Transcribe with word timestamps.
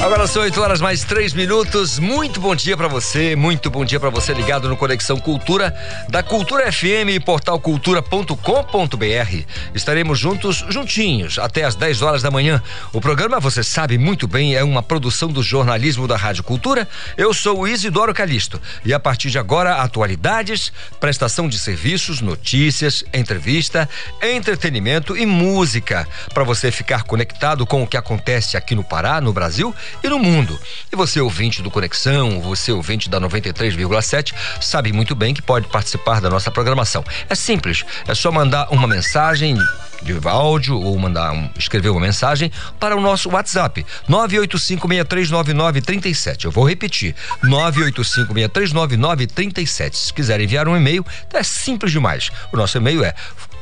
Agora 0.00 0.28
são 0.28 0.42
8 0.42 0.60
horas 0.60 0.80
mais 0.80 1.02
3 1.02 1.32
minutos. 1.32 1.98
Muito 1.98 2.40
bom 2.40 2.54
dia 2.54 2.76
para 2.76 2.86
você, 2.86 3.34
muito 3.34 3.68
bom 3.68 3.84
dia 3.84 3.98
para 3.98 4.10
você 4.10 4.32
ligado 4.32 4.68
no 4.68 4.76
Conexão 4.76 5.18
Cultura 5.18 5.74
da 6.08 6.22
Cultura 6.22 6.70
FM 6.72 7.10
e 7.10 7.20
portal 7.20 7.58
cultura.com.br. 7.58 9.44
Estaremos 9.74 10.16
juntos, 10.16 10.64
juntinhos, 10.68 11.36
até 11.36 11.64
às 11.64 11.74
10 11.74 12.02
horas 12.02 12.22
da 12.22 12.30
manhã. 12.30 12.62
O 12.92 13.00
programa, 13.00 13.40
você 13.40 13.64
sabe 13.64 13.98
muito 13.98 14.28
bem, 14.28 14.54
é 14.54 14.62
uma 14.62 14.84
produção 14.84 15.30
do 15.30 15.42
jornalismo 15.42 16.06
da 16.06 16.16
Rádio 16.16 16.44
Cultura. 16.44 16.88
Eu 17.16 17.34
sou 17.34 17.60
o 17.60 17.68
Isidoro 17.68 18.14
Calixto 18.14 18.60
e 18.84 18.94
a 18.94 19.00
partir 19.00 19.30
de 19.30 19.38
agora, 19.38 19.82
atualidades, 19.82 20.72
prestação 21.00 21.48
de 21.48 21.58
serviços, 21.58 22.20
notícias, 22.20 23.04
entrevista, 23.12 23.88
entretenimento 24.22 25.16
e 25.16 25.26
música 25.26 26.06
para 26.32 26.44
você 26.44 26.70
ficar 26.70 27.02
conectado 27.02 27.66
com 27.66 27.82
o 27.82 27.86
que 27.86 27.96
acontece 27.96 28.56
aqui 28.56 28.76
no 28.76 28.84
Pará, 28.84 29.20
no 29.20 29.32
Brasil 29.32 29.74
e 30.02 30.08
no 30.08 30.18
mundo. 30.18 30.58
E 30.92 30.96
você, 30.96 31.20
ouvinte 31.20 31.62
do 31.62 31.70
Conexão, 31.70 32.40
você, 32.40 32.72
ouvinte 32.72 33.08
da 33.08 33.20
93,7, 33.20 34.34
sabe 34.60 34.92
muito 34.92 35.14
bem 35.14 35.34
que 35.34 35.42
pode 35.42 35.68
participar 35.68 36.20
da 36.20 36.30
nossa 36.30 36.50
programação. 36.50 37.04
É 37.28 37.34
simples, 37.34 37.84
é 38.06 38.14
só 38.14 38.30
mandar 38.30 38.68
uma 38.70 38.86
mensagem 38.86 39.58
de 40.02 40.18
áudio 40.28 40.78
ou 40.80 40.98
mandar 40.98 41.32
um, 41.32 41.48
escrever 41.58 41.90
uma 41.90 42.00
mensagem 42.00 42.50
para 42.78 42.96
o 42.96 43.00
nosso 43.00 43.28
WhatsApp 43.30 43.84
985639937. 44.08 46.44
Eu 46.44 46.50
vou 46.50 46.68
repetir 46.68 47.14
985639937. 47.44 49.94
Se 49.94 50.12
quiser 50.12 50.38
enviar 50.40 50.66
um 50.68 50.76
e-mail, 50.76 51.06
é 51.32 51.42
simples 51.42 51.92
demais. 51.92 52.30
O 52.52 52.56
nosso 52.56 52.76
e-mail 52.78 53.04
é 53.04 53.14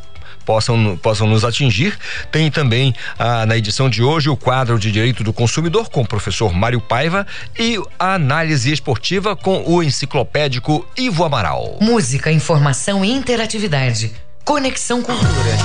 possam, 0.45 0.97
possam 0.97 1.27
nos 1.27 1.45
atingir. 1.45 1.99
Tem 2.31 2.51
também 2.51 2.95
ah, 3.19 3.47
na 3.47 3.57
edição 3.57 3.89
de 3.89 4.03
hoje 4.03 4.29
o 4.29 4.37
quadro 4.37 4.79
de 4.79 4.93
Direito 4.93 5.25
do 5.25 5.33
Consumidor 5.33 5.91
com 5.91 6.03
o 6.03 6.07
professor 6.07 6.53
Mário 6.53 6.81
Paiva 6.81 7.27
e 7.59 7.81
a 7.99 8.15
análise 8.15 8.73
esportiva 8.73 9.35
com 9.35 9.63
o 9.67 9.83
enciclopédico 9.83 10.87
Ivo 10.97 11.25
Amaral. 11.25 11.79
Música, 11.81 12.31
informação 12.31 13.05
e 13.05 13.11
interatividade. 13.11 14.13
Conexão 14.45 15.03
Cultura. 15.03 15.57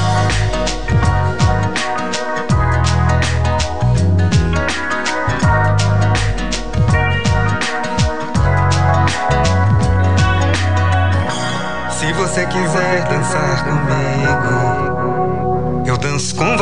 Se 11.91 12.13
você 12.13 12.45
quiser 12.45 13.07
dançar 13.09 13.63
comigo, 13.63 13.86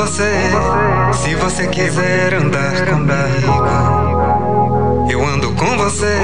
você. 0.06 0.32
Se 1.14 1.36
você 1.36 1.68
quiser 1.68 2.36
andar 2.36 2.86
comigo, 2.86 3.66
eu 5.10 5.26
ando 5.26 5.52
com 5.54 5.78
você. 5.78 6.16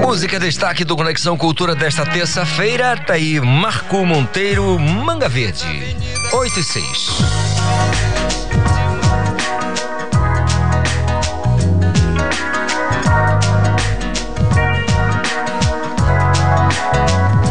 Música 0.00 0.40
destaque 0.40 0.84
do 0.84 0.96
Conexão 0.96 1.36
Cultura 1.36 1.76
desta 1.76 2.04
terça-feira, 2.04 2.96
tá 2.96 3.14
aí 3.14 3.40
Marco 3.40 4.04
Monteiro, 4.04 4.78
Manga 4.80 5.28
Verde, 5.28 5.96
8 6.32 6.60
e 6.60 6.64
6. 6.64 7.10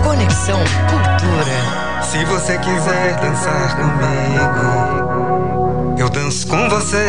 Conexão 0.04 0.60
Cultura. 0.90 1.03
Se 2.14 2.24
você 2.26 2.58
quiser 2.60 3.16
dançar 3.20 3.76
comigo, 3.76 4.62
eu 5.98 6.08
danço 6.10 6.46
com 6.46 6.70
você. 6.70 7.08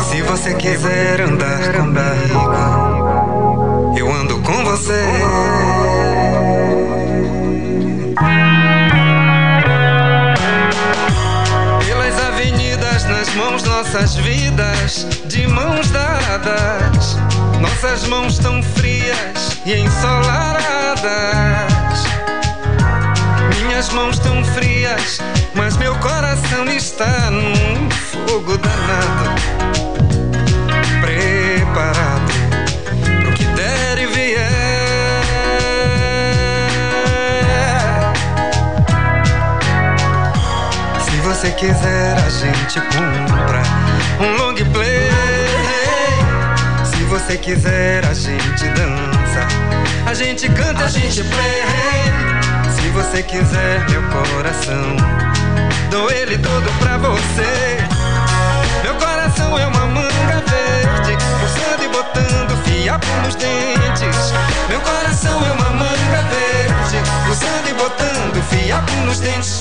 Se 0.00 0.20
você 0.22 0.52
quiser 0.54 1.20
andar 1.20 1.72
comigo, 1.72 2.34
eu 3.96 4.12
ando 4.12 4.40
com 4.40 4.64
você. 4.64 5.00
Pelas 11.86 12.18
avenidas, 12.26 13.04
nas 13.04 13.32
mãos, 13.36 13.62
nossas 13.62 14.16
vidas, 14.16 15.06
de 15.26 15.46
mãos 15.46 15.88
dadas. 15.92 17.16
Nossas 17.60 18.08
mãos 18.08 18.40
tão 18.40 18.60
frias 18.60 19.60
e 19.64 19.74
ensolaradas. 19.74 20.66
Minhas 23.76 23.92
mãos 23.92 24.18
tão 24.18 24.42
frias, 24.42 25.18
mas 25.54 25.76
meu 25.76 25.94
coração 25.96 26.64
está 26.64 27.30
num 27.30 27.90
fogo 27.90 28.56
danado. 28.56 29.34
Preparado 31.02 32.32
pro 33.20 33.32
que 33.34 33.44
der 33.44 33.98
e 33.98 34.06
vier. 34.06 34.40
Se 41.04 41.16
você 41.20 41.50
quiser, 41.50 42.16
a 42.16 42.30
gente 42.30 42.80
compra 42.80 43.62
um 44.20 44.38
long 44.38 44.54
play. 44.72 45.10
Se 46.82 47.04
você 47.04 47.36
quiser, 47.36 48.06
a 48.06 48.14
gente 48.14 48.70
dança. 48.70 49.46
A 50.06 50.14
gente 50.14 50.48
canta, 50.48 50.86
a 50.86 50.88
gente 50.88 51.22
play. 51.24 52.55
Se 52.86 52.92
você 52.92 53.20
quiser, 53.20 53.84
meu 53.90 54.00
coração, 54.10 54.96
dou 55.90 56.08
ele 56.08 56.38
todo 56.38 56.78
pra 56.78 56.96
você. 56.96 57.78
Meu 58.84 58.94
coração 58.94 59.58
é 59.58 59.66
uma 59.66 59.86
manga 59.86 60.44
verde, 60.46 61.16
pulsando 61.40 61.82
e 61.82 61.88
botando 61.88 62.64
fiapo 62.64 63.06
nos 63.24 63.34
dentes. 63.34 64.32
Meu 64.68 64.80
coração 64.82 65.44
é 65.44 65.50
uma 65.50 65.70
manga 65.70 66.22
verde, 66.30 67.10
pulsando 67.26 67.68
e 67.68 67.74
botando 67.74 68.42
fiapo 68.50 68.92
nos 69.04 69.18
dentes. 69.18 69.58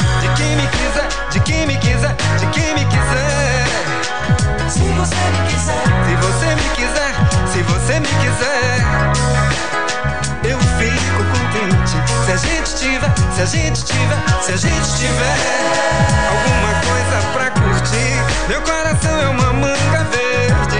Se 12.25 12.31
a 12.31 12.37
gente 12.37 12.75
tiver, 12.75 13.13
se 13.35 13.41
a 13.41 13.45
gente 13.45 13.85
tiver, 13.85 14.41
se 14.41 14.51
a 14.51 14.57
gente 14.57 14.97
tiver 14.97 15.37
alguma 16.27 16.73
coisa 16.81 17.21
pra 17.33 17.51
curtir, 17.51 18.49
meu 18.49 18.59
coração 18.63 19.21
é 19.21 19.27
uma 19.27 19.53
manga 19.53 20.03
verde. 20.05 20.79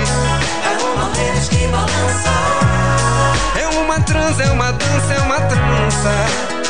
É 0.64 0.84
uma 0.84 1.14
rede 1.14 1.48
que 1.48 1.68
balança. 1.68 2.30
É 3.62 3.68
uma 3.80 4.02
trança, 4.02 4.42
é 4.42 4.50
uma 4.50 4.72
dança, 4.72 5.14
é 5.14 5.20
uma 5.20 5.40
trança 5.42 6.65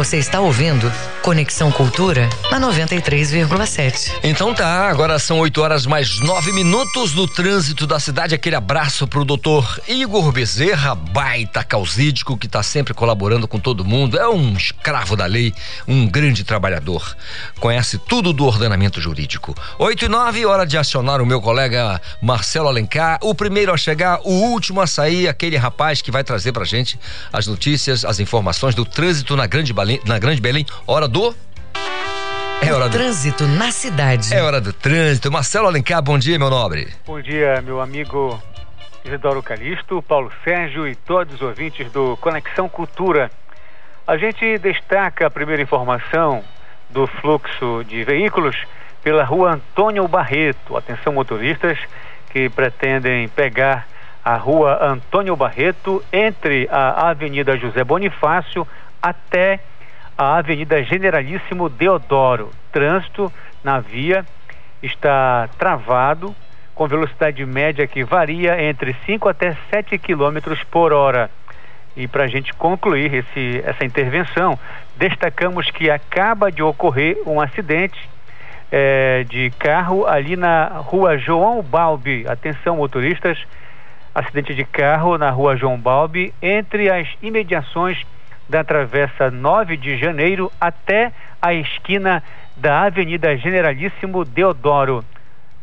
Você 0.00 0.16
está 0.16 0.40
ouvindo 0.40 0.90
Conexão 1.20 1.70
Cultura 1.70 2.26
na 2.50 2.58
93,7. 2.58 4.10
Então 4.22 4.54
tá, 4.54 4.88
agora 4.88 5.18
são 5.18 5.38
8 5.38 5.60
horas 5.60 5.84
mais 5.84 6.18
9 6.20 6.52
minutos 6.52 7.12
do 7.12 7.28
trânsito 7.28 7.86
da 7.86 8.00
cidade. 8.00 8.34
Aquele 8.34 8.56
abraço 8.56 9.06
pro 9.06 9.26
doutor 9.26 9.78
Igor 9.86 10.32
Bezerra, 10.32 10.94
baita 10.94 11.62
causídico 11.62 12.38
que 12.38 12.48
tá 12.48 12.62
sempre 12.62 12.94
colaborando 12.94 13.46
com 13.46 13.58
todo 13.60 13.84
mundo. 13.84 14.18
É 14.18 14.26
um 14.26 14.56
escravo 14.90 15.16
da 15.16 15.26
lei, 15.26 15.54
um 15.86 16.08
grande 16.08 16.42
trabalhador. 16.42 17.16
Conhece 17.60 17.96
tudo 17.96 18.32
do 18.32 18.44
ordenamento 18.44 19.00
jurídico. 19.00 19.54
8 19.78 20.06
e 20.06 20.08
9, 20.08 20.46
hora 20.46 20.66
de 20.66 20.76
acionar 20.76 21.22
o 21.22 21.26
meu 21.26 21.40
colega 21.40 22.00
Marcelo 22.20 22.66
Alencar. 22.66 23.18
O 23.22 23.32
primeiro 23.32 23.72
a 23.72 23.76
chegar, 23.76 24.18
o 24.24 24.32
último 24.32 24.80
a 24.80 24.88
sair, 24.88 25.28
aquele 25.28 25.56
rapaz 25.56 26.02
que 26.02 26.10
vai 26.10 26.24
trazer 26.24 26.50
pra 26.50 26.64
gente 26.64 26.98
as 27.32 27.46
notícias, 27.46 28.04
as 28.04 28.18
informações 28.18 28.74
do 28.74 28.84
trânsito 28.84 29.36
na 29.36 29.46
Grande 29.46 29.72
Belém, 29.72 30.00
na 30.04 30.18
Grande 30.18 30.40
Belém. 30.40 30.66
Hora 30.86 31.06
do 31.06 31.34
é 32.62 32.74
hora 32.74 32.88
do 32.88 32.92
trânsito 32.92 33.46
na 33.46 33.70
cidade. 33.70 34.34
É 34.34 34.42
hora 34.42 34.60
do 34.60 34.72
trânsito. 34.72 35.30
Marcelo 35.30 35.66
Alencar, 35.66 36.02
bom 36.02 36.18
dia, 36.18 36.38
meu 36.38 36.50
nobre. 36.50 36.88
Bom 37.06 37.20
dia, 37.22 37.62
meu 37.62 37.80
amigo 37.80 38.42
Isidoro 39.04 39.42
Calixto, 39.42 40.02
Paulo 40.02 40.30
Sérgio 40.44 40.86
e 40.86 40.94
todos 40.94 41.36
os 41.36 41.40
ouvintes 41.40 41.90
do 41.90 42.16
Conexão 42.18 42.68
Cultura. 42.68 43.30
A 44.10 44.16
gente 44.16 44.58
destaca 44.58 45.28
a 45.28 45.30
primeira 45.30 45.62
informação 45.62 46.42
do 46.88 47.06
fluxo 47.06 47.84
de 47.86 48.02
veículos 48.02 48.56
pela 49.04 49.22
rua 49.22 49.52
Antônio 49.52 50.08
Barreto. 50.08 50.76
Atenção, 50.76 51.12
motoristas 51.12 51.78
que 52.30 52.48
pretendem 52.48 53.28
pegar 53.28 53.86
a 54.24 54.34
rua 54.34 54.84
Antônio 54.84 55.36
Barreto 55.36 56.02
entre 56.12 56.68
a 56.72 57.10
Avenida 57.10 57.56
José 57.56 57.84
Bonifácio 57.84 58.66
até 59.00 59.60
a 60.18 60.38
Avenida 60.38 60.82
Generalíssimo 60.82 61.68
Deodoro. 61.68 62.50
Trânsito 62.72 63.32
na 63.62 63.78
via 63.78 64.26
está 64.82 65.48
travado 65.56 66.34
com 66.74 66.88
velocidade 66.88 67.46
média 67.46 67.86
que 67.86 68.02
varia 68.02 68.60
entre 68.60 68.92
5 69.06 69.28
até 69.28 69.56
7 69.70 69.96
quilômetros 69.98 70.64
por 70.64 70.92
hora. 70.92 71.30
E 71.96 72.06
para 72.06 72.24
a 72.24 72.26
gente 72.28 72.52
concluir 72.54 73.12
esse, 73.12 73.62
essa 73.64 73.84
intervenção, 73.84 74.58
destacamos 74.96 75.70
que 75.70 75.90
acaba 75.90 76.50
de 76.50 76.62
ocorrer 76.62 77.18
um 77.26 77.40
acidente 77.40 78.08
é, 78.70 79.24
de 79.24 79.50
carro 79.58 80.06
ali 80.06 80.36
na 80.36 80.66
rua 80.66 81.18
João 81.18 81.62
Balbi. 81.62 82.26
Atenção, 82.28 82.76
motoristas, 82.76 83.38
acidente 84.14 84.54
de 84.54 84.64
carro 84.64 85.18
na 85.18 85.30
rua 85.30 85.56
João 85.56 85.78
Balbi, 85.78 86.32
entre 86.40 86.90
as 86.90 87.08
imediações 87.20 88.00
da 88.48 88.64
Travessa 88.64 89.30
9 89.30 89.76
de 89.76 89.96
Janeiro 89.96 90.50
até 90.60 91.12
a 91.40 91.54
esquina 91.54 92.22
da 92.56 92.82
Avenida 92.82 93.36
Generalíssimo 93.36 94.24
Deodoro. 94.24 95.04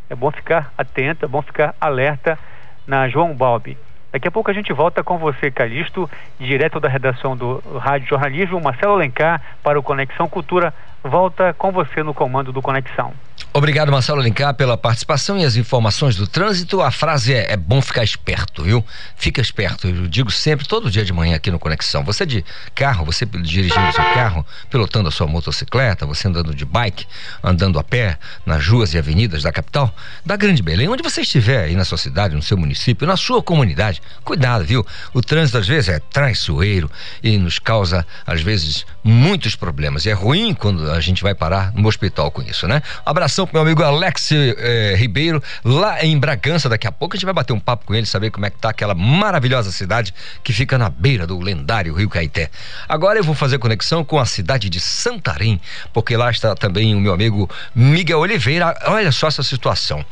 É 0.10 0.16
bom 0.16 0.32
ficar 0.32 0.72
atento, 0.78 1.26
é 1.26 1.28
bom 1.28 1.42
ficar 1.42 1.76
alerta 1.80 2.40
na 2.86 3.10
João 3.10 3.36
Balbi. 3.36 3.78
Daqui 4.12 4.28
a 4.28 4.32
pouco 4.32 4.50
a 4.50 4.54
gente 4.54 4.72
volta 4.72 5.04
com 5.04 5.18
você, 5.18 5.52
Calixto, 5.52 6.10
direto 6.40 6.80
da 6.80 6.88
redação 6.88 7.36
do 7.36 7.62
Rádio 7.78 8.08
Jornalismo, 8.08 8.62
Marcelo 8.62 8.94
Alencar, 8.94 9.42
para 9.62 9.78
o 9.78 9.84
Conexão 9.84 10.30
Cultura. 10.30 10.74
Volta 11.04 11.54
com 11.54 11.72
você 11.72 12.02
no 12.04 12.14
comando 12.14 12.52
do 12.52 12.62
Conexão. 12.62 13.14
Obrigado, 13.58 13.92
Marcelo 13.92 14.20
Alencar, 14.20 14.54
pela 14.54 14.78
participação 14.78 15.36
e 15.36 15.44
as 15.44 15.56
informações 15.56 16.16
do 16.16 16.28
trânsito. 16.28 16.80
A 16.80 16.92
frase 16.92 17.34
é, 17.34 17.54
é 17.54 17.58
bom 17.58 17.82
ficar 17.82 18.04
esperto, 18.04 18.62
viu? 18.62 18.86
Fica 19.16 19.42
esperto. 19.42 19.88
Eu 19.88 20.08
digo 20.08 20.30
sempre, 20.30 20.68
todo 20.68 20.92
dia 20.92 21.04
de 21.04 21.12
manhã 21.12 21.36
aqui 21.36 21.50
no 21.50 21.58
Conexão. 21.58 22.04
Você 22.04 22.24
de 22.24 22.46
carro, 22.76 23.04
você 23.04 23.26
dirigindo 23.26 23.92
seu 23.94 24.04
carro, 24.14 24.46
pilotando 24.70 25.10
a 25.10 25.12
sua 25.12 25.26
motocicleta, 25.26 26.06
você 26.06 26.28
andando 26.28 26.54
de 26.54 26.66
bike, 26.66 27.08
andando 27.44 27.80
a 27.80 27.84
pé 27.84 28.20
nas 28.46 28.68
ruas 28.68 28.94
e 28.94 28.98
avenidas 29.00 29.42
da 29.42 29.52
capital, 29.52 29.92
da 30.24 30.36
Grande 30.36 30.62
Belém, 30.62 30.88
onde 30.88 31.02
você 31.02 31.22
estiver 31.22 31.64
aí 31.64 31.76
na 31.76 31.84
sua 31.84 31.98
cidade, 31.98 32.36
no 32.36 32.44
seu 32.44 32.58
município, 32.58 33.08
na 33.08 33.18
sua 33.18 33.42
comunidade, 33.42 34.04
cuidado, 34.24 34.66
viu? 34.66 34.86
O 35.16 35.22
trânsito 35.22 35.58
às 35.58 35.68
vezes 35.68 35.90
é 35.90 36.00
traiçoeiro 36.00 36.92
e 37.24 37.40
nos 37.40 37.58
causa, 37.58 38.06
às 38.24 38.40
vezes, 38.40 38.86
muitos 39.04 39.56
problemas. 39.56 40.06
E 40.06 40.12
é 40.12 40.14
ruim 40.14 40.54
quando 40.54 40.92
a 40.92 41.00
gente 41.00 41.24
vai 41.24 41.34
parar 41.34 41.74
no 41.74 41.88
hospital 41.88 42.30
com 42.30 42.44
isso, 42.44 42.68
né? 42.68 42.84
Um 43.06 43.27
abração 43.28 43.46
pro 43.46 43.56
meu 43.56 43.62
amigo 43.62 43.84
Alex 43.84 44.32
eh, 44.32 44.96
Ribeiro, 44.98 45.44
lá 45.64 46.04
em 46.04 46.18
Bragança. 46.18 46.70
Daqui 46.70 46.88
a 46.88 46.92
pouco 46.92 47.14
a 47.14 47.18
gente 47.18 47.26
vai 47.26 47.34
bater 47.34 47.52
um 47.52 47.60
papo 47.60 47.86
com 47.86 47.94
ele, 47.94 48.06
saber 48.06 48.32
como 48.32 48.46
é 48.46 48.50
que 48.50 48.58
tá 48.58 48.70
aquela 48.70 48.96
maravilhosa 48.96 49.70
cidade 49.70 50.14
que 50.42 50.54
fica 50.54 50.78
na 50.78 50.90
beira 50.90 51.28
do 51.28 51.38
lendário 51.38 51.94
Rio 51.94 52.10
Caeté. 52.10 52.50
Agora 52.88 53.20
eu 53.20 53.24
vou 53.24 53.36
fazer 53.36 53.60
conexão 53.60 54.04
com 54.04 54.18
a 54.18 54.26
cidade 54.26 54.70
de 54.70 54.80
Santarém, 54.80 55.60
porque 55.94 56.16
lá 56.16 56.32
está 56.32 56.56
também 56.56 56.96
o 56.96 57.02
meu 57.02 57.14
amigo 57.14 57.50
Miguel 57.76 58.20
Oliveira. 58.20 58.74
Olha 58.86 59.12
só 59.12 59.28
essa 59.28 59.44
situação. 59.44 60.06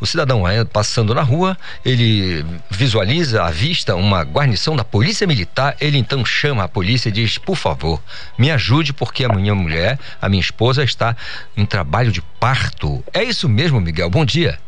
O 0.00 0.06
cidadão 0.06 0.42
passando 0.72 1.14
na 1.14 1.22
rua, 1.22 1.56
ele 1.84 2.44
visualiza 2.68 3.44
à 3.44 3.50
vista 3.50 3.94
uma 3.94 4.22
guarnição 4.22 4.74
da 4.74 4.84
Polícia 4.84 5.26
Militar, 5.26 5.76
ele 5.80 5.96
então 5.96 6.24
chama 6.24 6.64
a 6.64 6.68
polícia 6.68 7.08
e 7.08 7.12
diz: 7.12 7.38
Por 7.38 7.56
favor, 7.56 8.02
me 8.36 8.50
ajude, 8.50 8.92
porque 8.92 9.24
a 9.24 9.28
minha 9.28 9.54
mulher, 9.54 9.98
a 10.20 10.28
minha 10.28 10.40
esposa, 10.40 10.82
está 10.82 11.16
em 11.56 11.64
trabalho 11.64 12.10
de 12.10 12.20
parto. 12.20 13.02
É 13.12 13.22
isso 13.22 13.48
mesmo, 13.48 13.80
Miguel? 13.80 14.10
Bom 14.10 14.24
dia. 14.24 14.58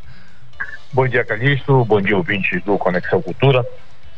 Bom 0.92 1.06
dia, 1.06 1.25
Calixto. 1.25 1.85
Bom 1.85 2.00
dia, 2.00 2.16
ouvintes 2.16 2.62
do 2.62 2.78
Conexão 2.78 3.21
Cultura. 3.21 3.66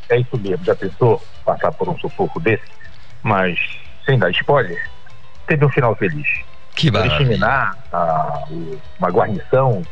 É 0.08 0.18
isso 0.18 0.38
mesmo, 0.38 0.64
já 0.64 0.76
pensou 0.76 1.22
passar 1.44 1.72
por 1.72 1.88
um 1.88 1.98
sufoco 1.98 2.38
desse? 2.38 2.64
Mas, 3.22 3.58
sem 4.06 4.18
dar 4.18 4.30
spoiler, 4.30 4.80
teve 5.46 5.64
um 5.64 5.70
final 5.70 5.94
feliz. 5.96 6.26
Que 6.74 6.90
maravilha. 6.90 7.22
Eliminar 7.22 7.76
a, 7.92 8.44
uma 8.98 9.08
guarnição 9.08 9.82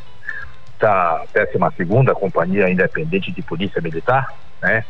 da 0.78 1.24
12 1.34 2.14
Companhia 2.14 2.70
Independente 2.70 3.32
de 3.32 3.42
Polícia 3.42 3.80
Militar, 3.80 4.32
né? 4.62 4.84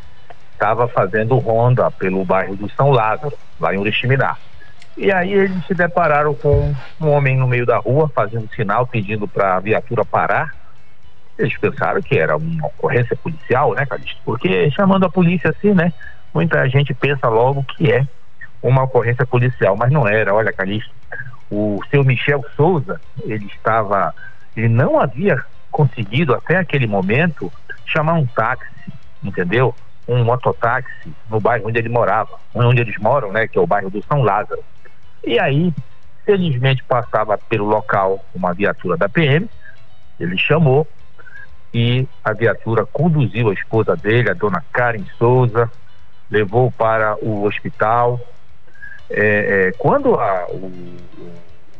Estava 0.51 0.87
fazendo 0.87 1.37
ronda 1.37 1.89
pelo 1.91 2.25
bairro 2.25 2.55
do 2.55 2.69
São 2.71 2.89
Lázaro, 2.89 3.37
lá 3.59 3.73
em 3.73 3.77
Uriximiná. 3.77 4.35
E 4.97 5.11
aí 5.11 5.31
eles 5.31 5.65
se 5.67 5.75
depararam 5.75 6.33
com 6.33 6.73
um 6.99 7.09
homem 7.09 7.37
no 7.37 7.47
meio 7.47 7.65
da 7.65 7.77
rua, 7.77 8.09
fazendo 8.09 8.49
sinal, 8.55 8.87
pedindo 8.87 9.27
para 9.27 9.55
a 9.55 9.59
viatura 9.59 10.03
parar. 10.03 10.55
Eles 11.37 11.55
pensaram 11.59 12.01
que 12.01 12.17
era 12.17 12.35
uma 12.35 12.65
ocorrência 12.65 13.15
policial, 13.15 13.75
né, 13.75 13.85
Calixto? 13.85 14.19
Porque 14.25 14.71
chamando 14.71 15.05
a 15.05 15.09
polícia 15.09 15.51
assim, 15.51 15.73
né? 15.75 15.93
Muita 16.33 16.67
gente 16.67 16.95
pensa 16.95 17.27
logo 17.29 17.63
que 17.63 17.91
é 17.91 18.07
uma 18.61 18.83
ocorrência 18.83 19.25
policial, 19.27 19.77
mas 19.77 19.91
não 19.91 20.07
era. 20.07 20.33
Olha, 20.33 20.51
Calixto, 20.51 20.91
o 21.51 21.79
seu 21.91 22.03
Michel 22.03 22.43
Souza, 22.55 22.99
ele 23.23 23.45
estava, 23.45 24.13
ele 24.55 24.67
não 24.67 24.99
havia 24.99 25.43
conseguido 25.77 26.33
até 26.33 26.57
aquele 26.57 26.87
momento 26.87 27.53
chamar 27.85 28.13
um 28.13 28.25
táxi, 28.25 28.91
entendeu? 29.23 29.75
Um 30.07 30.23
mototáxi 30.23 31.13
no 31.29 31.39
bairro 31.39 31.67
onde 31.67 31.77
ele 31.77 31.87
morava, 31.87 32.31
onde 32.55 32.81
eles 32.81 32.97
moram, 32.97 33.31
né? 33.31 33.47
Que 33.47 33.59
é 33.59 33.61
o 33.61 33.67
bairro 33.67 33.91
do 33.91 34.03
São 34.05 34.23
Lázaro. 34.23 34.63
E 35.23 35.39
aí, 35.39 35.71
felizmente 36.25 36.83
passava 36.83 37.37
pelo 37.37 37.65
local 37.65 38.25
uma 38.33 38.53
viatura 38.55 38.97
da 38.97 39.07
PM, 39.07 39.47
ele 40.19 40.35
chamou 40.35 40.87
e 41.71 42.07
a 42.23 42.33
viatura 42.33 42.83
conduziu 42.83 43.49
a 43.49 43.53
esposa 43.53 43.95
dele, 43.95 44.31
a 44.31 44.33
dona 44.33 44.63
Karen 44.73 45.05
Souza, 45.19 45.71
levou 46.31 46.71
para 46.71 47.15
o 47.23 47.43
hospital. 47.43 48.19
É, 49.09 49.67
é, 49.67 49.71
quando 49.77 50.15
a, 50.15 50.47
o, 50.49 50.71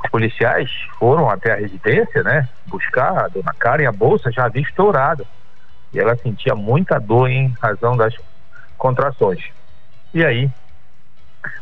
os 0.04 0.10
policiais 0.10 0.70
foram 1.00 1.30
até 1.30 1.54
a 1.54 1.56
residência, 1.56 2.24
né, 2.24 2.48
buscar 2.66 3.26
a 3.26 3.28
dona 3.28 3.54
Karen, 3.58 3.88
a 3.88 3.92
bolsa 3.92 4.32
já 4.32 4.46
havia 4.46 4.62
estourado. 4.62 5.26
E 5.94 6.00
ela 6.00 6.16
sentia 6.18 6.54
muita 6.54 7.00
dor 7.00 7.30
em 7.30 7.54
razão 7.62 7.96
das 7.96 8.14
contrações. 8.78 9.44
E 10.14 10.24
aí, 10.24 10.50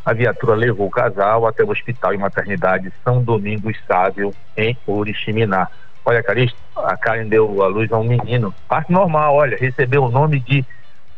a 0.04 0.12
viatura 0.12 0.54
levou 0.54 0.86
o 0.86 0.90
casal 0.90 1.46
até 1.46 1.62
o 1.62 1.70
hospital 1.70 2.14
e 2.14 2.18
maternidade 2.18 2.92
São 3.04 3.22
Domingos 3.22 3.76
Sábio, 3.86 4.34
em 4.56 4.76
Oriximiná. 4.86 5.68
Olha, 6.04 6.22
Caristo, 6.22 6.56
a 6.76 6.96
Karen 6.96 7.28
deu 7.28 7.62
a 7.62 7.66
luz 7.66 7.90
a 7.92 7.98
um 7.98 8.04
menino. 8.04 8.54
Parte 8.68 8.92
normal, 8.92 9.34
olha, 9.34 9.56
recebeu 9.56 10.04
o 10.04 10.10
nome 10.10 10.40
de 10.40 10.64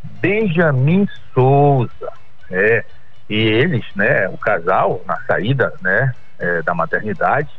Benjamin 0.03 1.07
Souza. 1.33 2.11
É. 2.49 2.83
E 3.29 3.35
eles, 3.35 3.85
né, 3.95 4.27
o 4.29 4.37
casal, 4.37 5.03
na 5.05 5.17
saída, 5.27 5.71
né, 5.81 6.15
é, 6.39 6.61
da 6.61 6.73
maternidade, 6.73 7.49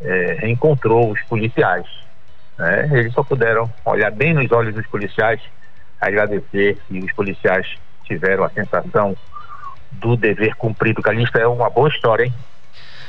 é, 0.00 0.36
reencontrou 0.40 1.10
os 1.10 1.20
policiais. 1.22 1.86
Né? 2.58 2.88
Eles 2.92 3.12
só 3.12 3.22
puderam 3.22 3.72
olhar 3.84 4.10
bem 4.10 4.34
nos 4.34 4.50
olhos 4.52 4.74
dos 4.74 4.86
policiais, 4.86 5.40
agradecer 6.00 6.78
e 6.90 6.98
os 6.98 7.12
policiais 7.12 7.66
tiveram 8.04 8.44
a 8.44 8.50
sensação 8.50 9.16
do 9.92 10.16
dever 10.16 10.54
cumprido. 10.56 11.02
Calista 11.02 11.38
é 11.38 11.46
uma 11.46 11.70
boa 11.70 11.88
história, 11.88 12.24
hein? 12.24 12.34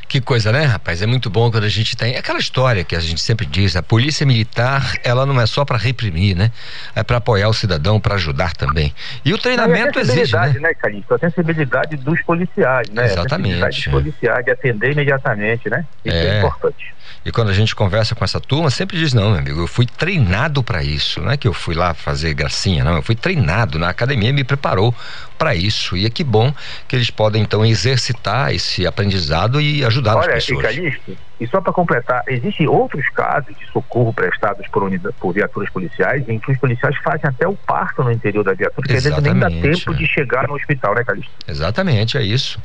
Que 0.07 0.21
coisa, 0.21 0.53
né, 0.53 0.63
rapaz? 0.63 1.01
É 1.01 1.05
muito 1.05 1.29
bom 1.29 1.51
quando 1.51 1.65
a 1.65 1.69
gente 1.69 1.97
tem 1.97 2.15
é 2.15 2.19
aquela 2.19 2.39
história 2.39 2.83
que 2.83 2.95
a 2.95 2.99
gente 2.99 3.19
sempre 3.19 3.45
diz, 3.45 3.75
a 3.75 3.83
polícia 3.83 4.25
militar, 4.25 4.93
ela 5.03 5.25
não 5.25 5.39
é 5.39 5.45
só 5.45 5.65
para 5.65 5.77
reprimir, 5.77 6.35
né? 6.35 6.51
É 6.95 7.03
para 7.03 7.17
apoiar 7.17 7.49
o 7.49 7.53
cidadão, 7.53 7.99
para 7.99 8.15
ajudar 8.15 8.53
também. 8.53 8.93
E 9.25 9.33
o 9.33 9.37
treinamento 9.37 9.99
exige, 9.99 10.33
né? 10.33 10.55
né, 10.59 10.73
Calixto? 10.73 11.13
A 11.13 11.19
sensibilidade 11.19 11.97
dos 11.97 12.21
policiais, 12.21 12.89
né? 12.89 13.05
Exatamente. 13.05 13.61
A 13.61 13.71
sensibilidade 13.71 13.75
dos 13.75 13.91
policiais 13.91 14.45
de 14.45 14.51
atender 14.51 14.91
imediatamente, 14.93 15.69
né? 15.69 15.85
Isso 16.05 16.15
é, 16.15 16.27
é 16.27 16.39
importante. 16.39 16.97
E 17.25 17.31
quando 17.31 17.49
a 17.49 17.53
gente 17.53 17.75
conversa 17.75 18.15
com 18.15 18.23
essa 18.23 18.39
turma, 18.39 18.69
sempre 18.69 18.97
diz: 18.97 19.13
não, 19.13 19.31
meu 19.31 19.39
amigo, 19.39 19.59
eu 19.59 19.67
fui 19.67 19.85
treinado 19.85 20.63
para 20.63 20.81
isso. 20.81 21.21
Não 21.21 21.29
é 21.29 21.35
que 21.35 21.45
eu 21.45 21.51
fui 21.51 21.75
lá 21.75 21.93
fazer 21.93 22.33
gracinha, 22.33 22.85
não. 22.85 22.95
Eu 22.95 23.01
fui 23.01 23.15
treinado 23.15 23.77
na 23.77 23.89
academia, 23.89 24.31
me 24.31 24.45
preparou 24.45 24.95
para 25.37 25.55
isso. 25.55 25.95
E 25.95 26.05
é 26.05 26.09
que 26.09 26.23
bom 26.23 26.53
que 26.87 26.95
eles 26.95 27.09
podem 27.09 27.41
então 27.41 27.65
exercitar 27.65 28.53
esse 28.53 28.85
aprendizado 28.85 29.61
e 29.61 29.85
ajudar 29.85 30.15
Olha, 30.15 30.35
as 30.35 30.45
pessoas. 30.45 30.65
Olha, 30.65 31.17
e 31.39 31.47
só 31.47 31.61
para 31.61 31.71
completar, 31.71 32.23
existem 32.27 32.67
outros 32.67 33.07
casos 33.09 33.55
de 33.57 33.65
socorro 33.67 34.11
prestados 34.11 34.67
por, 34.69 34.89
por 35.19 35.33
viaturas 35.33 35.69
policiais 35.69 36.27
em 36.27 36.39
que 36.39 36.51
os 36.51 36.57
policiais 36.57 36.95
fazem 37.03 37.29
até 37.29 37.47
o 37.47 37.55
parto 37.55 38.03
no 38.03 38.11
interior 38.11 38.43
da 38.43 38.53
viatura, 38.53 38.75
porque 38.75 38.93
às 38.93 39.03
vezes 39.03 39.21
nem 39.21 39.37
dá 39.37 39.49
tempo 39.49 39.93
de 39.93 40.07
chegar 40.07 40.47
no 40.47 40.55
hospital, 40.55 40.95
né, 40.95 41.03
Calixto? 41.03 41.31
Exatamente, 41.47 42.17
é 42.17 42.23
isso. 42.23 42.59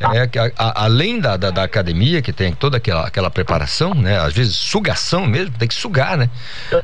Ah. 0.00 0.16
É, 0.16 0.22
a, 0.38 0.52
a, 0.56 0.84
além 0.84 1.20
da, 1.20 1.36
da, 1.36 1.50
da, 1.50 1.62
academia, 1.62 2.20
que 2.20 2.32
tem 2.32 2.52
toda 2.52 2.76
aquela, 2.76 3.06
aquela 3.06 3.30
preparação, 3.30 3.94
né? 3.94 4.18
Às 4.18 4.34
vezes 4.34 4.56
sugação 4.56 5.26
mesmo, 5.26 5.56
tem 5.56 5.68
que 5.68 5.74
sugar, 5.74 6.16
né? 6.16 6.28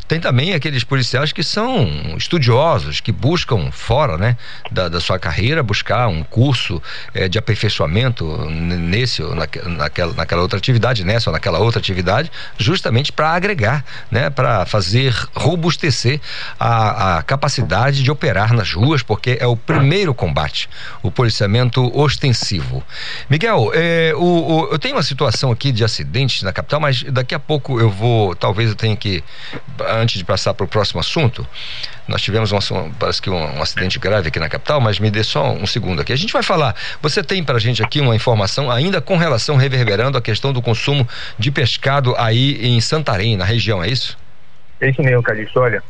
Tem 0.06 0.20
também 0.20 0.54
aqueles 0.54 0.84
policiais 0.84 1.32
que 1.32 1.42
são 1.42 1.86
estudiosos, 2.16 3.00
que 3.00 3.12
buscam 3.12 3.70
fora, 3.70 4.16
né? 4.16 4.36
Da, 4.70 4.88
da 4.88 5.00
sua 5.00 5.18
carreira, 5.18 5.62
buscar 5.62 6.08
um 6.08 6.22
curso 6.22 6.80
é, 7.12 7.28
de 7.28 7.38
aperfeiçoamento 7.38 8.24
nesse 8.48 9.22
ou 9.22 9.34
naquela, 9.34 10.12
naquela 10.14 10.42
outra 10.42 10.58
atividade, 10.58 11.04
nessa 11.04 11.31
naquela 11.32 11.58
outra 11.58 11.80
atividade, 11.80 12.30
justamente 12.56 13.10
para 13.10 13.30
agregar, 13.30 13.84
né, 14.10 14.30
para 14.30 14.64
fazer 14.66 15.14
robustecer 15.34 16.20
a, 16.58 17.18
a 17.18 17.22
capacidade 17.22 18.02
de 18.02 18.10
operar 18.10 18.52
nas 18.52 18.72
ruas, 18.72 19.02
porque 19.02 19.38
é 19.40 19.46
o 19.46 19.56
primeiro 19.56 20.14
combate, 20.14 20.68
o 21.02 21.10
policiamento 21.10 21.90
ostensivo. 21.98 22.82
Miguel, 23.28 23.72
é, 23.74 24.12
o, 24.16 24.20
o, 24.24 24.68
eu 24.72 24.78
tenho 24.78 24.94
uma 24.96 25.02
situação 25.02 25.50
aqui 25.50 25.72
de 25.72 25.84
acidente 25.84 26.44
na 26.44 26.52
capital, 26.52 26.80
mas 26.80 27.02
daqui 27.04 27.34
a 27.34 27.40
pouco 27.40 27.80
eu 27.80 27.90
vou, 27.90 28.34
talvez 28.34 28.70
eu 28.70 28.76
tenha 28.76 28.96
que, 28.96 29.24
antes 29.88 30.18
de 30.18 30.24
passar 30.24 30.54
para 30.54 30.64
o 30.64 30.68
próximo 30.68 31.00
assunto, 31.00 31.46
nós 32.12 32.20
tivemos 32.20 32.52
um, 32.52 32.92
parece 32.92 33.22
que 33.22 33.30
um, 33.30 33.34
um, 33.34 33.62
acidente 33.62 33.98
grave 33.98 34.28
aqui 34.28 34.38
na 34.38 34.48
capital, 34.48 34.82
mas 34.82 34.98
me 34.98 35.10
dê 35.10 35.24
só 35.24 35.50
um 35.50 35.66
segundo 35.66 36.02
aqui. 36.02 36.12
A 36.12 36.16
gente 36.16 36.30
vai 36.30 36.42
falar. 36.42 36.76
Você 37.00 37.24
tem 37.24 37.42
para 37.42 37.56
a 37.56 37.58
gente 37.58 37.82
aqui 37.82 38.02
uma 38.02 38.14
informação 38.14 38.70
ainda 38.70 39.00
com 39.00 39.16
relação 39.16 39.56
reverberando 39.56 40.18
a 40.18 40.22
questão 40.22 40.52
do 40.52 40.60
consumo 40.60 41.08
de 41.38 41.50
pescado 41.50 42.14
aí 42.18 42.58
em 42.66 42.78
Santarém, 42.82 43.34
na 43.34 43.46
região, 43.46 43.82
é 43.82 43.88
isso? 43.88 44.18
É 44.78 44.90
isso 44.90 45.02
mesmo, 45.02 45.22
Calixto. 45.22 45.58
Olha, 45.58 45.82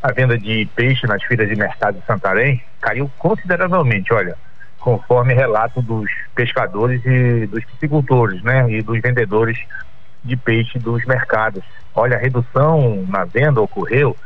a 0.00 0.12
venda 0.12 0.38
de 0.38 0.68
peixe 0.76 1.08
nas 1.08 1.20
feiras 1.24 1.48
de 1.48 1.56
mercado 1.56 1.98
de 1.98 2.06
Santarém 2.06 2.62
caiu 2.80 3.10
consideravelmente, 3.18 4.12
olha, 4.12 4.36
conforme 4.78 5.34
relato 5.34 5.82
dos 5.82 6.08
pescadores 6.36 7.04
e 7.04 7.46
dos 7.46 7.64
piscicultores, 7.64 8.40
né, 8.44 8.70
e 8.70 8.80
dos 8.80 9.00
vendedores 9.00 9.58
de 10.22 10.36
peixe 10.36 10.78
dos 10.78 11.04
mercados. 11.04 11.64
Olha, 11.92 12.16
a 12.16 12.20
redução 12.20 13.04
na 13.08 13.24
venda 13.24 13.60
ocorreu 13.60 14.16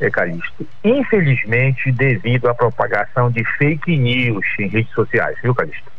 é, 0.00 0.10
Calixto, 0.10 0.66
infelizmente 0.82 1.92
devido 1.92 2.48
à 2.48 2.54
propagação 2.54 3.30
de 3.30 3.44
fake 3.58 3.96
news 3.96 4.44
em 4.58 4.68
redes 4.68 4.92
sociais, 4.92 5.36
viu, 5.42 5.54
Calixto? 5.54 5.90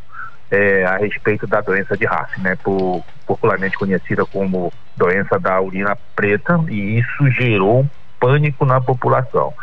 É, 0.49 0.83
a 0.83 0.97
respeito 0.97 1.47
da 1.47 1.61
doença 1.61 1.95
de 1.95 2.05
RAF, 2.05 2.39
né, 2.41 2.57
por, 2.57 3.03
popularmente 3.25 3.77
conhecida 3.77 4.25
como 4.25 4.73
doença 4.97 5.39
da 5.39 5.61
urina 5.61 5.97
preta, 6.15 6.59
e 6.69 6.99
isso 6.99 7.29
gerou 7.31 7.89
pânico 8.19 8.65
na 8.65 8.81
população. 8.81 9.53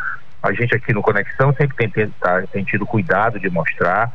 A 0.41 0.51
gente 0.51 0.75
aqui 0.75 0.93
no 0.93 1.01
Conexão 1.01 1.53
sempre 1.53 1.75
tem, 1.75 1.89
tem, 1.89 2.09
tá, 2.19 2.41
tem 2.51 2.63
tido 2.63 2.85
cuidado 2.85 3.39
de 3.39 3.49
mostrar 3.49 4.11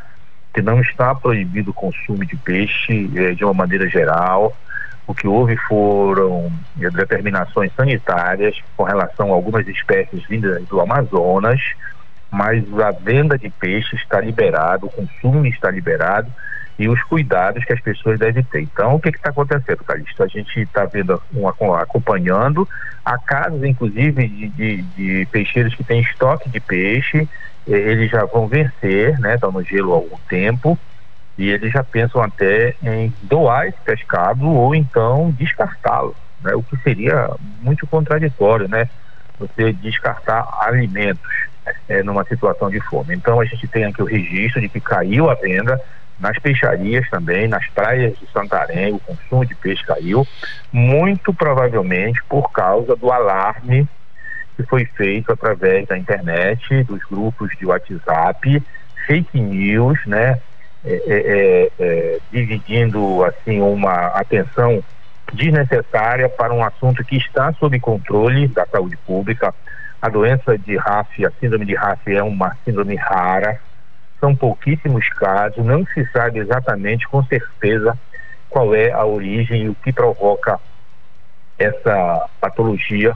que 0.53 0.63
não 0.63 0.81
está 0.81 1.15
proibido 1.15 1.71
o 1.71 1.75
consumo 1.75 2.25
de 2.25 2.37
peixe 2.37 3.11
é, 3.17 3.35
de 3.35 3.45
uma 3.45 3.55
maneira 3.55 3.89
geral, 3.89 4.57
o 5.07 5.15
que 5.15 5.27
houve 5.27 5.57
foram 5.69 6.51
determinações 6.77 7.73
sanitárias 7.75 8.57
com 8.77 8.85
relação 8.85 9.31
a 9.31 9.35
algumas 9.35 9.67
espécies 9.69 10.25
vindas 10.27 10.65
do 10.67 10.81
Amazonas, 10.81 11.61
mas 12.31 12.65
a 12.81 12.91
venda 12.91 13.39
de 13.39 13.51
peixe 13.51 13.95
está 13.97 14.21
liberado, 14.21 14.87
o 14.87 14.91
consumo 14.91 15.47
está 15.47 15.71
liberado 15.71 16.31
e 16.79 16.89
os 16.89 17.01
cuidados 17.05 17.65
que 17.65 17.73
as 17.73 17.81
pessoas 17.81 18.19
devem 18.19 18.43
ter. 18.43 18.63
Então, 18.63 18.95
o 18.95 19.01
que 19.01 19.11
está 19.11 19.31
acontecendo, 19.31 19.85
Calixto? 19.85 20.23
A 20.23 20.27
gente 20.27 20.61
está 20.61 20.85
vendo, 20.85 21.21
acompanhando, 21.81 22.69
há 23.05 23.17
casos, 23.19 23.63
inclusive, 23.63 24.27
de, 24.27 24.49
de, 24.49 24.83
de, 24.83 25.29
peixeiros 25.31 25.75
que 25.75 25.85
têm 25.85 26.01
estoque 26.01 26.49
de 26.49 26.59
peixe, 26.59 27.29
eh, 27.69 27.73
eles 27.73 28.11
já 28.11 28.25
vão 28.25 28.49
vencer, 28.49 29.19
né? 29.21 29.37
Estão 29.37 29.53
no 29.53 29.63
gelo 29.63 29.93
há 29.93 29.97
algum 29.97 30.19
tempo, 30.29 30.79
e 31.37 31.51
eles 31.51 31.73
já 31.73 31.83
pensam 31.83 32.23
até 32.23 32.75
em 32.83 33.13
doar 33.23 33.67
esse 33.67 33.79
pescado 33.85 34.47
ou 34.47 34.75
então 34.75 35.31
descartá-lo, 35.33 36.15
né? 36.43 36.55
o 36.55 36.63
que 36.63 36.77
seria 36.79 37.31
muito 37.61 37.87
contraditório, 37.87 38.69
né? 38.69 38.89
Você 39.39 39.73
descartar 39.73 40.47
alimentos 40.61 41.33
é, 41.89 42.03
numa 42.03 42.25
situação 42.25 42.71
de 42.71 42.81
fome. 42.81 43.15
Então 43.15 43.41
a 43.41 43.45
gente 43.45 43.67
tem 43.67 43.85
aqui 43.85 44.01
o 44.01 44.07
registro 44.07 44.61
de 44.61 44.69
que 44.69 44.81
caiu 44.81 45.29
a 45.29 45.35
venda 45.35 45.81
nas 46.21 46.39
peixarias 46.39 47.09
também, 47.11 47.49
nas 47.49 47.67
praias 47.71 48.17
de 48.19 48.27
Santarém, 48.33 48.93
o 48.93 49.01
consumo 49.01 49.45
de 49.45 49.55
peixe 49.57 49.85
caiu, 49.85 50.27
muito 50.73 51.35
provavelmente 51.35 52.23
por 52.29 52.53
causa 52.53 52.95
do 52.95 53.11
alarme 53.11 53.89
que 54.57 54.63
foi 54.63 54.85
feito 54.85 55.33
através 55.33 55.87
da 55.87 55.99
internet, 55.99 56.85
dos 56.85 57.03
grupos 57.05 57.51
de 57.59 57.67
WhatsApp, 57.67 58.63
fake 59.07 59.41
news, 59.41 59.99
né? 60.07 60.39
É, 60.87 60.93
é, 60.93 61.01
é, 61.07 61.71
é, 61.79 62.19
dividindo 62.31 63.25
assim 63.25 63.59
uma 63.63 64.09
atenção 64.09 64.85
desnecessária 65.33 66.29
para 66.29 66.53
um 66.53 66.63
assunto 66.63 67.03
que 67.03 67.17
está 67.17 67.53
sob 67.55 67.81
controle 67.81 68.47
da 68.49 68.67
saúde 68.67 68.97
pública. 68.99 69.55
A 70.03 70.11
doença 70.11 70.59
de 70.59 70.77
RAF, 70.77 71.25
a 71.25 71.31
síndrome 71.41 71.65
de 71.65 71.75
RAF 71.75 72.01
é 72.07 72.23
uma 72.23 72.55
síndrome 72.65 72.97
rara, 72.97 73.59
são 74.21 74.37
pouquíssimos 74.37 75.09
casos, 75.09 75.65
não 75.65 75.87
se 75.87 76.07
sabe 76.13 76.41
exatamente 76.41 77.09
com 77.09 77.25
certeza 77.25 77.99
qual 78.51 78.75
é 78.75 78.93
a 78.93 79.07
origem 79.07 79.63
e 79.63 79.69
o 79.71 79.75
que 79.75 79.91
provoca 79.91 80.61
essa 81.59 82.29
patologia 82.39 83.15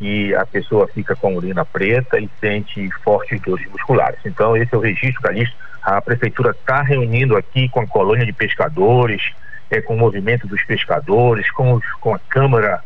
e 0.00 0.34
a 0.34 0.46
pessoa 0.46 0.88
fica 0.88 1.14
com 1.14 1.36
urina 1.36 1.64
preta 1.64 2.18
e 2.18 2.28
sente 2.40 2.90
fortes 3.02 3.40
dores 3.42 3.68
musculares. 3.70 4.18
Então, 4.24 4.56
esse 4.56 4.74
é 4.74 4.78
o 4.78 4.80
registro, 4.80 5.22
Calixto, 5.22 5.56
a 5.82 6.00
prefeitura 6.00 6.50
está 6.50 6.82
reunindo 6.82 7.36
aqui 7.36 7.68
com 7.68 7.80
a 7.80 7.86
colônia 7.86 8.24
de 8.24 8.32
pescadores, 8.32 9.22
é, 9.70 9.80
com 9.80 9.94
o 9.94 9.98
movimento 9.98 10.46
dos 10.46 10.62
pescadores, 10.64 11.50
com, 11.50 11.74
os, 11.74 11.84
com 12.00 12.14
a 12.14 12.18
Câmara 12.18 12.80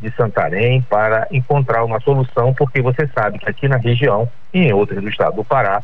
de 0.00 0.10
Santarém 0.16 0.80
para 0.80 1.26
encontrar 1.30 1.84
uma 1.84 2.00
solução, 2.00 2.54
porque 2.54 2.80
você 2.80 3.06
sabe 3.08 3.38
que 3.38 3.48
aqui 3.48 3.68
na 3.68 3.76
região 3.76 4.28
e 4.52 4.60
em 4.60 4.72
outras 4.72 5.02
do 5.02 5.08
estado 5.08 5.36
do 5.36 5.44
Pará, 5.44 5.82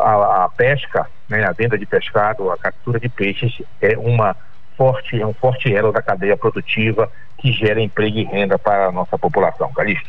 a, 0.00 0.44
a 0.44 0.48
pesca, 0.50 1.06
né, 1.28 1.44
a 1.44 1.52
venda 1.52 1.78
de 1.78 1.86
pescado, 1.86 2.50
a 2.50 2.58
captura 2.58 3.00
de 3.00 3.08
peixes 3.08 3.62
é 3.80 3.96
uma 3.96 4.36
forte, 4.78 5.20
é 5.20 5.26
um 5.26 5.34
forte 5.34 5.74
elo 5.74 5.92
da 5.92 6.00
cadeia 6.00 6.36
produtiva 6.36 7.10
que 7.36 7.52
gera 7.52 7.82
emprego 7.82 8.18
e 8.18 8.24
renda 8.24 8.58
para 8.58 8.86
a 8.86 8.92
nossa 8.92 9.18
população. 9.18 9.72
Calixto. 9.72 10.08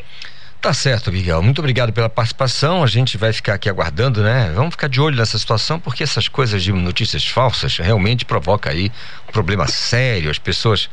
Tá 0.61 0.73
certo, 0.73 1.09
Miguel. 1.09 1.41
Muito 1.41 1.59
obrigado 1.59 1.93
pela 1.93 2.09
participação. 2.09 2.83
A 2.83 2.87
gente 2.87 3.17
vai 3.17 3.31
ficar 3.31 3.53
aqui 3.53 3.69
aguardando, 3.69 4.21
né? 4.21 4.51
Vamos 4.53 4.71
ficar 4.71 4.89
de 4.89 4.99
olho 4.99 5.15
nessa 5.15 5.39
situação, 5.39 5.79
porque 5.79 6.03
essas 6.03 6.27
coisas 6.27 6.61
de 6.61 6.73
notícias 6.73 7.25
falsas 7.25 7.77
realmente 7.77 8.25
provocam 8.25 8.69
aí 8.69 8.91
um 9.27 9.31
problema 9.31 9.67
sério, 9.67 10.29
as 10.29 10.37
pessoas 10.37 10.89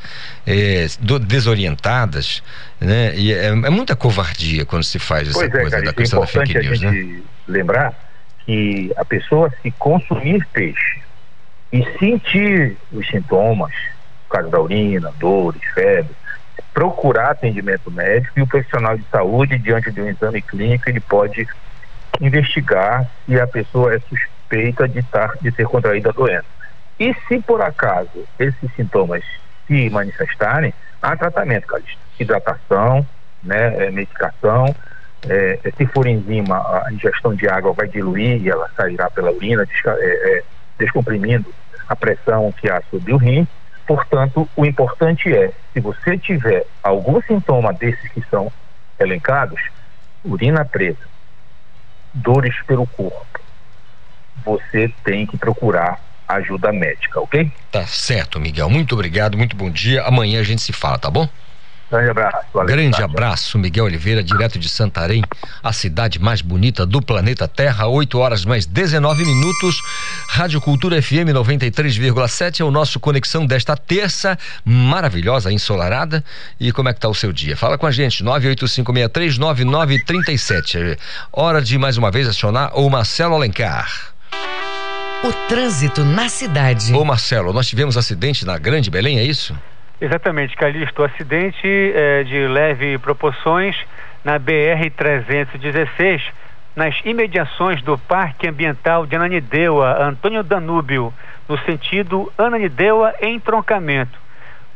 é, 0.46 0.86
desorientadas, 1.26 2.44
né? 2.80 3.12
E 3.16 3.32
é, 3.32 3.46
é, 3.46 3.70
muita 3.70 3.96
covardia 3.96 4.64
quando 4.64 4.84
se 4.84 5.00
faz 5.00 5.28
essa 5.28 5.38
pois 5.38 5.52
é, 5.52 5.60
coisa 5.60 5.78
é, 5.78 5.82
da 5.82 5.92
questão 5.92 6.20
da 6.20 6.26
fake 6.28 6.54
news, 6.60 6.70
a 6.70 6.74
gente 6.74 7.04
né? 7.04 7.22
lembrar 7.48 7.92
que 8.44 8.92
a 8.96 9.04
pessoa 9.04 9.52
se 9.62 9.72
consumir 9.72 10.46
peixe 10.52 11.00
e 11.72 11.84
sentir 11.98 12.76
os 12.92 13.06
sintomas, 13.08 13.72
caso 14.30 14.48
da 14.48 14.60
urina, 14.60 15.12
dores, 15.18 15.62
febre, 15.74 16.14
procurar 16.72 17.30
atendimento 17.30 17.90
médico 17.90 18.38
e 18.38 18.42
o 18.42 18.46
profissional 18.46 18.96
de 18.96 19.04
saúde, 19.10 19.58
diante 19.58 19.90
de 19.90 20.00
um 20.00 20.08
exame 20.08 20.42
clínico, 20.42 20.88
ele 20.88 21.00
pode 21.00 21.48
investigar 22.20 23.10
se 23.24 23.40
a 23.40 23.46
pessoa 23.46 23.94
é 23.94 23.98
suspeita 24.00 24.88
de, 24.88 25.02
tar, 25.02 25.32
de 25.40 25.50
ter 25.50 25.66
contraído 25.66 26.08
a 26.08 26.12
doença. 26.12 26.46
E 26.98 27.14
se 27.26 27.40
por 27.40 27.60
acaso 27.60 28.26
esses 28.38 28.70
sintomas 28.74 29.22
se 29.66 29.90
manifestarem, 29.90 30.72
há 31.02 31.16
tratamento, 31.16 31.66
Calixto. 31.66 31.98
Hidratação, 32.18 33.06
né, 33.42 33.86
é, 33.86 33.90
medicação. 33.90 34.74
É, 35.28 35.58
é, 35.64 35.70
se 35.70 35.86
for 35.86 36.06
enzima, 36.06 36.56
a 36.56 36.92
ingestão 36.92 37.34
de 37.34 37.48
água 37.48 37.72
vai 37.72 37.88
diluir 37.88 38.40
e 38.42 38.48
ela 38.48 38.70
sairá 38.76 39.10
pela 39.10 39.32
urina, 39.32 39.62
é, 39.62 39.90
é, 40.38 40.42
descomprimindo 40.78 41.52
a 41.88 41.94
pressão 41.94 42.52
que 42.52 42.70
há 42.70 42.82
sobre 42.90 43.12
o 43.12 43.16
rim 43.16 43.46
Portanto, 43.86 44.48
o 44.56 44.66
importante 44.66 45.32
é, 45.32 45.52
se 45.72 45.80
você 45.80 46.18
tiver 46.18 46.66
algum 46.82 47.22
sintoma 47.22 47.72
desses 47.72 48.10
que 48.10 48.22
são 48.28 48.52
elencados, 48.98 49.60
urina 50.24 50.64
preta, 50.64 51.06
dores 52.12 52.54
pelo 52.66 52.86
corpo, 52.86 53.40
você 54.44 54.92
tem 55.04 55.24
que 55.24 55.38
procurar 55.38 56.00
ajuda 56.26 56.72
médica, 56.72 57.20
ok? 57.20 57.50
Tá 57.70 57.86
certo, 57.86 58.40
Miguel. 58.40 58.68
Muito 58.68 58.94
obrigado, 58.94 59.38
muito 59.38 59.54
bom 59.54 59.70
dia. 59.70 60.02
Amanhã 60.02 60.40
a 60.40 60.44
gente 60.44 60.62
se 60.62 60.72
fala, 60.72 60.98
tá 60.98 61.08
bom? 61.08 61.28
Grande 61.90 62.10
abraço. 62.10 62.46
Valeu, 62.52 62.74
Grande 62.74 62.96
tá, 62.96 63.04
abraço, 63.04 63.58
Miguel 63.58 63.84
Oliveira, 63.84 64.20
direto 64.22 64.58
de 64.58 64.68
Santarém, 64.68 65.22
a 65.62 65.72
cidade 65.72 66.18
mais 66.18 66.42
bonita 66.42 66.84
do 66.84 67.00
planeta 67.00 67.46
Terra, 67.46 67.86
8 67.86 68.18
horas 68.18 68.44
mais 68.44 68.66
19 68.66 69.24
minutos. 69.24 69.80
Rádio 70.28 70.60
Cultura 70.60 71.00
FM 71.00 71.30
93,7 71.32 72.58
é 72.60 72.64
o 72.64 72.72
nosso 72.72 72.98
conexão 72.98 73.46
desta 73.46 73.76
terça, 73.76 74.36
maravilhosa, 74.64 75.52
ensolarada. 75.52 76.24
E 76.58 76.72
como 76.72 76.88
é 76.88 76.94
que 76.94 76.98
tá 76.98 77.08
o 77.08 77.14
seu 77.14 77.32
dia? 77.32 77.56
Fala 77.56 77.78
com 77.78 77.86
a 77.86 77.92
gente, 77.92 78.24
985639937. 78.24 80.76
É 80.76 80.96
hora 81.32 81.62
de 81.62 81.78
mais 81.78 81.96
uma 81.96 82.10
vez 82.10 82.26
acionar 82.26 82.76
o 82.76 82.90
Marcelo 82.90 83.36
Alencar. 83.36 84.12
O 85.22 85.32
trânsito 85.48 86.04
na 86.04 86.28
cidade. 86.28 86.92
Ô 86.92 87.04
Marcelo, 87.04 87.52
nós 87.52 87.68
tivemos 87.68 87.96
acidente 87.96 88.44
na 88.44 88.58
Grande 88.58 88.90
Belém, 88.90 89.20
é 89.20 89.24
isso? 89.24 89.54
Exatamente, 90.00 90.54
Calixto. 90.56 91.02
Acidente 91.02 91.66
é, 91.66 92.22
de 92.22 92.46
leve 92.46 92.98
proporções 92.98 93.76
na 94.22 94.38
BR-316, 94.38 96.20
nas 96.74 97.00
imediações 97.04 97.80
do 97.80 97.96
Parque 97.96 98.46
Ambiental 98.46 99.06
de 99.06 99.16
Ananindeua, 99.16 100.02
Antônio 100.02 100.42
Danúbio, 100.42 101.14
no 101.48 101.58
sentido 101.60 102.30
Ananindeua 102.36 103.14
entroncamento. 103.22 104.18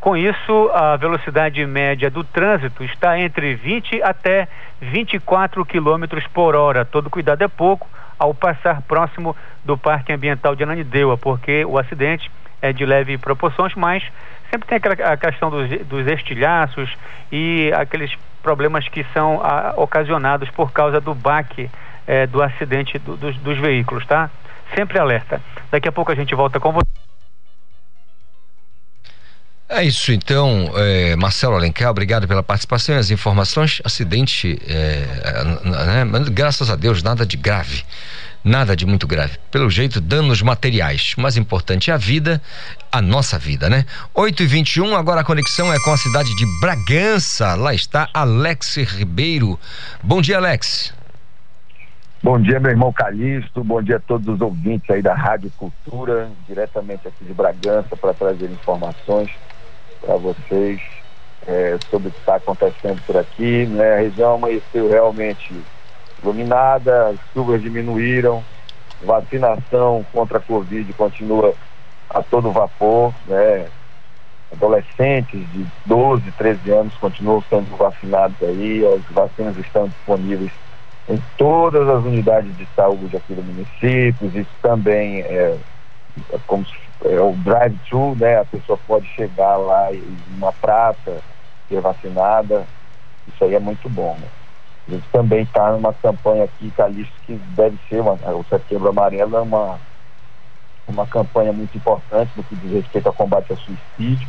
Com 0.00 0.16
isso, 0.16 0.70
a 0.72 0.96
velocidade 0.96 1.64
média 1.66 2.10
do 2.10 2.24
trânsito 2.24 2.82
está 2.82 3.18
entre 3.20 3.54
20 3.54 4.02
até 4.02 4.48
24 4.80 5.62
quilômetros 5.66 6.26
por 6.28 6.56
hora. 6.56 6.86
Todo 6.86 7.10
cuidado 7.10 7.42
é 7.42 7.48
pouco 7.48 7.86
ao 8.18 8.32
passar 8.32 8.80
próximo 8.80 9.36
do 9.62 9.76
Parque 9.76 10.10
Ambiental 10.10 10.56
de 10.56 10.62
Ananindeua, 10.62 11.18
porque 11.18 11.66
o 11.66 11.78
acidente 11.78 12.30
é 12.62 12.72
de 12.72 12.86
leve 12.86 13.18
proporções, 13.18 13.74
mas 13.74 14.02
sempre 14.50 14.68
tem 14.68 14.76
aquela 14.76 15.12
a 15.12 15.16
questão 15.16 15.50
dos, 15.50 15.68
dos 15.86 16.06
estilhaços 16.06 16.90
e 17.30 17.72
aqueles 17.74 18.12
problemas 18.42 18.88
que 18.88 19.04
são 19.12 19.40
a, 19.42 19.74
ocasionados 19.76 20.50
por 20.50 20.72
causa 20.72 21.00
do 21.00 21.14
baque 21.14 21.70
é, 22.06 22.26
do 22.26 22.42
acidente 22.42 22.98
do, 22.98 23.16
dos, 23.16 23.36
dos 23.36 23.58
veículos, 23.58 24.04
tá? 24.06 24.30
Sempre 24.74 24.98
alerta. 24.98 25.40
Daqui 25.70 25.88
a 25.88 25.92
pouco 25.92 26.10
a 26.10 26.14
gente 26.14 26.34
volta 26.34 26.58
com 26.58 26.72
você. 26.72 26.86
É 29.68 29.84
isso 29.84 30.10
então, 30.12 30.72
é, 30.74 31.14
Marcelo 31.14 31.54
Alencar, 31.54 31.90
obrigado 31.90 32.26
pela 32.26 32.42
participação 32.42 32.96
e 32.96 32.98
as 32.98 33.12
informações. 33.12 33.80
Acidente, 33.84 34.60
é, 34.66 35.44
né, 35.64 36.24
graças 36.32 36.68
a 36.68 36.74
Deus, 36.74 37.04
nada 37.04 37.24
de 37.24 37.36
grave, 37.36 37.84
nada 38.44 38.74
de 38.76 38.86
muito 38.86 39.06
grave. 39.06 39.38
Pelo 39.50 39.70
jeito, 39.70 40.00
danos 40.00 40.42
materiais. 40.42 41.14
O 41.16 41.20
mais 41.20 41.36
importante 41.36 41.90
é 41.90 41.94
a 41.94 41.96
vida, 41.96 42.40
a 42.90 43.00
nossa 43.00 43.38
vida, 43.38 43.68
né? 43.68 43.84
8 44.14 44.42
e 44.42 44.46
21 44.46 44.94
agora 44.94 45.20
a 45.20 45.24
conexão 45.24 45.72
é 45.72 45.78
com 45.80 45.92
a 45.92 45.96
cidade 45.96 46.34
de 46.36 46.46
Bragança. 46.60 47.54
Lá 47.54 47.74
está 47.74 48.08
Alex 48.12 48.76
Ribeiro. 48.76 49.58
Bom 50.02 50.20
dia, 50.20 50.36
Alex. 50.36 50.94
Bom 52.22 52.38
dia, 52.38 52.60
meu 52.60 52.70
irmão 52.70 52.92
Calixto. 52.92 53.64
Bom 53.64 53.82
dia 53.82 53.96
a 53.96 54.00
todos 54.00 54.28
os 54.28 54.40
ouvintes 54.42 54.90
aí 54.90 55.00
da 55.00 55.14
Rádio 55.14 55.50
Cultura, 55.56 56.28
diretamente 56.46 57.08
aqui 57.08 57.24
de 57.24 57.32
Bragança, 57.32 57.96
para 57.96 58.12
trazer 58.12 58.50
informações 58.50 59.30
para 60.02 60.16
vocês 60.16 60.80
é, 61.46 61.78
sobre 61.90 62.08
o 62.08 62.10
que 62.10 62.18
está 62.18 62.36
acontecendo 62.36 63.00
por 63.06 63.16
aqui. 63.16 63.64
Né? 63.66 63.94
A 63.94 64.00
região 64.00 64.34
amanheceu 64.34 64.90
realmente 64.90 65.54
iluminada, 66.22 67.08
as 67.08 67.18
chuvas 67.32 67.62
diminuíram, 67.62 68.44
vacinação 69.02 70.04
contra 70.12 70.38
a 70.38 70.40
Covid 70.40 70.92
continua 70.94 71.54
a 72.08 72.22
todo 72.22 72.52
vapor, 72.52 73.14
né? 73.26 73.66
Adolescentes 74.52 75.40
de 75.52 75.64
12, 75.86 76.32
13 76.32 76.70
anos 76.72 76.94
continuam 76.96 77.42
sendo 77.48 77.76
vacinados 77.76 78.36
aí, 78.42 78.84
as 78.84 79.02
vacinas 79.14 79.56
estão 79.56 79.86
disponíveis 79.86 80.50
em 81.08 81.22
todas 81.36 81.88
as 81.88 82.04
unidades 82.04 82.56
de 82.56 82.66
saúde 82.74 83.16
aqui 83.16 83.34
do 83.34 83.42
município, 83.42 84.26
isso 84.34 84.50
também 84.60 85.22
é, 85.22 85.56
é 86.32 86.38
como 86.46 86.64
é, 87.04 87.20
o 87.20 87.32
drive-thru, 87.32 88.14
né? 88.16 88.38
A 88.38 88.44
pessoa 88.44 88.78
pode 88.86 89.06
chegar 89.08 89.56
lá 89.56 89.92
em 89.92 90.18
uma 90.36 90.52
praça, 90.52 91.20
ser 91.68 91.80
vacinada. 91.80 92.66
Isso 93.26 93.44
aí 93.44 93.54
é 93.54 93.60
muito 93.60 93.88
bom, 93.88 94.16
né? 94.20 94.28
A 94.90 94.92
gente 94.92 95.08
também 95.12 95.42
está 95.42 95.70
numa 95.70 95.92
campanha 95.94 96.42
aqui, 96.42 96.68
Calixto, 96.72 97.14
que 97.24 97.34
deve 97.54 97.78
ser 97.88 98.00
uma, 98.00 98.14
o 98.34 98.44
Setembro 98.48 98.88
Amarelo 98.88 99.36
é 99.36 99.40
uma, 99.40 99.78
uma 100.88 101.06
campanha 101.06 101.52
muito 101.52 101.76
importante 101.76 102.32
no 102.36 102.42
que 102.42 102.56
diz 102.56 102.72
respeito 102.72 103.06
ao 103.06 103.12
combate 103.12 103.52
ao 103.52 103.58
suicídio. 103.58 104.26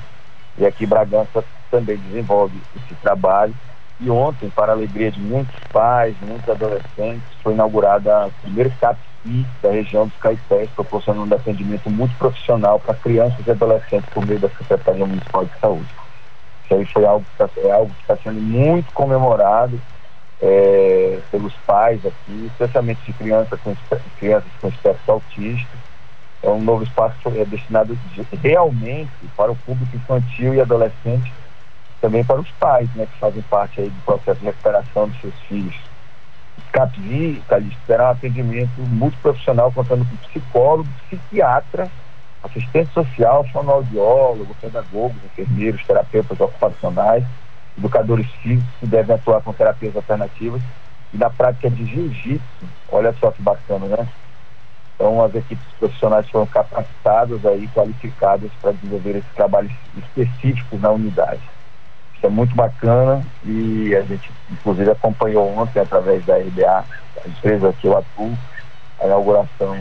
E 0.59 0.63
aqui 0.63 0.85
Bragança 0.85 1.43
também 1.71 1.97
desenvolve 1.97 2.61
esse 2.75 2.93
trabalho. 3.01 3.55
E 3.99 4.07
ontem, 4.11 4.51
para 4.51 4.71
a 4.71 4.75
alegria 4.75 5.09
de 5.09 5.19
muitos 5.19 5.59
pais, 5.73 6.15
muitos 6.21 6.47
adolescentes, 6.47 7.23
foi 7.41 7.53
inaugurada 7.53 8.27
o 8.27 8.31
primeiro 8.43 8.71
CAPSI 8.79 9.47
da 9.63 9.71
região 9.71 10.05
dos 10.05 10.17
Caetés, 10.17 10.69
proporcionando 10.75 11.33
atendimento 11.33 11.89
muito 11.89 12.15
profissional 12.19 12.79
para 12.79 12.93
crianças 12.93 13.47
e 13.47 13.49
adolescentes 13.49 14.09
por 14.13 14.23
meio 14.27 14.39
da 14.39 14.49
Secretaria 14.49 15.07
Municipal 15.07 15.43
de 15.43 15.59
Saúde. 15.59 15.89
Isso 16.65 16.73
aí 16.75 16.85
foi 16.85 17.03
algo 17.03 17.25
está, 17.31 17.49
é 17.61 17.71
algo 17.71 17.91
que 17.91 18.01
está 18.01 18.15
sendo 18.17 18.39
muito 18.39 18.93
comemorado 18.93 19.81
é, 20.41 21.19
pelos 21.29 21.53
pais 21.65 22.05
aqui, 22.05 22.47
especialmente 22.47 23.01
de 23.05 23.13
crianças 23.13 23.59
com, 23.61 23.75
crianças 24.19 24.49
com 24.59 24.67
espectro 24.69 25.13
autista. 25.13 25.77
É 26.43 26.49
um 26.49 26.61
novo 26.61 26.83
espaço 26.83 27.17
é 27.35 27.45
destinado 27.45 27.97
realmente 28.41 29.11
para 29.37 29.51
o 29.51 29.55
público 29.55 29.95
infantil 29.95 30.55
e 30.55 30.61
adolescente 30.61 31.31
também 32.01 32.23
para 32.23 32.41
os 32.41 32.49
pais, 32.51 32.89
né, 32.95 33.05
que 33.05 33.19
fazem 33.19 33.43
parte 33.43 33.79
aí 33.79 33.89
do 33.89 34.01
processo 34.01 34.39
de 34.39 34.47
recuperação 34.47 35.07
dos 35.07 35.21
seus 35.21 35.35
filhos. 35.47 35.75
CAPVI, 36.71 37.43
Calixto, 37.47 37.79
terá 37.85 38.07
um 38.07 38.11
atendimento 38.11 38.81
multiprofissional 38.81 39.71
contando 39.71 40.05
com 40.05 40.15
psicólogo, 40.27 40.89
psiquiatra, 41.07 41.91
assistente 42.43 42.91
social, 42.93 43.45
fonoaudiólogo, 43.51 44.55
pedagogos, 44.59 45.17
enfermeiros, 45.25 45.85
terapeutas 45.85 46.39
ocupacionais, 46.39 47.23
educadores 47.81 48.27
físicos 48.41 48.73
que 48.79 48.85
devem 48.85 49.15
atuar 49.15 49.41
com 49.41 49.51
terapias 49.51 49.95
alternativas 49.95 50.61
e 51.13 51.17
na 51.17 51.29
prática 51.29 51.69
de 51.69 51.85
jiu-jitsu. 51.85 52.65
Olha 52.91 53.13
só 53.19 53.31
que 53.31 53.41
bacana, 53.41 53.87
né? 53.87 54.07
Então 54.95 55.23
as 55.23 55.33
equipes 55.33 55.65
profissionais 55.79 56.29
foram 56.29 56.45
capacitadas 56.45 57.43
aí, 57.45 57.67
qualificadas 57.73 58.51
para 58.61 58.71
desenvolver 58.73 59.17
esses 59.17 59.33
trabalhos 59.35 59.71
específicos 59.97 60.79
na 60.79 60.91
unidade. 60.91 61.41
Isso 62.15 62.27
é 62.27 62.29
muito 62.29 62.55
bacana 62.55 63.25
e 63.43 63.95
a 63.95 64.01
gente, 64.03 64.31
inclusive, 64.51 64.91
acompanhou 64.91 65.57
ontem, 65.57 65.79
através 65.79 66.23
da 66.23 66.37
RBA, 66.37 66.85
a 67.25 67.27
empresa 67.27 67.73
que 67.73 67.87
eu 67.87 67.97
atuo, 67.97 68.37
a 68.99 69.07
inauguração 69.07 69.75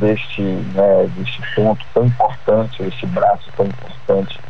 deste, 0.00 0.42
né, 0.42 1.08
deste 1.16 1.40
ponto 1.54 1.86
tão 1.94 2.06
importante, 2.06 2.82
este 2.82 3.06
braço 3.06 3.48
tão 3.56 3.66
importante 3.66 4.40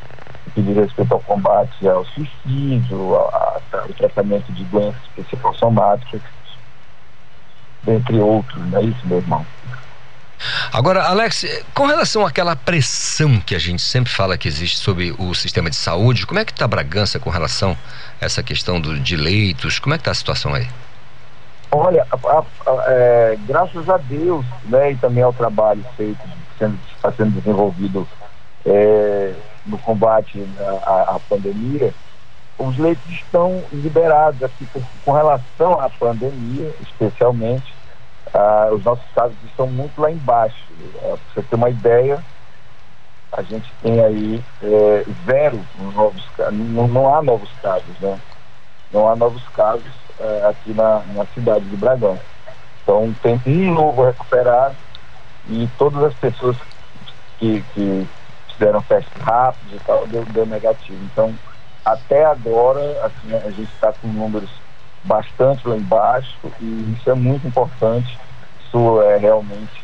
que 0.55 0.63
diz 0.63 0.77
respeito 0.77 1.13
ao 1.13 1.21
combate 1.21 1.89
ao 1.89 2.05
suicídio, 2.07 3.15
ao, 3.15 3.61
tratamento 3.97 4.53
de 4.53 4.65
doenças 4.65 5.01
psicossomáticas, 5.17 6.23
dentre 7.83 8.19
outros, 8.19 8.61
não 8.71 8.79
é 8.79 8.83
isso, 8.85 9.07
meu 9.07 9.19
irmão? 9.19 9.47
Agora, 10.73 11.05
Alex, 11.05 11.45
com 11.75 11.87
relação 11.87 12.25
àquela 12.25 12.57
pressão 12.57 13.39
que 13.41 13.55
a 13.55 13.59
gente 13.59 13.83
sempre 13.83 14.11
fala 14.11 14.39
que 14.39 14.49
existe 14.49 14.79
sobre 14.79 15.15
o 15.19 15.35
sistema 15.35 15.69
de 15.69 15.77
saúde, 15.77 16.27
como 16.27 16.41
é 16.41 16.45
que 16.45 16.53
está 16.53 16.67
Bragança 16.67 17.19
com 17.19 17.29
relação 17.29 17.77
a 18.21 18.25
essa 18.25 18.43
questão 18.43 18.81
do, 18.81 18.99
de 18.99 19.17
leitos? 19.17 19.79
Como 19.79 19.95
é 19.95 19.99
que 19.99 20.03
está 20.03 20.13
a 20.13 20.15
situação 20.15 20.55
aí? 20.55 20.67
Olha, 21.71 22.07
a, 22.11 22.39
a, 22.39 22.85
é, 22.89 23.39
graças 23.47 23.89
a 23.89 23.99
Deus, 23.99 24.45
né, 24.65 24.93
e 24.93 24.97
também 24.97 25.23
ao 25.23 25.33
trabalho 25.33 25.85
feito, 25.97 26.21
sendo, 26.59 26.79
está 26.97 27.13
sendo 27.13 27.31
desenvolvido 27.39 28.09
é, 28.65 29.35
no 29.71 29.79
combate 29.79 30.45
à, 30.85 31.15
à 31.17 31.21
pandemia, 31.29 31.95
os 32.59 32.77
leitos 32.77 33.09
estão 33.11 33.63
liberados 33.73 34.43
aqui 34.43 34.67
com, 34.67 34.83
com 35.05 35.13
relação 35.13 35.81
à 35.81 35.89
pandemia, 35.89 36.75
especialmente 36.81 37.75
ah, 38.35 38.69
os 38.73 38.85
nossos 38.85 39.05
casos 39.15 39.37
estão 39.47 39.67
muito 39.67 40.01
lá 40.01 40.11
embaixo. 40.11 40.67
Ah, 40.97 41.17
para 41.17 41.35
você 41.35 41.43
ter 41.43 41.57
uma 41.57 41.71
ideia, 41.71 42.23
a 43.33 43.43
gente 43.43 43.73
tem 43.83 44.01
aí 44.01 44.45
é, 44.63 45.05
zero 45.25 45.61
novos 45.95 46.25
não, 46.53 46.89
não, 46.89 47.15
há 47.15 47.23
novos 47.23 47.51
casos, 47.63 47.99
né? 48.01 48.19
Não 48.93 49.09
há 49.09 49.17
novos 49.17 49.43
casos 49.51 49.93
é, 50.19 50.47
aqui 50.49 50.73
na, 50.75 51.01
na 51.15 51.25
cidade 51.27 51.65
de 51.65 51.77
Bragança. 51.77 52.23
Então 52.83 53.15
tem 53.23 53.41
um 53.47 53.73
novo 53.73 54.05
recuperado 54.05 54.75
e 55.49 55.69
todas 55.79 56.03
as 56.03 56.15
pessoas 56.15 56.57
que, 57.39 57.63
que 57.73 58.07
fizeram 58.61 58.83
testes 58.83 59.23
rápidos 59.23 59.73
e 59.73 59.85
tal, 59.85 60.07
deu, 60.07 60.23
deu 60.27 60.45
negativo. 60.45 61.03
Então, 61.05 61.35
até 61.83 62.27
agora, 62.27 62.81
assim, 63.07 63.35
a 63.35 63.51
gente 63.51 63.73
está 63.73 63.91
com 63.91 64.07
números 64.09 64.51
bastante 65.03 65.67
lá 65.67 65.77
embaixo 65.77 66.37
e 66.61 66.95
isso 66.95 67.11
é 67.11 67.15
muito 67.15 67.49
importante. 67.49 68.19
Isso 68.67 69.03
é 69.03 69.17
realmente 69.17 69.83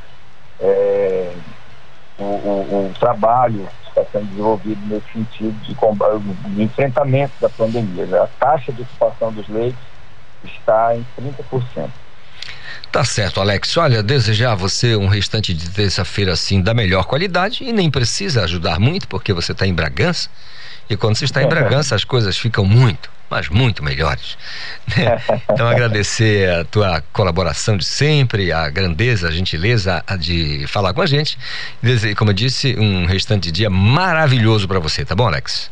é, 0.60 1.32
o, 2.18 2.24
o, 2.24 2.90
o, 2.90 2.94
trabalho 3.00 3.66
que 3.82 3.88
está 3.88 4.04
sendo 4.12 4.26
desenvolvido 4.26 4.80
nesse 4.86 5.10
sentido 5.10 5.58
de, 5.62 6.54
de 6.54 6.62
enfrentamento 6.62 7.32
da 7.40 7.48
pandemia. 7.48 8.22
A 8.22 8.26
taxa 8.38 8.72
de 8.72 8.82
ocupação 8.82 9.32
dos 9.32 9.48
leitos 9.48 9.80
está 10.44 10.94
em 10.94 11.04
30%. 11.18 11.88
Tá 12.96 13.04
certo, 13.04 13.42
Alex. 13.42 13.76
Olha, 13.76 14.02
desejar 14.02 14.52
a 14.52 14.54
você 14.54 14.96
um 14.96 15.06
restante 15.06 15.52
de 15.52 15.68
terça-feira 15.68 16.32
assim 16.32 16.62
da 16.62 16.72
melhor 16.72 17.04
qualidade 17.04 17.62
e 17.62 17.70
nem 17.70 17.90
precisa 17.90 18.44
ajudar 18.44 18.80
muito 18.80 19.06
porque 19.06 19.35
você 19.35 19.52
está 19.52 19.66
em 19.66 19.74
Bragança. 19.74 20.30
E 20.88 20.96
quando 20.96 21.14
você 21.14 21.26
está 21.26 21.42
em 21.42 21.46
Bragança, 21.46 21.94
as 21.94 22.04
coisas 22.04 22.38
ficam 22.38 22.64
muito, 22.64 23.11
mas 23.28 23.50
muito 23.50 23.85
melhores. 23.85 24.38
Né? 24.96 25.20
Então, 25.52 25.68
agradecer 25.68 26.50
a 26.50 26.64
tua 26.64 27.02
colaboração 27.12 27.76
de 27.76 27.85
sempre, 27.85 28.50
a 28.50 28.70
grandeza, 28.70 29.28
a 29.28 29.30
gentileza 29.30 30.02
de 30.18 30.64
falar 30.66 30.94
com 30.94 31.02
a 31.02 31.06
gente. 31.06 31.37
E, 31.82 32.14
como 32.14 32.30
eu 32.30 32.35
disse, 32.35 32.76
um 32.78 33.04
restante 33.04 33.44
de 33.44 33.52
dia 33.52 33.68
maravilhoso 33.68 34.66
para 34.66 34.78
você, 34.78 35.04
tá 35.04 35.14
bom, 35.14 35.26
Alex? 35.26 35.70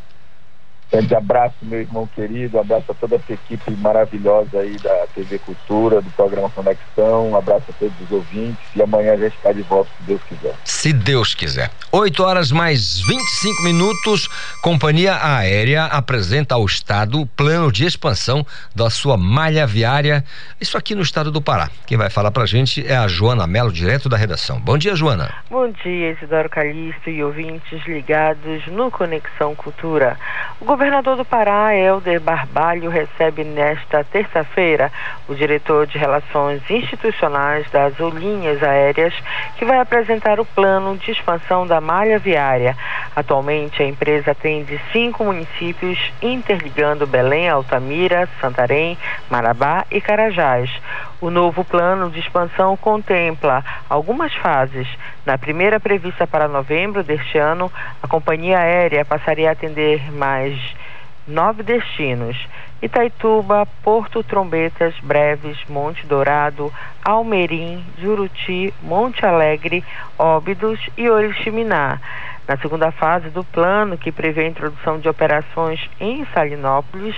Grande 0.95 1.15
abraço, 1.17 1.57
meu 1.63 1.81
irmão 1.81 2.07
querido, 2.07 2.57
um 2.57 2.61
abraço 2.61 2.93
a 2.93 2.95
toda 2.95 3.17
a 3.17 3.33
equipe 3.33 3.73
maravilhosa 3.79 4.61
aí 4.61 4.77
da 4.79 5.09
TV 5.13 5.41
Cultura, 5.41 6.01
do 6.01 6.09
programa 6.11 6.49
Conexão, 6.51 7.31
um 7.31 7.37
abraço 7.37 7.65
a 7.69 7.73
todos 7.73 8.01
os 8.01 8.13
ouvintes 8.13 8.65
e 8.77 8.81
amanhã 8.81 9.15
a 9.15 9.17
gente 9.17 9.35
está 9.35 9.51
de 9.51 9.63
volta, 9.63 9.91
se 9.99 10.05
Deus 10.05 10.23
quiser. 10.23 10.55
Se 10.65 10.93
Deus 10.93 11.35
quiser. 11.35 11.69
8 11.91 12.23
horas 12.23 12.53
mais 12.53 13.01
25 13.01 13.63
minutos, 13.65 14.29
Companhia 14.63 15.19
Aérea 15.21 15.87
apresenta 15.87 16.55
ao 16.55 16.65
Estado 16.65 17.21
o 17.21 17.27
plano 17.27 17.73
de 17.73 17.85
expansão 17.85 18.47
da 18.73 18.89
sua 18.89 19.17
malha 19.17 19.67
viária, 19.67 20.25
isso 20.61 20.79
aqui 20.79 20.95
no 20.95 21.03
estado 21.03 21.33
do 21.33 21.43
Pará. 21.43 21.71
Quem 21.89 21.99
vai 21.99 22.09
falar 22.09 22.31
pra 22.31 22.47
gente 22.47 22.87
é 22.87 22.97
a 22.97 23.09
Joana 23.09 23.49
Melo, 23.49 23.73
direto 23.73 24.09
da 24.09 24.17
redação. 24.17 24.61
Bom 24.61 24.79
dia, 24.79 24.95
Joana. 24.95 25.35
Bom 25.51 25.69
dia, 25.73 26.13
Isidoro 26.13 26.49
Calixto 26.49 27.11
e 27.11 27.25
ouvintes 27.25 27.85
ligados 27.85 28.65
no 28.69 28.93
Conexão 28.93 29.57
Cultura. 29.57 30.17
O 30.61 30.65
governador 30.85 31.17
do 31.17 31.25
Pará, 31.25 31.75
Helder 31.75 32.21
Barbalho, 32.21 32.91
recebe 32.91 33.43
nesta 33.43 34.05
terça-feira 34.05 34.93
o 35.27 35.35
diretor 35.35 35.87
de 35.87 35.97
Relações 35.97 36.61
Institucionais 36.69 37.67
das 37.71 37.99
Linhas 37.99 38.63
Aéreas, 38.63 39.15
que 39.57 39.65
vai 39.65 39.81
apresentar 39.81 40.39
o 40.39 40.45
plano 40.45 40.95
de 40.99 41.11
expansão 41.11 41.67
da 41.67 41.81
malha 41.81 42.19
viária. 42.19 42.77
Atualmente, 43.17 43.83
a 43.83 43.87
empresa 43.87 44.33
atende 44.33 44.79
cinco 44.93 45.25
municípios, 45.25 45.99
interligando 46.21 47.07
Belém, 47.07 47.49
Altamira, 47.49 48.29
Santarém, 48.39 48.99
Marabá 49.31 49.87
e 49.91 50.03
Carajás. 50.03 50.71
O 51.19 51.31
novo 51.31 51.65
plano 51.65 52.11
de 52.11 52.21
expansão 52.21 52.77
contempla 52.77 53.65
algumas 53.89 54.35
fases. 54.35 54.87
Na 55.25 55.39
primeira 55.39 55.81
prevista 55.81 56.27
para 56.27 56.47
novembro 56.47 57.03
deste 57.03 57.39
ano, 57.39 57.73
a 58.03 58.07
companhia 58.07 58.59
aérea 58.59 59.07
passaria 59.07 59.49
a 59.49 59.53
atender 59.53 60.13
mais 60.13 60.74
nove 61.27 61.63
destinos: 61.63 62.37
Itaituba, 62.83 63.67
Porto 63.83 64.23
Trombetas, 64.23 64.95
Breves, 65.03 65.59
Monte 65.69 66.07
Dourado, 66.07 66.73
Almerim, 67.05 67.85
Juruti, 67.99 68.73
Monte 68.83 69.25
Alegre, 69.25 69.85
Óbidos 70.19 70.81
e 70.97 71.09
Oriximiná. 71.09 72.01
Na 72.47 72.57
segunda 72.59 72.91
fase 72.93 73.31
do 73.31 73.43
plano, 73.43 73.97
que 73.97 74.13
prevê 74.13 74.43
a 74.43 74.49
introdução 74.49 74.99
de 74.99 75.09
operações 75.09 75.81
em 75.99 76.27
Salinópolis, 76.35 77.17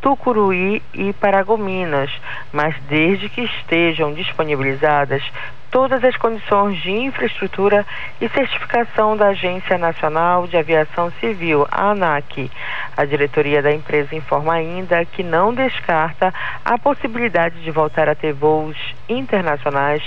Tucuruí 0.00 0.82
e 0.92 1.12
Paragominas, 1.14 2.10
mas 2.52 2.74
desde 2.88 3.28
que 3.28 3.42
estejam 3.42 4.12
disponibilizadas 4.12 5.22
todas 5.74 6.04
as 6.04 6.16
condições 6.16 6.80
de 6.82 6.92
infraestrutura 6.92 7.84
e 8.20 8.28
certificação 8.28 9.16
da 9.16 9.30
Agência 9.30 9.76
Nacional 9.76 10.46
de 10.46 10.56
Aviação 10.56 11.10
Civil, 11.18 11.66
a 11.68 11.90
ANAC. 11.90 12.48
A 12.96 13.04
diretoria 13.04 13.60
da 13.60 13.72
empresa 13.72 14.14
informa 14.14 14.54
ainda 14.54 15.04
que 15.04 15.24
não 15.24 15.52
descarta 15.52 16.32
a 16.64 16.78
possibilidade 16.78 17.60
de 17.60 17.72
voltar 17.72 18.08
a 18.08 18.14
ter 18.14 18.32
voos 18.32 18.76
internacionais 19.08 20.00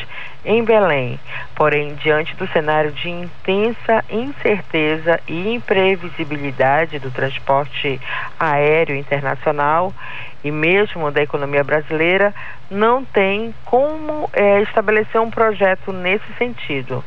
em 0.45 0.63
Belém. 0.63 1.19
Porém, 1.53 1.95
diante 1.95 2.33
do 2.37 2.47
cenário 2.47 2.93
de 2.93 3.09
intensa 3.09 4.05
incerteza 4.09 5.19
e 5.27 5.53
imprevisibilidade 5.53 6.97
do 6.97 7.11
transporte 7.11 7.99
aéreo 8.39 8.95
internacional, 8.95 9.93
e 10.43 10.51
mesmo 10.51 11.11
da 11.11 11.21
economia 11.21 11.63
brasileira, 11.63 12.33
não 12.69 13.03
tem 13.03 13.53
como 13.65 14.29
é, 14.33 14.61
estabelecer 14.61 15.19
um 15.19 15.29
projeto 15.29 15.91
nesse 15.91 16.31
sentido. 16.37 17.03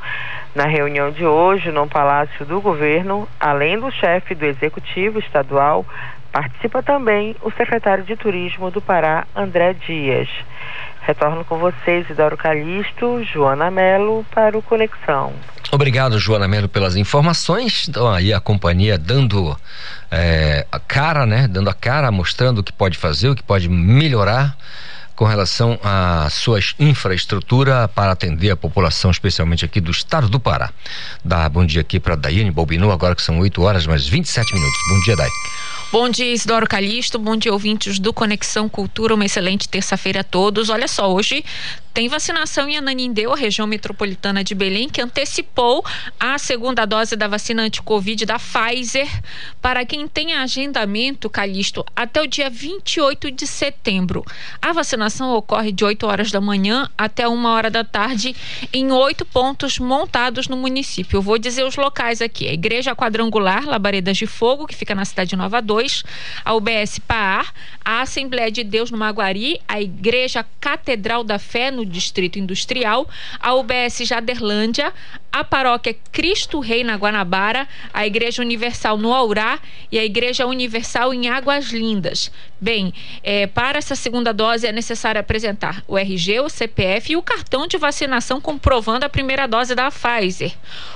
Na 0.55 0.65
reunião 0.65 1.11
de 1.11 1.25
hoje, 1.25 1.71
no 1.71 1.87
Palácio 1.87 2.45
do 2.45 2.61
Governo, 2.61 3.29
além 3.39 3.79
do 3.79 3.91
chefe 3.91 4.35
do 4.35 4.45
Executivo 4.45 5.19
Estadual, 5.19 5.87
participa 6.33 6.83
também 6.83 7.37
o 7.43 7.51
secretário 7.53 8.05
de 8.05 8.17
Turismo 8.17 8.71
do 8.71 8.81
Pará, 8.81 9.27
André 9.35 9.75
Dias. 9.75 10.29
Retorno 11.03 11.45
com 11.45 11.59
vocês, 11.59 12.05
Isidoro 12.05 12.37
Calixto, 12.37 13.25
Joana 13.25 13.71
Melo, 13.71 14.25
para 14.33 14.57
o 14.57 14.63
Conexão. 14.63 15.33
Obrigado, 15.73 16.19
Joana 16.19 16.47
Melo, 16.47 16.69
pelas 16.69 16.97
informações. 16.97 17.89
Então, 17.89 18.09
aí 18.09 18.33
a 18.33 18.41
companhia 18.41 18.99
dando 18.99 19.57
é, 20.11 20.67
a 20.71 20.79
cara, 20.79 21.25
né? 21.25 21.49
Dando 21.49 21.71
a 21.71 21.75
cara, 21.75 22.11
mostrando 22.11 22.59
o 22.59 22.63
que 22.63 22.73
pode 22.73 22.99
fazer, 22.99 23.29
o 23.29 23.35
que 23.35 23.43
pode 23.43 23.69
melhorar 23.69 24.57
com 25.21 25.27
relação 25.27 25.79
à 25.85 26.29
sua 26.31 26.61
infraestrutura 26.79 27.87
para 27.89 28.13
atender 28.13 28.51
a 28.51 28.57
população, 28.57 29.11
especialmente 29.11 29.65
aqui 29.67 29.79
do 29.79 29.91
estado 29.91 30.29
do 30.31 30.41
Pará. 30.41 30.71
Dá 31.23 31.47
bom 31.47 31.65
dia 31.65 31.83
aqui 31.83 32.01
para 32.01 32.17
Daiane 32.17 32.51
Bobinu, 32.51 32.91
agora 32.91 33.15
que 33.15 33.21
são 33.21 33.39
8 33.39 33.61
horas 33.63 33.87
mais 33.87 34.09
27 34.09 34.55
minutos. 34.55 34.79
Bom 34.89 35.01
dia, 35.01 35.17
Dai. 35.17 35.29
Bom 35.93 36.09
dia, 36.09 36.33
Isidoro 36.33 36.69
Calixto. 36.69 37.19
Bom 37.19 37.37
dia, 37.37 37.53
ouvintes 37.53 37.99
do 37.99 38.13
Conexão 38.13 38.69
Cultura. 38.69 39.13
Uma 39.13 39.25
excelente 39.25 39.69
terça-feira 39.69 40.21
a 40.21 40.25
todos. 40.25 40.69
Olha 40.69 40.87
só, 40.87 41.13
hoje 41.13 41.45
tem 41.93 42.09
vacinação 42.09 42.69
em 42.69 42.79
Ananindeu, 42.79 43.35
região 43.35 43.67
metropolitana 43.67 44.45
de 44.45 44.55
Belém, 44.55 44.89
que 44.89 45.03
antecipou 45.03 45.85
a 46.21 46.39
segunda 46.39 46.87
dose 46.87 47.17
da 47.17 47.27
vacina 47.27 47.65
anti-Covid 47.65 48.25
da 48.25 48.39
Pfizer 48.39 49.09
para 49.61 49.85
quem 49.85 50.07
tem 50.07 50.35
agendamento, 50.35 51.29
Calixto, 51.29 51.85
até 51.97 52.23
o 52.23 52.29
dia 52.29 52.49
28 52.49 53.33
de 53.33 53.45
setembro. 53.45 54.25
A 54.63 54.73
vacinação 54.73 55.35
ocorre 55.35 55.73
de 55.73 55.85
8 55.85 56.07
horas 56.07 56.31
da 56.31 56.41
manhã 56.41 56.89
até 56.97 57.27
uma 57.27 57.51
hora 57.51 57.69
da 57.69 57.83
tarde 57.83 58.37
em 58.73 58.93
oito 58.93 59.25
pontos 59.25 59.81
montados 59.81 60.47
no 60.47 60.57
município. 60.57 61.17
Eu 61.17 61.23
vou 61.23 61.39
dizer 61.39 61.65
os 61.65 61.75
locais 61.75 62.23
aqui: 62.23 62.47
a 62.47 62.53
Igreja 62.53 62.95
Quadrangular, 62.95 63.67
Labaredas 63.67 64.17
de 64.17 64.27
Fogo, 64.27 64.67
que 64.67 64.77
fica 64.77 64.95
na 64.95 65.05
cidade 65.05 65.31
de 65.31 65.37
Nova 65.37 65.61
2, 65.61 65.80
a 66.45 66.55
UBS 66.55 67.01
Paar, 67.01 67.53
a 67.85 68.03
Assembleia 68.03 68.51
de 68.51 68.63
Deus 68.63 68.93
no 68.93 68.99
Maguari, 68.99 69.61
a 69.67 69.81
Igreja 69.81 70.47
Catedral 70.61 71.25
da 71.25 71.39
Fé 71.39 71.71
no 71.71 71.81
no 71.81 71.87
Distrito 71.87 72.39
Industrial, 72.39 73.09
a 73.41 73.55
UBS 73.55 73.99
Jaderlândia, 74.05 74.93
a 75.33 75.43
paróquia 75.43 75.97
Cristo 76.13 76.61
Rei 76.61 76.85
na 76.85 76.97
Guanabara, 76.97 77.67
a 77.93 78.07
Igreja 78.07 78.43
Universal 78.43 78.99
no 78.99 79.15
Aurá 79.15 79.59
e 79.91 79.99
a 79.99 80.05
Igreja 80.05 80.47
Universal 80.47 81.15
em 81.15 81.29
Águas 81.29 81.71
Lindas. 81.71 82.31
Bem, 82.61 82.93
é, 83.23 83.47
para 83.47 83.79
essa 83.79 83.95
segunda 83.95 84.35
dose 84.35 84.67
é 84.67 84.73
necessário 84.73 85.21
apresentar 85.21 85.83
o 85.89 85.97
RG, 85.97 86.41
o 86.41 86.49
CPF 86.49 87.13
e 87.13 87.17
o 87.17 87.23
cartão 87.23 87.67
de 87.67 87.79
vacinação 87.79 88.41
comprovando 88.41 89.07
a 89.07 89.09
primeira 89.09 89.47
dose 89.47 89.75
da 89.75 89.91
Pfizer. 89.91 90.53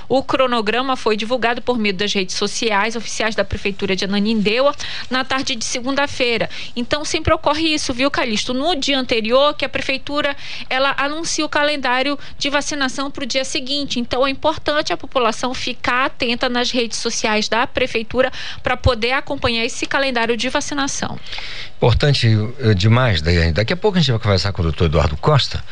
O 0.07 0.21
cronograma 0.21 0.95
foi 0.95 1.17
divulgado 1.17 1.61
por 1.61 1.79
meio 1.79 1.95
das 1.95 2.13
redes 2.13 2.35
sociais 2.35 2.95
oficiais 2.95 3.33
da 3.33 3.43
Prefeitura 3.43 3.95
de 3.95 4.05
Ananindeua 4.05 4.74
na 5.09 5.23
tarde 5.23 5.55
de 5.55 5.65
segunda-feira. 5.65 6.49
Então 6.75 7.03
sempre 7.05 7.33
ocorre 7.33 7.73
isso, 7.73 7.93
viu, 7.93 8.09
Calixto? 8.09 8.53
No 8.53 8.75
dia 8.75 8.99
anterior 8.99 9.53
que 9.53 9.65
a 9.65 9.69
Prefeitura 9.69 10.35
ela 10.69 10.93
anuncia 10.97 11.45
o 11.45 11.49
calendário 11.49 12.17
de 12.37 12.49
vacinação 12.49 13.11
para 13.11 13.23
o 13.23 13.27
dia 13.27 13.43
seguinte. 13.43 13.99
Então 13.99 14.25
é 14.25 14.29
importante 14.29 14.93
a 14.93 14.97
população 14.97 15.53
ficar 15.53 16.05
atenta 16.05 16.49
nas 16.49 16.71
redes 16.71 16.97
sociais 16.97 17.47
da 17.47 17.65
prefeitura 17.67 18.31
para 18.63 18.77
poder 18.77 19.13
acompanhar 19.13 19.65
esse 19.65 19.85
calendário 19.85 20.35
de 20.37 20.49
vacinação. 20.49 21.19
Importante 21.77 22.27
eh, 22.59 22.73
demais, 22.73 23.21
daqui 23.53 23.73
a 23.73 23.77
pouco 23.77 23.97
a 23.97 24.01
gente 24.01 24.11
vai 24.11 24.19
conversar 24.19 24.51
com 24.51 24.61
o 24.61 24.63
doutor 24.63 24.85
Eduardo 24.85 25.17
Costa, 25.17 25.63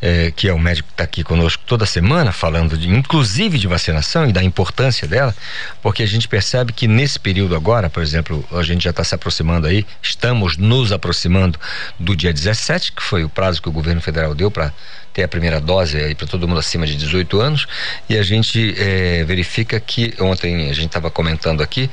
eh, 0.00 0.32
que 0.34 0.48
é 0.48 0.52
o 0.52 0.58
médico 0.58 0.88
que 0.88 0.94
está 0.94 1.04
aqui 1.04 1.22
conosco 1.22 1.62
toda 1.66 1.86
semana, 1.86 2.32
falando 2.32 2.76
de, 2.76 2.88
inclusive 2.88 3.58
de 3.58 3.66
vacinação 3.66 4.28
e 4.28 4.32
da 4.32 4.42
importância 4.42 5.06
dela, 5.06 5.34
porque 5.80 6.02
a 6.02 6.06
gente 6.06 6.28
percebe 6.28 6.72
que 6.72 6.88
nesse 6.88 7.18
período 7.18 7.54
agora, 7.54 7.88
por 7.88 8.02
exemplo, 8.02 8.44
a 8.58 8.62
gente 8.62 8.84
já 8.84 8.90
está 8.90 9.04
se 9.04 9.14
aproximando 9.14 9.66
aí, 9.66 9.86
estamos 10.02 10.56
nos 10.56 10.92
aproximando 10.92 11.58
do 11.98 12.16
dia 12.16 12.32
17, 12.32 12.92
que 12.92 13.02
foi 13.02 13.24
o 13.24 13.28
prazo 13.28 13.60
que 13.60 13.68
o 13.68 13.72
governo 13.72 14.00
federal 14.00 14.34
deu 14.34 14.50
para 14.50 14.72
ter 15.12 15.22
a 15.22 15.28
primeira 15.28 15.60
dose 15.60 15.98
aí 15.98 16.14
para 16.14 16.26
todo 16.26 16.48
mundo 16.48 16.58
acima 16.58 16.86
de 16.86 16.96
18 16.96 17.40
anos 17.40 17.66
e 18.08 18.16
a 18.16 18.22
gente 18.22 18.74
é, 18.78 19.22
verifica 19.24 19.78
que 19.78 20.14
ontem 20.18 20.70
a 20.70 20.72
gente 20.72 20.86
estava 20.86 21.10
comentando 21.10 21.62
aqui 21.62 21.90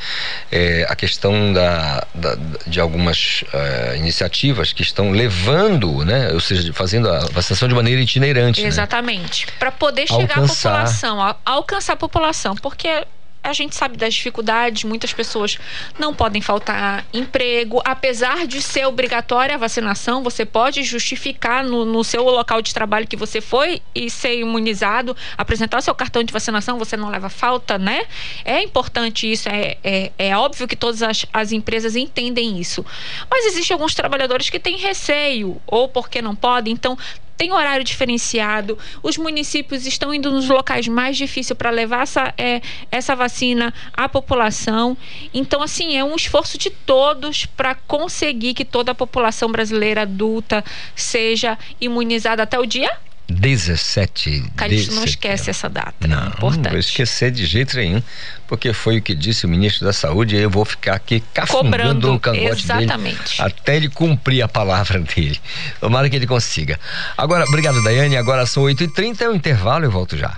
é, 0.51 0.85
a 0.89 0.95
questão 0.95 1.51
da, 1.51 2.07
da 2.15 2.37
de 2.65 2.79
algumas 2.79 3.43
uh, 3.53 3.95
iniciativas 3.97 4.71
que 4.71 4.81
estão 4.81 5.11
levando, 5.11 6.05
né, 6.05 6.31
ou 6.31 6.39
seja, 6.39 6.71
fazendo 6.73 7.09
a 7.09 7.19
vacinação 7.31 7.67
de 7.67 7.75
maneira 7.75 8.01
itinerante. 8.01 8.61
Né? 8.61 8.67
Exatamente, 8.67 9.47
né? 9.47 9.53
para 9.59 9.71
poder 9.71 10.07
chegar 10.07 10.37
alcançar. 10.37 10.69
à 10.69 10.73
população, 10.73 11.35
alcançar 11.45 11.93
a 11.93 11.97
população, 11.97 12.55
porque 12.55 13.05
a 13.43 13.53
gente 13.53 13.75
sabe 13.75 13.97
das 13.97 14.13
dificuldades, 14.13 14.83
muitas 14.83 15.13
pessoas 15.13 15.57
não 15.97 16.13
podem 16.13 16.41
faltar 16.41 17.05
emprego. 17.13 17.81
Apesar 17.85 18.45
de 18.45 18.61
ser 18.61 18.85
obrigatória 18.85 19.55
a 19.55 19.57
vacinação, 19.57 20.23
você 20.23 20.45
pode 20.45 20.83
justificar 20.83 21.63
no, 21.63 21.85
no 21.85 22.03
seu 22.03 22.23
local 22.23 22.61
de 22.61 22.73
trabalho 22.73 23.07
que 23.07 23.15
você 23.15 23.39
foi 23.39 23.81
e 23.95 24.09
ser 24.09 24.39
imunizado, 24.39 25.15
apresentar 25.37 25.77
o 25.77 25.81
seu 25.81 25.95
cartão 25.95 26.23
de 26.23 26.33
vacinação, 26.33 26.77
você 26.77 26.97
não 26.97 27.09
leva 27.09 27.29
falta, 27.29 27.77
né? 27.77 28.05
É 28.43 28.61
importante 28.61 29.31
isso, 29.31 29.47
é, 29.49 29.77
é, 29.83 30.11
é 30.17 30.37
óbvio 30.37 30.67
que 30.67 30.75
todas 30.75 31.01
as, 31.01 31.25
as 31.33 31.51
empresas 31.51 31.95
entendem 31.95 32.59
isso. 32.59 32.85
Mas 33.29 33.45
existem 33.45 33.73
alguns 33.73 33.95
trabalhadores 33.95 34.49
que 34.49 34.59
têm 34.59 34.77
receio, 34.77 35.61
ou 35.65 35.87
porque 35.87 36.21
não 36.21 36.35
podem, 36.35 36.73
então 36.73 36.97
tem 37.39 37.53
horário 37.53 37.85
diferenciado, 37.85 38.77
os 39.01 39.17
municípios 39.17 39.87
estão 39.87 40.13
indo 40.13 40.29
nos 40.29 40.49
locais 40.49 40.89
mais 40.89 41.15
difíceis 41.15 41.57
para 41.57 41.69
levar 41.69 42.03
essa, 42.03 42.33
é, 42.37 42.61
essa 42.91 43.15
vacina 43.15 43.73
à 43.93 44.09
população. 44.09 44.97
Então, 45.33 45.63
assim, 45.63 45.95
é 45.95 46.03
um 46.03 46.17
esforço 46.17 46.57
de 46.57 46.69
todos 46.69 47.45
para 47.45 47.73
conseguir 47.73 48.53
que 48.53 48.65
toda 48.65 48.91
a 48.91 48.95
população 48.95 49.49
brasileira 49.49 50.01
adulta 50.01 50.65
seja 50.93 51.57
imunizada 51.79 52.43
até 52.43 52.59
o 52.59 52.65
dia 52.65 52.91
17 53.29 54.51
Calixto 54.55 54.95
não 54.95 55.03
esquece 55.03 55.49
essa 55.49 55.69
data. 55.69 56.07
Não, 56.07 56.27
importante. 56.27 56.63
não 56.63 56.71
vou 56.71 56.79
esquecer 56.79 57.31
de 57.31 57.45
jeito 57.45 57.77
nenhum, 57.77 58.01
porque 58.47 58.73
foi 58.73 58.97
o 58.97 59.01
que 59.01 59.13
disse 59.13 59.45
o 59.45 59.49
ministro 59.49 59.85
da 59.85 59.93
Saúde 59.93 60.35
e 60.35 60.39
eu 60.39 60.49
vou 60.49 60.65
ficar 60.65 60.95
aqui 60.95 61.23
cafungando 61.33 62.13
o 62.13 62.19
cangote 62.19 62.63
exatamente. 62.63 63.37
dele 63.37 63.51
até 63.51 63.75
ele 63.75 63.89
cumprir 63.89 64.41
a 64.41 64.47
palavra 64.47 64.99
dele. 65.15 65.39
Tomara 65.79 66.09
que 66.09 66.15
ele 66.15 66.27
consiga. 66.27 66.79
Agora, 67.17 67.45
obrigado, 67.45 67.83
Daiane. 67.83 68.17
Agora 68.17 68.45
são 68.45 68.63
8h30, 68.63 69.21
é 69.21 69.29
o 69.29 69.35
intervalo, 69.35 69.85
eu 69.85 69.91
volto 69.91 70.17
já. 70.17 70.37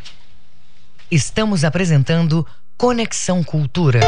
Estamos 1.10 1.63
apresentando 1.63 2.45
Conexão 2.77 3.43
Cultura. 3.43 3.99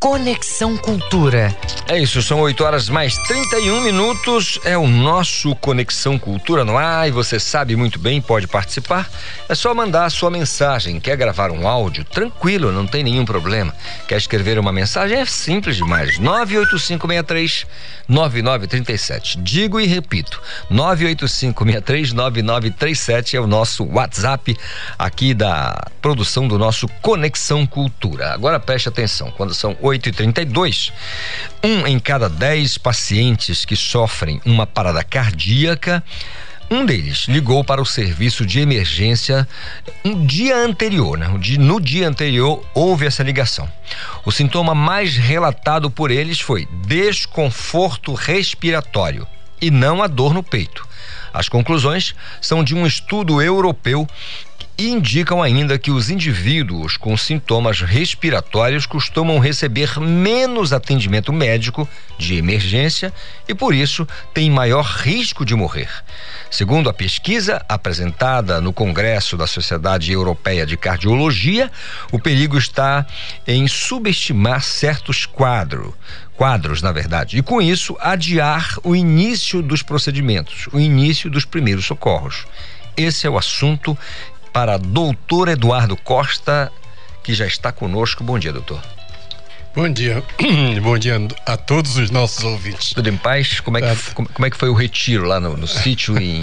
Conexão 0.00 0.78
Cultura. 0.78 1.54
É 1.86 1.98
isso, 1.98 2.22
são 2.22 2.40
8 2.40 2.64
horas 2.64 2.88
mais 2.88 3.18
31 3.18 3.82
minutos. 3.82 4.58
É 4.64 4.78
o 4.78 4.86
nosso 4.88 5.54
Conexão 5.56 6.18
Cultura 6.18 6.64
no 6.64 6.78
ar 6.78 7.06
e 7.06 7.10
você 7.10 7.38
sabe 7.38 7.76
muito 7.76 7.98
bem, 7.98 8.18
pode 8.18 8.46
participar. 8.46 9.10
É 9.46 9.54
só 9.54 9.74
mandar 9.74 10.06
a 10.06 10.10
sua 10.10 10.30
mensagem. 10.30 10.98
Quer 10.98 11.18
gravar 11.18 11.50
um 11.50 11.68
áudio? 11.68 12.02
Tranquilo, 12.02 12.72
não 12.72 12.86
tem 12.86 13.04
nenhum 13.04 13.26
problema. 13.26 13.74
Quer 14.08 14.16
escrever 14.16 14.58
uma 14.58 14.72
mensagem? 14.72 15.18
É 15.18 15.26
simples 15.26 15.76
demais. 15.76 16.18
98563 16.18 17.66
9937. 18.08 19.38
Digo 19.42 19.78
e 19.78 19.86
repito: 19.86 20.40
98563 20.70 22.14
9937 22.14 23.36
é 23.36 23.40
o 23.40 23.46
nosso 23.46 23.84
WhatsApp 23.84 24.56
aqui 24.98 25.34
da 25.34 25.78
produção 26.00 26.48
do 26.48 26.58
nosso 26.58 26.88
Conexão 27.02 27.66
Cultura. 27.66 28.32
Agora 28.32 28.58
preste 28.58 28.88
atenção, 28.88 29.30
quando 29.32 29.52
são 29.52 29.76
8 29.80 29.89
e 29.94 30.12
32 30.12 30.92
um 31.62 31.86
em 31.86 31.98
cada 31.98 32.28
dez 32.28 32.78
pacientes 32.78 33.64
que 33.64 33.76
sofrem 33.76 34.40
uma 34.44 34.66
parada 34.66 35.02
cardíaca 35.04 36.02
um 36.70 36.86
deles 36.86 37.26
ligou 37.26 37.64
para 37.64 37.82
o 37.82 37.86
serviço 37.86 38.46
de 38.46 38.60
emergência 38.60 39.46
um 40.04 40.24
dia 40.24 40.56
anterior, 40.56 41.18
né? 41.18 41.26
No 41.58 41.80
dia 41.80 42.06
anterior 42.06 42.64
houve 42.72 43.06
essa 43.06 43.24
ligação. 43.24 43.68
O 44.24 44.30
sintoma 44.30 44.72
mais 44.72 45.16
relatado 45.16 45.90
por 45.90 46.12
eles 46.12 46.38
foi 46.38 46.68
desconforto 46.86 48.14
respiratório 48.14 49.26
e 49.60 49.68
não 49.68 50.00
a 50.00 50.06
dor 50.06 50.32
no 50.32 50.44
peito. 50.44 50.88
As 51.34 51.48
conclusões 51.48 52.14
são 52.40 52.62
de 52.62 52.74
um 52.74 52.86
estudo 52.86 53.42
europeu 53.42 54.06
e 54.80 54.88
indicam 54.88 55.42
ainda 55.42 55.78
que 55.78 55.90
os 55.90 56.08
indivíduos 56.08 56.96
com 56.96 57.14
sintomas 57.14 57.82
respiratórios 57.82 58.86
costumam 58.86 59.38
receber 59.38 60.00
menos 60.00 60.72
atendimento 60.72 61.34
médico 61.34 61.86
de 62.16 62.36
emergência 62.36 63.12
e, 63.46 63.54
por 63.54 63.74
isso, 63.74 64.08
têm 64.32 64.50
maior 64.50 64.86
risco 64.86 65.44
de 65.44 65.54
morrer. 65.54 65.90
Segundo 66.50 66.88
a 66.88 66.94
pesquisa 66.94 67.62
apresentada 67.68 68.58
no 68.58 68.72
Congresso 68.72 69.36
da 69.36 69.46
Sociedade 69.46 70.12
Europeia 70.12 70.64
de 70.64 70.78
Cardiologia, 70.78 71.70
o 72.10 72.18
perigo 72.18 72.56
está 72.56 73.06
em 73.46 73.68
subestimar 73.68 74.62
certos 74.62 75.26
quadros, 75.26 75.92
quadros, 76.38 76.80
na 76.80 76.90
verdade, 76.90 77.36
e 77.36 77.42
com 77.42 77.60
isso 77.60 77.98
adiar 78.00 78.78
o 78.82 78.96
início 78.96 79.60
dos 79.60 79.82
procedimentos, 79.82 80.68
o 80.72 80.80
início 80.80 81.28
dos 81.28 81.44
primeiros 81.44 81.84
socorros. 81.84 82.46
Esse 82.96 83.26
é 83.26 83.30
o 83.30 83.38
assunto 83.38 83.96
para 84.52 84.78
doutor 84.78 85.48
Eduardo 85.48 85.96
Costa, 85.96 86.72
que 87.22 87.34
já 87.34 87.46
está 87.46 87.72
conosco. 87.72 88.24
Bom 88.24 88.38
dia, 88.38 88.52
doutor. 88.52 88.80
Bom 89.72 89.88
dia, 89.88 90.22
bom 90.82 90.98
dia 90.98 91.16
a 91.46 91.56
todos 91.56 91.96
os 91.96 92.10
nossos 92.10 92.42
ouvintes. 92.42 92.92
Tudo 92.92 93.08
em 93.08 93.16
paz? 93.16 93.60
Como 93.60 93.78
é 93.78 93.80
que, 93.80 93.86
é. 93.86 93.96
como, 94.14 94.28
como 94.28 94.46
é 94.46 94.50
que 94.50 94.56
foi 94.56 94.68
o 94.68 94.74
retiro 94.74 95.24
lá 95.24 95.38
no, 95.38 95.56
no 95.56 95.68
sítio 95.68 96.18
em, 96.18 96.42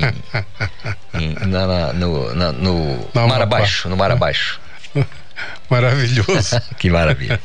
em 1.14 1.34
na, 1.46 1.68
na, 1.68 1.94
no, 1.94 2.34
na, 2.34 2.52
no 2.54 3.06
Mar 3.14 3.42
Abaixo, 3.42 3.90
no 3.90 3.98
Mar 3.98 4.12
Abaixo? 4.12 4.62
Maravilhoso. 5.70 6.62
que 6.80 6.90
maravilha. 6.90 7.40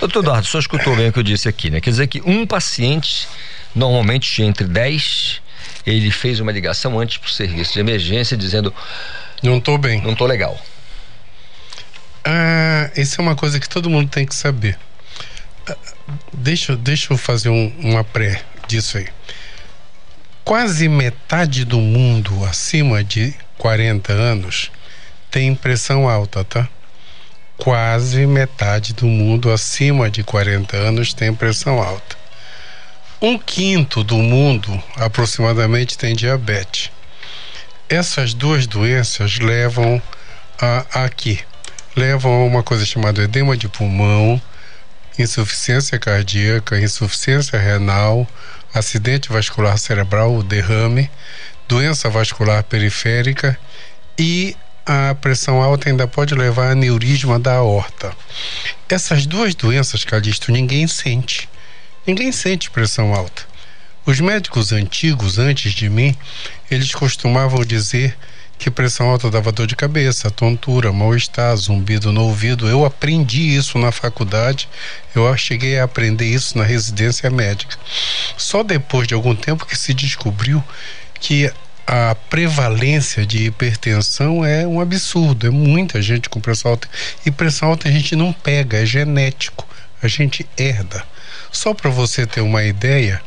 Doutor 0.00 0.20
Eduardo, 0.20 0.46
só 0.46 0.58
escutou 0.58 0.96
bem 0.96 1.10
o 1.10 1.12
que 1.12 1.18
eu 1.18 1.22
disse 1.22 1.48
aqui, 1.48 1.70
né? 1.70 1.80
Quer 1.80 1.90
dizer 1.90 2.06
que 2.06 2.22
um 2.24 2.46
paciente, 2.46 3.28
normalmente 3.74 4.42
entre 4.42 4.66
10, 4.66 5.42
ele 5.86 6.10
fez 6.10 6.40
uma 6.40 6.50
ligação 6.50 6.98
antes 6.98 7.18
para 7.18 7.28
o 7.28 7.30
serviço 7.30 7.74
de 7.74 7.80
emergência 7.80 8.36
dizendo 8.36 8.72
não 9.42 9.58
estou 9.58 9.78
bem. 9.78 10.00
Não 10.00 10.12
estou 10.12 10.26
legal. 10.26 10.58
Ah, 12.24 12.90
isso 12.96 13.20
é 13.20 13.22
uma 13.22 13.34
coisa 13.34 13.58
que 13.58 13.68
todo 13.68 13.90
mundo 13.90 14.08
tem 14.10 14.26
que 14.26 14.34
saber. 14.34 14.78
Ah, 15.66 15.76
deixa, 16.32 16.76
deixa 16.76 17.12
eu 17.12 17.16
fazer 17.16 17.48
um, 17.48 17.72
uma 17.78 18.04
pré 18.04 18.42
disso 18.66 18.98
aí. 18.98 19.08
Quase 20.44 20.88
metade 20.88 21.64
do 21.64 21.78
mundo 21.78 22.44
acima 22.44 23.04
de 23.04 23.34
40 23.56 24.12
anos 24.12 24.70
tem 25.30 25.54
pressão 25.54 26.08
alta, 26.08 26.44
tá? 26.44 26.68
Quase 27.56 28.26
metade 28.26 28.92
do 28.94 29.06
mundo 29.06 29.50
acima 29.50 30.10
de 30.10 30.22
40 30.22 30.76
anos 30.76 31.14
tem 31.14 31.32
pressão 31.32 31.80
alta. 31.80 32.16
Um 33.22 33.38
quinto 33.38 34.02
do 34.02 34.16
mundo 34.16 34.82
aproximadamente 34.96 35.96
tem 35.96 36.14
diabetes 36.16 36.90
essas 37.90 38.32
duas 38.32 38.68
doenças 38.68 39.40
levam 39.40 40.00
a, 40.60 40.86
a 40.94 41.04
aqui, 41.04 41.40
levam 41.96 42.32
a 42.32 42.44
uma 42.44 42.62
coisa 42.62 42.86
chamada 42.86 43.20
edema 43.20 43.56
de 43.56 43.68
pulmão, 43.68 44.40
insuficiência 45.18 45.98
cardíaca, 45.98 46.78
insuficiência 46.78 47.58
renal, 47.58 48.28
acidente 48.72 49.28
vascular 49.28 49.76
cerebral, 49.76 50.40
derrame, 50.40 51.10
doença 51.68 52.08
vascular 52.08 52.62
periférica 52.62 53.58
e 54.16 54.56
a 54.86 55.12
pressão 55.16 55.60
alta 55.60 55.88
ainda 55.88 56.06
pode 56.06 56.32
levar 56.32 56.68
a 56.68 56.72
aneurisma 56.72 57.40
da 57.40 57.54
aorta. 57.54 58.12
Essas 58.88 59.26
duas 59.26 59.52
doenças, 59.52 60.04
Calixto, 60.04 60.52
ninguém 60.52 60.86
sente. 60.86 61.48
Ninguém 62.06 62.30
sente 62.30 62.70
pressão 62.70 63.12
alta. 63.12 63.50
Os 64.06 64.18
médicos 64.18 64.72
antigos, 64.72 65.38
antes 65.38 65.72
de 65.72 65.88
mim, 65.88 66.16
eles 66.70 66.92
costumavam 66.92 67.64
dizer 67.64 68.16
que 68.60 68.70
pressão 68.70 69.08
alta 69.08 69.30
dava 69.30 69.50
dor 69.50 69.66
de 69.66 69.74
cabeça, 69.74 70.30
tontura, 70.30 70.92
mal-estar, 70.92 71.56
zumbido 71.56 72.12
no 72.12 72.24
ouvido. 72.24 72.68
Eu 72.68 72.84
aprendi 72.84 73.56
isso 73.56 73.78
na 73.78 73.90
faculdade, 73.90 74.68
eu 75.14 75.34
cheguei 75.34 75.78
a 75.78 75.84
aprender 75.84 76.26
isso 76.26 76.58
na 76.58 76.62
residência 76.62 77.30
médica. 77.30 77.78
Só 78.36 78.62
depois 78.62 79.08
de 79.08 79.14
algum 79.14 79.34
tempo 79.34 79.64
que 79.64 79.76
se 79.76 79.94
descobriu 79.94 80.62
que 81.18 81.50
a 81.86 82.14
prevalência 82.14 83.24
de 83.24 83.46
hipertensão 83.46 84.44
é 84.44 84.66
um 84.66 84.78
absurdo, 84.78 85.46
é 85.46 85.50
muita 85.50 86.00
gente 86.02 86.28
com 86.28 86.38
pressão 86.38 86.72
alta. 86.72 86.86
E 87.24 87.30
pressão 87.30 87.70
alta 87.70 87.88
a 87.88 87.90
gente 87.90 88.14
não 88.14 88.30
pega, 88.30 88.76
é 88.76 88.84
genético, 88.84 89.66
a 90.02 90.06
gente 90.06 90.46
herda. 90.56 91.02
Só 91.50 91.74
para 91.74 91.90
você 91.90 92.26
ter 92.26 92.42
uma 92.42 92.62
ideia, 92.62 93.20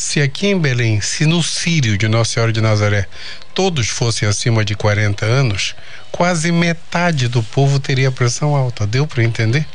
se 0.00 0.18
aqui 0.22 0.46
em 0.46 0.58
Belém, 0.58 0.98
se 1.02 1.26
no 1.26 1.42
Sírio 1.42 1.98
de 1.98 2.08
Nossa 2.08 2.32
Senhora 2.32 2.50
de 2.50 2.60
Nazaré 2.62 3.06
todos 3.54 3.86
fossem 3.90 4.26
acima 4.26 4.64
de 4.64 4.74
40 4.74 5.26
anos, 5.26 5.74
quase 6.10 6.50
metade 6.50 7.28
do 7.28 7.42
povo 7.42 7.78
teria 7.78 8.10
pressão 8.10 8.56
alta. 8.56 8.86
Deu 8.86 9.06
para 9.06 9.22
entender? 9.22 9.66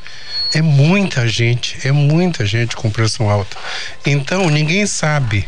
É 0.52 0.64
muita 0.64 1.28
gente, 1.28 1.78
é 1.88 1.92
muita 1.92 2.44
gente 2.44 2.76
com 2.76 2.90
pressão 2.90 3.30
alta. 3.30 3.56
Então 4.04 4.50
ninguém 4.50 4.88
sabe. 4.88 5.48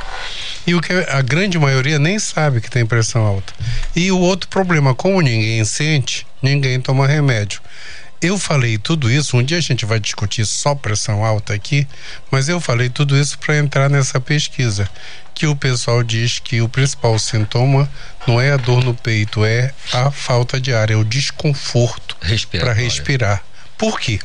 E 0.67 0.75
o 0.75 0.79
que 0.79 0.93
a 0.93 1.23
grande 1.23 1.57
maioria 1.57 1.97
nem 1.97 2.19
sabe 2.19 2.61
que 2.61 2.69
tem 2.69 2.85
pressão 2.85 3.25
alta. 3.25 3.51
E 3.95 4.11
o 4.11 4.19
outro 4.19 4.47
problema, 4.47 4.93
como 4.93 5.21
ninguém 5.21 5.65
sente, 5.65 6.27
ninguém 6.39 6.79
toma 6.79 7.07
remédio. 7.07 7.61
Eu 8.19 8.37
falei 8.39 8.79
tudo 8.79 9.11
isso, 9.11 9.37
um 9.37 9.43
dia 9.43 9.57
a 9.57 9.61
gente 9.61 9.85
vai 9.85 9.99
discutir 9.99 10.43
só 10.45 10.73
pressão 10.73 11.23
alta 11.23 11.53
aqui, 11.53 11.87
mas 12.31 12.49
eu 12.49 12.59
falei 12.59 12.89
tudo 12.89 13.15
isso 13.15 13.37
para 13.37 13.57
entrar 13.57 13.89
nessa 13.89 14.19
pesquisa, 14.19 14.89
que 15.35 15.45
o 15.45 15.55
pessoal 15.55 16.01
diz 16.01 16.39
que 16.39 16.59
o 16.59 16.67
principal 16.67 17.19
sintoma 17.19 17.87
não 18.27 18.41
é 18.41 18.51
a 18.51 18.57
dor 18.57 18.83
no 18.83 18.95
peito, 18.95 19.45
é 19.45 19.71
a 19.93 20.09
falta 20.09 20.59
de 20.59 20.73
ar, 20.73 20.89
é 20.89 20.95
o 20.95 21.03
desconforto 21.03 22.17
para 22.59 22.73
respirar. 22.73 23.43
Por 23.77 23.99
quê? 23.99 24.19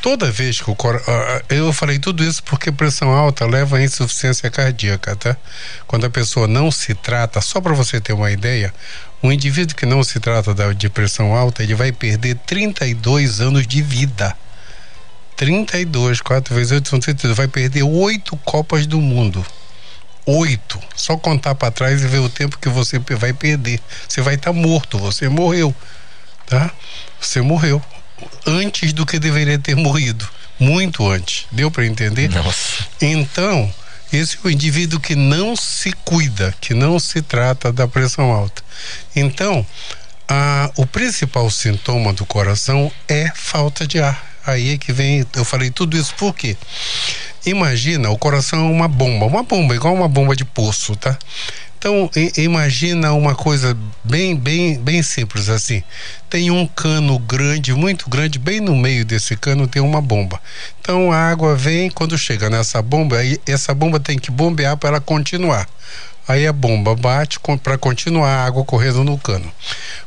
Toda 0.00 0.30
vez 0.30 0.60
que 0.60 0.70
o 0.70 0.76
coração. 0.76 1.12
Eu 1.48 1.72
falei 1.72 1.98
tudo 1.98 2.22
isso 2.22 2.40
porque 2.44 2.70
pressão 2.70 3.10
alta 3.10 3.44
leva 3.44 3.78
a 3.78 3.82
insuficiência 3.82 4.48
cardíaca, 4.48 5.16
tá? 5.16 5.36
Quando 5.88 6.06
a 6.06 6.10
pessoa 6.10 6.46
não 6.46 6.70
se 6.70 6.94
trata, 6.94 7.40
só 7.40 7.60
para 7.60 7.74
você 7.74 8.00
ter 8.00 8.12
uma 8.12 8.30
ideia, 8.30 8.72
um 9.22 9.32
indivíduo 9.32 9.76
que 9.76 9.86
não 9.86 10.04
se 10.04 10.20
trata 10.20 10.54
da, 10.54 10.72
de 10.72 10.88
pressão 10.88 11.34
alta, 11.34 11.62
ele 11.62 11.74
vai 11.74 11.92
perder 11.92 12.36
32 12.46 13.40
anos 13.40 13.66
de 13.66 13.82
vida. 13.82 14.36
32, 15.36 16.20
4 16.20 16.54
vezes 16.54 16.72
8 16.72 16.88
são 16.88 16.98
32. 16.98 17.36
Vai 17.36 17.48
perder 17.48 17.82
oito 17.82 18.36
Copas 18.38 18.86
do 18.86 19.00
Mundo. 19.00 19.44
Oito. 20.24 20.80
Só 20.94 21.16
contar 21.16 21.54
para 21.54 21.70
trás 21.70 22.02
e 22.02 22.06
ver 22.06 22.18
o 22.18 22.28
tempo 22.28 22.58
que 22.58 22.68
você 22.68 22.98
vai 22.98 23.32
perder. 23.32 23.80
Você 24.08 24.20
vai 24.20 24.34
estar 24.34 24.52
tá 24.52 24.58
morto, 24.58 24.98
você 24.98 25.28
morreu. 25.28 25.74
Tá? 26.46 26.70
Você 27.20 27.40
morreu. 27.40 27.82
Antes 28.46 28.92
do 28.92 29.04
que 29.04 29.18
deveria 29.18 29.58
ter 29.58 29.76
morrido. 29.76 30.26
Muito 30.58 31.06
antes. 31.06 31.46
Deu 31.52 31.70
para 31.70 31.84
entender? 31.84 32.30
Nossa. 32.30 32.86
Então, 33.00 33.72
esse 34.12 34.36
é 34.36 34.46
o 34.46 34.50
indivíduo 34.50 35.00
que 35.00 35.14
não 35.14 35.56
se 35.56 35.92
cuida, 36.04 36.54
que 36.60 36.74
não 36.74 36.98
se 36.98 37.22
trata 37.22 37.72
da 37.72 37.88
pressão 37.88 38.30
alta. 38.30 38.62
Então, 39.14 39.66
a, 40.28 40.70
o 40.76 40.86
principal 40.86 41.50
sintoma 41.50 42.12
do 42.12 42.24
coração 42.24 42.90
é 43.08 43.30
falta 43.34 43.86
de 43.86 44.00
ar. 44.00 44.24
Aí 44.46 44.74
é 44.74 44.78
que 44.78 44.92
vem, 44.92 45.26
eu 45.34 45.44
falei 45.44 45.70
tudo 45.70 45.96
isso 45.96 46.14
por 46.14 46.34
quê? 46.34 46.56
Imagina, 47.44 48.10
o 48.10 48.18
coração 48.18 48.68
é 48.68 48.70
uma 48.70 48.88
bomba, 48.88 49.26
uma 49.26 49.42
bomba, 49.42 49.74
igual 49.74 49.94
uma 49.94 50.08
bomba 50.08 50.36
de 50.36 50.44
poço, 50.44 50.94
tá? 50.96 51.18
Então, 51.86 52.10
imagina 52.36 53.12
uma 53.12 53.32
coisa 53.36 53.78
bem, 54.02 54.34
bem, 54.34 54.76
bem 54.76 55.04
simples 55.04 55.48
assim. 55.48 55.84
Tem 56.28 56.50
um 56.50 56.66
cano 56.66 57.16
grande, 57.16 57.72
muito 57.72 58.10
grande, 58.10 58.40
bem 58.40 58.58
no 58.58 58.74
meio 58.74 59.04
desse 59.04 59.36
cano 59.36 59.68
tem 59.68 59.80
uma 59.80 60.02
bomba. 60.02 60.40
Então 60.80 61.12
a 61.12 61.16
água 61.16 61.54
vem, 61.54 61.88
quando 61.88 62.18
chega 62.18 62.50
nessa 62.50 62.82
bomba, 62.82 63.18
aí 63.18 63.38
essa 63.46 63.72
bomba 63.72 64.00
tem 64.00 64.18
que 64.18 64.32
bombear 64.32 64.76
para 64.76 64.88
ela 64.88 65.00
continuar. 65.00 65.68
Aí 66.28 66.44
a 66.46 66.52
bomba 66.52 66.94
bate 66.96 67.38
para 67.62 67.78
continuar 67.78 68.28
a 68.28 68.44
água 68.44 68.64
correndo 68.64 69.04
no 69.04 69.16
cano. 69.16 69.50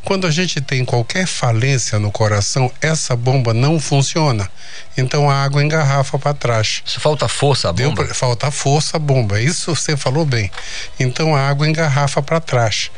Quando 0.03 0.27
a 0.27 0.31
gente 0.31 0.59
tem 0.59 0.83
qualquer 0.83 1.25
falência 1.25 1.97
no 1.97 2.11
coração, 2.11 2.69
essa 2.81 3.15
bomba 3.15 3.53
não 3.53 3.79
funciona. 3.79 4.49
Então 4.97 5.29
a 5.29 5.35
água 5.35 5.63
engarrafa 5.63 6.19
para 6.19 6.33
trás. 6.33 6.83
Isso 6.85 6.99
falta 6.99 7.29
força 7.29 7.69
a 7.69 7.73
bomba? 7.73 8.05
Falta 8.13 8.51
força 8.51 8.97
a 8.97 8.99
bomba. 8.99 9.39
Isso 9.39 9.73
você 9.73 9.95
falou 9.95 10.25
bem. 10.25 10.51
Então 10.99 11.33
a 11.33 11.47
água 11.47 11.67
engarrafa 11.67 12.21
para 12.21 12.41
trás. 12.41 12.91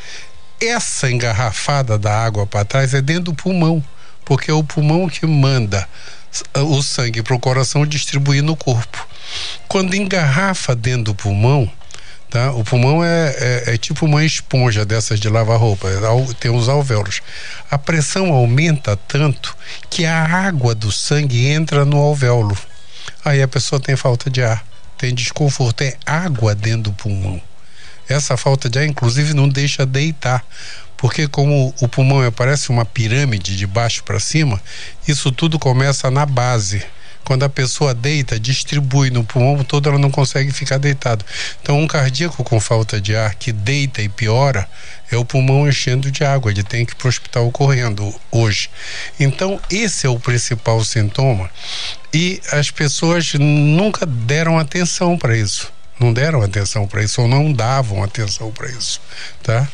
Essa 0.59 1.09
engarrafada 1.11 1.97
da 1.97 2.23
água 2.23 2.47
para 2.47 2.65
trás 2.65 2.93
é 2.93 3.01
dentro 3.01 3.25
do 3.25 3.33
pulmão, 3.35 3.83
porque 4.25 4.49
é 4.49 4.53
o 4.53 4.63
pulmão 4.63 5.07
que 5.07 5.25
manda 5.25 5.87
o 6.55 6.81
sangue 6.81 7.21
para 7.21 7.35
o 7.35 7.39
coração 7.39 7.85
distribuir 7.85 8.41
no 8.41 8.55
corpo. 8.55 9.07
Quando 9.67 9.95
engarrafa 9.95 10.75
dentro 10.75 11.05
do 11.05 11.15
pulmão, 11.15 11.71
Tá? 12.31 12.53
O 12.53 12.63
pulmão 12.63 13.03
é, 13.03 13.35
é, 13.37 13.73
é, 13.73 13.77
tipo 13.77 14.05
uma 14.05 14.23
esponja 14.23 14.85
dessas 14.85 15.19
de 15.19 15.27
lavar 15.27 15.59
roupa, 15.59 15.89
é 15.89 15.99
tem 16.39 16.49
os 16.49 16.69
alvéolos. 16.69 17.21
A 17.69 17.77
pressão 17.77 18.31
aumenta 18.31 18.95
tanto 18.95 19.53
que 19.89 20.05
a 20.05 20.23
água 20.23 20.73
do 20.73 20.93
sangue 20.93 21.47
entra 21.47 21.83
no 21.83 21.97
alvéolo. 21.97 22.57
Aí 23.25 23.41
a 23.41 23.49
pessoa 23.49 23.81
tem 23.81 23.97
falta 23.97 24.29
de 24.29 24.41
ar, 24.41 24.65
tem 24.97 25.13
desconforto, 25.13 25.81
é 25.81 25.97
água 26.05 26.55
dentro 26.55 26.83
do 26.83 26.93
pulmão. 26.93 27.41
Essa 28.07 28.37
falta 28.37 28.69
de 28.69 28.79
ar, 28.79 28.85
inclusive, 28.85 29.33
não 29.33 29.49
deixa 29.49 29.85
deitar, 29.85 30.41
porque 30.95 31.27
como 31.27 31.75
o 31.81 31.87
pulmão 31.89 32.23
é, 32.23 32.31
parece 32.31 32.69
uma 32.69 32.85
pirâmide 32.85 33.57
de 33.57 33.67
baixo 33.67 34.05
para 34.05 34.21
cima, 34.21 34.61
isso 35.05 35.33
tudo 35.33 35.59
começa 35.59 36.09
na 36.09 36.25
base 36.25 36.81
quando 37.25 37.43
a 37.43 37.49
pessoa 37.49 37.93
deita, 37.93 38.39
distribui 38.39 39.09
no 39.09 39.23
pulmão 39.23 39.63
todo, 39.63 39.89
ela 39.89 39.97
não 39.97 40.11
consegue 40.11 40.51
ficar 40.51 40.77
deitado. 40.77 41.25
Então, 41.61 41.79
um 41.79 41.87
cardíaco 41.87 42.43
com 42.43 42.59
falta 42.59 42.99
de 42.99 43.15
ar 43.15 43.35
que 43.35 43.51
deita 43.51 44.01
e 44.01 44.09
piora 44.09 44.67
é 45.11 45.17
o 45.17 45.25
pulmão 45.25 45.67
enchendo 45.67 46.09
de 46.09 46.23
água, 46.23 46.51
ele 46.51 46.63
tem 46.63 46.85
que 46.85 46.93
ir 46.93 46.95
para 46.95 47.07
o 47.07 47.09
hospital 47.09 47.51
correndo 47.51 48.13
hoje. 48.31 48.69
Então, 49.19 49.59
esse 49.69 50.05
é 50.05 50.09
o 50.09 50.19
principal 50.19 50.83
sintoma 50.83 51.49
e 52.13 52.41
as 52.51 52.71
pessoas 52.71 53.33
nunca 53.33 54.05
deram 54.05 54.57
atenção 54.57 55.17
para 55.17 55.37
isso 55.37 55.71
não 56.01 56.11
deram 56.11 56.41
atenção 56.41 56.87
para 56.87 57.03
isso 57.03 57.21
ou 57.21 57.27
não 57.27 57.53
davam 57.53 58.03
atenção 58.03 58.51
para 58.51 58.67
isso, 58.69 58.99
tá? 59.43 59.67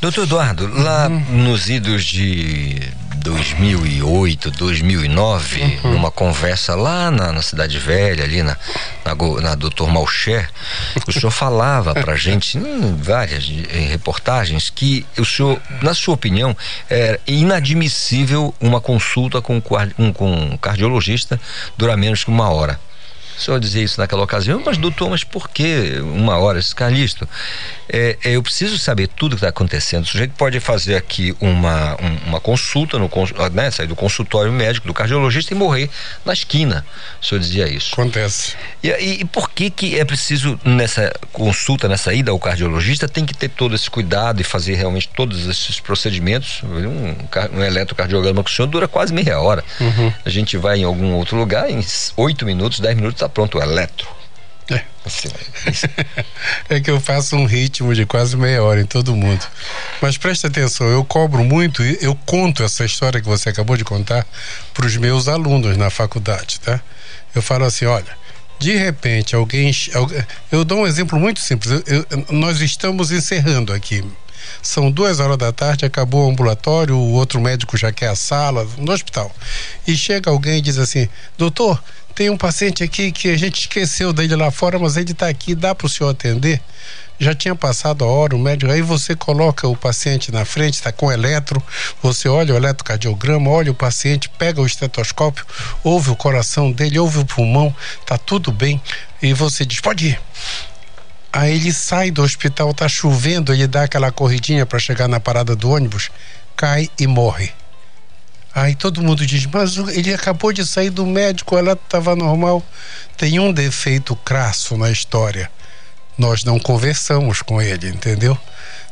Doutor 0.00 0.24
Eduardo, 0.24 0.68
lá 0.68 1.08
uhum. 1.08 1.42
nos 1.42 1.68
idos 1.68 2.04
de 2.04 2.80
2008, 3.16 4.50
2009, 4.52 5.80
uhum. 5.84 5.92
numa 5.92 6.10
conversa 6.10 6.74
lá 6.76 7.10
na, 7.10 7.32
na, 7.32 7.42
Cidade 7.42 7.78
Velha, 7.78 8.24
ali 8.24 8.42
na, 8.42 8.56
na, 9.04 9.40
na 9.40 9.54
Doutor 9.56 9.90
Malcher, 9.90 10.48
o 11.06 11.12
senhor 11.12 11.30
falava 11.30 11.94
pra 11.94 12.14
gente 12.16 12.58
em 12.58 12.96
várias 12.96 13.44
em 13.44 13.88
reportagens 13.88 14.70
que 14.70 15.04
o 15.18 15.24
senhor, 15.24 15.60
na 15.80 15.94
sua 15.94 16.14
opinião, 16.14 16.56
é 16.88 17.18
inadmissível 17.26 18.54
uma 18.60 18.80
consulta 18.80 19.42
com, 19.42 19.60
um, 19.98 20.12
com 20.12 20.32
um 20.32 20.56
cardiologista 20.56 21.40
durar 21.76 21.96
menos 21.96 22.22
que 22.22 22.30
uma 22.30 22.48
hora. 22.50 22.78
O 23.36 23.40
senhor 23.40 23.58
dizia 23.58 23.82
isso 23.82 24.00
naquela 24.00 24.22
ocasião, 24.22 24.62
mas 24.64 24.76
doutor, 24.76 25.10
mas 25.10 25.24
por 25.24 25.48
que 25.48 25.98
uma 26.00 26.36
hora? 26.38 26.58
Esse 26.58 26.74
Carlisto, 26.74 27.28
é, 27.88 28.16
é, 28.24 28.30
eu 28.32 28.42
preciso 28.42 28.78
saber 28.78 29.08
tudo 29.08 29.30
que 29.30 29.36
está 29.36 29.48
acontecendo. 29.48 30.04
O 30.04 30.06
sujeito 30.06 30.32
pode 30.36 30.58
fazer 30.60 30.96
aqui 30.96 31.34
uma, 31.40 31.96
um, 32.00 32.28
uma 32.28 32.40
consulta, 32.40 32.98
no, 32.98 33.10
né, 33.52 33.70
sair 33.70 33.86
do 33.86 33.96
consultório 33.96 34.52
médico, 34.52 34.86
do 34.86 34.94
cardiologista 34.94 35.52
e 35.52 35.56
morrer 35.56 35.90
na 36.24 36.32
esquina. 36.32 36.84
O 37.20 37.24
senhor 37.24 37.40
dizia 37.40 37.68
isso. 37.68 37.92
Acontece. 37.92 38.54
E, 38.82 38.88
e, 38.88 39.20
e 39.20 39.24
por 39.24 39.50
que 39.50 39.70
que 39.70 39.98
é 39.98 40.04
preciso, 40.04 40.58
nessa 40.64 41.12
consulta, 41.32 41.88
nessa 41.88 42.14
ida 42.14 42.30
ao 42.30 42.38
cardiologista, 42.38 43.08
tem 43.08 43.26
que 43.26 43.34
ter 43.34 43.48
todo 43.48 43.74
esse 43.74 43.90
cuidado 43.90 44.40
e 44.40 44.44
fazer 44.44 44.74
realmente 44.74 45.08
todos 45.08 45.46
esses 45.46 45.80
procedimentos? 45.80 46.62
Um, 46.62 47.58
um 47.58 47.62
eletrocardiograma 47.62 48.42
com 48.42 48.48
o 48.48 48.52
senhor 48.52 48.68
dura 48.68 48.88
quase 48.88 49.12
meia 49.12 49.40
hora. 49.40 49.62
Uhum. 49.80 50.12
A 50.24 50.30
gente 50.30 50.56
vai 50.56 50.78
em 50.78 50.84
algum 50.84 51.12
outro 51.14 51.36
lugar, 51.36 51.70
em 51.70 51.84
oito 52.16 52.46
minutos, 52.46 52.80
dez 52.80 52.96
minutos, 52.96 53.21
está 53.22 53.28
pronto 53.28 53.58
o 53.58 53.62
eletro. 53.62 54.08
É. 54.70 54.82
Assim, 55.04 55.28
é 56.68 56.80
que 56.80 56.90
eu 56.90 57.00
faço 57.00 57.36
um 57.36 57.44
ritmo 57.44 57.94
de 57.94 58.06
quase 58.06 58.36
meia 58.36 58.62
hora 58.62 58.80
em 58.80 58.86
todo 58.86 59.14
mundo. 59.14 59.44
Mas 60.00 60.16
preste 60.16 60.46
atenção, 60.46 60.88
eu 60.88 61.04
cobro 61.04 61.44
muito, 61.44 61.82
eu 61.82 62.14
conto 62.26 62.62
essa 62.62 62.84
história 62.84 63.20
que 63.20 63.26
você 63.26 63.48
acabou 63.48 63.76
de 63.76 63.84
contar 63.84 64.26
para 64.72 64.86
os 64.86 64.96
meus 64.96 65.28
alunos 65.28 65.76
na 65.76 65.90
faculdade, 65.90 66.60
tá? 66.60 66.80
Eu 67.34 67.42
falo 67.42 67.64
assim, 67.64 67.86
olha, 67.86 68.16
de 68.58 68.76
repente 68.76 69.34
alguém, 69.34 69.72
eu 70.50 70.64
dou 70.64 70.80
um 70.80 70.86
exemplo 70.86 71.18
muito 71.18 71.40
simples. 71.40 71.82
Eu, 71.86 72.06
nós 72.30 72.60
estamos 72.60 73.10
encerrando 73.10 73.72
aqui 73.72 74.04
São 74.62 74.90
duas 74.90 75.18
horas 75.18 75.36
da 75.36 75.52
tarde, 75.52 75.84
acabou 75.84 76.26
o 76.26 76.30
ambulatório, 76.30 76.96
o 76.96 77.12
outro 77.12 77.40
médico 77.40 77.76
já 77.76 77.90
quer 77.90 78.08
a 78.08 78.14
sala 78.14 78.66
no 78.78 78.92
hospital. 78.92 79.34
E 79.86 79.96
chega 79.96 80.30
alguém 80.30 80.58
e 80.58 80.62
diz 80.62 80.78
assim: 80.78 81.08
Doutor, 81.36 81.82
tem 82.14 82.30
um 82.30 82.36
paciente 82.36 82.82
aqui 82.82 83.10
que 83.12 83.28
a 83.28 83.36
gente 83.36 83.60
esqueceu 83.60 84.12
dele 84.12 84.36
lá 84.36 84.50
fora, 84.50 84.78
mas 84.78 84.96
ele 84.96 85.12
está 85.12 85.28
aqui, 85.28 85.54
dá 85.54 85.74
para 85.74 85.86
o 85.86 85.90
senhor 85.90 86.10
atender? 86.10 86.60
já 87.22 87.34
tinha 87.34 87.54
passado 87.54 88.04
a 88.04 88.08
hora, 88.08 88.34
o 88.34 88.38
médico, 88.38 88.72
aí 88.72 88.82
você 88.82 89.14
coloca 89.14 89.68
o 89.68 89.76
paciente 89.76 90.32
na 90.32 90.44
frente, 90.44 90.74
está 90.74 90.90
com 90.90 91.10
eletro, 91.10 91.62
você 92.02 92.28
olha 92.28 92.52
o 92.52 92.56
eletrocardiograma, 92.56 93.48
olha 93.48 93.70
o 93.70 93.74
paciente, 93.74 94.28
pega 94.28 94.60
o 94.60 94.66
estetoscópio, 94.66 95.46
ouve 95.84 96.10
o 96.10 96.16
coração 96.16 96.72
dele, 96.72 96.98
ouve 96.98 97.20
o 97.20 97.24
pulmão, 97.24 97.74
tá 98.04 98.18
tudo 98.18 98.50
bem, 98.50 98.80
e 99.22 99.32
você 99.32 99.64
diz, 99.64 99.80
pode 99.80 100.08
ir. 100.08 100.20
Aí 101.32 101.54
ele 101.54 101.72
sai 101.72 102.10
do 102.10 102.22
hospital, 102.22 102.74
tá 102.74 102.88
chovendo, 102.88 103.54
ele 103.54 103.68
dá 103.68 103.84
aquela 103.84 104.10
corridinha 104.10 104.66
para 104.66 104.80
chegar 104.80 105.06
na 105.06 105.20
parada 105.20 105.54
do 105.54 105.70
ônibus, 105.70 106.10
cai 106.56 106.90
e 106.98 107.06
morre. 107.06 107.52
Aí 108.54 108.74
todo 108.74 109.02
mundo 109.02 109.24
diz, 109.26 109.46
mas 109.46 109.76
ele 109.76 110.12
acabou 110.12 110.52
de 110.52 110.66
sair 110.66 110.90
do 110.90 111.06
médico, 111.06 111.56
ela 111.56 111.72
estava 111.72 112.14
normal. 112.14 112.62
Tem 113.16 113.38
um 113.40 113.52
defeito 113.52 114.14
crasso 114.16 114.76
na 114.76 114.90
história 114.90 115.50
nós 116.16 116.44
não 116.44 116.58
conversamos 116.58 117.42
com 117.42 117.60
ele, 117.60 117.88
entendeu? 117.88 118.38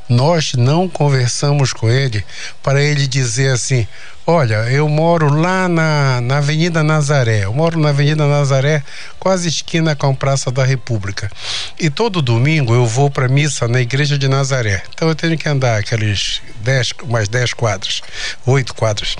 Nós 0.08 0.54
não 0.54 0.88
conversamos 0.88 1.72
com 1.72 1.88
ele 1.88 2.24
para 2.62 2.82
ele 2.82 3.06
dizer 3.06 3.52
assim: 3.52 3.86
olha, 4.26 4.56
eu 4.70 4.88
moro 4.88 5.32
lá 5.32 5.68
na, 5.68 6.20
na 6.20 6.38
Avenida 6.38 6.82
Nazaré, 6.82 7.44
eu 7.44 7.52
moro 7.52 7.78
na 7.78 7.90
Avenida 7.90 8.26
Nazaré, 8.26 8.82
quase 9.18 9.48
esquina 9.48 9.96
com 9.96 10.10
a 10.10 10.14
Praça 10.14 10.50
da 10.50 10.64
República. 10.64 11.30
E 11.78 11.90
todo 11.90 12.22
domingo 12.22 12.74
eu 12.74 12.86
vou 12.86 13.10
para 13.10 13.28
missa 13.28 13.66
na 13.66 13.80
Igreja 13.80 14.18
de 14.18 14.28
Nazaré. 14.28 14.82
Então 14.94 15.08
eu 15.08 15.14
tenho 15.14 15.36
que 15.36 15.48
andar 15.48 15.78
aqueles 15.78 16.42
dez, 16.62 16.92
mais 17.08 17.28
10 17.28 17.54
quadras, 17.54 18.02
oito 18.46 18.74
quadras. 18.74 19.16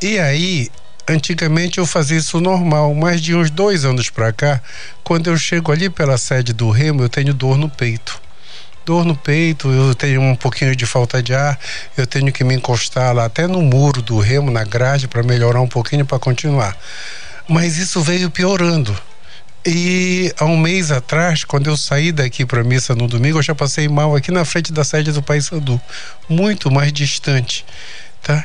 E 0.00 0.18
aí 0.18 0.70
Antigamente 1.10 1.78
eu 1.78 1.86
fazia 1.86 2.18
isso 2.18 2.40
normal, 2.40 2.94
mas 2.94 3.20
de 3.20 3.34
uns 3.34 3.50
dois 3.50 3.84
anos 3.84 4.08
para 4.10 4.32
cá, 4.32 4.62
quando 5.02 5.26
eu 5.26 5.36
chego 5.36 5.72
ali 5.72 5.90
pela 5.90 6.16
sede 6.16 6.52
do 6.52 6.70
Remo, 6.70 7.02
eu 7.02 7.08
tenho 7.08 7.34
dor 7.34 7.58
no 7.58 7.68
peito. 7.68 8.20
Dor 8.90 9.04
no 9.04 9.14
peito, 9.14 9.70
eu 9.70 9.94
tenho 9.94 10.20
um 10.20 10.34
pouquinho 10.34 10.74
de 10.74 10.84
falta 10.84 11.22
de 11.22 11.32
ar, 11.32 11.56
eu 11.96 12.08
tenho 12.08 12.32
que 12.32 12.42
me 12.42 12.56
encostar 12.56 13.14
lá 13.14 13.26
até 13.26 13.46
no 13.46 13.62
muro 13.62 14.02
do 14.02 14.18
Remo, 14.18 14.50
na 14.50 14.64
grade, 14.64 15.06
para 15.06 15.22
melhorar 15.22 15.60
um 15.60 15.68
pouquinho 15.68 16.04
para 16.04 16.18
continuar. 16.18 16.76
Mas 17.48 17.78
isso 17.78 18.02
veio 18.02 18.28
piorando. 18.32 18.92
E 19.64 20.34
há 20.36 20.44
um 20.44 20.56
mês 20.56 20.90
atrás, 20.90 21.44
quando 21.44 21.68
eu 21.70 21.76
saí 21.76 22.10
daqui 22.10 22.44
para 22.44 22.64
missa 22.64 22.92
no 22.96 23.06
domingo, 23.06 23.38
eu 23.38 23.42
já 23.44 23.54
passei 23.54 23.88
mal 23.88 24.16
aqui 24.16 24.32
na 24.32 24.44
frente 24.44 24.72
da 24.72 24.82
sede 24.82 25.12
do 25.12 25.22
Paysandu, 25.22 25.80
muito 26.28 26.68
mais 26.68 26.92
distante, 26.92 27.64
tá? 28.20 28.44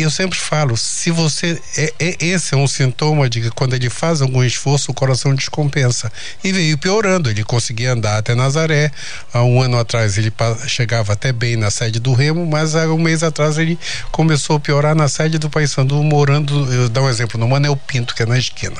Eu 0.00 0.10
sempre 0.10 0.38
falo, 0.38 0.76
se 0.76 1.10
você. 1.10 1.60
É, 1.76 1.92
é, 1.98 2.24
esse 2.24 2.54
é 2.54 2.56
um 2.56 2.66
sintoma 2.66 3.28
de 3.28 3.42
que 3.42 3.50
quando 3.50 3.74
ele 3.74 3.90
faz 3.90 4.22
algum 4.22 4.42
esforço, 4.42 4.90
o 4.90 4.94
coração 4.94 5.34
descompensa. 5.34 6.10
E 6.42 6.52
veio 6.52 6.78
piorando. 6.78 7.28
Ele 7.28 7.44
conseguia 7.44 7.92
andar 7.92 8.16
até 8.16 8.34
Nazaré. 8.34 8.90
Há 9.32 9.42
um 9.42 9.60
ano 9.60 9.78
atrás 9.78 10.16
ele 10.16 10.32
chegava 10.66 11.12
até 11.12 11.32
bem 11.32 11.56
na 11.56 11.70
sede 11.70 12.00
do 12.00 12.14
Remo, 12.14 12.46
mas 12.46 12.74
há 12.74 12.86
um 12.86 12.98
mês 12.98 13.22
atrás 13.22 13.58
ele 13.58 13.78
começou 14.10 14.56
a 14.56 14.60
piorar 14.60 14.94
na 14.94 15.08
sede 15.08 15.38
do 15.38 15.50
Paysandu, 15.50 16.02
morando, 16.02 16.72
eu 16.72 16.88
dar 16.88 17.02
um 17.02 17.08
exemplo, 17.08 17.38
no 17.38 17.48
Manel 17.48 17.76
Pinto, 17.76 18.14
que 18.14 18.22
é 18.22 18.26
na 18.26 18.38
esquina. 18.38 18.76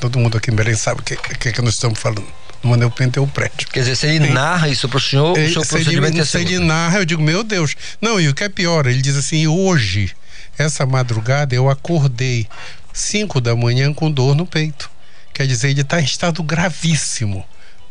Todo 0.00 0.18
mundo 0.18 0.38
aqui 0.38 0.50
em 0.50 0.54
Belém 0.54 0.74
sabe 0.74 1.00
o 1.00 1.04
que, 1.04 1.16
que, 1.16 1.52
que 1.52 1.62
nós 1.62 1.74
estamos 1.74 1.98
falando. 1.98 2.26
No 2.62 2.70
Manel 2.70 2.90
Pinto 2.90 3.18
é 3.18 3.22
o 3.22 3.26
prédio. 3.26 3.68
Quer 3.68 3.80
dizer, 3.80 3.96
se 3.96 4.06
ele 4.06 4.20
Tem. 4.20 4.32
narra 4.32 4.68
isso 4.68 4.88
para 4.88 4.96
o 4.96 5.00
senhor, 5.00 5.38
o 5.38 5.52
seu 5.52 5.64
procedimento 5.66 6.14
ele, 6.14 6.20
é 6.20 6.24
Se 6.24 6.38
ele 6.38 6.58
narra, 6.58 6.98
eu 6.98 7.04
digo, 7.04 7.22
meu 7.22 7.44
Deus. 7.44 7.76
Não, 8.00 8.18
e 8.18 8.28
o 8.28 8.34
que 8.34 8.44
é 8.44 8.48
pior, 8.48 8.86
ele 8.86 9.02
diz 9.02 9.16
assim, 9.16 9.46
hoje 9.46 10.14
essa 10.58 10.86
madrugada 10.86 11.54
eu 11.54 11.68
acordei 11.68 12.46
5 12.92 13.40
da 13.40 13.54
manhã 13.54 13.92
com 13.92 14.10
dor 14.10 14.34
no 14.34 14.46
peito. 14.46 14.90
Quer 15.32 15.46
dizer, 15.46 15.70
ele 15.70 15.82
está 15.82 16.00
em 16.00 16.04
estado 16.04 16.42
gravíssimo. 16.42 17.44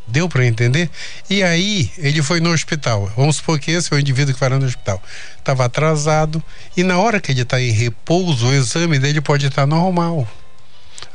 Deu 0.08 0.30
para 0.30 0.46
entender? 0.46 0.90
E 1.30 1.42
aí 1.42 1.92
ele 1.98 2.22
foi 2.22 2.40
no 2.40 2.52
hospital. 2.52 3.12
Vamos 3.16 3.38
supor 3.38 3.60
que 3.60 3.72
esse 3.72 3.92
é 3.92 3.96
o 3.96 4.00
indivíduo 4.00 4.34
que 4.34 4.40
vai 4.40 4.50
no 4.50 4.66
hospital. 4.66 5.02
Estava 5.38 5.66
atrasado 5.66 6.44
e 6.78 6.84
na 6.84 6.98
hora 7.00 7.20
que 7.20 7.32
ele 7.32 7.42
está 7.42 7.60
em 7.60 7.72
repouso, 7.72 8.48
o 8.48 8.54
exame 8.54 9.00
dele 9.00 9.22
pode 9.22 9.48
estar 9.48 9.64
tá 9.64 9.68
normal. 9.68 10.28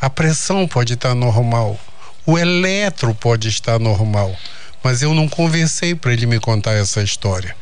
A 0.01 0.11
pressão 0.11 0.67
pode 0.67 0.95
estar 0.95 1.11
tá 1.11 1.15
normal. 1.15 1.79
O 2.27 2.39
eletro 2.39 3.15
pode 3.15 3.49
estar 3.49 3.79
normal. 3.79 4.35
Mas 4.83 5.03
eu 5.03 5.15
não 5.15 5.29
conversei 5.29 5.95
para 5.95 6.13
ele 6.13 6.27
me 6.27 6.41
contar 6.41 6.73
essa 6.73 7.03
história. 7.03 7.55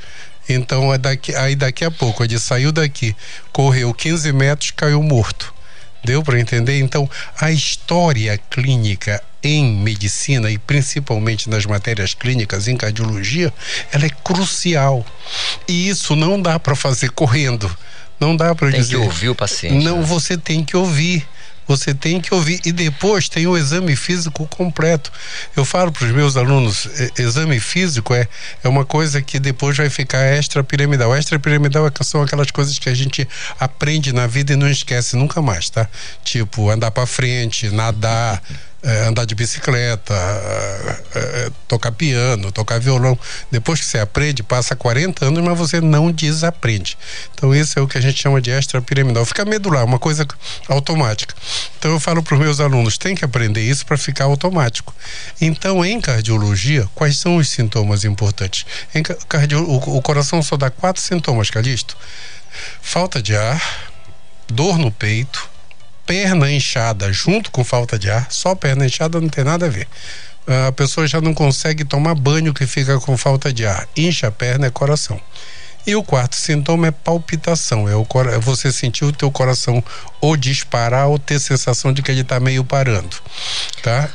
Então, 0.48 0.92
é 0.92 0.98
daqui, 0.98 1.34
aí 1.34 1.54
daqui 1.54 1.84
a 1.84 1.90
pouco, 1.90 2.24
ele 2.24 2.38
saiu 2.38 2.72
daqui, 2.72 3.14
correu 3.52 3.92
15 3.92 4.32
metros, 4.32 4.70
caiu 4.70 5.02
morto. 5.02 5.54
Deu 6.04 6.22
para 6.22 6.40
entender? 6.40 6.78
Então, 6.78 7.08
a 7.40 7.50
história 7.50 8.38
clínica 8.50 9.22
em 9.42 9.76
medicina 9.76 10.50
e 10.50 10.58
principalmente 10.58 11.48
nas 11.48 11.64
matérias 11.66 12.14
clínicas 12.14 12.66
em 12.68 12.76
cardiologia, 12.76 13.52
ela 13.92 14.06
é 14.06 14.10
crucial. 14.10 15.04
E 15.66 15.88
isso 15.88 16.16
não 16.16 16.40
dá 16.40 16.58
para 16.58 16.74
fazer 16.74 17.10
correndo. 17.10 17.70
Não 18.18 18.36
dá 18.36 18.54
para 18.54 18.70
dizer. 18.70 18.96
Tem 18.96 19.00
que 19.00 19.06
ouvir 19.06 19.28
o 19.28 19.34
paciente. 19.34 19.84
Não, 19.84 19.98
né? 19.98 20.06
você 20.06 20.36
tem 20.36 20.64
que 20.64 20.76
ouvir 20.76 21.26
você 21.68 21.94
tem 21.94 22.20
que 22.20 22.32
ouvir. 22.34 22.60
E 22.64 22.72
depois 22.72 23.28
tem 23.28 23.46
o 23.46 23.56
exame 23.56 23.94
físico 23.94 24.46
completo. 24.46 25.12
Eu 25.54 25.64
falo 25.64 25.92
para 25.92 26.06
os 26.06 26.12
meus 26.12 26.36
alunos: 26.36 26.88
exame 27.18 27.60
físico 27.60 28.14
é, 28.14 28.26
é 28.64 28.68
uma 28.68 28.84
coisa 28.84 29.20
que 29.20 29.38
depois 29.38 29.76
vai 29.76 29.90
ficar 29.90 30.36
extrapiramidal. 30.38 31.14
Extrapiramidal 31.14 31.86
é 31.86 31.90
são 32.02 32.22
aquelas 32.22 32.50
coisas 32.50 32.78
que 32.78 32.88
a 32.88 32.94
gente 32.94 33.28
aprende 33.60 34.12
na 34.12 34.26
vida 34.26 34.54
e 34.54 34.56
não 34.56 34.70
esquece 34.70 35.14
nunca 35.16 35.42
mais, 35.42 35.68
tá? 35.68 35.86
Tipo, 36.24 36.70
andar 36.70 36.90
para 36.90 37.06
frente, 37.06 37.68
nadar 37.68 38.42
é, 38.82 39.06
andar 39.06 39.24
de 39.24 39.34
bicicleta, 39.34 40.14
é, 40.14 41.18
é, 41.18 41.50
tocar 41.66 41.90
piano, 41.90 42.52
tocar 42.52 42.78
violão. 42.78 43.18
Depois 43.50 43.80
que 43.80 43.86
você 43.86 43.98
aprende, 43.98 44.42
passa 44.42 44.76
40 44.76 45.26
anos, 45.26 45.42
mas 45.42 45.58
você 45.58 45.80
não 45.80 46.12
desaprende. 46.12 46.96
Então, 47.34 47.54
isso 47.54 47.78
é 47.78 47.82
o 47.82 47.88
que 47.88 47.98
a 47.98 48.00
gente 48.00 48.20
chama 48.20 48.40
de 48.40 48.50
extrapiramidal. 48.50 49.24
Fica 49.24 49.44
medular, 49.44 49.84
uma 49.84 49.98
coisa 49.98 50.26
automática. 50.68 51.34
Então, 51.78 51.92
eu 51.92 52.00
falo 52.00 52.22
para 52.22 52.34
os 52.34 52.40
meus 52.40 52.60
alunos: 52.60 52.96
tem 52.96 53.14
que 53.14 53.24
aprender 53.24 53.62
isso 53.62 53.84
para 53.84 53.96
ficar 53.96 54.24
automático. 54.24 54.94
Então, 55.40 55.84
em 55.84 56.00
cardiologia, 56.00 56.88
quais 56.94 57.18
são 57.18 57.36
os 57.36 57.48
sintomas 57.48 58.04
importantes? 58.04 58.64
Em 58.94 59.02
cardio, 59.02 59.68
o, 59.68 59.96
o 59.96 60.02
coração 60.02 60.42
só 60.42 60.56
dá 60.56 60.70
quatro 60.70 61.02
sintomas, 61.02 61.50
Calisto: 61.50 61.96
falta 62.80 63.20
de 63.20 63.34
ar, 63.34 63.60
dor 64.48 64.78
no 64.78 64.92
peito 64.92 65.57
perna 66.08 66.50
inchada 66.50 67.12
junto 67.12 67.50
com 67.50 67.62
falta 67.62 67.98
de 67.98 68.10
ar, 68.10 68.26
só 68.30 68.54
perna 68.54 68.86
inchada 68.86 69.20
não 69.20 69.28
tem 69.28 69.44
nada 69.44 69.66
a 69.66 69.68
ver. 69.68 69.86
A 70.66 70.72
pessoa 70.72 71.06
já 71.06 71.20
não 71.20 71.34
consegue 71.34 71.84
tomar 71.84 72.14
banho 72.14 72.54
que 72.54 72.66
fica 72.66 72.98
com 72.98 73.14
falta 73.18 73.52
de 73.52 73.66
ar. 73.66 73.86
Incha 73.94 74.28
a 74.28 74.30
perna 74.30 74.66
é 74.66 74.70
coração. 74.70 75.20
E 75.86 75.94
o 75.94 76.02
quarto 76.02 76.34
sintoma 76.34 76.86
é 76.86 76.90
palpitação, 76.90 77.86
é, 77.86 77.94
o, 77.94 78.06
é 78.32 78.38
você 78.38 78.72
sentir 78.72 79.04
o 79.04 79.12
teu 79.12 79.30
coração 79.30 79.84
ou 80.20 80.36
disparar 80.36 81.08
ou 81.08 81.18
ter 81.18 81.38
sensação 81.38 81.92
de 81.92 82.02
que 82.02 82.10
ele 82.10 82.22
está 82.22 82.40
meio 82.40 82.64
parando, 82.64 83.16
tá? 83.82 84.08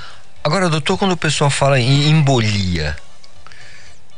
Agora, 0.44 0.70
doutor, 0.70 0.98
quando 0.98 1.14
o 1.14 1.18
pessoal 1.18 1.50
fala 1.50 1.80
em 1.80 2.10
embolia, 2.10 2.96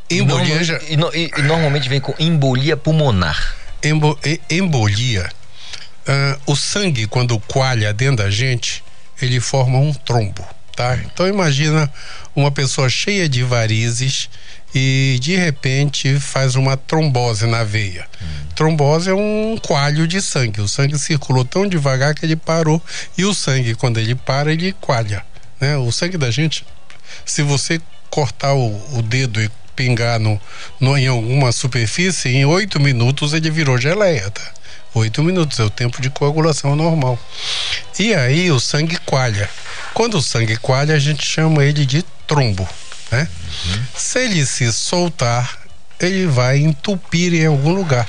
embolia 0.10 0.82
e 1.14 1.42
normalmente 1.44 1.88
vem 1.88 2.02
com 2.02 2.14
embolia 2.20 2.76
pulmonar. 2.76 3.56
Embo, 3.82 4.20
embolia 4.50 5.30
Uh, 6.08 6.52
o 6.52 6.56
sangue, 6.56 7.08
quando 7.08 7.40
coalha 7.40 7.94
dentro 7.94 8.18
da 8.18 8.30
gente, 8.30 8.84
ele 9.22 9.40
forma 9.40 9.80
um 9.80 9.94
trombo, 9.94 10.46
tá? 10.76 10.98
Então 10.98 11.28
imagina 11.28 11.92
uma 12.36 12.52
pessoa 12.52 12.90
cheia 12.90 13.28
de 13.28 13.44
varizes 13.44 14.30
e 14.74 15.18
de 15.22 15.36
repente 15.36 16.20
faz 16.20 16.56
uma 16.56 16.78
trombose 16.78 17.48
na 17.48 17.64
veia. 17.64 18.06
Hum. 18.22 18.26
Trombose 18.56 19.10
é 19.10 19.14
um 19.14 19.58
coalho 19.62 20.08
de 20.08 20.22
sangue. 20.22 20.62
O 20.62 20.68
sangue 20.68 21.00
circulou 21.00 21.44
tão 21.44 21.68
devagar 21.68 22.14
que 22.14 22.26
ele 22.26 22.36
parou 22.36 22.82
e 23.18 23.26
o 23.26 23.34
sangue, 23.34 23.74
quando 23.74 24.00
ele 24.00 24.14
para, 24.14 24.52
ele 24.52 24.74
coalha, 24.74 25.26
né? 25.60 25.78
O 25.78 25.92
sangue 25.92 26.18
da 26.18 26.30
gente, 26.30 26.66
se 27.26 27.42
você 27.42 27.82
cortar 28.10 28.54
o, 28.54 28.98
o 28.98 29.02
dedo 29.02 29.42
e 29.42 29.50
pingar 29.76 30.20
no, 30.20 30.40
no, 30.80 30.98
em 30.98 31.08
alguma 31.08 31.52
superfície, 31.52 32.30
em 32.30 32.46
oito 32.46 32.80
minutos 32.80 33.34
ele 33.34 33.50
virou 33.50 33.78
geleia, 33.78 34.30
tá? 34.30 34.54
Oito 34.96 35.22
minutos 35.22 35.60
é 35.60 35.64
o 35.64 35.70
tempo 35.70 36.02
de 36.02 36.10
coagulação 36.10 36.74
normal. 36.74 37.20
E 38.00 38.14
aí 38.16 38.50
o 38.50 38.62
sangue 38.62 38.98
coalha. 39.00 39.50
Quando 39.94 40.18
o 40.18 40.22
sangue 40.22 40.56
coalha, 40.56 40.96
a 40.96 41.00
gente 41.00 41.22
chama 41.22 41.66
ele 41.66 41.86
de 41.86 42.02
trombo. 42.26 42.68
Né? 43.12 43.28
Uhum. 43.66 43.84
Se 43.94 44.20
ele 44.20 44.46
se 44.46 44.72
soltar, 44.72 45.60
ele 46.00 46.26
vai 46.28 46.60
entupir 46.60 47.34
em 47.34 47.46
algum 47.46 47.74
lugar. 47.74 48.08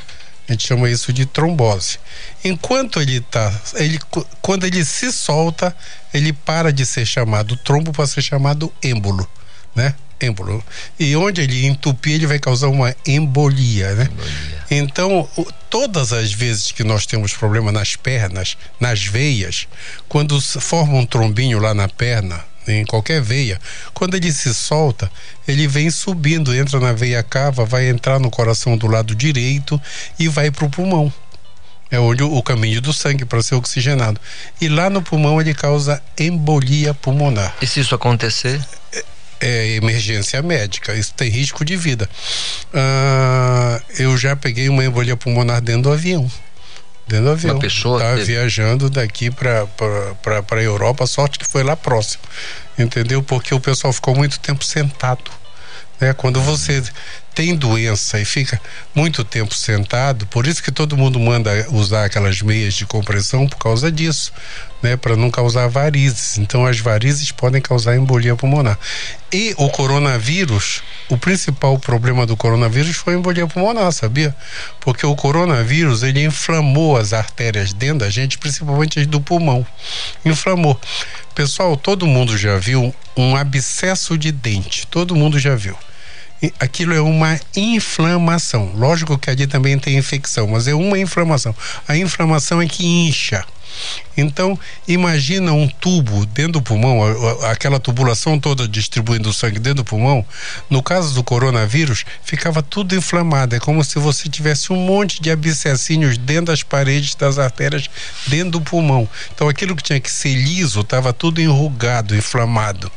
A 0.49 0.53
gente 0.53 0.64
chama 0.64 0.89
isso 0.89 1.12
de 1.12 1.26
trombose. 1.26 1.99
Enquanto 2.45 3.03
ele 3.03 3.16
está, 3.16 3.53
ele, 3.74 3.99
quando 4.41 4.64
ele 4.64 4.84
se 4.84 5.11
solta, 5.11 5.76
ele 6.14 6.32
para 6.32 6.72
de 6.72 6.87
ser 6.87 7.05
chamado 7.05 7.57
trombo 7.57 7.91
para 7.91 8.07
ser 8.07 8.22
chamado 8.22 8.72
êmbolo, 8.80 9.28
né? 9.74 9.93
êmbolo. 10.20 10.64
E 10.99 11.16
onde 11.16 11.41
ele 11.41 11.66
entupir, 11.66 12.14
ele 12.14 12.26
vai 12.26 12.39
causar 12.39 12.68
uma 12.68 12.95
embolia, 13.07 13.93
né? 13.95 14.05
Embolia. 14.05 14.55
Então, 14.70 15.28
todas 15.70 16.12
as 16.12 16.32
vezes 16.32 16.72
que 16.72 16.82
nós 16.82 17.06
temos 17.06 17.34
problema 17.34 17.70
nas 17.70 17.96
pernas, 17.96 18.56
nas 18.80 19.04
veias, 19.04 19.68
quando 20.08 20.40
forma 20.40 20.94
um 20.94 21.06
trombinho 21.06 21.58
lá 21.58 21.72
na 21.72 21.88
perna, 21.88 22.44
em 22.66 22.84
qualquer 22.84 23.22
veia, 23.22 23.60
quando 23.94 24.16
ele 24.16 24.32
se 24.32 24.52
solta, 24.52 25.10
ele 25.46 25.68
vem 25.68 25.90
subindo, 25.90 26.54
entra 26.54 26.80
na 26.80 26.92
veia 26.92 27.22
cava, 27.22 27.64
vai 27.64 27.88
entrar 27.88 28.18
no 28.18 28.30
coração 28.30 28.76
do 28.76 28.86
lado 28.86 29.14
direito 29.14 29.80
e 30.18 30.28
vai 30.28 30.50
para 30.50 30.64
o 30.64 30.70
pulmão. 30.70 31.12
É 31.88 32.00
onde 32.00 32.22
o, 32.22 32.34
o 32.34 32.42
caminho 32.42 32.80
do 32.80 32.92
sangue 32.92 33.24
para 33.24 33.42
ser 33.42 33.54
oxigenado. 33.54 34.20
E 34.60 34.68
lá 34.68 34.90
no 34.90 35.00
pulmão 35.00 35.40
ele 35.40 35.54
causa 35.54 36.02
embolia 36.18 36.92
pulmonar. 36.92 37.54
E 37.62 37.66
se 37.66 37.80
isso 37.80 37.94
acontecer? 37.94 38.60
É, 39.41 39.76
emergência 39.76 40.41
médica, 40.43 40.95
isso 40.95 41.12
tem 41.14 41.28
risco 41.28 41.64
de 41.64 41.76
vida. 41.76 42.09
Ah, 42.72 43.80
eu 43.99 44.16
já 44.16 44.34
peguei 44.34 44.68
uma 44.68 44.84
embolia 44.84 45.16
pulmonar 45.16 45.61
dentro 45.61 45.82
do 45.82 45.93
avião. 45.93 46.30
Dentro 47.07 47.26
do 47.26 47.30
avião. 47.32 47.55
Uma 47.55 47.61
pessoa 47.61 48.01
tá 48.01 48.14
viajando 48.14 48.89
daqui 48.89 49.30
para 49.30 49.66
a 50.57 50.62
Europa, 50.62 51.07
sorte 51.07 51.39
que 51.39 51.47
foi 51.47 51.62
lá 51.62 51.76
próximo. 51.76 52.22
Entendeu? 52.78 53.22
Porque 53.22 53.55
o 53.55 53.61
pessoal 53.61 53.93
ficou 53.93 54.14
muito 54.14 54.41
tempo 54.41 54.64
sentado. 54.64 55.30
Né? 56.01 56.12
Quando 56.12 56.41
você 56.41 56.82
tem 57.37 57.55
doença 57.55 58.18
e 58.18 58.24
fica 58.24 58.59
muito 58.95 59.22
tempo 59.22 59.55
sentado, 59.55 60.26
por 60.28 60.47
isso 60.47 60.62
que 60.62 60.72
todo 60.72 60.97
mundo 60.97 61.20
manda 61.20 61.66
usar 61.70 62.07
aquelas 62.07 62.41
meias 62.41 62.72
de 62.72 62.87
compressão 62.87 63.47
por 63.47 63.59
causa 63.59 63.93
disso, 63.93 64.32
né, 64.82 64.97
para 64.97 65.14
não 65.16 65.30
causar 65.30 65.68
varizes. 65.68 66.39
Então 66.39 66.64
as 66.64 66.80
varizes 66.80 67.30
podem 67.30 67.61
causar 67.61 67.95
embolia 67.95 68.34
pulmonar. 68.34 68.78
E 69.30 69.55
o 69.59 69.68
coronavírus, 69.68 70.82
o 71.11 71.18
principal 71.18 71.78
problema 71.78 72.24
do 72.24 72.39
coronavírus 72.39 72.97
foi 72.97 73.12
embolia 73.12 73.47
pulmonar, 73.47 73.93
sabia? 73.93 74.34
Porque 74.80 75.05
o 75.05 75.14
coronavírus, 75.14 76.03
ele 76.03 76.24
inflamou 76.24 76.97
as 76.97 77.12
artérias 77.12 77.74
dentro 77.74 77.99
da 77.99 78.09
gente, 78.09 78.39
principalmente 78.39 78.99
as 78.99 79.07
do 79.07 79.20
pulmão. 79.20 79.66
Inflamou. 80.24 80.80
Pessoal, 81.34 81.76
todo 81.76 82.07
mundo 82.07 82.39
já 82.39 82.57
viu 82.57 82.95
um 83.14 83.37
abscesso 83.37 84.16
de 84.16 84.32
dente, 84.32 84.87
todo 84.87 85.14
mundo 85.14 85.39
já 85.39 85.55
viu 85.55 85.76
aquilo 86.61 86.95
é 86.95 87.01
uma 87.01 87.39
inflamação. 87.57 88.72
Lógico 88.74 89.18
que 89.18 89.30
ali 89.30 89.47
também 89.47 89.78
tem 89.78 89.97
infecção, 89.97 90.47
mas 90.47 90.68
é 90.68 90.74
uma 90.74 90.99
inflamação. 90.99 91.55
A 91.87 91.97
inflamação 91.97 92.61
é 92.61 92.66
que 92.66 92.87
incha. 92.87 93.45
Então, 94.16 94.58
imagina 94.88 95.52
um 95.52 95.68
tubo 95.68 96.24
dentro 96.26 96.52
do 96.52 96.62
pulmão, 96.62 97.00
aquela 97.50 97.78
tubulação 97.78 98.38
toda 98.38 98.66
distribuindo 98.66 99.32
sangue 99.32 99.58
dentro 99.58 99.82
do 99.82 99.84
pulmão. 99.84 100.24
No 100.70 100.82
caso 100.82 101.14
do 101.14 101.22
coronavírus, 101.22 102.04
ficava 102.22 102.62
tudo 102.62 102.94
inflamado. 102.94 103.54
É 103.54 103.60
como 103.60 103.84
se 103.84 103.98
você 103.98 104.28
tivesse 104.28 104.72
um 104.72 104.76
monte 104.76 105.20
de 105.20 105.30
abscessinhos 105.30 106.16
dentro 106.16 106.46
das 106.46 106.62
paredes 106.62 107.14
das 107.14 107.38
artérias, 107.38 107.90
dentro 108.26 108.52
do 108.52 108.60
pulmão. 108.60 109.08
Então, 109.34 109.48
aquilo 109.48 109.76
que 109.76 109.82
tinha 109.82 110.00
que 110.00 110.10
ser 110.10 110.34
liso 110.34 110.80
estava 110.80 111.12
tudo 111.12 111.40
enrugado, 111.40 112.16
inflamado. 112.16 112.90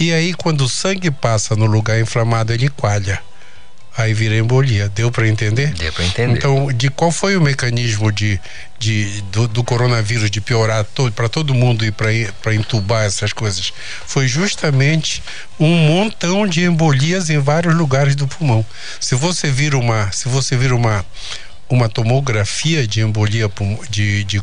E 0.00 0.12
aí, 0.12 0.34
quando 0.34 0.62
o 0.62 0.68
sangue 0.68 1.10
passa 1.10 1.54
no 1.54 1.66
lugar 1.66 2.00
inflamado, 2.00 2.52
ele 2.52 2.68
coalha 2.68 3.20
aí 3.96 4.12
vira 4.12 4.36
embolia. 4.36 4.88
Deu 4.90 5.10
para 5.10 5.26
entender? 5.26 5.72
Deu 5.74 5.92
para 5.92 6.04
entender. 6.04 6.36
Então, 6.36 6.70
de 6.72 6.90
qual 6.90 7.10
foi 7.10 7.36
o 7.36 7.40
mecanismo 7.40 8.12
de, 8.12 8.38
de 8.78 9.22
do, 9.32 9.48
do 9.48 9.64
coronavírus 9.64 10.30
de 10.30 10.40
piorar 10.40 10.84
todo, 10.84 11.12
para 11.12 11.28
todo 11.28 11.54
mundo 11.54 11.84
e 11.84 11.90
para 11.90 12.54
entubar 12.54 13.04
essas 13.04 13.32
coisas? 13.32 13.72
Foi 14.06 14.28
justamente 14.28 15.22
um 15.58 15.74
montão 15.86 16.46
de 16.46 16.64
embolias 16.64 17.30
em 17.30 17.38
vários 17.38 17.74
lugares 17.74 18.14
do 18.14 18.26
pulmão. 18.26 18.64
Se 19.00 19.14
você 19.14 19.50
vira 19.50 19.76
uma, 19.76 20.10
se 20.12 20.28
você 20.28 20.56
vira 20.56 20.74
uma 20.74 21.04
uma 21.68 21.88
tomografia 21.88 22.86
de 22.86 23.00
embolia 23.00 23.50
de, 23.90 24.22
de, 24.22 24.40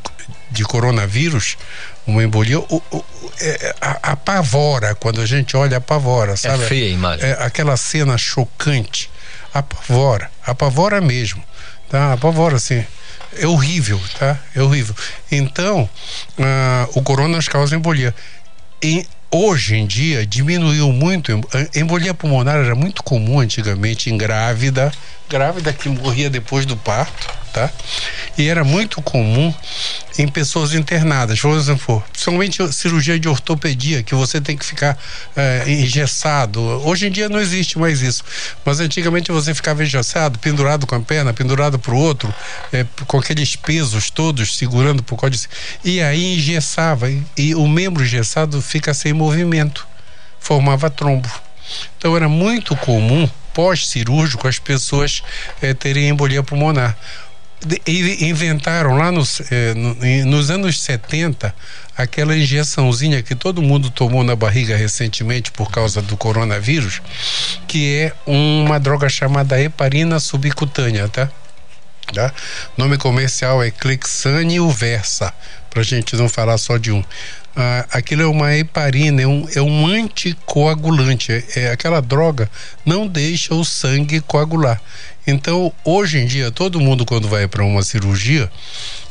de 0.51 0.63
coronavírus, 0.65 1.57
uma 2.05 2.21
embolia, 2.21 2.59
o, 2.59 2.83
o, 2.91 3.05
é, 3.39 3.73
apavora, 3.79 4.93
quando 4.93 5.21
a 5.21 5.25
gente 5.25 5.55
olha, 5.55 5.77
apavora, 5.77 6.35
sabe? 6.35 6.65
É 6.65 6.67
feia 6.67 6.85
a 6.87 6.89
imagem. 6.89 7.25
É 7.25 7.37
aquela 7.39 7.77
cena 7.77 8.17
chocante 8.17 9.09
apavora, 9.53 10.29
apavora 10.45 10.99
mesmo, 10.99 11.43
tá? 11.89 12.13
Apavora, 12.13 12.55
assim. 12.55 12.85
É 13.37 13.47
horrível, 13.47 13.99
tá? 14.17 14.39
É 14.55 14.61
horrível. 14.61 14.95
Então, 15.31 15.89
ah, 16.39 16.87
o 16.93 17.01
corona 17.01 17.39
causa 17.49 17.75
embolia. 17.75 18.13
Hoje 19.31 19.75
em 19.75 19.87
dia 19.87 20.27
diminuiu 20.27 20.91
muito. 20.91 21.31
Embolia 21.75 22.13
pulmonar 22.13 22.57
era 22.57 22.75
muito 22.75 23.01
comum 23.01 23.39
antigamente 23.39 24.11
em 24.11 24.17
grávida, 24.17 24.91
grávida 25.27 25.73
que 25.73 25.89
morria 25.89 26.29
depois 26.29 26.65
do 26.65 26.77
parto 26.77 27.42
tá? 27.53 27.69
E 28.37 28.49
era 28.49 28.63
muito 28.63 29.01
comum 29.01 29.53
em 30.17 30.27
pessoas 30.27 30.73
internadas, 30.73 31.39
por 31.39 31.55
exemplo, 31.55 32.03
principalmente 32.11 32.73
cirurgia 32.73 33.19
de 33.19 33.29
ortopedia, 33.29 34.03
que 34.03 34.15
você 34.15 34.41
tem 34.41 34.57
que 34.57 34.65
ficar 34.65 34.97
é, 35.35 35.63
engessado. 35.67 36.59
Hoje 36.85 37.07
em 37.07 37.11
dia 37.11 37.29
não 37.29 37.39
existe 37.39 37.77
mais 37.77 38.01
isso, 38.01 38.23
mas 38.65 38.79
antigamente 38.79 39.31
você 39.31 39.53
ficava 39.53 39.83
engessado, 39.83 40.39
pendurado 40.39 40.87
com 40.87 40.95
a 40.95 40.99
perna, 40.99 41.31
pendurado 41.31 41.77
para 41.77 41.93
o 41.93 41.97
outro, 41.97 42.33
é, 42.71 42.85
com 43.07 43.19
aqueles 43.19 43.55
pesos 43.55 44.09
todos 44.09 44.57
segurando 44.57 45.03
por 45.03 45.15
código. 45.15 45.43
E 45.83 46.01
aí 46.01 46.35
engessava, 46.35 47.09
e, 47.09 47.23
e 47.37 47.55
o 47.55 47.67
membro 47.67 48.03
engessado 48.03 48.61
fica 48.61 48.93
sem 48.93 49.13
movimento, 49.13 49.87
formava 50.39 50.89
trombo. 50.89 51.29
Então 51.97 52.15
era 52.15 52.27
muito 52.27 52.75
comum 52.75 53.29
pós-cirúrgico 53.53 54.47
as 54.47 54.59
pessoas 54.59 55.21
é, 55.61 55.73
terem 55.73 56.09
embolia 56.09 56.43
pulmonar 56.43 56.97
inventaram 57.87 58.95
lá 58.95 59.11
nos, 59.11 59.41
eh, 59.51 59.73
nos 60.25 60.49
anos 60.49 60.81
70 60.81 61.53
aquela 61.95 62.35
injeçãozinha 62.35 63.21
que 63.21 63.35
todo 63.35 63.61
mundo 63.61 63.89
tomou 63.89 64.23
na 64.23 64.35
barriga 64.35 64.75
recentemente 64.75 65.51
por 65.51 65.71
causa 65.71 66.01
do 66.01 66.17
coronavírus, 66.17 67.01
que 67.67 67.95
é 67.97 68.13
uma 68.25 68.79
droga 68.79 69.07
chamada 69.09 69.61
heparina 69.61 70.19
subcutânea, 70.19 71.07
tá? 71.07 71.29
tá? 72.13 72.33
Nome 72.77 72.97
comercial 72.97 73.63
é 73.63 73.69
Clexane 73.69 74.59
Uversa, 74.59 75.33
para 75.69 75.83
gente 75.83 76.15
não 76.15 76.27
falar 76.27 76.57
só 76.57 76.77
de 76.77 76.91
um. 76.91 77.03
Ah, 77.55 77.85
aquilo 77.91 78.23
é 78.23 78.25
uma 78.25 78.55
heparina, 78.55 79.21
é 79.21 79.27
um, 79.27 79.47
é 79.55 79.61
um 79.61 79.85
anticoagulante. 79.85 81.31
É, 81.31 81.43
é, 81.55 81.71
aquela 81.71 82.01
droga 82.01 82.49
não 82.83 83.07
deixa 83.07 83.53
o 83.53 83.63
sangue 83.63 84.21
coagular. 84.21 84.81
Então, 85.25 85.71
hoje 85.85 86.19
em 86.19 86.25
dia, 86.25 86.51
todo 86.51 86.81
mundo 86.81 87.05
quando 87.05 87.27
vai 87.27 87.47
para 87.47 87.63
uma 87.63 87.83
cirurgia 87.83 88.51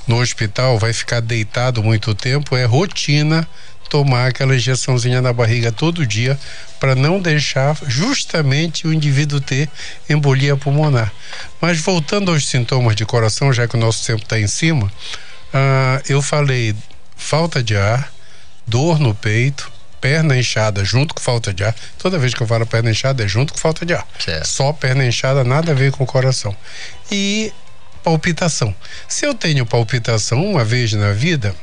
no 0.07 0.21
hospital 0.21 0.79
vai 0.79 0.93
ficar 0.93 1.21
deitado 1.21 1.83
muito 1.83 2.15
tempo, 2.15 2.57
é 2.57 2.65
rotina 2.65 3.47
tomar 3.89 4.29
aquela 4.29 4.57
injeçãozinha 4.57 5.21
na 5.21 5.33
barriga 5.33 5.71
todo 5.71 6.07
dia 6.07 6.39
para 6.81 6.95
não 6.95 7.21
deixar 7.21 7.77
justamente 7.87 8.87
o 8.87 8.93
indivíduo 8.93 9.41
ter 9.41 9.69
embolia 10.09 10.57
pulmonar. 10.57 11.13
Mas 11.61 11.79
voltando 11.79 12.31
aos 12.31 12.47
sintomas 12.47 12.97
de 12.97 13.05
coração, 13.05 13.53
já 13.53 13.69
que 13.69 13.77
o 13.77 13.81
nosso 13.81 14.07
tempo 14.07 14.23
está 14.23 14.41
em 14.41 14.47
cima, 14.47 14.91
ah, 15.53 16.01
eu 16.09 16.21
falei 16.21 16.75
falta 17.17 17.63
de 17.63 17.77
ar, 17.77 18.13
dor 18.67 18.99
no 18.99 19.15
peito, 19.15 19.72
perna 20.03 20.37
inchada 20.37 20.85
junto 20.85 21.15
com 21.15 21.23
falta 21.23 21.55
de 21.55 21.63
ar. 21.63 21.75
Toda 21.97 22.19
vez 22.19 22.35
que 22.35 22.43
eu 22.43 22.47
falo 22.47 22.67
perna 22.67 22.91
inchada 22.91 23.25
é 23.25 23.29
junto 23.29 23.55
com 23.55 23.59
falta 23.59 23.87
de 23.87 23.95
ar. 23.95 24.07
Certo. 24.19 24.47
Só 24.47 24.73
perna 24.73 25.07
inchada, 25.07 25.45
nada 25.45 25.71
a 25.71 25.75
ver 25.75 25.93
com 25.93 26.03
o 26.03 26.07
coração. 26.07 26.55
E 27.11 27.53
palpitação. 28.03 28.75
Se 29.09 29.25
eu 29.25 29.33
tenho 29.33 29.65
palpitação 29.65 30.45
uma 30.45 30.65
vez 30.65 30.93
na 30.93 31.13
vida, 31.13 31.55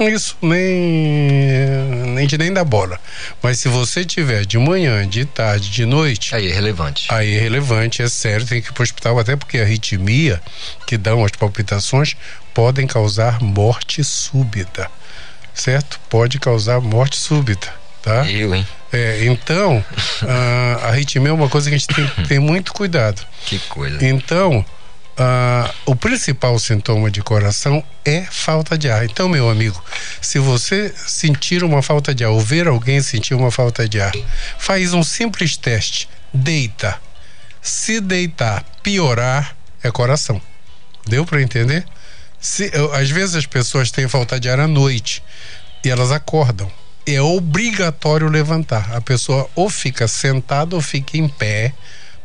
isso 0.00 0.36
nem 0.42 2.14
nem 2.14 2.26
de 2.26 2.36
nem 2.36 2.52
da 2.52 2.64
bola. 2.64 2.98
Mas 3.40 3.60
se 3.60 3.68
você 3.68 4.04
tiver 4.04 4.44
de 4.44 4.58
manhã, 4.58 5.08
de 5.08 5.24
tarde, 5.24 5.70
de 5.70 5.86
noite, 5.86 6.34
aí 6.34 6.50
é 6.50 6.52
relevante. 6.52 7.06
Aí 7.10 7.36
é 7.36 7.40
relevante, 7.40 8.02
é 8.02 8.08
sério, 8.08 8.44
tem 8.44 8.60
que 8.60 8.70
ir 8.70 8.72
para 8.72 8.82
o 8.82 8.84
hospital 8.84 9.20
até 9.20 9.36
porque 9.36 9.58
a 9.58 9.62
arritmia 9.62 10.42
que 10.84 10.98
dão 10.98 11.24
as 11.24 11.30
palpitações 11.30 12.16
podem 12.52 12.88
causar 12.88 13.40
morte 13.40 14.02
súbita 14.02 14.90
certo? 15.60 16.00
Pode 16.08 16.38
causar 16.38 16.80
morte 16.80 17.16
súbita, 17.16 17.72
tá? 18.02 18.28
Eu, 18.30 18.54
hein? 18.54 18.66
É, 18.92 19.24
então, 19.24 19.84
a, 20.26 20.88
arritmia 20.88 21.30
é 21.30 21.32
uma 21.32 21.48
coisa 21.48 21.68
que 21.68 21.74
a 21.74 21.78
gente 21.78 21.94
tem 21.94 22.06
que 22.06 22.28
ter 22.28 22.38
muito 22.38 22.72
cuidado. 22.72 23.20
Que 23.44 23.58
coisa. 23.60 24.04
Então, 24.04 24.64
a, 25.16 25.74
o 25.84 25.96
principal 25.96 26.58
sintoma 26.58 27.10
de 27.10 27.22
coração 27.22 27.82
é 28.04 28.22
falta 28.22 28.78
de 28.78 28.88
ar. 28.88 29.04
Então, 29.04 29.28
meu 29.28 29.50
amigo, 29.50 29.82
se 30.20 30.38
você 30.38 30.94
sentir 30.96 31.64
uma 31.64 31.82
falta 31.82 32.14
de 32.14 32.24
ar 32.24 32.30
ou 32.30 32.40
ver 32.40 32.68
alguém 32.68 33.02
sentir 33.02 33.34
uma 33.34 33.50
falta 33.50 33.88
de 33.88 34.00
ar, 34.00 34.12
faz 34.58 34.94
um 34.94 35.02
simples 35.02 35.56
teste. 35.56 36.08
Deita. 36.32 36.98
Se 37.60 38.00
deitar, 38.00 38.64
piorar, 38.82 39.56
é 39.82 39.90
coração. 39.90 40.40
Deu 41.06 41.26
para 41.26 41.42
entender? 41.42 41.84
Se, 42.40 42.70
às 42.92 43.10
vezes 43.10 43.34
as 43.34 43.46
pessoas 43.46 43.90
têm 43.90 44.08
falta 44.08 44.38
de 44.38 44.48
ar 44.48 44.60
à 44.60 44.68
noite 44.68 45.22
e 45.84 45.90
elas 45.90 46.12
acordam. 46.12 46.70
é 47.06 47.20
obrigatório 47.20 48.28
levantar. 48.28 48.94
A 48.94 49.00
pessoa 49.00 49.48
ou 49.54 49.68
fica 49.68 50.06
sentada 50.06 50.76
ou 50.76 50.82
fica 50.82 51.16
em 51.16 51.28
pé, 51.28 51.72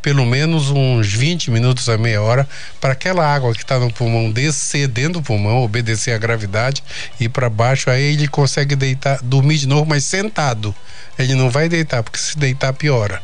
pelo 0.02 0.26
menos 0.26 0.70
uns 0.70 1.12
20 1.14 1.50
minutos 1.50 1.88
a 1.88 1.98
meia 1.98 2.22
hora, 2.22 2.48
para 2.82 2.92
aquela 2.92 3.26
água 3.26 3.54
que 3.54 3.62
está 3.62 3.80
no 3.80 3.92
pulmão 3.92 4.30
descer 4.30 4.88
dentro 4.88 5.14
do 5.14 5.22
pulmão, 5.22 5.64
obedecer 5.64 6.12
à 6.12 6.18
gravidade 6.18 6.84
e 7.20 7.30
para 7.30 7.50
baixo, 7.50 7.90
aí 7.90 8.14
ele 8.14 8.28
consegue 8.28 8.76
deitar, 8.76 9.20
dormir 9.24 9.58
de 9.58 9.68
novo, 9.68 9.86
mas 9.86 10.04
sentado. 10.04 10.76
Ele 11.18 11.34
não 11.36 11.50
vai 11.50 11.70
deitar, 11.70 12.04
porque 12.04 12.20
se 12.20 12.38
deitar 12.38 12.74
piora. 12.74 13.22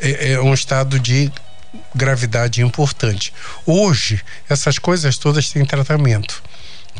É, 0.00 0.32
é 0.32 0.40
um 0.40 0.54
estado 0.54 0.98
de 0.98 1.30
gravidade 1.94 2.62
importante. 2.62 3.32
Hoje, 3.66 4.20
essas 4.48 4.78
coisas 4.78 5.18
todas 5.18 5.50
têm 5.50 5.64
tratamento 5.64 6.42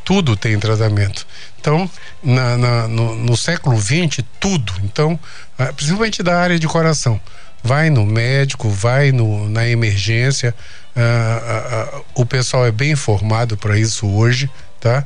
tudo 0.04 0.36
tem 0.36 0.58
tratamento. 0.58 1.26
Então, 1.60 1.90
na, 2.22 2.56
na, 2.56 2.88
no, 2.88 3.14
no, 3.16 3.36
século 3.36 3.80
XX, 3.80 4.24
tudo. 4.40 4.72
Então, 4.82 5.18
ah, 5.58 5.72
principalmente 5.72 6.22
da 6.22 6.38
área 6.38 6.58
de 6.58 6.66
coração. 6.66 7.20
Vai 7.62 7.88
no 7.88 8.04
médico, 8.04 8.68
vai 8.68 9.10
no, 9.12 9.48
na 9.48 9.66
emergência. 9.66 10.54
Uh, 10.94 11.96
uh, 11.98 12.04
o 12.14 12.26
pessoal 12.26 12.66
é 12.66 12.70
bem 12.70 12.92
informado 12.92 13.56
para 13.56 13.78
isso 13.78 14.06
hoje, 14.06 14.50
tá? 14.80 15.04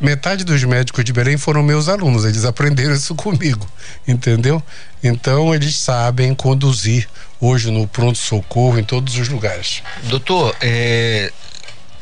metade 0.00 0.44
dos 0.44 0.62
médicos 0.64 1.04
de 1.04 1.12
Belém 1.12 1.36
foram 1.36 1.62
meus 1.62 1.88
alunos, 1.88 2.24
eles 2.24 2.44
aprenderam 2.44 2.94
isso 2.94 3.14
comigo, 3.16 3.66
entendeu? 4.06 4.62
Então 5.02 5.52
eles 5.54 5.76
sabem 5.76 6.34
conduzir 6.34 7.08
hoje 7.40 7.70
no 7.70 7.86
pronto-socorro 7.86 8.78
em 8.78 8.84
todos 8.84 9.16
os 9.16 9.28
lugares. 9.28 9.82
Doutor, 10.04 10.54
é, 10.60 11.32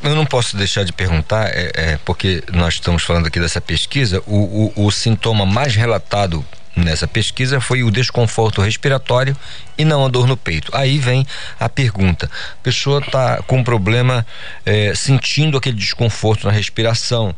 eu 0.03 0.15
não 0.15 0.25
posso 0.25 0.55
deixar 0.55 0.83
de 0.83 0.93
perguntar, 0.93 1.47
é, 1.47 1.71
é, 1.73 1.99
porque 2.05 2.43
nós 2.51 2.75
estamos 2.75 3.03
falando 3.03 3.27
aqui 3.27 3.39
dessa 3.39 3.59
pesquisa, 3.59 4.21
o, 4.25 4.71
o, 4.75 4.85
o, 4.85 4.91
sintoma 4.91 5.45
mais 5.45 5.75
relatado 5.75 6.45
nessa 6.75 7.07
pesquisa 7.07 7.59
foi 7.59 7.83
o 7.83 7.89
desconforto 7.89 8.61
respiratório 8.61 9.35
e 9.77 9.83
não 9.83 10.05
a 10.05 10.07
dor 10.07 10.27
no 10.27 10.37
peito. 10.37 10.71
Aí 10.75 10.99
vem 10.99 11.25
a 11.59 11.67
pergunta: 11.67 12.29
a 12.53 12.63
pessoa 12.63 12.99
está 12.99 13.41
com 13.43 13.63
problema 13.63 14.25
é, 14.65 14.93
sentindo 14.93 15.57
aquele 15.57 15.77
desconforto 15.77 16.45
na 16.45 16.53
respiração. 16.53 17.35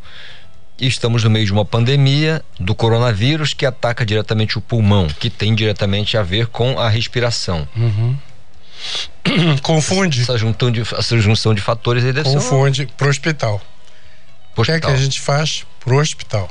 Estamos 0.79 1.23
no 1.23 1.29
meio 1.29 1.45
de 1.45 1.51
uma 1.51 1.65
pandemia 1.65 2.41
do 2.59 2.73
coronavírus 2.73 3.53
que 3.53 3.65
ataca 3.65 4.05
diretamente 4.05 4.57
o 4.57 4.61
pulmão, 4.61 5.07
que 5.07 5.29
tem 5.29 5.53
diretamente 5.53 6.17
a 6.17 6.23
ver 6.23 6.47
com 6.47 6.79
a 6.79 6.87
respiração. 6.87 7.67
Uhum. 7.75 8.15
Confunde. 9.61 10.21
Essa, 10.21 10.37
junção 10.37 10.71
de, 10.71 10.81
essa 10.81 11.17
junção 11.19 11.53
de 11.53 11.61
fatores 11.61 12.03
aí 12.03 12.13
deve 12.13 12.29
Confunde 12.29 12.83
ser 12.83 12.91
pro 12.97 13.09
hospital. 13.09 13.61
O 14.55 14.63
que 14.63 14.71
é 14.71 14.79
que 14.79 14.87
a 14.87 14.95
gente 14.95 15.19
faz? 15.19 15.65
Pro 15.79 15.97
hospital. 15.97 16.49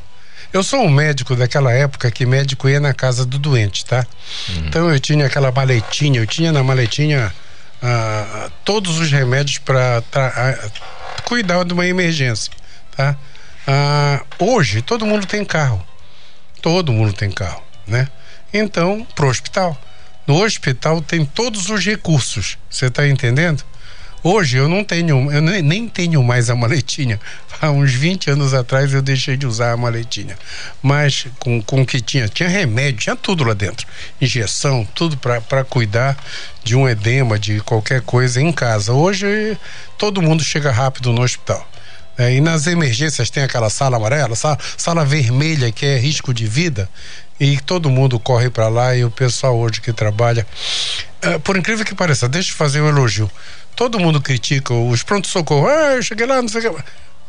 Eu 0.52 0.62
sou 0.62 0.80
um 0.80 0.90
médico 0.90 1.36
daquela 1.36 1.72
época 1.72 2.10
que 2.10 2.24
médico 2.24 2.68
ia 2.68 2.80
na 2.80 2.94
casa 2.94 3.26
do 3.26 3.38
doente, 3.38 3.84
tá? 3.84 4.06
Uhum. 4.48 4.66
Então 4.66 4.90
eu 4.90 4.98
tinha 4.98 5.26
aquela 5.26 5.52
maletinha, 5.52 6.20
eu 6.20 6.26
tinha 6.26 6.50
na 6.50 6.62
maletinha 6.62 7.32
ah, 7.82 8.50
todos 8.64 8.98
os 8.98 9.10
remédios 9.10 9.58
para 9.58 10.02
ah, 10.14 10.70
cuidar 11.24 11.64
de 11.64 11.74
uma 11.74 11.86
emergência, 11.86 12.50
tá? 12.96 13.16
Ah, 13.70 14.22
hoje 14.38 14.80
todo 14.80 15.04
mundo 15.04 15.26
tem 15.26 15.44
carro, 15.44 15.86
todo 16.62 16.90
mundo 16.90 17.12
tem 17.12 17.30
carro, 17.30 17.62
né? 17.86 18.08
Então 18.50 19.06
pro 19.14 19.28
hospital. 19.28 19.78
No 20.26 20.42
hospital 20.42 21.02
tem 21.02 21.22
todos 21.22 21.68
os 21.68 21.84
recursos, 21.84 22.56
você 22.70 22.86
está 22.86 23.06
entendendo? 23.06 23.62
Hoje 24.22 24.56
eu 24.56 24.70
não 24.70 24.82
tenho, 24.82 25.30
eu 25.30 25.42
nem 25.42 25.86
tenho 25.86 26.22
mais 26.22 26.48
a 26.48 26.54
maletinha. 26.54 27.20
Há 27.60 27.70
uns 27.70 27.92
20 27.92 28.30
anos 28.30 28.54
atrás 28.54 28.94
eu 28.94 29.02
deixei 29.02 29.36
de 29.36 29.46
usar 29.46 29.72
a 29.72 29.76
maletinha. 29.76 30.38
Mas 30.82 31.26
com, 31.38 31.60
com 31.60 31.82
o 31.82 31.86
que 31.86 32.00
tinha, 32.00 32.26
tinha 32.26 32.48
remédio, 32.48 33.00
tinha 33.00 33.16
tudo 33.16 33.44
lá 33.44 33.52
dentro. 33.52 33.86
Injeção, 34.18 34.88
tudo 34.94 35.18
para 35.18 35.62
cuidar 35.62 36.16
de 36.64 36.74
um 36.74 36.88
edema, 36.88 37.38
de 37.38 37.60
qualquer 37.60 38.00
coisa 38.00 38.40
em 38.40 38.50
casa. 38.50 38.94
Hoje 38.94 39.58
todo 39.98 40.22
mundo 40.22 40.42
chega 40.42 40.70
rápido 40.70 41.12
no 41.12 41.22
hospital. 41.22 41.68
É, 42.18 42.34
e 42.34 42.40
nas 42.40 42.66
emergências 42.66 43.30
tem 43.30 43.44
aquela 43.44 43.70
sala 43.70 43.96
amarela, 43.96 44.34
sala, 44.34 44.58
sala 44.76 45.04
vermelha 45.04 45.70
que 45.70 45.86
é 45.86 45.96
risco 45.96 46.34
de 46.34 46.46
vida 46.46 46.90
e 47.38 47.58
todo 47.60 47.88
mundo 47.88 48.18
corre 48.18 48.50
para 48.50 48.68
lá 48.68 48.96
e 48.96 49.04
o 49.04 49.10
pessoal 49.10 49.56
hoje 49.56 49.80
que 49.80 49.92
trabalha. 49.92 50.44
É, 51.22 51.38
por 51.38 51.56
incrível 51.56 51.84
que 51.84 51.94
pareça, 51.94 52.28
deixa 52.28 52.50
eu 52.50 52.56
fazer 52.56 52.80
um 52.80 52.88
elogio. 52.88 53.30
Todo 53.76 54.00
mundo 54.00 54.20
critica 54.20 54.74
os 54.74 55.04
pronto-socorro. 55.04 55.68
Ah, 55.68 55.94
eu 55.94 56.02
cheguei 56.02 56.26
lá, 56.26 56.42
não 56.42 56.48
sei 56.48 56.66
o 56.66 56.74
que. 56.74 56.82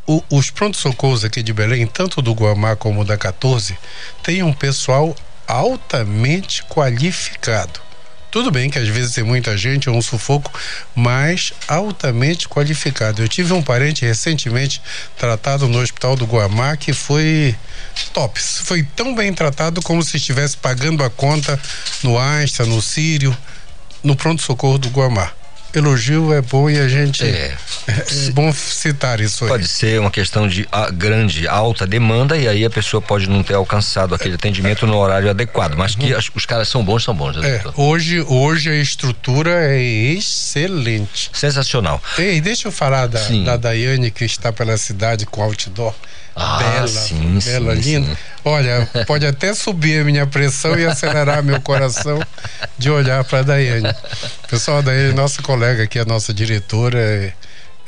O, 0.07 0.23
os 0.31 0.49
pronto-socorros 0.49 1.23
aqui 1.23 1.43
de 1.43 1.53
Belém, 1.53 1.85
tanto 1.85 2.19
do 2.19 2.33
Guamá 2.33 2.75
como 2.75 3.05
da 3.05 3.15
14, 3.15 3.77
tem 4.23 4.41
um 4.41 4.51
pessoal 4.51 5.15
altamente 5.47 6.63
qualificado. 6.63 7.79
Tudo 8.31 8.51
bem 8.51 8.69
que 8.69 8.77
às 8.77 8.87
vezes 8.87 9.13
tem 9.13 9.23
muita 9.23 9.57
gente, 9.57 9.89
é 9.89 9.91
um 9.91 10.01
sufoco, 10.01 10.51
mas 10.95 11.51
altamente 11.67 12.47
qualificado. 12.47 13.23
Eu 13.23 13.27
tive 13.27 13.53
um 13.53 13.61
parente 13.61 14.05
recentemente 14.05 14.81
tratado 15.17 15.67
no 15.67 15.79
Hospital 15.79 16.15
do 16.15 16.25
Guamá 16.25 16.77
que 16.77 16.93
foi 16.93 17.55
top. 18.13 18.39
Foi 18.39 18.83
tão 18.83 19.15
bem 19.15 19.33
tratado 19.33 19.81
como 19.81 20.03
se 20.03 20.17
estivesse 20.17 20.55
pagando 20.57 21.03
a 21.03 21.09
conta 21.09 21.59
no 22.03 22.19
Einstein, 22.19 22.67
no 22.69 22.81
Sírio, 22.81 23.35
no 24.03 24.15
pronto-socorro 24.15 24.77
do 24.77 24.89
Guamá 24.89 25.38
elogio 25.73 26.33
é 26.33 26.41
bom 26.41 26.69
e 26.69 26.79
a 26.79 26.87
gente 26.87 27.23
é, 27.23 27.55
é 27.87 28.31
bom 28.31 28.51
citar 28.51 29.19
isso 29.19 29.43
aí. 29.43 29.49
Pode 29.49 29.67
ser 29.67 29.99
uma 29.99 30.11
questão 30.11 30.47
de 30.47 30.67
a, 30.71 30.89
grande, 30.89 31.47
alta 31.47 31.85
demanda 31.85 32.37
e 32.37 32.47
aí 32.47 32.65
a 32.65 32.69
pessoa 32.69 33.01
pode 33.01 33.29
não 33.29 33.43
ter 33.43 33.53
alcançado 33.53 34.15
aquele 34.15 34.35
atendimento 34.35 34.87
no 34.87 34.97
horário 34.97 35.29
adequado, 35.29 35.75
mas 35.75 35.95
que 35.95 36.13
as, 36.13 36.29
os 36.33 36.45
caras 36.45 36.67
são 36.67 36.83
bons, 36.83 37.03
são 37.03 37.13
bons. 37.13 37.37
Né, 37.37 37.49
é, 37.49 37.63
hoje, 37.75 38.21
hoje 38.21 38.69
a 38.69 38.75
estrutura 38.75 39.51
é 39.51 39.81
excelente. 39.81 41.29
Sensacional. 41.33 42.01
Ei, 42.17 42.41
deixa 42.41 42.67
eu 42.67 42.71
falar 42.71 43.07
da, 43.07 43.19
da 43.45 43.57
Daiane 43.57 44.11
que 44.11 44.25
está 44.25 44.51
pela 44.51 44.77
cidade 44.77 45.25
com 45.25 45.43
outdoor. 45.43 45.93
Ah, 46.41 46.57
bela, 46.57 46.87
sim, 46.87 47.39
bela, 47.43 47.75
sim, 47.75 47.81
linda. 47.81 48.15
Sim. 48.15 48.17
Olha, 48.45 48.89
pode 49.05 49.25
até 49.25 49.53
subir 49.53 50.01
a 50.01 50.03
minha 50.05 50.25
pressão 50.25 50.79
e 50.79 50.85
acelerar 50.85 51.43
meu 51.43 51.59
coração 51.59 52.19
de 52.77 52.89
olhar 52.89 53.23
para 53.25 53.39
a 53.39 53.43
Daiane. 53.43 53.93
Pessoal, 54.49 54.77
a 54.77 54.81
Daiane, 54.81 55.13
nossa 55.13 55.41
colega 55.41 55.83
aqui, 55.83 55.99
a 55.99 56.05
nossa 56.05 56.33
diretora. 56.33 57.33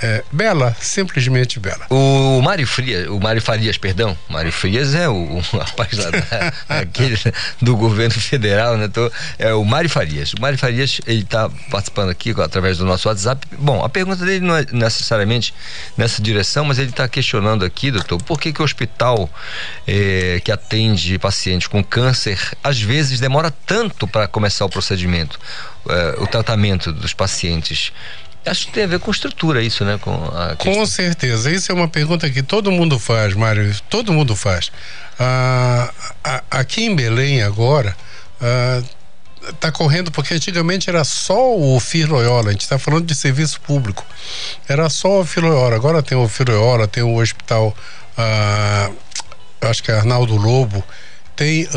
É 0.04 0.24
bela, 0.32 0.76
simplesmente 0.80 1.60
bela. 1.60 1.86
O 1.88 2.42
Mário 2.42 2.66
Frias, 2.66 3.08
o 3.08 3.20
Mário 3.20 3.40
Farias, 3.40 3.78
perdão, 3.78 4.18
Mário 4.28 4.52
Frias 4.52 4.96
é 4.96 5.08
o, 5.08 5.14
o 5.14 5.40
rapaz 5.56 5.96
lá 5.96 6.10
da, 6.10 6.54
aquele, 6.80 7.16
do 7.62 7.76
governo 7.76 8.16
federal, 8.20 8.78
né? 8.78 8.88
Tô, 8.88 9.12
é 9.38 9.54
o 9.54 9.64
Mário 9.64 9.92
Farias. 9.92 10.34
O 10.34 10.42
Mário 10.42 10.58
Farias, 10.58 11.00
ele 11.06 11.22
está 11.22 11.48
participando 11.70 12.10
aqui 12.10 12.32
através 12.42 12.80
do 12.80 12.86
nosso 12.86 13.08
WhatsApp. 13.08 13.48
Bom, 13.60 13.84
a 13.84 13.90
pergunta 13.90 14.26
dele 14.26 14.44
não 14.44 14.58
é 14.58 14.66
necessariamente 14.72 15.54
nessa 15.96 16.20
direção, 16.20 16.66
mas 16.66 16.80
ele 16.80 16.90
está 16.90 17.08
questionando 17.08 17.64
aqui, 17.64 17.92
doutor, 17.92 18.20
por 18.24 18.40
que 18.40 18.52
que 18.52 18.62
o 18.62 18.66
hospital 18.66 19.30
é, 19.86 20.42
que 20.44 20.52
atende 20.52 21.20
pacientes 21.20 21.68
com 21.68 21.84
câncer, 21.84 22.40
às 22.64 22.82
vezes 22.82 23.20
demora 23.20 23.52
tanto 23.52 24.08
para 24.08 24.28
começar 24.28 24.66
o 24.66 24.70
procedimento, 24.70 25.40
é, 25.88 26.16
o 26.18 26.26
tratamento 26.26 26.92
dos 26.92 27.14
pacientes? 27.14 27.92
Acho 28.46 28.68
que 28.68 28.74
tem 28.74 28.84
a 28.86 28.88
ver 28.88 29.00
com 29.00 29.12
estrutura 29.12 29.62
isso, 29.62 29.86
né? 29.86 30.00
Com, 30.00 30.18
com 30.58 30.86
certeza. 30.86 31.52
Isso 31.52 31.72
é 31.72 31.76
uma 31.76 31.88
pergunta 31.88 32.30
que 32.30 32.42
todo 32.42 32.72
mundo 32.72 32.98
faz, 32.98 33.36
Mário. 33.36 33.74
Todo 33.90 34.12
mundo 34.12 34.36
faz. 34.36 34.72
Ah, 35.20 35.94
aqui 36.50 36.86
em 36.86 36.96
Belém 36.96 37.44
agora 37.44 37.96
está 39.48 39.68
ah, 39.68 39.72
correndo 39.72 40.10
porque 40.10 40.34
antigamente 40.34 40.90
era 40.90 41.04
só 41.04 41.56
o 41.56 41.80
Filoiola. 41.80 42.50
A 42.50 42.52
gente 42.52 42.62
está 42.62 42.80
falando 42.80 43.06
de 43.06 43.14
serviço 43.14 43.62
público. 43.62 44.04
Era 44.68 44.90
só 44.90 45.22
o 45.22 45.26
Filoiola. 45.26 45.76
Agora 45.76 46.02
tem 46.02 46.18
o 46.18 46.28
Filoiola, 46.28 46.88
tem 46.88 47.04
o 47.04 47.18
hospital. 47.18 47.76
Ah, 48.18 48.90
acho 49.62 49.84
que 49.84 49.92
é 49.92 49.96
Arnaldo 49.96 50.36
Lobo 50.36 50.84
tem 51.36 51.64
uh, 51.64 51.70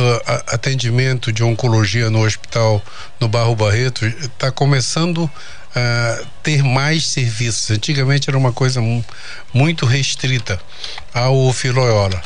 atendimento 0.49 1.33
de 1.33 1.43
oncologia 1.43 2.11
no 2.11 2.23
hospital 2.23 2.83
no 3.19 3.29
Barro 3.29 3.57
Barreto, 3.57 4.05
está 4.05 4.51
começando 4.51 5.31
uh, 5.75 6.27
ter 6.43 6.63
mais 6.63 7.07
serviços. 7.07 7.71
Antigamente 7.71 8.29
era 8.29 8.39
uma 8.39 8.53
coisa 8.53 8.81
muito 9.53 9.87
restrita 9.87 10.61
ao 11.13 11.53
filoiola. 11.53 12.21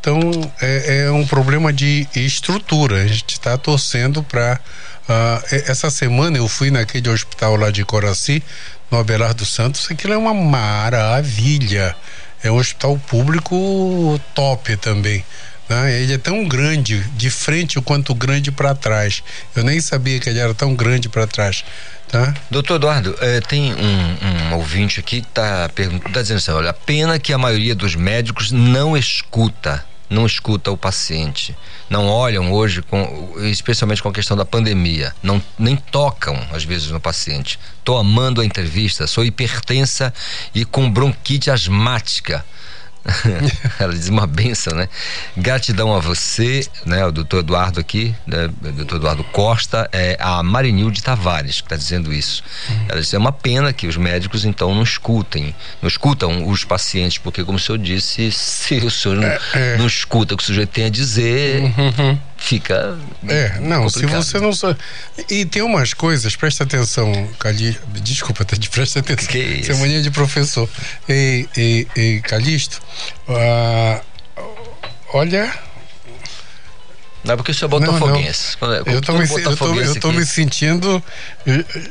Então 0.00 0.20
é, 0.60 1.04
é, 1.04 1.10
um 1.10 1.26
problema 1.26 1.72
de 1.72 2.06
estrutura. 2.14 3.02
A 3.02 3.06
gente 3.06 3.32
está 3.32 3.56
torcendo 3.58 4.22
para. 4.22 4.60
Uh, 5.08 5.12
ah, 5.12 5.42
essa 5.50 5.88
semana 5.88 6.36
eu 6.36 6.48
fui 6.48 6.70
naquele 6.70 7.08
hospital 7.08 7.56
lá 7.56 7.70
de 7.70 7.84
Coraci, 7.84 8.42
no 8.90 8.98
Abelardo 8.98 9.44
Santos. 9.44 9.88
Aquilo 9.90 10.12
é 10.14 10.16
uma 10.16 10.34
maravilha. 10.34 11.94
É 12.42 12.50
um 12.50 12.56
hospital 12.56 12.98
público 13.08 14.20
top 14.34 14.76
também. 14.76 15.24
Né? 15.68 16.00
Ele 16.00 16.14
é 16.14 16.18
tão 16.18 16.46
grande 16.46 17.00
de 17.16 17.30
frente 17.30 17.80
quanto 17.80 18.14
grande 18.14 18.52
para 18.52 18.74
trás. 18.74 19.22
Eu 19.54 19.64
nem 19.64 19.80
sabia 19.80 20.20
que 20.20 20.28
ele 20.28 20.38
era 20.38 20.54
tão 20.54 20.74
grande 20.74 21.08
para 21.08 21.26
trás. 21.26 21.64
Tá? 22.08 22.32
Doutor 22.50 22.76
Eduardo, 22.76 23.16
eh, 23.20 23.40
tem 23.40 23.74
um, 23.74 24.48
um, 24.48 24.54
ouvinte 24.54 25.00
aqui 25.00 25.20
que 25.22 25.28
está 25.28 25.68
tá 25.68 26.22
dizendo 26.22 26.36
assim: 26.36 26.52
olha, 26.52 26.72
pena 26.72 27.18
que 27.18 27.32
a 27.32 27.38
maioria 27.38 27.74
dos 27.74 27.96
médicos 27.96 28.52
não 28.52 28.96
escuta 28.96 29.84
não 30.08 30.24
escuta 30.24 30.70
o 30.70 30.76
paciente, 30.76 31.56
não 31.90 32.06
olham 32.08 32.52
hoje, 32.52 32.82
com, 32.82 33.34
especialmente 33.42 34.02
com 34.02 34.08
a 34.08 34.12
questão 34.12 34.36
da 34.36 34.44
pandemia, 34.44 35.14
não 35.22 35.42
nem 35.58 35.76
tocam 35.76 36.40
às 36.52 36.64
vezes 36.64 36.90
no 36.90 37.00
paciente. 37.00 37.58
Estou 37.78 37.98
amando 37.98 38.40
a 38.40 38.44
entrevista, 38.44 39.06
sou 39.06 39.24
hipertensa 39.24 40.12
e 40.54 40.64
com 40.64 40.90
bronquite 40.90 41.50
asmática. 41.50 42.44
Ela 43.78 43.92
diz 43.92 44.08
uma 44.08 44.26
benção, 44.26 44.76
né? 44.76 44.88
Gratidão 45.36 45.94
a 45.94 46.00
você, 46.00 46.66
né? 46.84 47.04
O 47.06 47.12
doutor 47.12 47.40
Eduardo 47.40 47.80
aqui, 47.80 48.14
né? 48.26 48.46
O 48.46 48.72
doutor 48.72 48.96
Eduardo 48.96 49.24
Costa, 49.24 49.88
é 49.92 50.16
a 50.20 50.42
Marinilde 50.42 51.02
Tavares 51.02 51.60
que 51.60 51.66
está 51.66 51.76
dizendo 51.76 52.12
isso. 52.12 52.42
Uhum. 52.68 52.86
Ela 52.88 53.00
diz, 53.00 53.12
é 53.14 53.18
uma 53.18 53.32
pena 53.32 53.72
que 53.72 53.86
os 53.86 53.96
médicos 53.96 54.44
então 54.44 54.74
não 54.74 54.82
escutem, 54.82 55.54
não 55.80 55.88
escutam 55.88 56.48
os 56.48 56.64
pacientes, 56.64 57.18
porque 57.18 57.44
como 57.44 57.56
o 57.56 57.60
senhor 57.60 57.78
disse, 57.78 58.30
se 58.32 58.76
o 58.76 58.90
senhor 58.90 59.16
não, 59.16 59.28
é, 59.28 59.40
é. 59.54 59.76
não 59.78 59.86
escuta 59.86 60.34
o 60.34 60.36
que 60.36 60.42
o 60.42 60.46
sujeito 60.46 60.70
tem 60.70 60.84
a 60.84 60.90
dizer, 60.90 61.62
uhum 61.62 62.18
fica. 62.46 62.96
É, 63.28 63.58
não, 63.58 63.84
complicado. 63.84 64.22
se 64.22 64.30
você 64.32 64.40
não. 64.40 64.52
Só... 64.52 64.74
E 65.28 65.44
tem 65.44 65.62
umas 65.62 65.92
coisas, 65.92 66.36
presta 66.36 66.62
atenção, 66.62 67.28
Calixto. 67.40 67.82
Desculpa, 68.00 68.44
tá 68.44 68.56
de 68.56 68.70
presta 68.70 69.00
atenção. 69.00 69.26
Que 69.26 69.38
isso? 69.38 69.72
é 69.72 69.74
mania 69.74 70.00
de 70.00 70.10
professor. 70.10 70.68
E, 71.08 71.48
e, 71.56 71.86
e 71.96 72.20
Calixto, 72.20 72.80
uh, 73.28 74.00
olha 75.12 75.52
não 77.26 77.34
é 77.34 77.36
porque 77.36 77.50
o 77.50 77.54
senhor 77.54 77.66
é 77.66 77.80
botafoguense. 77.80 78.56
Não, 78.60 78.68
não. 78.68 78.76
Eu 78.76 79.00
tô, 79.02 79.12
me, 79.14 79.24
eu 79.24 79.56
tô, 79.56 79.74
eu 79.74 80.00
tô 80.00 80.12
me 80.12 80.24
sentindo. 80.24 81.02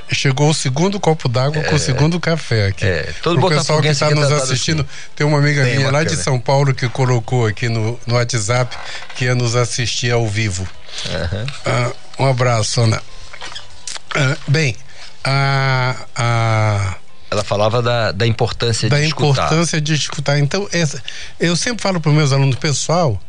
Chegou 0.10 0.50
o 0.50 0.54
segundo 0.54 0.98
copo 0.98 1.28
d'água 1.28 1.62
é, 1.62 1.66
com 1.66 1.76
o 1.76 1.80
segundo 1.80 2.20
café 2.22 2.68
aqui. 2.68 2.86
É, 2.86 3.14
todo 3.22 3.46
o 3.46 3.50
pessoal 3.50 3.82
que 3.82 3.90
está 3.90 4.10
nos 4.10 4.32
assistindo, 4.32 4.82
assim. 4.82 5.10
tem 5.14 5.28
uma 5.28 5.38
amiga 5.38 5.66
tem 5.66 5.76
minha 5.76 5.92
lá 5.92 6.06
de 6.06 6.16
São 6.16 6.40
Paulo 6.40 6.74
que 6.74 6.88
colocou 6.88 7.46
aqui 7.46 7.68
no, 7.68 8.00
no 8.08 8.16
WhatsApp 8.16 8.76
que 9.16 9.26
ia 9.26 9.36
nos 9.36 9.58
assistir 9.58 10.12
ao 10.12 10.26
vivo. 10.26 10.66
Uhum. 11.06 11.90
Uh, 11.90 12.24
um 12.24 12.30
abraço, 12.30 12.80
Ana. 12.80 13.04
Uh, 14.16 14.38
bem, 14.48 14.78
a. 15.24 16.96
Ela 17.30 17.44
falava 17.44 17.82
da, 17.82 18.14
da 18.14 18.26
importância 18.26 18.88
da 18.88 18.98
de 18.98 19.08
escutar. 19.08 19.36
Da 19.36 19.46
importância 19.48 19.82
de 19.82 19.94
escutar. 19.94 20.40
Então, 20.40 20.70
essa, 20.72 21.04
eu 21.38 21.58
sempre 21.58 21.82
falo 21.82 22.00
para 22.00 22.10
os 22.10 22.16
meus 22.16 22.32
alunos, 22.32 22.56
pessoal, 22.56 23.20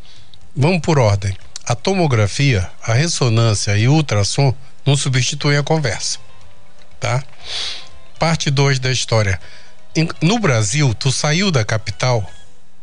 vamos 0.55 0.81
por 0.81 1.01
ordem 1.01 1.37
a 1.67 1.75
tomografia, 1.75 2.71
a 2.81 2.95
ressonância 2.95 3.77
e 3.77 3.89
o 3.89 3.95
ultrassom 3.95 4.55
não 4.87 4.97
substituem 4.97 5.59
a 5.59 5.65
conversa, 5.65 6.21
tá? 7.01 7.21
Parte 8.21 8.51
2 8.51 8.79
da 8.79 8.93
história. 8.93 9.41
No 10.23 10.39
Brasil, 10.39 10.95
tu 10.95 11.11
saiu 11.11 11.51
da 11.51 11.65
capital, 11.65 12.31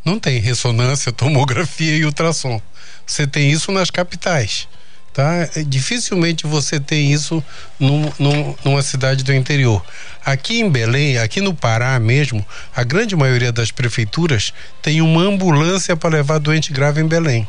não 0.03 0.19
tem 0.19 0.37
ressonância, 0.39 1.13
tomografia 1.13 1.95
e 1.95 2.03
ultrassom. 2.03 2.61
Você 3.07 3.25
tem 3.25 3.49
isso 3.51 3.71
nas 3.71 3.89
capitais, 3.89 4.67
tá? 5.13 5.47
É, 5.55 5.63
dificilmente 5.63 6.45
você 6.45 6.77
tem 6.77 7.13
isso 7.13 7.41
num, 7.79 8.11
num, 8.19 8.55
numa 8.65 8.81
cidade 8.81 9.23
do 9.23 9.33
interior. 9.33 9.81
Aqui 10.25 10.59
em 10.59 10.69
Belém, 10.69 11.17
aqui 11.17 11.39
no 11.39 11.53
Pará 11.53 11.97
mesmo, 12.01 12.45
a 12.75 12.83
grande 12.83 13.15
maioria 13.15 13.51
das 13.51 13.71
prefeituras 13.71 14.53
tem 14.81 15.01
uma 15.01 15.21
ambulância 15.21 15.95
para 15.95 16.17
levar 16.17 16.39
doente 16.39 16.73
grave 16.73 16.99
em 16.99 17.07
Belém. 17.07 17.47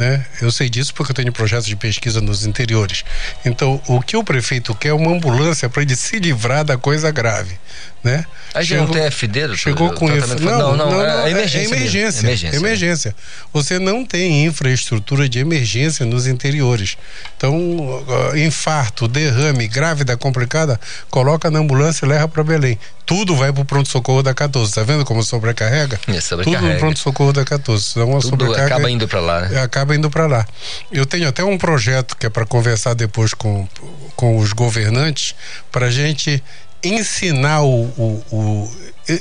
Né? 0.00 0.24
Eu 0.40 0.50
sei 0.50 0.70
disso 0.70 0.94
porque 0.94 1.12
eu 1.12 1.14
tenho 1.14 1.30
projetos 1.30 1.66
de 1.66 1.76
pesquisa 1.76 2.22
nos 2.22 2.46
interiores. 2.46 3.04
Então, 3.44 3.78
o 3.86 4.00
que 4.00 4.16
o 4.16 4.24
prefeito 4.24 4.74
quer 4.74 4.88
é 4.88 4.92
uma 4.94 5.12
ambulância 5.12 5.68
para 5.68 5.82
ele 5.82 5.94
se 5.94 6.18
livrar 6.18 6.64
da 6.64 6.78
coisa 6.78 7.10
grave. 7.10 7.60
Né? 8.02 8.24
Aí 8.54 8.64
chegou, 8.64 8.86
não 8.86 8.94
tem 8.94 9.02
FD? 9.10 9.56
Chegou 9.56 9.92
com 9.92 10.10
isso. 10.10 10.40
Não, 10.40 10.74
não, 10.74 10.90
não, 10.90 11.02
é, 11.02 11.28
é, 11.28 11.30
emergência. 11.30 11.74
É 11.74 11.76
emergência, 11.76 12.20
emergência, 12.26 12.56
emergência. 12.56 13.16
Você 13.52 13.78
não 13.78 14.06
tem 14.06 14.46
infraestrutura 14.46 15.28
de 15.28 15.38
emergência 15.38 16.06
nos 16.06 16.26
interiores. 16.26 16.96
Então, 17.36 18.02
infarto, 18.36 19.06
derrame, 19.06 19.68
grávida 19.68 20.16
complicada, 20.16 20.80
coloca 21.10 21.50
na 21.50 21.58
ambulância 21.58 22.06
e 22.06 22.08
leva 22.08 22.26
para 22.26 22.42
Belém. 22.42 22.78
Tudo 23.04 23.34
vai 23.34 23.52
para 23.52 23.62
o 23.62 23.64
pronto-socorro 23.64 24.22
da 24.22 24.32
14. 24.32 24.72
Tá 24.72 24.82
vendo 24.82 25.04
como 25.04 25.22
sobrecarrega? 25.22 25.98
É, 26.06 26.20
sobrecarrega. 26.20 26.62
Tudo 26.62 26.72
no 26.72 26.78
pronto-socorro 26.78 27.32
da 27.32 27.44
14. 27.44 27.90
Então, 27.90 28.06
Tudo 28.12 28.22
sobrecarga, 28.22 28.66
acaba 28.66 28.90
indo 28.90 29.08
para 29.08 29.20
lá. 29.20 29.40
Né? 29.40 29.60
Acaba 29.60 29.96
indo 29.96 30.08
para 30.08 30.26
lá. 30.26 30.46
Eu 30.92 31.04
tenho 31.04 31.28
até 31.28 31.42
um 31.44 31.58
projeto 31.58 32.16
que 32.16 32.26
é 32.26 32.30
para 32.30 32.46
conversar 32.46 32.94
depois 32.94 33.34
com, 33.34 33.68
com 34.14 34.38
os 34.38 34.52
governantes, 34.52 35.34
para 35.72 35.90
gente 35.90 36.42
ensinar 36.82 37.62
o. 37.62 37.84
o, 37.96 38.24
o 38.30 38.76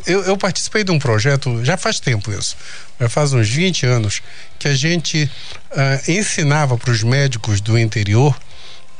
eu, 0.06 0.24
eu, 0.24 0.38
participei 0.38 0.84
de 0.84 0.92
um 0.92 1.00
projeto, 1.00 1.66
já 1.66 1.76
faz 1.76 2.00
tempo 2.00 2.32
isso, 2.32 2.56
já 3.00 3.10
faz 3.10 3.34
uns 3.34 3.50
20 3.50 3.88
anos, 3.88 4.22
que 4.60 4.68
a 4.68 4.76
gente 4.76 5.30
uh, 5.72 6.12
ensinava 6.12 6.78
para 6.78 6.92
os 6.92 7.02
médicos 7.02 7.60
do 7.60 7.78
interior 7.78 8.38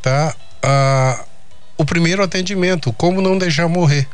tá, 0.02 0.36
uh, 0.64 1.29
o 1.80 1.86
primeiro 1.86 2.22
atendimento, 2.22 2.92
como 2.92 3.22
não 3.22 3.38
deixar 3.38 3.70
morrer. 3.70 4.06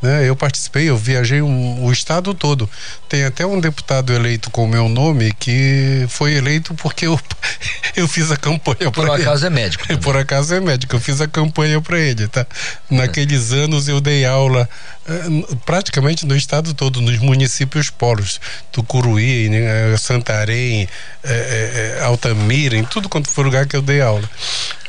Né? 0.00 0.26
Eu 0.26 0.34
participei, 0.34 0.88
eu 0.88 0.96
viajei 0.96 1.42
um, 1.42 1.84
o 1.84 1.92
estado 1.92 2.32
todo. 2.32 2.68
Tem 3.10 3.26
até 3.26 3.44
um 3.44 3.60
deputado 3.60 4.10
eleito 4.10 4.50
com 4.50 4.64
o 4.64 4.66
meu 4.66 4.88
nome 4.88 5.30
que 5.38 6.06
foi 6.08 6.32
eleito 6.32 6.72
porque 6.72 7.06
eu, 7.06 7.20
eu 7.94 8.08
fiz 8.08 8.30
a 8.30 8.38
campanha 8.38 8.90
para 8.90 9.02
ele. 9.02 9.10
Por 9.12 9.20
acaso 9.20 9.44
é 9.44 9.50
médico. 9.50 9.86
Também. 9.86 10.02
Por 10.02 10.16
acaso 10.16 10.54
é 10.54 10.60
médico, 10.60 10.96
eu 10.96 11.00
fiz 11.00 11.20
a 11.20 11.28
campanha 11.28 11.78
para 11.82 11.98
ele, 11.98 12.26
tá? 12.26 12.46
Naqueles 12.88 13.52
é. 13.52 13.64
anos 13.64 13.86
eu 13.86 14.00
dei 14.00 14.24
aula 14.24 14.66
eh, 15.06 15.56
praticamente 15.66 16.24
no 16.24 16.34
estado 16.34 16.72
todo, 16.72 17.02
nos 17.02 17.18
municípios 17.18 17.90
polos, 17.90 18.40
Tucuruí, 18.72 19.50
né? 19.50 19.94
Santarém, 19.98 20.88
é, 21.22 21.98
é, 21.98 22.04
Altamira, 22.04 22.78
em 22.78 22.84
tudo 22.84 23.10
quanto 23.10 23.28
foi 23.28 23.44
lugar 23.44 23.66
que 23.66 23.76
eu 23.76 23.82
dei 23.82 24.00
aula. 24.00 24.26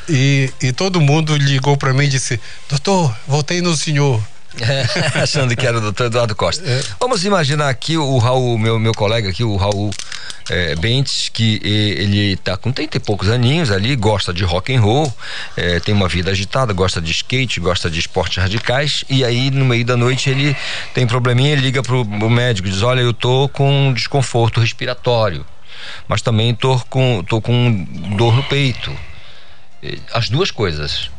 E, 0.10 0.52
e 0.62 0.72
todo 0.72 1.00
mundo 1.00 1.36
ligou 1.36 1.78
para 1.78 1.94
mim 1.94 2.06
e 2.06 2.10
disse: 2.10 2.40
Doutor, 2.70 3.16
voltei 3.28 3.62
no 3.62 3.76
senhor. 3.76 4.22
achando 5.16 5.56
que 5.56 5.66
era 5.66 5.78
o 5.78 5.82
doutor 5.82 6.08
Eduardo 6.08 6.36
Costa. 6.36 6.68
É. 6.68 6.84
Vamos 7.00 7.24
imaginar 7.24 7.70
aqui 7.70 7.98
o 7.98 8.18
Raul, 8.18 8.58
meu, 8.58 8.78
meu 8.78 8.94
colega 8.94 9.30
aqui, 9.30 9.44
o 9.44 9.56
Raul 9.56 9.92
é, 10.50 10.76
Bentes, 10.76 11.30
que 11.30 11.62
ele 11.64 12.34
está 12.34 12.58
com 12.58 12.72
30 12.72 12.98
e 12.98 13.00
poucos 13.00 13.30
aninhos 13.30 13.72
ali, 13.72 13.96
gosta 13.96 14.34
de 14.34 14.44
rock 14.44 14.76
and 14.76 14.82
roll, 14.82 15.14
é, 15.56 15.80
tem 15.80 15.94
uma 15.94 16.08
vida 16.08 16.32
agitada, 16.32 16.74
gosta 16.74 17.02
de 17.02 17.12
skate, 17.12 17.60
gosta 17.60 17.90
de 17.90 18.00
esportes 18.00 18.38
radicais, 18.38 19.04
e 19.10 19.24
aí 19.24 19.50
no 19.50 19.64
meio 19.64 19.86
da 19.86 19.96
noite 19.96 20.30
ele 20.30 20.56
tem 20.94 21.08
probleminha, 21.08 21.54
ele 21.54 21.62
liga 21.62 21.82
pro, 21.82 22.04
médico 22.06 22.68
e 22.68 22.72
diz, 22.72 22.82
olha, 22.82 23.02
eu 23.02 23.14
tô 23.14 23.48
com 23.50 23.94
desconforto 23.94 24.60
respiratório, 24.60 25.46
mas 26.08 26.22
também 26.22 26.54
tô 26.54 26.78
com, 26.90 27.24
tô 27.24 27.42
com 27.42 27.88
dor 28.18 28.36
no 28.36 28.44
peito. 28.44 28.92
As 30.14 30.30
duas 30.30 30.52
coisas. 30.52 31.10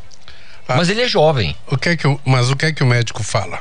Ah, 0.68 0.76
mas 0.76 0.88
ele 0.88 1.02
é 1.02 1.08
jovem. 1.08 1.56
O 1.66 1.76
que 1.76 1.90
é 1.90 1.96
que 1.96 2.06
o, 2.06 2.20
mas 2.24 2.50
o 2.50 2.56
que 2.56 2.66
é 2.66 2.72
que 2.72 2.82
o 2.82 2.86
médico 2.86 3.22
fala? 3.22 3.60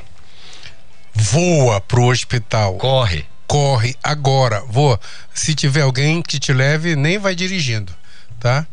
Voa 1.14 1.82
pro 1.82 2.06
hospital. 2.06 2.76
Corre. 2.76 3.26
Corre 3.47 3.95
agora. 4.02 4.62
Voa. 4.68 4.99
Se 5.34 5.54
tiver 5.54 5.82
alguém 5.82 6.22
que 6.22 6.39
te 6.39 6.54
leve, 6.54 6.95
nem 6.95 7.18
vai 7.18 7.36
dirigindo, 7.36 7.93
tá? 8.39 8.66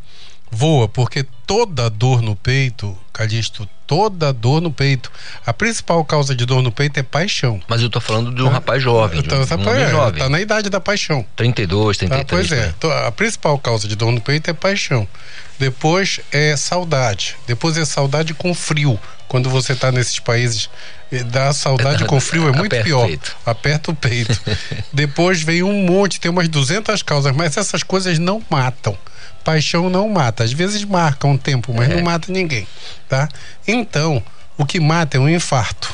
Voa, 0.50 0.88
porque 0.88 1.24
toda 1.46 1.90
dor 1.90 2.22
no 2.22 2.36
peito, 2.36 2.96
Calixto, 3.12 3.68
toda 3.88 4.32
dor 4.32 4.60
no 4.60 4.70
peito. 4.70 5.10
A 5.44 5.52
principal 5.52 6.04
causa 6.04 6.34
de 6.36 6.44
dor 6.44 6.62
no 6.62 6.70
peito 6.70 7.00
é 7.00 7.02
paixão. 7.02 7.60
Mas 7.66 7.82
eu 7.82 7.88
tô 7.88 8.00
falando 8.00 8.32
de 8.32 8.42
um 8.42 8.46
tá? 8.46 8.52
rapaz 8.52 8.82
jovem. 8.82 9.22
De 9.22 9.34
um, 9.34 9.38
um 9.38 9.74
é, 9.74 9.90
jovem. 9.90 10.20
tá 10.20 10.28
na 10.28 10.40
idade 10.40 10.68
da 10.68 10.78
paixão. 10.78 11.24
32, 11.34 11.96
33. 11.96 12.26
Tá, 12.26 12.28
pois 12.28 12.52
é. 12.52 12.66
Né? 12.66 13.06
A 13.06 13.10
principal 13.10 13.58
causa 13.58 13.88
de 13.88 13.96
dor 13.96 14.12
no 14.12 14.20
peito 14.20 14.50
é 14.50 14.52
paixão. 14.52 15.08
Depois 15.58 16.20
é 16.30 16.54
saudade. 16.56 17.34
Depois 17.46 17.76
é 17.78 17.84
saudade 17.84 18.34
com 18.34 18.54
frio. 18.54 19.00
Quando 19.26 19.50
você 19.50 19.72
está 19.72 19.90
nesses 19.90 20.18
países, 20.20 20.70
eh, 21.10 21.24
dá 21.24 21.52
saudade 21.52 22.04
com 22.04 22.20
frio 22.20 22.46
é 22.48 22.52
muito 22.56 22.74
Aperta 22.74 22.84
pior. 22.84 23.10
O 23.10 23.50
Aperta 23.50 23.90
o 23.90 23.94
peito. 23.94 24.38
Depois 24.92 25.42
vem 25.42 25.62
um 25.62 25.84
monte, 25.84 26.20
tem 26.20 26.30
umas 26.30 26.48
200 26.48 27.02
causas, 27.02 27.34
mas 27.34 27.56
essas 27.56 27.82
coisas 27.82 28.18
não 28.18 28.42
matam. 28.50 28.96
Paixão 29.48 29.88
não 29.88 30.06
mata. 30.10 30.44
Às 30.44 30.52
vezes 30.52 30.84
marca 30.84 31.26
um 31.26 31.38
tempo, 31.38 31.72
mas 31.72 31.88
é. 31.88 31.94
não 31.94 32.02
mata 32.02 32.30
ninguém, 32.30 32.66
tá? 33.08 33.26
Então, 33.66 34.22
o 34.58 34.66
que 34.66 34.78
mata 34.78 35.16
é 35.16 35.20
um 35.20 35.26
infarto. 35.26 35.90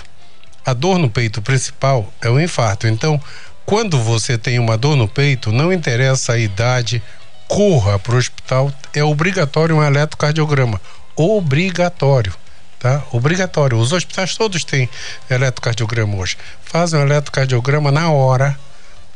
A 0.66 0.72
dor 0.72 0.98
no 0.98 1.08
peito 1.08 1.40
principal 1.40 2.12
é 2.20 2.28
o 2.28 2.40
infarto. 2.40 2.88
Então, 2.88 3.20
quando 3.64 4.02
você 4.02 4.36
tem 4.36 4.58
uma 4.58 4.76
dor 4.76 4.96
no 4.96 5.06
peito, 5.06 5.52
não 5.52 5.72
interessa 5.72 6.32
a 6.32 6.38
idade, 6.38 7.00
corra 7.46 7.96
para 7.96 8.16
o 8.16 8.18
hospital. 8.18 8.72
É 8.92 9.04
obrigatório 9.04 9.76
um 9.76 9.84
eletrocardiograma. 9.84 10.80
Obrigatório. 11.14 12.34
Tá? 12.80 13.04
Obrigatório. 13.12 13.78
Os 13.78 13.92
hospitais 13.92 14.36
todos 14.36 14.64
têm 14.64 14.90
eletrocardiograma 15.30 16.16
hoje. 16.16 16.36
Fazem 16.64 16.98
um 16.98 17.02
eletrocardiograma 17.04 17.92
na 17.92 18.10
hora, 18.10 18.58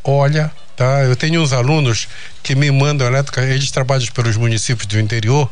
olha, 0.05 0.53
tá? 0.79 1.03
Eu 1.05 1.15
tenho 1.15 1.43
uns 1.43 1.53
alunos 1.53 2.09
que 2.43 2.55
me 2.55 2.71
mandam 2.71 3.07
eletrocardiograma, 3.07 3.55
eles 3.61 3.71
trabalham 3.71 4.07
pelos 4.15 4.37
municípios 4.37 4.87
do 4.87 4.99
interior, 4.99 5.51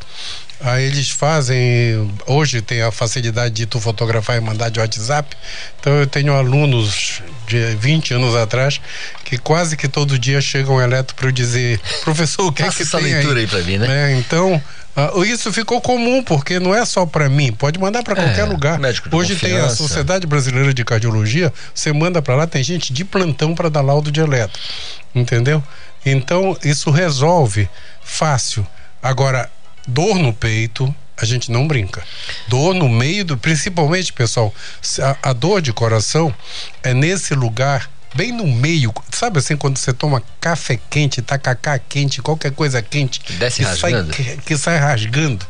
Aí 0.58 0.84
eles 0.86 1.10
fazem. 1.10 2.10
Hoje 2.26 2.62
tem 2.62 2.80
a 2.80 2.90
facilidade 2.90 3.54
de 3.54 3.66
tu 3.66 3.78
fotografar 3.78 4.38
e 4.38 4.40
mandar 4.40 4.70
de 4.70 4.80
WhatsApp. 4.80 5.36
Então 5.78 5.92
eu 5.92 6.06
tenho 6.06 6.32
alunos 6.32 7.20
de 7.46 7.76
20 7.76 8.14
anos 8.14 8.34
atrás 8.34 8.80
que 9.22 9.36
quase 9.36 9.76
que 9.76 9.86
todo 9.86 10.18
dia 10.18 10.40
chegam 10.40 10.80
eletro 10.80 11.14
para 11.14 11.30
dizer: 11.30 11.78
professor, 12.02 12.46
o 12.46 12.52
que 12.52 12.62
é 12.62 12.70
que 12.70 12.82
essa 12.82 12.96
tem 12.98 13.12
leitura 13.12 13.34
aí, 13.34 13.40
aí 13.44 13.46
pra 13.46 13.60
mim, 13.60 13.76
né? 13.76 14.12
É, 14.12 14.16
então. 14.16 14.62
ah, 14.96 15.12
isso 15.26 15.52
ficou 15.52 15.78
comum, 15.78 16.22
porque 16.22 16.58
não 16.58 16.74
é 16.74 16.86
só 16.86 17.04
para 17.04 17.28
mim, 17.28 17.52
pode 17.52 17.78
mandar 17.78 18.02
para 18.02 18.18
É, 18.18 18.24
qualquer 18.24 18.44
lugar. 18.44 18.78
médico 18.78 19.10
de 19.10 19.14
Hoje 19.14 19.36
tem 19.36 19.52
a 19.52 19.56
confiança. 19.56 19.76
Sociedade 19.76 20.26
Brasileira 20.26 20.72
de 20.72 20.82
Cardiologia, 20.86 21.52
você 21.74 21.92
manda 21.92 22.22
para 22.22 22.34
lá, 22.34 22.46
tem 22.46 22.62
gente 22.62 22.94
de 22.94 23.04
plantão 23.04 23.54
para 23.54 23.68
dar 23.68 23.82
laudo 23.82 24.10
de 24.10 24.20
eletro. 24.20 24.58
Entendeu? 25.16 25.62
Então, 26.04 26.56
isso 26.62 26.90
resolve 26.90 27.68
fácil. 28.02 28.66
Agora, 29.02 29.50
dor 29.88 30.18
no 30.18 30.32
peito, 30.32 30.94
a 31.16 31.24
gente 31.24 31.50
não 31.50 31.66
brinca. 31.66 32.04
Dor 32.46 32.74
no 32.74 32.88
meio 32.88 33.24
do. 33.24 33.36
Principalmente, 33.36 34.12
pessoal, 34.12 34.54
a, 35.00 35.30
a 35.30 35.32
dor 35.32 35.62
de 35.62 35.72
coração 35.72 36.32
é 36.82 36.92
nesse 36.92 37.34
lugar. 37.34 37.90
Bem 38.14 38.32
no 38.32 38.46
meio, 38.46 38.94
sabe 39.12 39.40
assim, 39.40 39.56
quando 39.58 39.76
você 39.76 39.92
toma 39.92 40.22
café 40.40 40.80
quente, 40.88 41.20
tacacá 41.20 41.78
quente, 41.78 42.22
qualquer 42.22 42.50
coisa 42.50 42.80
quente, 42.80 43.20
desce 43.34 43.58
que 43.58 43.64
sai, 43.64 43.92
rasgando. 43.92 44.12
que, 44.12 44.36
que 44.38 44.56
sai 44.56 44.78
rasgando. 44.78 45.46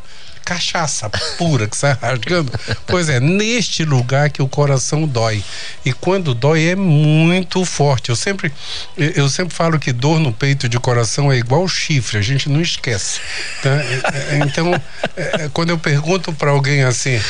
Cachaça 0.46 1.10
pura 1.36 1.66
que 1.66 1.76
sai 1.76 1.98
rasgando. 2.00 2.52
Pois 2.86 3.08
é, 3.08 3.18
neste 3.18 3.84
lugar 3.84 4.30
que 4.30 4.40
o 4.40 4.46
coração 4.48 5.04
dói. 5.06 5.42
E 5.84 5.92
quando 5.92 6.32
dói 6.34 6.68
é 6.68 6.76
muito 6.76 7.64
forte. 7.64 8.10
Eu 8.10 8.16
sempre, 8.16 8.52
eu 8.96 9.28
sempre 9.28 9.52
falo 9.52 9.76
que 9.76 9.92
dor 9.92 10.20
no 10.20 10.32
peito 10.32 10.68
de 10.68 10.78
coração 10.78 11.32
é 11.32 11.36
igual 11.36 11.66
chifre, 11.66 12.16
a 12.18 12.22
gente 12.22 12.48
não 12.48 12.60
esquece. 12.62 13.20
tá? 13.60 13.70
É, 13.70 14.36
é, 14.36 14.38
Então, 14.46 14.72
é, 15.16 15.50
quando 15.52 15.70
eu 15.70 15.78
pergunto 15.78 16.32
para 16.32 16.52
alguém 16.52 16.84
assim, 16.84 17.20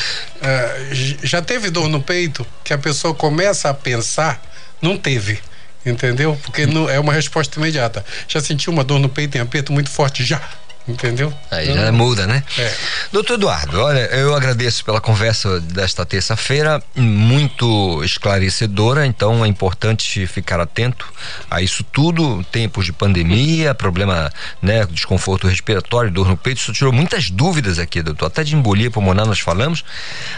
j- 0.93 1.19
já 1.23 1.41
teve 1.41 1.71
dor 1.71 1.89
no 1.89 2.03
peito? 2.03 2.47
Que 2.63 2.75
a 2.75 2.79
pessoa 2.79 3.15
começa 3.15 3.71
a 3.71 3.75
pensar, 3.75 4.43
não 4.83 4.97
teve. 4.99 5.41
Entendeu? 5.87 6.37
Porque 6.43 6.67
não, 6.67 6.91
é 6.91 6.99
uma 6.99 7.13
resposta 7.13 7.59
imediata. 7.59 8.05
Já 8.29 8.41
sentiu 8.41 8.73
uma 8.73 8.83
dor 8.83 8.99
no 8.99 9.09
peito 9.09 9.39
em 9.39 9.41
aperto 9.41 9.73
muito 9.73 9.89
forte? 9.89 10.25
Já. 10.25 10.43
Entendeu? 10.89 11.33
Aí 11.51 11.75
já 11.75 11.91
muda, 11.91 12.29
né? 12.29 12.45
É. 12.57 12.73
Doutor 13.11 13.35
Eduardo, 13.35 13.81
olha, 13.81 14.07
eu 14.15 14.35
agradeço 14.35 14.85
pela 14.85 15.01
conversa 15.01 15.61
desta 15.61 16.07
terça-feira, 16.07 16.81
muito 16.95 18.05
esclarecedora, 18.05 19.05
então 19.05 19.45
é 19.45 19.49
importante 19.49 20.25
ficar 20.29 20.61
atento 20.61 21.13
a 21.51 21.61
isso 21.61 21.83
tudo, 21.83 22.45
tempos 22.53 22.85
de 22.85 22.93
pandemia, 22.93 23.75
problema, 23.75 24.33
né, 24.63 24.87
desconforto 24.87 25.49
respiratório, 25.49 26.11
dor 26.11 26.29
no 26.29 26.37
peito, 26.37 26.59
isso 26.59 26.73
tirou 26.73 26.93
muitas 26.93 27.31
dúvidas 27.31 27.81
aqui, 27.81 28.01
doutor, 28.01 28.27
até 28.27 28.45
de 28.45 28.55
embolia 28.55 28.91
pulmonar 28.91 29.27
nós 29.27 29.41
falamos, 29.41 29.85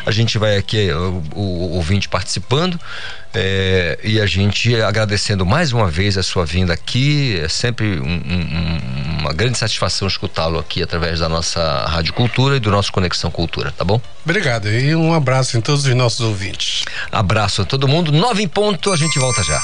a 0.07 0.11
gente 0.11 0.39
vai 0.39 0.57
aqui, 0.57 0.91
o, 0.91 1.23
o, 1.35 1.43
o 1.43 1.71
ouvinte 1.75 2.09
participando, 2.09 2.81
é, 3.41 3.99
e 4.03 4.21
a 4.21 4.27
gente 4.27 4.75
agradecendo 4.83 5.47
mais 5.47 5.73
uma 5.73 5.89
vez 5.89 6.19
a 6.19 6.23
sua 6.23 6.45
vinda 6.45 6.73
aqui, 6.73 7.41
é 7.43 7.49
sempre 7.49 8.01
um- 8.01 8.05
um- 8.05 9.19
uma 9.21 9.33
grande 9.33 9.57
satisfação 9.57 10.09
escutá-lo 10.09 10.59
aqui 10.59 10.83
através 10.83 11.21
da 11.21 11.29
nossa 11.29 11.87
Rádio 11.87 12.13
Cultura 12.15 12.57
e 12.57 12.61
do 12.61 12.71
nosso 12.71 12.91
Conexão 12.93 13.31
Cultura, 13.31 13.71
tá 13.77 13.85
bom? 13.85 14.01
Obrigado 14.25 14.69
e 14.69 14.95
um 14.97 15.15
abraço 15.15 15.57
em 15.57 15.61
todos 15.61 15.87
os 15.87 15.95
nossos 15.95 16.21
ouvintes. 16.21 16.85
Abraço 17.13 17.63
a 17.63 17.65
todo 17.65 17.87
mundo, 17.87 18.11
nove 18.11 18.43
em 18.43 18.49
ponto, 18.49 18.91
a 18.93 18.97
gente 18.97 19.19
volta 19.19 19.43
já. 19.45 19.61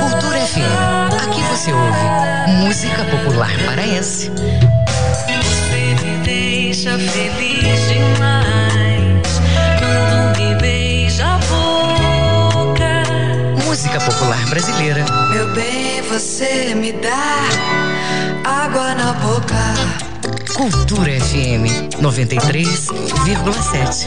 Cultura 0.00 0.38
FM. 0.46 1.14
Aqui 1.22 1.40
você 1.42 1.72
ouve 1.72 2.56
música 2.64 3.04
popular 3.04 3.50
paraense. 3.64 4.30
Você 4.30 6.04
me 6.04 6.24
deixa 6.24 6.98
feliz 6.98 7.88
demais 7.88 8.35
Música 13.96 14.12
popular 14.12 14.44
brasileira. 14.50 15.06
Meu 15.30 15.48
bem, 15.54 16.02
você 16.02 16.74
me 16.74 16.92
dá 16.92 17.48
água 18.44 18.94
na 18.94 19.14
boca. 19.14 19.56
Cultura 20.54 21.18
FM 21.18 21.88
93,7. 22.02 24.06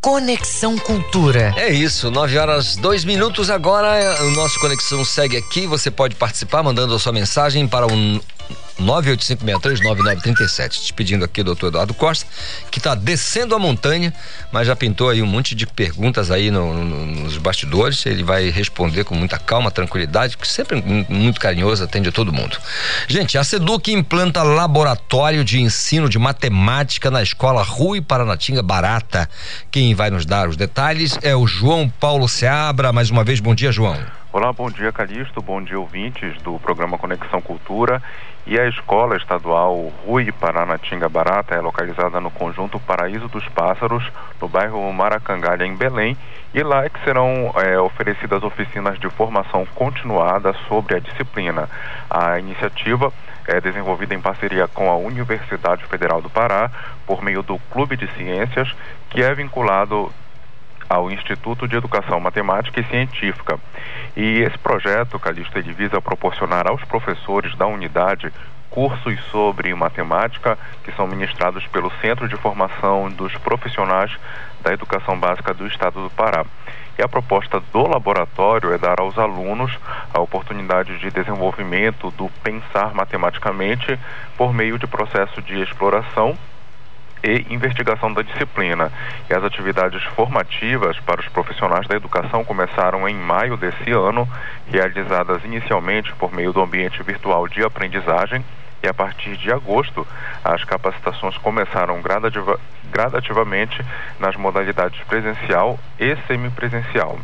Conexão 0.01 0.79
Cultura. 0.79 1.53
É 1.55 1.69
isso, 1.71 2.09
9 2.09 2.35
horas 2.35 2.75
2 2.75 3.05
minutos 3.05 3.51
agora. 3.51 4.23
O 4.23 4.31
nosso 4.31 4.59
Conexão 4.59 5.05
segue 5.05 5.37
aqui. 5.37 5.67
Você 5.67 5.91
pode 5.91 6.15
participar 6.15 6.63
mandando 6.63 6.95
a 6.95 6.99
sua 6.99 7.11
mensagem 7.13 7.67
para 7.67 7.85
o 7.85 8.19
985639937. 8.81 10.85
Te 10.85 10.93
pedindo 10.93 11.23
aqui, 11.23 11.43
doutor 11.43 11.67
Eduardo 11.67 11.93
Costa, 11.93 12.25
que 12.71 12.79
está 12.79 12.95
descendo 12.95 13.53
a 13.53 13.59
montanha, 13.59 14.11
mas 14.51 14.65
já 14.65 14.75
pintou 14.75 15.07
aí 15.07 15.21
um 15.21 15.27
monte 15.27 15.53
de 15.53 15.67
perguntas 15.67 16.31
aí 16.31 16.49
no- 16.49 16.73
no- 16.83 17.05
nos 17.05 17.37
bastidores. 17.37 18.03
Ele 18.07 18.23
vai 18.23 18.49
responder 18.49 19.03
com 19.03 19.13
muita 19.13 19.37
calma, 19.37 19.69
tranquilidade, 19.69 20.35
que 20.35 20.47
sempre 20.47 20.81
mu- 20.81 21.05
muito 21.09 21.39
carinhoso, 21.39 21.83
atende 21.83 22.09
a 22.09 22.11
todo 22.11 22.33
mundo. 22.33 22.57
Gente, 23.07 23.37
a 23.37 23.43
Seduc 23.43 23.91
implanta 23.93 24.41
laboratório 24.41 25.43
de 25.45 25.61
ensino 25.61 26.09
de 26.09 26.17
matemática 26.17 27.11
na 27.11 27.21
escola 27.21 27.61
Rui 27.61 28.01
Paranatinga 28.01 28.63
Barata. 28.63 29.29
Quem 29.69 29.90
vai 29.95 30.09
nos 30.09 30.25
dar 30.25 30.47
os 30.47 30.55
detalhes 30.55 31.17
é 31.21 31.35
o 31.35 31.47
João 31.47 31.89
Paulo 31.89 32.27
Seabra. 32.27 32.91
Mais 32.91 33.09
uma 33.09 33.23
vez, 33.23 33.39
bom 33.39 33.55
dia, 33.55 33.71
João. 33.71 33.97
Olá, 34.33 34.53
bom 34.53 34.71
dia 34.71 34.93
Calixto, 34.93 35.41
bom 35.41 35.61
dia 35.61 35.77
ouvintes 35.77 36.41
do 36.41 36.57
programa 36.59 36.97
Conexão 36.97 37.41
Cultura. 37.41 38.01
E 38.47 38.59
a 38.59 38.67
Escola 38.67 39.17
Estadual 39.17 39.91
Rui 40.05 40.31
Paranatinga 40.31 41.07
Barata 41.09 41.53
é 41.53 41.59
localizada 41.59 42.19
no 42.19 42.31
conjunto 42.31 42.79
Paraíso 42.79 43.27
dos 43.27 43.47
Pássaros, 43.49 44.03
no 44.41 44.47
bairro 44.47 44.91
Maracangalha, 44.93 45.65
em 45.65 45.75
Belém. 45.75 46.17
E 46.53 46.63
lá 46.63 46.85
é 46.85 46.89
que 46.89 47.03
serão 47.03 47.53
é, 47.55 47.79
oferecidas 47.79 48.41
oficinas 48.41 48.97
de 48.99 49.09
formação 49.09 49.65
continuada 49.75 50.55
sobre 50.67 50.95
a 50.95 50.99
disciplina. 50.99 51.69
A 52.09 52.39
iniciativa 52.39 53.13
é 53.47 53.59
desenvolvida 53.59 54.13
em 54.13 54.21
parceria 54.21 54.67
com 54.67 54.89
a 54.89 54.97
Universidade 54.97 55.85
Federal 55.85 56.21
do 56.21 56.29
Pará, 56.29 56.69
por 57.05 57.21
meio 57.21 57.41
do 57.41 57.57
Clube 57.71 57.97
de 57.97 58.07
Ciências, 58.13 58.73
que 59.09 59.21
é 59.21 59.33
vinculado 59.33 60.11
ao 60.89 61.09
Instituto 61.09 61.67
de 61.67 61.75
Educação 61.75 62.19
Matemática 62.19 62.81
e 62.81 62.85
Científica. 62.85 63.57
E 64.15 64.39
esse 64.39 64.57
projeto, 64.57 65.17
Calixto, 65.17 65.57
ele 65.57 65.71
visa 65.71 66.01
proporcionar 66.01 66.67
aos 66.67 66.83
professores 66.83 67.55
da 67.55 67.65
unidade 67.65 68.31
cursos 68.69 69.19
sobre 69.29 69.73
matemática 69.75 70.57
que 70.83 70.91
são 70.93 71.05
ministrados 71.05 71.67
pelo 71.67 71.91
Centro 72.01 72.27
de 72.27 72.35
Formação 72.37 73.09
dos 73.09 73.35
Profissionais 73.37 74.11
da 74.61 74.73
Educação 74.73 75.19
Básica 75.19 75.53
do 75.53 75.67
Estado 75.67 76.03
do 76.03 76.09
Pará. 76.09 76.45
E 76.97 77.01
a 77.01 77.07
proposta 77.07 77.61
do 77.71 77.87
laboratório 77.87 78.73
é 78.73 78.77
dar 78.77 78.99
aos 78.99 79.17
alunos 79.17 79.77
a 80.13 80.19
oportunidade 80.19 80.97
de 80.99 81.09
desenvolvimento 81.09 82.11
do 82.11 82.29
pensar 82.43 82.93
matematicamente 82.93 83.97
por 84.37 84.53
meio 84.53 84.77
de 84.77 84.87
processo 84.87 85.41
de 85.41 85.61
exploração 85.61 86.37
e 87.23 87.45
investigação 87.49 88.13
da 88.13 88.21
disciplina. 88.21 88.91
E 89.29 89.33
as 89.33 89.43
atividades 89.43 90.03
formativas 90.15 90.99
para 90.99 91.21
os 91.21 91.27
profissionais 91.27 91.87
da 91.87 91.95
educação 91.95 92.43
começaram 92.43 93.07
em 93.07 93.15
maio 93.15 93.55
desse 93.57 93.91
ano, 93.91 94.27
realizadas 94.67 95.43
inicialmente 95.45 96.13
por 96.15 96.33
meio 96.33 96.51
do 96.51 96.61
ambiente 96.61 97.01
virtual 97.03 97.47
de 97.47 97.63
aprendizagem. 97.63 98.43
E 98.83 98.87
a 98.87 98.93
partir 98.93 99.37
de 99.37 99.51
agosto, 99.51 100.07
as 100.43 100.63
capacitações 100.63 101.37
começaram 101.37 102.01
gradativa, 102.01 102.59
gradativamente 102.91 103.83
nas 104.19 104.35
modalidades 104.35 104.99
presencial 105.03 105.79
e 105.99 106.15
semipresencial. 106.27 107.19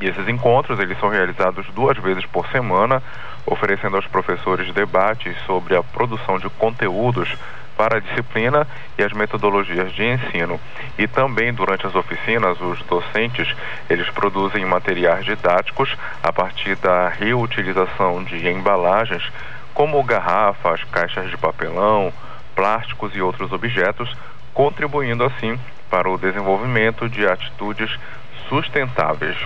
E 0.00 0.06
esses 0.06 0.28
encontros 0.28 0.78
eles 0.78 0.98
são 1.00 1.08
realizados 1.08 1.66
duas 1.74 1.96
vezes 1.98 2.26
por 2.26 2.46
semana, 2.48 3.02
oferecendo 3.46 3.96
aos 3.96 4.06
professores 4.06 4.72
debates 4.72 5.34
sobre 5.46 5.74
a 5.76 5.82
produção 5.82 6.38
de 6.38 6.48
conteúdos 6.50 7.34
para 7.76 7.98
a 7.98 8.00
disciplina 8.00 8.66
e 8.98 9.02
as 9.02 9.12
metodologias 9.12 9.92
de 9.92 10.04
ensino. 10.04 10.58
E 10.98 11.06
também 11.06 11.52
durante 11.52 11.86
as 11.86 11.94
oficinas, 11.94 12.60
os 12.60 12.80
docentes, 12.82 13.54
eles 13.88 14.08
produzem 14.10 14.64
materiais 14.64 15.24
didáticos 15.24 15.94
a 16.22 16.32
partir 16.32 16.74
da 16.76 17.08
reutilização 17.08 18.24
de 18.24 18.48
embalagens, 18.48 19.22
como 19.76 20.02
garrafas, 20.02 20.82
caixas 20.84 21.28
de 21.28 21.36
papelão, 21.36 22.10
plásticos 22.54 23.14
e 23.14 23.20
outros 23.20 23.52
objetos, 23.52 24.10
contribuindo 24.54 25.22
assim 25.22 25.60
para 25.90 26.08
o 26.10 26.16
desenvolvimento 26.16 27.10
de 27.10 27.26
atitudes 27.26 27.90
sustentáveis. 28.48 29.36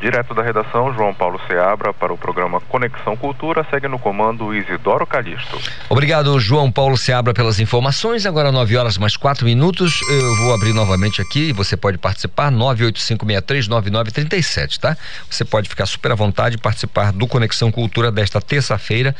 Direto 0.00 0.34
da 0.34 0.42
redação, 0.42 0.92
João 0.92 1.14
Paulo 1.14 1.40
Seabra, 1.46 1.94
para 1.94 2.12
o 2.12 2.18
programa 2.18 2.60
Conexão 2.60 3.16
Cultura, 3.16 3.64
segue 3.70 3.86
no 3.86 3.96
comando 3.98 4.52
Isidoro 4.52 5.06
Calixto. 5.06 5.56
Obrigado, 5.88 6.36
João 6.40 6.68
Paulo 6.70 6.96
Seabra, 6.96 7.32
pelas 7.32 7.60
informações. 7.60 8.26
Agora, 8.26 8.50
9 8.50 8.76
horas 8.76 8.98
mais 8.98 9.16
4 9.16 9.46
minutos. 9.46 10.00
Eu 10.02 10.36
vou 10.38 10.52
abrir 10.52 10.72
novamente 10.72 11.22
aqui 11.22 11.50
e 11.50 11.52
você 11.52 11.76
pode 11.76 11.96
participar, 11.96 12.50
985639937, 12.50 14.78
tá? 14.78 14.96
Você 15.30 15.44
pode 15.44 15.68
ficar 15.68 15.86
super 15.86 16.10
à 16.10 16.16
vontade 16.16 16.56
e 16.56 16.58
participar 16.58 17.12
do 17.12 17.28
Conexão 17.28 17.70
Cultura 17.70 18.10
desta 18.10 18.40
terça-feira. 18.40 19.14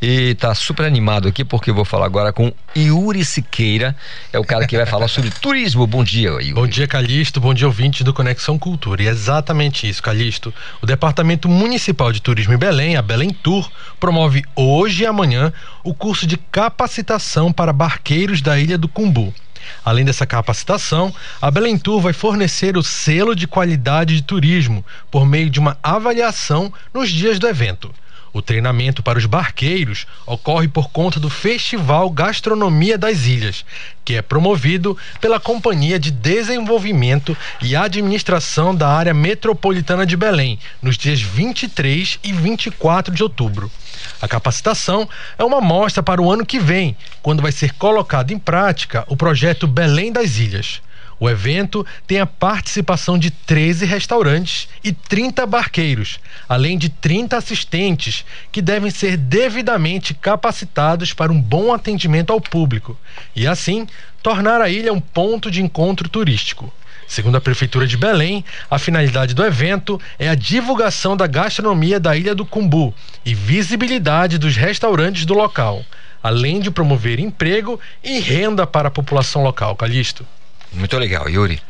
E 0.00 0.36
tá 0.36 0.54
super 0.54 0.86
animado 0.86 1.26
aqui 1.28 1.44
porque 1.44 1.70
eu 1.70 1.74
vou 1.74 1.84
falar 1.84 2.06
agora 2.06 2.32
com 2.32 2.52
Yuri 2.76 3.24
Siqueira, 3.24 3.96
é 4.32 4.38
o 4.38 4.44
cara 4.44 4.64
que 4.66 4.76
vai 4.76 4.86
falar 4.86 5.08
sobre 5.08 5.30
turismo. 5.30 5.88
Bom 5.88 6.04
dia, 6.04 6.28
Yuri. 6.30 6.54
Bom 6.54 6.68
dia, 6.68 6.86
Calixto. 6.86 7.40
Bom 7.40 7.52
dia, 7.52 7.66
ouvinte 7.66 8.04
do 8.04 8.14
Conexão 8.14 8.56
Cultura. 8.56 9.02
E 9.02 9.08
é 9.08 9.10
exatamente 9.10 9.88
isso, 9.88 10.00
Calixto 10.00 10.19
Calixto, 10.20 10.52
o 10.82 10.86
Departamento 10.86 11.48
Municipal 11.48 12.12
de 12.12 12.20
Turismo 12.20 12.52
em 12.52 12.58
Belém, 12.58 12.94
a 12.94 13.00
Belém 13.00 13.30
Tour, 13.30 13.70
promove 13.98 14.44
hoje 14.54 15.02
e 15.02 15.06
amanhã 15.06 15.50
o 15.82 15.94
curso 15.94 16.26
de 16.26 16.36
capacitação 16.36 17.50
para 17.50 17.72
barqueiros 17.72 18.42
da 18.42 18.58
Ilha 18.58 18.76
do 18.76 18.86
Cumbu. 18.86 19.32
Além 19.82 20.04
dessa 20.04 20.26
capacitação, 20.26 21.14
a 21.40 21.50
Belém 21.50 21.78
Tour 21.78 22.02
vai 22.02 22.12
fornecer 22.12 22.76
o 22.76 22.82
selo 22.82 23.34
de 23.34 23.46
qualidade 23.46 24.14
de 24.14 24.22
turismo 24.22 24.84
por 25.10 25.24
meio 25.24 25.48
de 25.48 25.58
uma 25.58 25.78
avaliação 25.82 26.70
nos 26.92 27.10
dias 27.10 27.38
do 27.38 27.48
evento. 27.48 27.90
O 28.32 28.40
treinamento 28.40 29.02
para 29.02 29.18
os 29.18 29.26
barqueiros 29.26 30.06
ocorre 30.24 30.68
por 30.68 30.90
conta 30.90 31.18
do 31.18 31.28
Festival 31.28 32.08
Gastronomia 32.10 32.96
das 32.96 33.26
Ilhas, 33.26 33.64
que 34.04 34.14
é 34.14 34.22
promovido 34.22 34.96
pela 35.20 35.40
Companhia 35.40 35.98
de 35.98 36.12
Desenvolvimento 36.12 37.36
e 37.60 37.74
Administração 37.74 38.74
da 38.74 38.88
Área 38.88 39.12
Metropolitana 39.12 40.06
de 40.06 40.16
Belém, 40.16 40.60
nos 40.80 40.96
dias 40.96 41.20
23 41.20 42.20
e 42.22 42.32
24 42.32 43.12
de 43.12 43.22
outubro. 43.22 43.70
A 44.22 44.28
capacitação 44.28 45.08
é 45.36 45.44
uma 45.44 45.60
mostra 45.60 46.02
para 46.02 46.22
o 46.22 46.30
ano 46.30 46.46
que 46.46 46.60
vem, 46.60 46.96
quando 47.22 47.42
vai 47.42 47.50
ser 47.50 47.74
colocado 47.74 48.30
em 48.30 48.38
prática 48.38 49.04
o 49.08 49.16
projeto 49.16 49.66
Belém 49.66 50.12
das 50.12 50.38
Ilhas. 50.38 50.80
O 51.20 51.28
evento 51.28 51.86
tem 52.06 52.18
a 52.18 52.24
participação 52.24 53.18
de 53.18 53.30
13 53.30 53.84
restaurantes 53.84 54.70
e 54.82 54.90
30 54.90 55.44
barqueiros, 55.44 56.18
além 56.48 56.78
de 56.78 56.88
30 56.88 57.36
assistentes 57.36 58.24
que 58.50 58.62
devem 58.62 58.90
ser 58.90 59.18
devidamente 59.18 60.14
capacitados 60.14 61.12
para 61.12 61.30
um 61.30 61.38
bom 61.38 61.74
atendimento 61.74 62.32
ao 62.32 62.40
público 62.40 62.98
e, 63.36 63.46
assim, 63.46 63.86
tornar 64.22 64.62
a 64.62 64.70
ilha 64.70 64.94
um 64.94 65.00
ponto 65.00 65.50
de 65.50 65.62
encontro 65.62 66.08
turístico. 66.08 66.72
Segundo 67.06 67.36
a 67.36 67.40
Prefeitura 67.40 67.86
de 67.86 67.98
Belém, 67.98 68.42
a 68.70 68.78
finalidade 68.78 69.34
do 69.34 69.44
evento 69.44 70.00
é 70.18 70.26
a 70.28 70.34
divulgação 70.34 71.14
da 71.14 71.26
gastronomia 71.26 72.00
da 72.00 72.16
Ilha 72.16 72.34
do 72.34 72.46
Cumbu 72.46 72.94
e 73.26 73.34
visibilidade 73.34 74.38
dos 74.38 74.56
restaurantes 74.56 75.26
do 75.26 75.34
local, 75.34 75.84
além 76.22 76.60
de 76.60 76.70
promover 76.70 77.20
emprego 77.20 77.78
e 78.02 78.20
renda 78.20 78.66
para 78.66 78.88
a 78.88 78.92
população 78.92 79.42
local. 79.42 79.76
Calixto. 79.76 80.24
Muito 80.72 80.96
legal, 80.98 81.28
Yuri. 81.28 81.60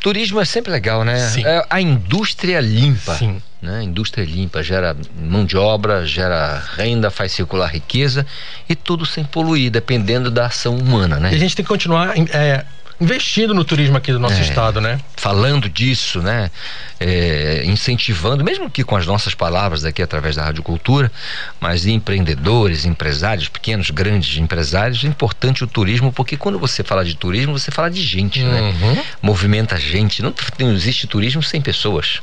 Turismo 0.00 0.40
é 0.40 0.44
sempre 0.44 0.70
legal, 0.70 1.04
né? 1.04 1.18
Sim. 1.18 1.44
É 1.44 1.64
a 1.68 1.80
indústria 1.80 2.60
limpa. 2.60 3.14
Sim. 3.14 3.42
Né? 3.60 3.78
A 3.78 3.82
indústria 3.82 4.24
limpa 4.24 4.62
gera 4.62 4.96
mão 5.18 5.44
de 5.44 5.56
obra, 5.56 6.06
gera 6.06 6.62
renda, 6.76 7.10
faz 7.10 7.32
circular 7.32 7.66
riqueza 7.66 8.24
e 8.68 8.76
tudo 8.76 9.04
sem 9.04 9.24
poluir, 9.24 9.70
dependendo 9.70 10.30
da 10.30 10.46
ação 10.46 10.76
humana, 10.76 11.18
né? 11.18 11.32
E 11.32 11.34
a 11.34 11.38
gente 11.38 11.56
tem 11.56 11.64
que 11.64 11.68
continuar 11.68 12.14
é, 12.30 12.64
investindo 13.00 13.52
no 13.52 13.64
turismo 13.64 13.96
aqui 13.96 14.12
do 14.12 14.18
nosso 14.18 14.36
É. 14.36 14.40
estado, 14.42 14.80
né? 14.80 14.98
falando 15.16 15.68
disso, 15.68 16.22
né? 16.22 16.50
É, 17.00 17.62
incentivando, 17.66 18.42
mesmo 18.44 18.70
que 18.70 18.84
com 18.84 18.96
as 18.96 19.06
nossas 19.06 19.34
palavras 19.34 19.84
aqui 19.84 20.00
através 20.00 20.36
da 20.36 20.44
Rádio 20.44 20.62
Cultura, 20.62 21.10
mas 21.60 21.84
empreendedores, 21.84 22.84
empresários, 22.84 23.48
pequenos, 23.48 23.90
grandes 23.90 24.38
empresários, 24.38 25.04
é 25.04 25.08
importante 25.08 25.62
o 25.64 25.66
turismo, 25.66 26.12
porque 26.12 26.36
quando 26.36 26.58
você 26.58 26.82
fala 26.84 27.04
de 27.04 27.14
turismo, 27.16 27.58
você 27.58 27.70
fala 27.70 27.90
de 27.90 28.02
gente, 28.02 28.42
né? 28.42 28.60
Uhum. 28.60 29.02
Movimenta 29.20 29.76
gente. 29.78 30.22
Não, 30.22 30.32
não 30.58 30.72
existe 30.72 31.06
turismo 31.06 31.42
sem 31.42 31.60
pessoas. 31.60 32.20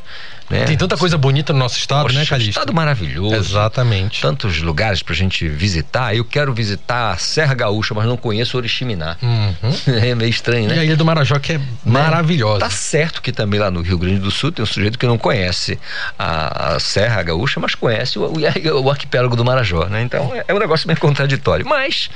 Né? 0.53 0.65
Tem 0.65 0.77
tanta 0.77 0.95
coisa 0.95 1.17
bonita 1.17 1.51
no 1.51 1.59
nosso 1.59 1.77
estado, 1.77 2.03
Poxa, 2.03 2.19
né, 2.19 2.25
Calixto? 2.25 2.51
Estado 2.51 2.73
maravilhoso. 2.73 3.35
Exatamente. 3.35 4.21
Tantos 4.21 4.61
lugares 4.61 5.01
pra 5.01 5.15
gente 5.15 5.47
visitar. 5.47 6.15
Eu 6.15 6.23
quero 6.23 6.53
visitar 6.53 7.11
a 7.11 7.17
Serra 7.17 7.53
Gaúcha, 7.53 7.93
mas 7.93 8.05
não 8.05 8.15
conheço 8.15 8.57
Oriximiná. 8.57 9.17
Uhum. 9.21 9.73
É 10.03 10.15
meio 10.15 10.29
estranho, 10.29 10.67
né? 10.67 10.75
E 10.75 10.79
a 10.79 10.83
Ilha 10.83 10.97
do 10.97 11.05
Marajó, 11.05 11.39
que 11.39 11.53
é 11.53 11.61
maravilhosa. 11.85 12.59
Tá 12.59 12.69
certo 12.69 13.21
que 13.21 13.31
também 13.31 13.59
lá 13.59 13.71
no 13.71 13.81
Rio 13.81 13.97
Grande 13.97 14.19
do 14.19 14.29
Sul 14.31 14.51
tem 14.51 14.61
um 14.63 14.65
sujeito 14.65 14.99
que 14.99 15.05
não 15.05 15.17
conhece 15.17 15.79
a, 16.17 16.75
a 16.75 16.79
Serra 16.79 17.23
Gaúcha, 17.23 17.59
mas 17.59 17.73
conhece 17.73 18.19
o, 18.19 18.23
o, 18.23 18.81
o 18.83 18.89
arquipélago 18.89 19.35
do 19.35 19.45
Marajó, 19.45 19.85
né? 19.85 20.01
Então 20.01 20.33
é, 20.35 20.43
é 20.47 20.53
um 20.53 20.59
negócio 20.59 20.87
meio 20.87 20.99
contraditório. 20.99 21.65
Mas 21.65 22.09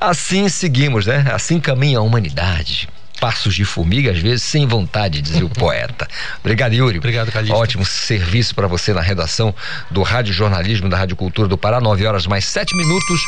assim 0.00 0.48
seguimos, 0.48 1.06
né? 1.06 1.26
Assim 1.32 1.58
caminha 1.60 1.98
a 1.98 2.02
humanidade. 2.02 2.88
Passos 3.20 3.54
de 3.54 3.64
formiga, 3.64 4.10
às 4.10 4.18
vezes 4.18 4.42
sem 4.42 4.66
vontade, 4.66 5.22
dizia 5.22 5.44
o 5.44 5.50
poeta. 5.50 6.08
Obrigado, 6.40 6.72
Yuri. 6.72 6.98
Obrigado, 6.98 7.30
Calixto. 7.30 7.56
Ótimo 7.56 7.84
serviço 7.84 8.54
para 8.54 8.66
você 8.66 8.92
na 8.92 9.00
redação 9.00 9.54
do 9.90 10.02
Rádio 10.02 10.32
Jornalismo 10.32 10.88
da 10.88 10.96
Rádio 10.96 11.16
Cultura 11.16 11.48
do 11.48 11.56
Pará, 11.56 11.80
9 11.80 12.06
horas 12.06 12.26
mais 12.26 12.44
7 12.44 12.76
minutos. 12.76 13.20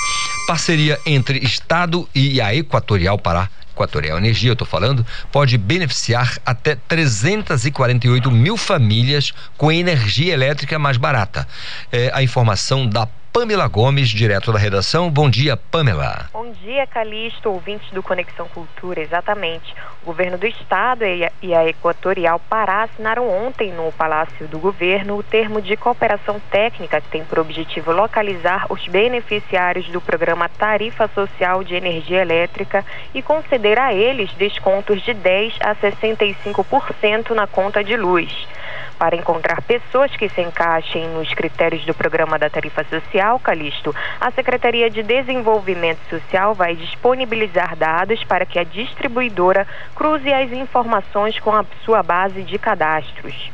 Parceria 0.46 0.98
entre 1.06 1.38
Estado 1.38 2.08
e 2.14 2.40
a 2.40 2.54
Equatorial 2.54 3.18
Pará. 3.18 3.48
Equatorial 3.76 4.16
Energia, 4.16 4.48
eu 4.48 4.54
estou 4.54 4.66
falando, 4.66 5.06
pode 5.30 5.58
beneficiar 5.58 6.38
até 6.46 6.74
348 6.74 8.30
mil 8.30 8.56
famílias 8.56 9.34
com 9.58 9.70
energia 9.70 10.32
elétrica 10.32 10.78
mais 10.78 10.96
barata. 10.96 11.46
É 11.92 12.10
a 12.14 12.22
informação 12.22 12.88
da 12.88 13.06
Pamela 13.36 13.68
Gomes, 13.68 14.08
direto 14.08 14.50
da 14.50 14.58
redação. 14.58 15.10
Bom 15.10 15.28
dia, 15.28 15.58
Pamela. 15.58 16.30
Bom 16.32 16.50
dia, 16.52 16.86
Calixto, 16.86 17.50
ouvintes 17.50 17.90
do 17.90 18.02
Conexão 18.02 18.48
Cultura. 18.48 19.02
Exatamente. 19.02 19.74
O 20.06 20.14
governo 20.14 20.38
do 20.38 20.46
estado 20.46 21.02
e 21.42 21.52
a, 21.52 21.66
Equatorial 21.66 22.38
Pará 22.38 22.84
assinaram 22.84 23.28
ontem 23.28 23.72
no 23.72 23.90
Palácio 23.90 24.46
do 24.46 24.56
Governo 24.56 25.18
o 25.18 25.22
termo 25.24 25.60
de 25.60 25.76
cooperação 25.76 26.40
técnica 26.48 27.00
que 27.00 27.08
tem 27.08 27.24
por 27.24 27.40
objetivo 27.40 27.90
localizar 27.90 28.66
os 28.70 28.86
beneficiários 28.86 29.88
do 29.88 30.00
programa 30.00 30.48
Tarifa 30.48 31.08
Social 31.08 31.64
de 31.64 31.74
Energia 31.74 32.22
Elétrica 32.22 32.84
e 33.12 33.20
conceder 33.20 33.80
a 33.80 33.92
eles 33.92 34.32
descontos 34.34 35.02
de 35.02 35.12
10 35.12 35.54
a 35.58 35.74
65% 35.74 37.30
na 37.30 37.48
conta 37.48 37.82
de 37.82 37.96
luz. 37.96 38.46
Para 38.98 39.16
encontrar 39.16 39.62
pessoas 39.62 40.14
que 40.16 40.28
se 40.28 40.40
encaixem 40.40 41.08
nos 41.08 41.32
critérios 41.34 41.84
do 41.84 41.94
programa 41.94 42.38
da 42.38 42.48
tarifa 42.48 42.84
social, 42.84 43.38
Calixto, 43.40 43.94
a 44.20 44.30
Secretaria 44.30 44.90
de 44.90 45.02
Desenvolvimento 45.02 46.00
Social 46.08 46.54
vai 46.54 46.74
disponibilizar 46.74 47.76
dados 47.76 48.22
para 48.24 48.46
que 48.46 48.58
a 48.58 48.64
distribuidora 48.64 49.66
cruze 49.94 50.32
as 50.32 50.50
informações 50.52 51.38
com 51.38 51.54
a 51.54 51.64
sua 51.84 52.02
base 52.02 52.42
de 52.42 52.58
cadastros. 52.58 53.50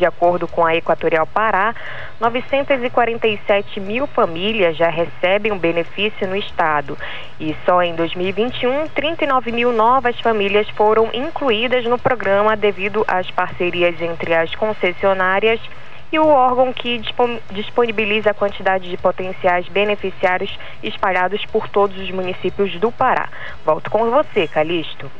De 0.00 0.06
acordo 0.06 0.48
com 0.48 0.64
a 0.64 0.74
Equatorial 0.74 1.26
Pará, 1.26 1.74
947 2.18 3.78
mil 3.78 4.06
famílias 4.06 4.74
já 4.74 4.88
recebem 4.88 5.52
um 5.52 5.58
benefício 5.58 6.26
no 6.26 6.34
estado. 6.34 6.96
E 7.38 7.54
só 7.66 7.82
em 7.82 7.94
2021, 7.94 8.88
39 8.94 9.52
mil 9.52 9.72
novas 9.72 10.18
famílias 10.18 10.66
foram 10.70 11.10
incluídas 11.12 11.84
no 11.84 11.98
programa 11.98 12.56
devido 12.56 13.04
às 13.06 13.30
parcerias 13.30 14.00
entre 14.00 14.32
as 14.32 14.54
concessionárias 14.54 15.60
e 16.10 16.18
o 16.18 16.26
órgão 16.26 16.72
que 16.72 17.02
disponibiliza 17.50 18.30
a 18.30 18.34
quantidade 18.34 18.88
de 18.88 18.96
potenciais 18.96 19.68
beneficiários 19.68 20.58
espalhados 20.82 21.44
por 21.44 21.68
todos 21.68 21.98
os 21.98 22.10
municípios 22.10 22.72
do 22.80 22.90
Pará. 22.90 23.28
Volto 23.66 23.90
com 23.90 24.10
você, 24.10 24.48
Calixto. 24.48 25.10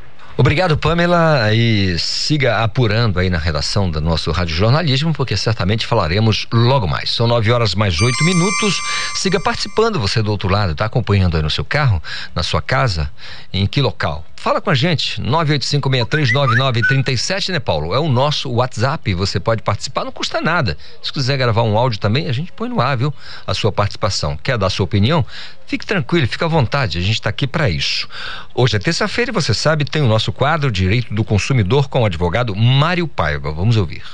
Obrigado, 0.41 0.79
Pamela. 0.79 1.53
E 1.53 1.99
siga 1.99 2.65
apurando 2.65 3.19
aí 3.21 3.29
na 3.29 3.37
redação 3.37 3.91
do 3.91 4.01
nosso 4.01 4.31
Rádio 4.31 4.57
Jornalismo, 4.57 5.13
porque 5.13 5.37
certamente 5.37 5.87
falaremos 5.87 6.47
logo 6.51 6.89
mais. 6.89 7.11
São 7.11 7.27
nove 7.27 7.53
horas 7.53 7.75
mais 7.75 8.01
oito 8.01 8.25
minutos. 8.25 8.81
Siga 9.17 9.39
participando, 9.39 10.01
você 10.01 10.23
do 10.23 10.31
outro 10.31 10.49
lado, 10.49 10.73
está 10.73 10.87
acompanhando 10.87 11.37
aí 11.37 11.43
no 11.43 11.51
seu 11.51 11.63
carro, 11.63 12.03
na 12.35 12.43
sua 12.43 12.63
casa, 12.63 13.11
em 13.53 13.67
que 13.67 13.83
local? 13.83 14.25
Fala 14.41 14.59
com 14.59 14.71
a 14.71 14.75
gente, 14.75 15.21
985639937, 15.21 17.51
né, 17.51 17.61
Paulo? 17.61 17.95
É 17.95 17.99
o 17.99 18.09
nosso 18.09 18.51
WhatsApp, 18.51 19.13
você 19.13 19.39
pode 19.39 19.61
participar, 19.61 20.03
não 20.03 20.11
custa 20.11 20.41
nada. 20.41 20.79
Se 21.03 21.13
quiser 21.13 21.37
gravar 21.37 21.63
um 21.63 21.77
áudio 21.77 22.01
também, 22.01 22.27
a 22.27 22.33
gente 22.33 22.51
põe 22.51 22.67
no 22.67 22.81
ar, 22.81 22.97
viu? 22.97 23.13
A 23.47 23.53
sua 23.53 23.71
participação. 23.71 24.39
Quer 24.43 24.57
dar 24.57 24.71
sua 24.71 24.85
opinião? 24.85 25.27
Fique 25.67 25.85
tranquilo, 25.85 26.27
fique 26.27 26.43
à 26.43 26.47
vontade, 26.47 26.97
a 26.97 27.03
gente 27.03 27.17
está 27.17 27.29
aqui 27.29 27.47
para 27.47 27.69
isso. 27.69 28.09
Hoje 28.55 28.77
é 28.77 28.79
terça-feira 28.79 29.31
e 29.31 29.35
você 29.35 29.53
sabe, 29.53 29.85
tem 29.85 30.01
o 30.01 30.09
nosso 30.09 30.33
quadro 30.33 30.73
Direito 30.73 31.13
do 31.13 31.23
Consumidor 31.23 31.91
com 31.91 32.01
o 32.01 32.07
advogado 32.07 32.57
Mário 32.57 33.07
Paiva. 33.07 33.53
Vamos 33.53 33.77
ouvir. 33.77 34.05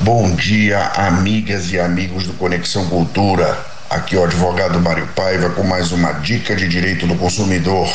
Bom 0.00 0.34
dia, 0.36 0.86
amigas 0.96 1.70
e 1.70 1.78
amigos 1.78 2.26
do 2.26 2.32
Conexão 2.32 2.88
Cultura. 2.88 3.62
Aqui 3.90 4.16
é 4.16 4.20
o 4.20 4.24
advogado 4.24 4.80
Mário 4.80 5.06
Paiva 5.08 5.50
com 5.50 5.62
mais 5.62 5.92
uma 5.92 6.12
dica 6.12 6.56
de 6.56 6.66
direito 6.66 7.06
do 7.06 7.14
consumidor. 7.16 7.86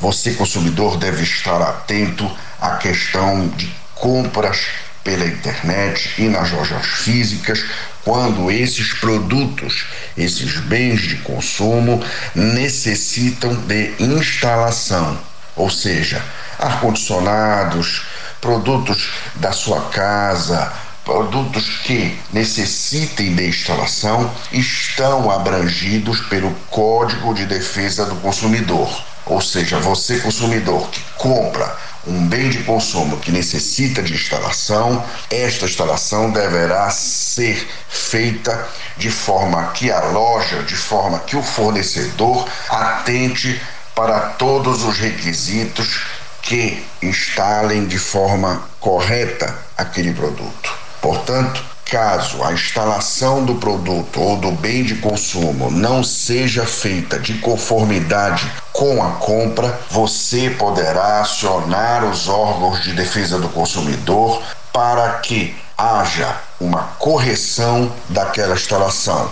Você, 0.00 0.32
consumidor, 0.32 0.96
deve 0.96 1.22
estar 1.22 1.60
atento 1.60 2.30
à 2.58 2.76
questão 2.76 3.48
de 3.48 3.70
compras 3.94 4.66
pela 5.04 5.26
internet 5.26 6.14
e 6.16 6.28
nas 6.28 6.50
lojas 6.50 6.86
físicas 6.86 7.62
quando 8.02 8.50
esses 8.50 8.94
produtos, 8.94 9.84
esses 10.16 10.56
bens 10.60 11.02
de 11.02 11.16
consumo 11.16 12.02
necessitam 12.34 13.54
de 13.54 13.94
instalação, 13.98 15.18
ou 15.54 15.68
seja, 15.68 16.22
ar-condicionados, 16.58 18.02
produtos 18.40 19.10
da 19.34 19.52
sua 19.52 19.82
casa, 19.90 20.72
produtos 21.04 21.68
que 21.84 22.18
necessitem 22.32 23.34
de 23.34 23.48
instalação 23.48 24.32
estão 24.50 25.30
abrangidos 25.30 26.20
pelo 26.20 26.50
Código 26.70 27.34
de 27.34 27.44
Defesa 27.44 28.06
do 28.06 28.16
Consumidor. 28.16 29.09
Ou 29.30 29.40
seja, 29.40 29.78
você 29.78 30.18
consumidor 30.18 30.90
que 30.90 31.00
compra 31.16 31.78
um 32.04 32.26
bem 32.26 32.50
de 32.50 32.64
consumo 32.64 33.16
que 33.18 33.30
necessita 33.30 34.02
de 34.02 34.12
instalação, 34.12 35.04
esta 35.30 35.66
instalação 35.66 36.32
deverá 36.32 36.90
ser 36.90 37.64
feita 37.88 38.68
de 38.96 39.08
forma 39.08 39.70
que 39.70 39.88
a 39.88 40.00
loja, 40.06 40.64
de 40.64 40.74
forma 40.74 41.20
que 41.20 41.36
o 41.36 41.42
fornecedor 41.44 42.44
atente 42.68 43.62
para 43.94 44.20
todos 44.30 44.82
os 44.82 44.98
requisitos 44.98 46.02
que 46.42 46.84
instalem 47.00 47.86
de 47.86 48.00
forma 48.00 48.68
correta 48.80 49.56
aquele 49.78 50.12
produto. 50.12 50.74
Portanto, 51.00 51.70
Caso 51.90 52.44
a 52.44 52.52
instalação 52.52 53.44
do 53.44 53.56
produto 53.56 54.20
ou 54.20 54.36
do 54.36 54.52
bem 54.52 54.84
de 54.84 54.94
consumo 54.94 55.72
não 55.72 56.04
seja 56.04 56.64
feita 56.64 57.18
de 57.18 57.34
conformidade 57.38 58.48
com 58.80 59.02
a 59.02 59.10
compra, 59.16 59.78
você 59.90 60.48
poderá 60.48 61.20
acionar 61.20 62.02
os 62.02 62.30
órgãos 62.30 62.82
de 62.82 62.94
defesa 62.94 63.38
do 63.38 63.46
consumidor 63.50 64.40
para 64.72 65.18
que 65.18 65.54
haja 65.76 66.34
uma 66.58 66.84
correção 66.98 67.92
daquela 68.08 68.54
instalação, 68.54 69.30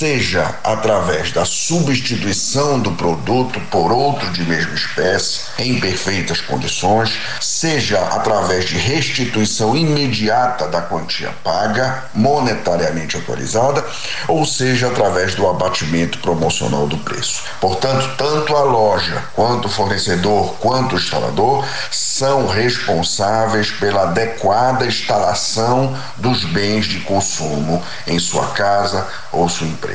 seja 0.00 0.54
através 0.64 1.30
da 1.30 1.44
substituição 1.44 2.80
do 2.80 2.92
produto 2.92 3.60
por 3.70 3.92
outro 3.92 4.32
de 4.32 4.42
mesma 4.44 4.74
espécie 4.74 5.42
em 5.58 5.78
perfeitas 5.78 6.40
condições, 6.40 7.12
seja 7.38 7.98
através 7.98 8.64
de 8.64 8.78
restituição 8.78 9.76
imediata 9.76 10.66
da 10.68 10.80
quantia 10.80 11.34
paga, 11.44 12.04
monetariamente 12.14 13.18
atualizada, 13.18 13.84
ou 14.26 14.46
seja 14.46 14.86
através 14.86 15.34
do 15.34 15.46
abatimento 15.46 16.18
promocional 16.20 16.86
do 16.86 16.96
preço. 16.96 17.42
Portanto, 17.60 18.08
tanto 18.16 18.56
a 18.56 18.62
loja, 18.62 19.22
quanto 19.34 19.66
o 19.66 19.70
fornecedor, 19.70 20.54
quanto 20.60 20.94
o 20.94 20.98
instalador 20.98 21.62
são 21.90 22.46
responsáveis 22.46 23.70
pela 23.72 24.04
adequada 24.04 24.86
instalação 24.86 25.94
dos 26.16 26.42
bens 26.44 26.86
de 26.86 27.00
consumo 27.00 27.82
em 28.06 28.18
sua 28.18 28.46
casa 28.48 29.06
ou 29.30 29.46
sua 29.46 29.66
empresa. 29.66 29.89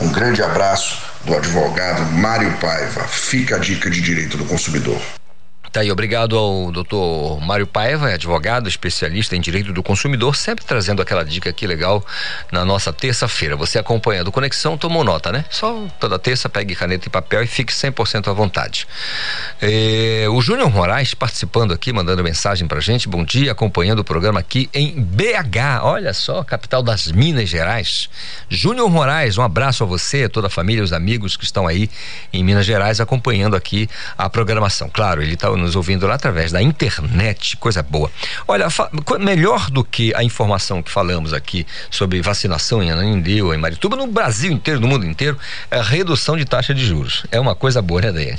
Um 0.00 0.10
grande 0.12 0.42
abraço 0.42 1.02
do 1.24 1.36
advogado 1.36 2.02
Mário 2.12 2.52
Paiva. 2.58 3.02
Fica 3.08 3.56
a 3.56 3.58
dica 3.58 3.90
de 3.90 4.00
direito 4.00 4.36
do 4.36 4.44
consumidor. 4.44 5.00
Tá 5.72 5.82
aí, 5.82 5.92
obrigado 5.92 6.36
ao 6.36 6.72
doutor 6.72 7.40
Mário 7.40 7.64
Paiva, 7.64 8.08
advogado, 8.08 8.68
especialista 8.68 9.36
em 9.36 9.40
direito 9.40 9.72
do 9.72 9.84
consumidor, 9.84 10.34
sempre 10.34 10.64
trazendo 10.64 11.00
aquela 11.00 11.24
dica 11.24 11.48
aqui 11.48 11.64
legal 11.64 12.04
na 12.50 12.64
nossa 12.64 12.92
terça-feira. 12.92 13.54
Você 13.54 13.78
acompanhando 13.78 14.32
Conexão, 14.32 14.76
tomou 14.76 15.04
nota, 15.04 15.30
né? 15.30 15.44
Só 15.48 15.86
toda 16.00 16.18
terça 16.18 16.48
pegue 16.48 16.74
caneta 16.74 17.06
e 17.06 17.10
papel 17.10 17.44
e 17.44 17.46
fique 17.46 17.72
100% 17.72 18.26
à 18.26 18.32
vontade. 18.32 18.84
É, 19.62 20.26
o 20.28 20.42
Júnior 20.42 20.68
Moraes 20.72 21.14
participando 21.14 21.72
aqui, 21.72 21.92
mandando 21.92 22.24
mensagem 22.24 22.66
pra 22.66 22.80
gente. 22.80 23.08
Bom 23.08 23.22
dia, 23.22 23.52
acompanhando 23.52 24.00
o 24.00 24.04
programa 24.04 24.40
aqui 24.40 24.68
em 24.74 25.00
BH. 25.00 25.82
Olha 25.82 26.12
só, 26.12 26.42
capital 26.42 26.82
das 26.82 27.12
Minas 27.12 27.48
Gerais. 27.48 28.10
Júnior 28.48 28.90
Moraes, 28.90 29.38
um 29.38 29.42
abraço 29.42 29.84
a 29.84 29.86
você, 29.86 30.28
toda 30.28 30.48
a 30.48 30.50
família, 30.50 30.82
os 30.82 30.92
amigos 30.92 31.36
que 31.36 31.44
estão 31.44 31.68
aí 31.68 31.88
em 32.32 32.42
Minas 32.42 32.66
Gerais 32.66 33.00
acompanhando 33.00 33.54
aqui 33.54 33.88
a 34.18 34.28
programação. 34.28 34.90
Claro, 34.92 35.22
ele 35.22 35.34
está 35.34 35.59
nos 35.60 35.76
ouvindo 35.76 36.06
lá 36.06 36.14
através 36.14 36.50
da 36.50 36.62
internet, 36.62 37.56
coisa 37.56 37.82
boa. 37.82 38.10
Olha, 38.48 38.66
melhor 39.20 39.70
do 39.70 39.84
que 39.84 40.12
a 40.14 40.24
informação 40.24 40.82
que 40.82 40.90
falamos 40.90 41.32
aqui 41.32 41.66
sobre 41.90 42.20
vacinação 42.20 42.82
em 42.82 42.90
Ananindeu, 42.90 43.54
em 43.54 43.58
Marituba, 43.58 43.96
no 43.96 44.06
Brasil 44.06 44.50
inteiro, 44.50 44.80
no 44.80 44.88
mundo 44.88 45.06
inteiro, 45.06 45.38
é 45.70 45.80
redução 45.80 46.36
de 46.36 46.44
taxa 46.44 46.74
de 46.74 46.84
juros. 46.84 47.24
É 47.30 47.38
uma 47.38 47.54
coisa 47.54 47.80
boa, 47.80 48.00
né, 48.00 48.12
Daí? 48.12 48.36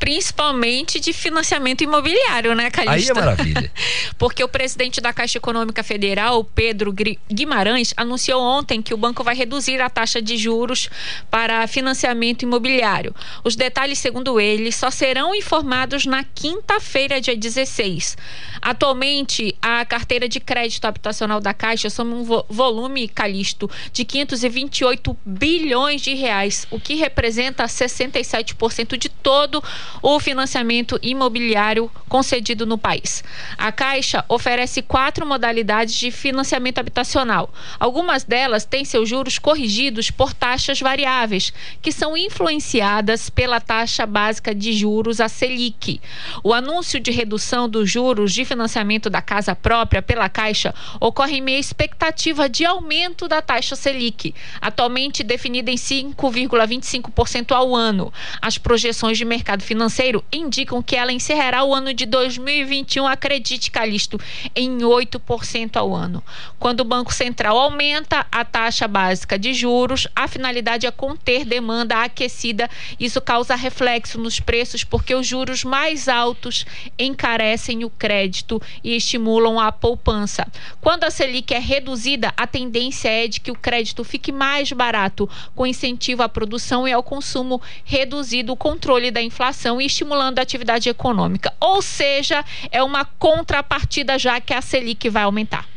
Principalmente 0.00 0.98
de 0.98 1.12
financiamento 1.12 1.84
imobiliário, 1.84 2.54
né, 2.54 2.70
Calista? 2.70 3.12
Aí 3.12 3.18
é 3.18 3.20
maravilha. 3.20 3.72
Porque 4.18 4.42
o 4.42 4.48
presidente 4.48 4.98
da 4.98 5.12
Caixa 5.12 5.36
Econômica 5.36 5.84
Federal, 5.84 6.42
Pedro 6.42 6.92
Guimarães, 7.30 7.92
anunciou 7.96 8.42
ontem 8.42 8.80
que 8.80 8.94
o 8.94 8.96
banco 8.96 9.22
vai 9.22 9.36
reduzir 9.36 9.80
a 9.80 9.90
taxa 9.90 10.22
de 10.22 10.38
juros 10.38 10.88
para 11.30 11.66
financiamento 11.66 12.42
imobiliário. 12.42 13.14
Os 13.44 13.54
detalhes, 13.54 13.98
segundo 13.98 14.40
ele, 14.40 14.72
só 14.72 14.90
serão 14.90 15.34
informados 15.34 16.06
na 16.06 16.24
quinta-feira, 16.24 17.20
dia 17.20 17.36
16. 17.36 18.16
Atualmente, 18.62 19.54
a 19.60 19.84
carteira 19.84 20.26
de 20.26 20.40
crédito 20.40 20.86
habitacional 20.86 21.40
da 21.40 21.52
Caixa 21.52 21.90
soma 21.90 22.16
um 22.16 22.24
volume, 22.48 23.06
Calixto, 23.06 23.70
de 23.92 24.04
528 24.06 25.16
bilhões 25.26 26.00
de 26.00 26.14
reais, 26.14 26.66
o 26.70 26.80
que 26.80 26.94
representa 26.94 27.64
67% 27.64 28.96
de 28.96 29.10
todo 29.10 29.62
o 30.02 30.18
financiamento 30.18 30.98
imobiliário 31.02 31.90
concedido 32.08 32.66
no 32.66 32.78
país. 32.78 33.22
A 33.56 33.70
Caixa 33.70 34.24
oferece 34.28 34.82
quatro 34.82 35.26
modalidades 35.26 35.94
de 35.94 36.10
financiamento 36.10 36.78
habitacional. 36.78 37.52
Algumas 37.78 38.24
delas 38.24 38.64
têm 38.64 38.84
seus 38.84 39.08
juros 39.08 39.38
corrigidos 39.38 40.10
por 40.10 40.32
taxas 40.32 40.80
variáveis, 40.80 41.52
que 41.82 41.92
são 41.92 42.16
influenciadas 42.16 43.30
pela 43.30 43.60
taxa 43.60 44.06
básica 44.06 44.54
de 44.54 44.72
juros, 44.72 45.20
a 45.20 45.28
Selic. 45.28 46.00
O 46.42 46.52
anúncio 46.52 46.98
de 46.98 47.10
redução 47.10 47.68
dos 47.68 47.90
juros 47.90 48.32
de 48.32 48.44
financiamento 48.44 49.10
da 49.10 49.22
casa 49.22 49.54
própria 49.54 50.02
pela 50.02 50.28
Caixa 50.28 50.74
ocorre 50.98 51.36
em 51.36 51.40
meio 51.40 51.58
à 51.58 51.60
expectativa 51.60 52.48
de 52.48 52.64
aumento 52.64 53.28
da 53.28 53.42
taxa 53.42 53.76
Selic, 53.76 54.34
atualmente 54.60 55.22
definida 55.22 55.70
em 55.70 55.76
5,25% 55.76 57.52
ao 57.52 57.74
ano. 57.74 58.12
As 58.40 58.58
projeções 58.58 59.18
de 59.18 59.24
mercado 59.24 59.62
financeiro 59.62 59.79
financeiro 59.80 60.22
indicam 60.30 60.82
que 60.82 60.94
ela 60.94 61.10
encerrará 61.10 61.64
o 61.64 61.74
ano 61.74 61.94
de 61.94 62.04
2021, 62.04 63.06
acredite, 63.06 63.70
Calixto, 63.70 64.20
em 64.54 64.78
8% 64.80 65.76
ao 65.76 65.94
ano. 65.94 66.22
Quando 66.58 66.80
o 66.80 66.84
Banco 66.84 67.14
Central 67.14 67.56
aumenta 67.56 68.26
a 68.30 68.44
taxa 68.44 68.86
básica 68.86 69.38
de 69.38 69.54
juros, 69.54 70.06
a 70.14 70.28
finalidade 70.28 70.86
é 70.86 70.90
conter 70.90 71.46
demanda 71.46 72.02
aquecida. 72.02 72.68
Isso 72.98 73.22
causa 73.22 73.54
reflexo 73.54 74.20
nos 74.20 74.38
preços 74.38 74.84
porque 74.84 75.14
os 75.14 75.26
juros 75.26 75.64
mais 75.64 76.08
altos 76.08 76.66
encarecem 76.98 77.82
o 77.82 77.88
crédito 77.88 78.60
e 78.84 78.94
estimulam 78.94 79.58
a 79.58 79.72
poupança. 79.72 80.46
Quando 80.78 81.04
a 81.04 81.10
Selic 81.10 81.54
é 81.54 81.58
reduzida, 81.58 82.34
a 82.36 82.46
tendência 82.46 83.08
é 83.08 83.26
de 83.26 83.40
que 83.40 83.50
o 83.50 83.56
crédito 83.56 84.04
fique 84.04 84.30
mais 84.30 84.70
barato, 84.72 85.26
com 85.54 85.66
incentivo 85.66 86.22
à 86.22 86.28
produção 86.28 86.86
e 86.86 86.92
ao 86.92 87.02
consumo 87.02 87.62
reduzido, 87.82 88.52
o 88.52 88.56
controle 88.56 89.10
da 89.10 89.22
inflação 89.22 89.69
e 89.78 89.84
estimulando 89.84 90.38
a 90.38 90.42
atividade 90.42 90.88
econômica. 90.88 91.52
Ou 91.60 91.82
seja, 91.82 92.42
é 92.70 92.82
uma 92.82 93.04
contrapartida 93.04 94.18
já 94.18 94.40
que 94.40 94.54
a 94.54 94.62
Selic 94.62 95.10
vai 95.10 95.24
aumentar. 95.24 95.68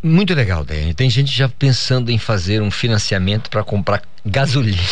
Muito 0.00 0.32
legal, 0.32 0.64
Dani. 0.64 0.94
Tem 0.94 1.10
gente 1.10 1.36
já 1.36 1.48
pensando 1.48 2.10
em 2.10 2.18
fazer 2.18 2.62
um 2.62 2.70
financiamento 2.70 3.50
para 3.50 3.64
comprar 3.64 4.00
gasolina. 4.24 4.82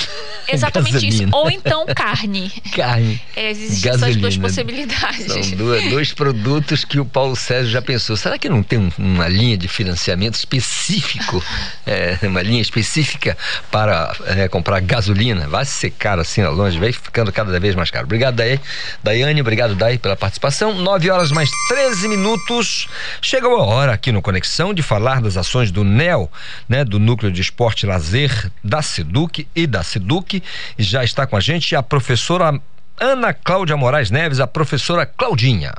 Exatamente 0.49 0.93
gasolina. 0.93 1.25
isso. 1.25 1.37
Ou 1.37 1.51
então 1.51 1.87
carne. 1.95 2.53
Carne. 2.75 3.21
É, 3.35 3.51
existem 3.51 3.93
essas 3.93 4.17
duas 4.17 4.37
possibilidades. 4.37 5.27
São 5.27 5.57
duas, 5.57 5.85
dois 5.91 6.13
produtos 6.13 6.85
que 6.85 7.01
o 7.01 7.05
Paulo 7.05 7.35
Sérgio 7.35 7.71
já 7.71 7.83
pensou. 7.83 8.17
Será 8.17 8.39
que 8.39 8.49
não 8.49 8.63
tem 8.63 8.79
um, 8.79 8.91
uma 8.99 9.29
linha 9.29 9.57
de 9.57 9.69
financiamento 9.69 10.35
específico, 10.35 11.43
é, 11.87 12.19
uma 12.23 12.43
linha 12.43 12.63
específica 12.63 13.37
para 13.71 14.15
é, 14.27 14.49
comprar 14.49 14.81
gasolina? 14.81 15.49
Vai 15.49 15.65
ser 15.65 15.91
caro 15.91 16.21
assim 16.21 16.43
lá 16.43 16.51
longe, 16.51 16.79
vai 16.79 16.93
ficando 16.93 17.33
cada 17.33 17.59
vez 17.59 17.75
mais 17.75 17.91
caro. 17.91 18.05
Obrigado, 18.05 18.41
Daiane. 19.03 19.41
Obrigado, 19.41 19.75
Dai, 19.75 19.99
pela 19.99 20.17
participação. 20.17 20.75
Nove 20.75 21.11
horas 21.11 21.33
mais 21.33 21.51
13 21.69 22.09
minutos. 22.09 22.89
Chegou 23.21 23.57
a 23.57 23.65
hora 23.65 23.93
aqui 23.93 24.13
no 24.13 24.23
Conexão 24.23 24.73
de 24.73 24.83
falar 24.83 25.21
das 25.21 25.37
ações 25.37 25.71
do 25.71 25.83
NEL, 25.83 26.31
né, 26.69 26.85
do 26.85 26.99
Núcleo 26.99 27.33
de 27.33 27.41
Esporte 27.41 27.85
e 27.85 27.87
Lazer 27.87 28.51
da 28.63 28.83
SEDUC 29.17 29.49
e 29.57 29.67
da 29.67 29.83
SEDUC. 29.83 30.43
Já 30.79 31.03
está 31.03 31.27
com 31.27 31.37
a 31.37 31.41
gente 31.41 31.75
a 31.75 31.83
professora 31.83 32.61
Ana 33.01 33.33
Cláudia 33.33 33.77
Moraes 33.77 34.11
Neves, 34.11 34.41
a 34.41 34.47
professora 34.47 35.07
Claudinha. 35.07 35.73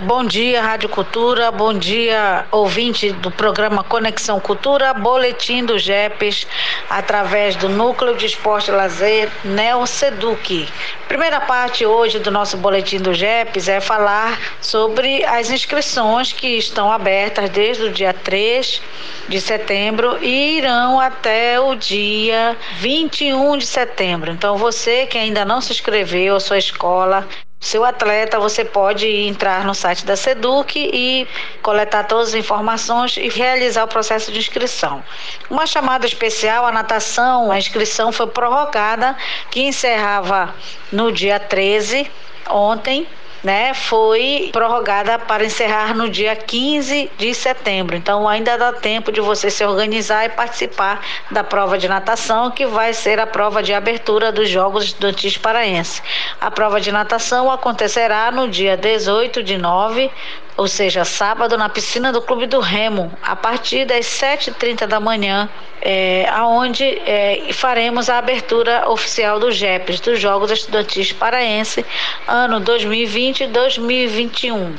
Bom 0.00 0.24
dia, 0.24 0.62
Rádio 0.62 0.88
Cultura. 0.88 1.50
Bom 1.50 1.74
dia, 1.74 2.46
ouvinte 2.52 3.10
do 3.10 3.32
programa 3.32 3.82
Conexão 3.82 4.38
Cultura, 4.38 4.94
boletim 4.94 5.64
do 5.64 5.76
JEPES, 5.76 6.46
através 6.88 7.56
do 7.56 7.68
Núcleo 7.68 8.14
de 8.14 8.26
Esporte 8.26 8.70
e 8.70 8.74
Lazer 8.74 9.28
Neo 9.42 9.84
Seduc. 9.88 10.68
Primeira 11.08 11.40
parte 11.40 11.84
hoje 11.84 12.20
do 12.20 12.30
nosso 12.30 12.56
boletim 12.56 12.98
do 12.98 13.12
JEPES 13.12 13.66
é 13.66 13.80
falar 13.80 14.38
sobre 14.60 15.24
as 15.24 15.50
inscrições 15.50 16.32
que 16.32 16.46
estão 16.46 16.92
abertas 16.92 17.50
desde 17.50 17.82
o 17.82 17.90
dia 17.90 18.14
3 18.14 18.80
de 19.28 19.40
setembro 19.40 20.16
e 20.22 20.58
irão 20.58 21.00
até 21.00 21.58
o 21.58 21.74
dia 21.74 22.56
21 22.76 23.58
de 23.58 23.66
setembro. 23.66 24.30
Então, 24.30 24.56
você 24.56 25.06
que 25.06 25.18
ainda 25.18 25.44
não 25.44 25.60
se 25.60 25.72
inscreveu, 25.72 26.36
a 26.36 26.40
sua 26.40 26.58
escola, 26.58 27.26
seu 27.60 27.84
atleta, 27.84 28.38
você 28.38 28.64
pode 28.64 29.06
entrar 29.06 29.64
no 29.64 29.74
site 29.74 30.04
da 30.06 30.16
Seduc 30.16 30.78
e 30.78 31.26
coletar 31.60 32.04
todas 32.04 32.28
as 32.28 32.34
informações 32.34 33.16
e 33.16 33.28
realizar 33.28 33.84
o 33.84 33.88
processo 33.88 34.30
de 34.30 34.38
inscrição. 34.38 35.02
Uma 35.50 35.66
chamada 35.66 36.06
especial, 36.06 36.64
a 36.64 36.72
natação, 36.72 37.50
a 37.50 37.58
inscrição 37.58 38.12
foi 38.12 38.28
prorrogada, 38.28 39.16
que 39.50 39.60
encerrava 39.60 40.54
no 40.92 41.10
dia 41.10 41.40
13, 41.40 42.08
ontem, 42.48 43.06
né, 43.42 43.72
foi 43.74 44.50
prorrogada 44.52 45.18
para 45.18 45.44
encerrar 45.44 45.94
no 45.94 46.08
dia 46.08 46.34
15 46.34 47.10
de 47.16 47.34
setembro. 47.34 47.96
Então 47.96 48.28
ainda 48.28 48.56
dá 48.56 48.72
tempo 48.72 49.12
de 49.12 49.20
você 49.20 49.50
se 49.50 49.64
organizar 49.64 50.26
e 50.26 50.30
participar 50.30 51.00
da 51.30 51.44
prova 51.44 51.78
de 51.78 51.88
natação, 51.88 52.50
que 52.50 52.66
vai 52.66 52.92
ser 52.92 53.20
a 53.20 53.26
prova 53.26 53.62
de 53.62 53.72
abertura 53.72 54.32
dos 54.32 54.48
Jogos 54.48 54.84
Estudantis 54.84 55.36
Paraense. 55.36 56.02
A 56.40 56.50
prova 56.50 56.80
de 56.80 56.90
natação 56.90 57.50
acontecerá 57.50 58.30
no 58.30 58.48
dia 58.48 58.76
18 58.76 59.42
de 59.42 59.56
nove 59.56 60.10
ou 60.58 60.66
seja, 60.66 61.04
sábado 61.04 61.56
na 61.56 61.68
piscina 61.68 62.12
do 62.12 62.20
Clube 62.20 62.46
do 62.46 62.58
Remo, 62.58 63.16
a 63.22 63.36
partir 63.36 63.84
das 63.84 64.06
7h30 64.06 64.88
da 64.88 64.98
manhã, 64.98 65.48
é, 65.80 66.28
aonde 66.30 66.82
é, 66.84 67.52
faremos 67.52 68.10
a 68.10 68.18
abertura 68.18 68.90
oficial 68.90 69.38
do 69.38 69.52
JEPs, 69.52 70.00
dos 70.00 70.18
Jogos 70.18 70.50
Estudantis 70.50 71.12
Paraense, 71.12 71.86
ano 72.26 72.60
2020-2021. 72.60 74.74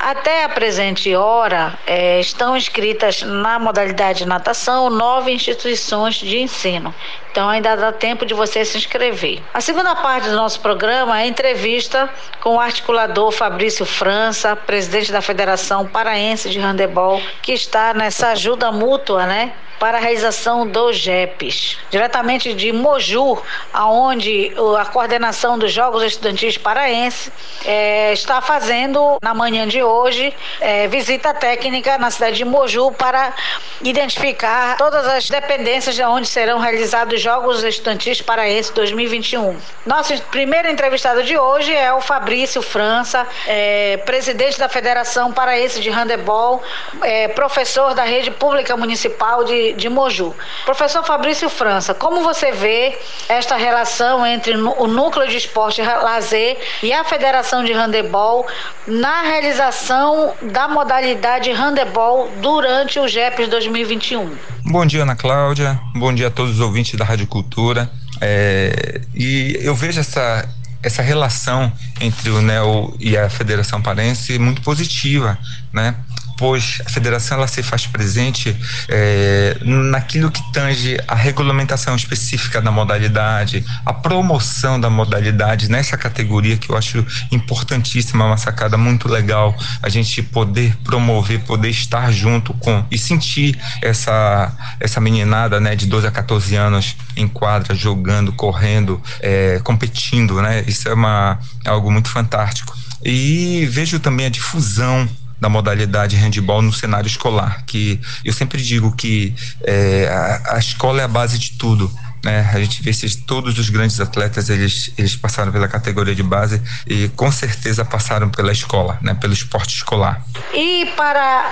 Até 0.00 0.42
a 0.42 0.48
presente 0.48 1.14
hora, 1.14 1.78
é, 1.86 2.18
estão 2.18 2.56
inscritas 2.56 3.22
na 3.22 3.60
modalidade 3.60 4.26
natação 4.26 4.90
nove 4.90 5.30
instituições 5.30 6.16
de 6.16 6.40
ensino. 6.40 6.92
Então 7.32 7.48
ainda 7.48 7.74
dá 7.74 7.90
tempo 7.90 8.26
de 8.26 8.34
você 8.34 8.62
se 8.62 8.76
inscrever. 8.76 9.42
A 9.54 9.60
segunda 9.62 9.96
parte 9.96 10.28
do 10.28 10.36
nosso 10.36 10.60
programa 10.60 11.18
é 11.18 11.22
a 11.22 11.26
entrevista 11.26 12.08
com 12.42 12.56
o 12.56 12.60
articulador 12.60 13.32
Fabrício 13.32 13.86
França, 13.86 14.54
presidente 14.54 15.10
da 15.10 15.22
Federação 15.22 15.86
Paraense 15.86 16.50
de 16.50 16.60
Handebol, 16.60 17.22
que 17.40 17.52
está 17.52 17.94
nessa 17.94 18.28
ajuda 18.32 18.70
mútua, 18.70 19.24
né? 19.24 19.52
Para 19.82 19.98
a 19.98 20.00
realização 20.00 20.64
dos 20.64 20.96
JEPs, 20.96 21.76
diretamente 21.90 22.54
de 22.54 22.72
Moju, 22.72 23.36
aonde 23.72 24.52
a 24.78 24.84
coordenação 24.84 25.58
dos 25.58 25.72
Jogos 25.72 26.04
Estudantis 26.04 26.56
Paraense 26.56 27.32
é, 27.64 28.12
está 28.12 28.40
fazendo 28.40 29.18
na 29.20 29.34
manhã 29.34 29.66
de 29.66 29.82
hoje 29.82 30.32
é, 30.60 30.86
visita 30.86 31.34
técnica 31.34 31.98
na 31.98 32.12
cidade 32.12 32.36
de 32.36 32.44
Moju 32.44 32.92
para 32.92 33.34
identificar 33.82 34.76
todas 34.76 35.04
as 35.04 35.28
dependências 35.28 35.96
de 35.96 36.04
onde 36.04 36.28
serão 36.28 36.60
realizados 36.60 37.14
os 37.14 37.20
Jogos 37.20 37.64
Estudantis 37.64 38.22
Paraense 38.22 38.72
2021. 38.72 39.56
Nosso 39.84 40.16
primeiro 40.30 40.68
entrevistado 40.68 41.24
de 41.24 41.36
hoje 41.36 41.74
é 41.74 41.92
o 41.92 42.00
Fabrício 42.00 42.62
França, 42.62 43.26
é, 43.48 43.96
presidente 43.96 44.60
da 44.60 44.68
Federação 44.68 45.32
Paraense 45.32 45.80
de 45.80 45.90
Handebol, 45.90 46.62
é, 47.02 47.26
professor 47.26 47.94
da 47.94 48.04
rede 48.04 48.30
pública 48.30 48.76
municipal 48.76 49.42
de 49.42 49.71
de, 49.74 49.88
Moju. 49.88 50.34
Professor 50.64 51.04
Fabrício 51.04 51.48
França, 51.48 51.94
como 51.94 52.22
você 52.22 52.52
vê 52.52 52.98
esta 53.28 53.56
relação 53.56 54.26
entre 54.26 54.54
o 54.56 54.86
Núcleo 54.86 55.28
de 55.28 55.36
Esporte 55.36 55.82
Lazer 55.82 56.58
e 56.82 56.92
a 56.92 57.04
Federação 57.04 57.64
de 57.64 57.72
Handebol 57.72 58.46
na 58.86 59.22
realização 59.22 60.34
da 60.42 60.68
modalidade 60.68 61.50
handebol 61.50 62.30
durante 62.40 62.98
o 62.98 63.08
GEPS 63.08 63.48
2021? 63.48 64.36
Bom 64.64 64.86
dia, 64.86 65.02
Ana 65.02 65.16
Cláudia. 65.16 65.78
Bom 65.94 66.14
dia 66.14 66.28
a 66.28 66.30
todos 66.30 66.54
os 66.54 66.60
ouvintes 66.60 66.98
da 66.98 67.04
Rádio 67.04 67.26
Cultura. 67.26 67.90
É, 68.20 69.00
e 69.14 69.58
eu 69.60 69.74
vejo 69.74 69.98
essa 69.98 70.48
essa 70.82 71.00
relação 71.00 71.72
entre 72.00 72.28
o 72.30 72.42
NEL 72.42 72.92
e 72.98 73.16
a 73.16 73.30
Federação 73.30 73.80
Parense 73.80 74.38
muito 74.38 74.62
positiva, 74.62 75.38
né? 75.72 75.94
Pois 76.36 76.80
a 76.84 76.88
federação 76.88 77.38
ela 77.38 77.46
se 77.46 77.62
faz 77.62 77.86
presente 77.86 78.56
é, 78.88 79.56
naquilo 79.62 80.30
que 80.30 80.42
tange 80.52 80.98
a 81.06 81.14
regulamentação 81.14 81.94
específica 81.94 82.60
da 82.60 82.70
modalidade, 82.70 83.64
a 83.84 83.92
promoção 83.92 84.80
da 84.80 84.90
modalidade 84.90 85.70
nessa 85.70 85.96
categoria 85.96 86.56
que 86.56 86.70
eu 86.70 86.76
acho 86.76 87.04
importantíssima, 87.30 88.24
uma 88.24 88.36
sacada 88.36 88.76
muito 88.76 89.08
legal, 89.08 89.56
a 89.82 89.88
gente 89.88 90.22
poder 90.22 90.76
promover, 90.84 91.40
poder 91.40 91.70
estar 91.70 92.12
junto 92.12 92.54
com 92.54 92.84
e 92.90 92.98
sentir 92.98 93.58
essa 93.80 94.52
essa 94.80 95.00
meninada, 95.00 95.60
né, 95.60 95.76
de 95.76 95.86
12 95.86 96.06
a 96.06 96.10
14 96.10 96.56
anos 96.56 96.96
em 97.16 97.28
quadra, 97.28 97.74
jogando, 97.74 98.32
correndo, 98.32 99.00
é, 99.20 99.60
competindo, 99.62 100.40
né? 100.40 100.64
Isso 100.66 100.88
é 100.88 100.94
uma 100.94 101.38
é 101.64 101.70
algo 101.70 101.90
muito 101.90 102.08
fantástico. 102.08 102.76
E 103.04 103.66
vejo 103.66 103.98
também 103.98 104.26
a 104.26 104.28
difusão 104.28 105.08
da 105.42 105.48
modalidade 105.48 106.14
handball 106.14 106.62
no 106.62 106.72
cenário 106.72 107.08
escolar, 107.08 107.64
que 107.66 108.00
eu 108.24 108.32
sempre 108.32 108.62
digo 108.62 108.94
que 108.94 109.34
é, 109.64 110.06
a, 110.08 110.54
a 110.54 110.58
escola 110.60 111.00
é 111.00 111.04
a 111.04 111.08
base 111.08 111.36
de 111.36 111.58
tudo. 111.58 111.90
né? 112.24 112.48
a 112.54 112.60
gente 112.60 112.80
vê 112.80 112.92
se 112.92 113.16
todos 113.22 113.58
os 113.58 113.68
grandes 113.68 113.98
atletas 113.98 114.48
eles, 114.48 114.92
eles 114.96 115.16
passaram 115.16 115.50
pela 115.50 115.66
categoria 115.66 116.14
de 116.14 116.22
base 116.22 116.62
e 116.86 117.08
com 117.16 117.32
certeza 117.32 117.84
passaram 117.84 118.30
pela 118.30 118.52
escola, 118.52 119.00
né? 119.02 119.14
pelo 119.14 119.32
esporte 119.32 119.74
escolar. 119.74 120.24
E 120.54 120.86
para 120.96 121.50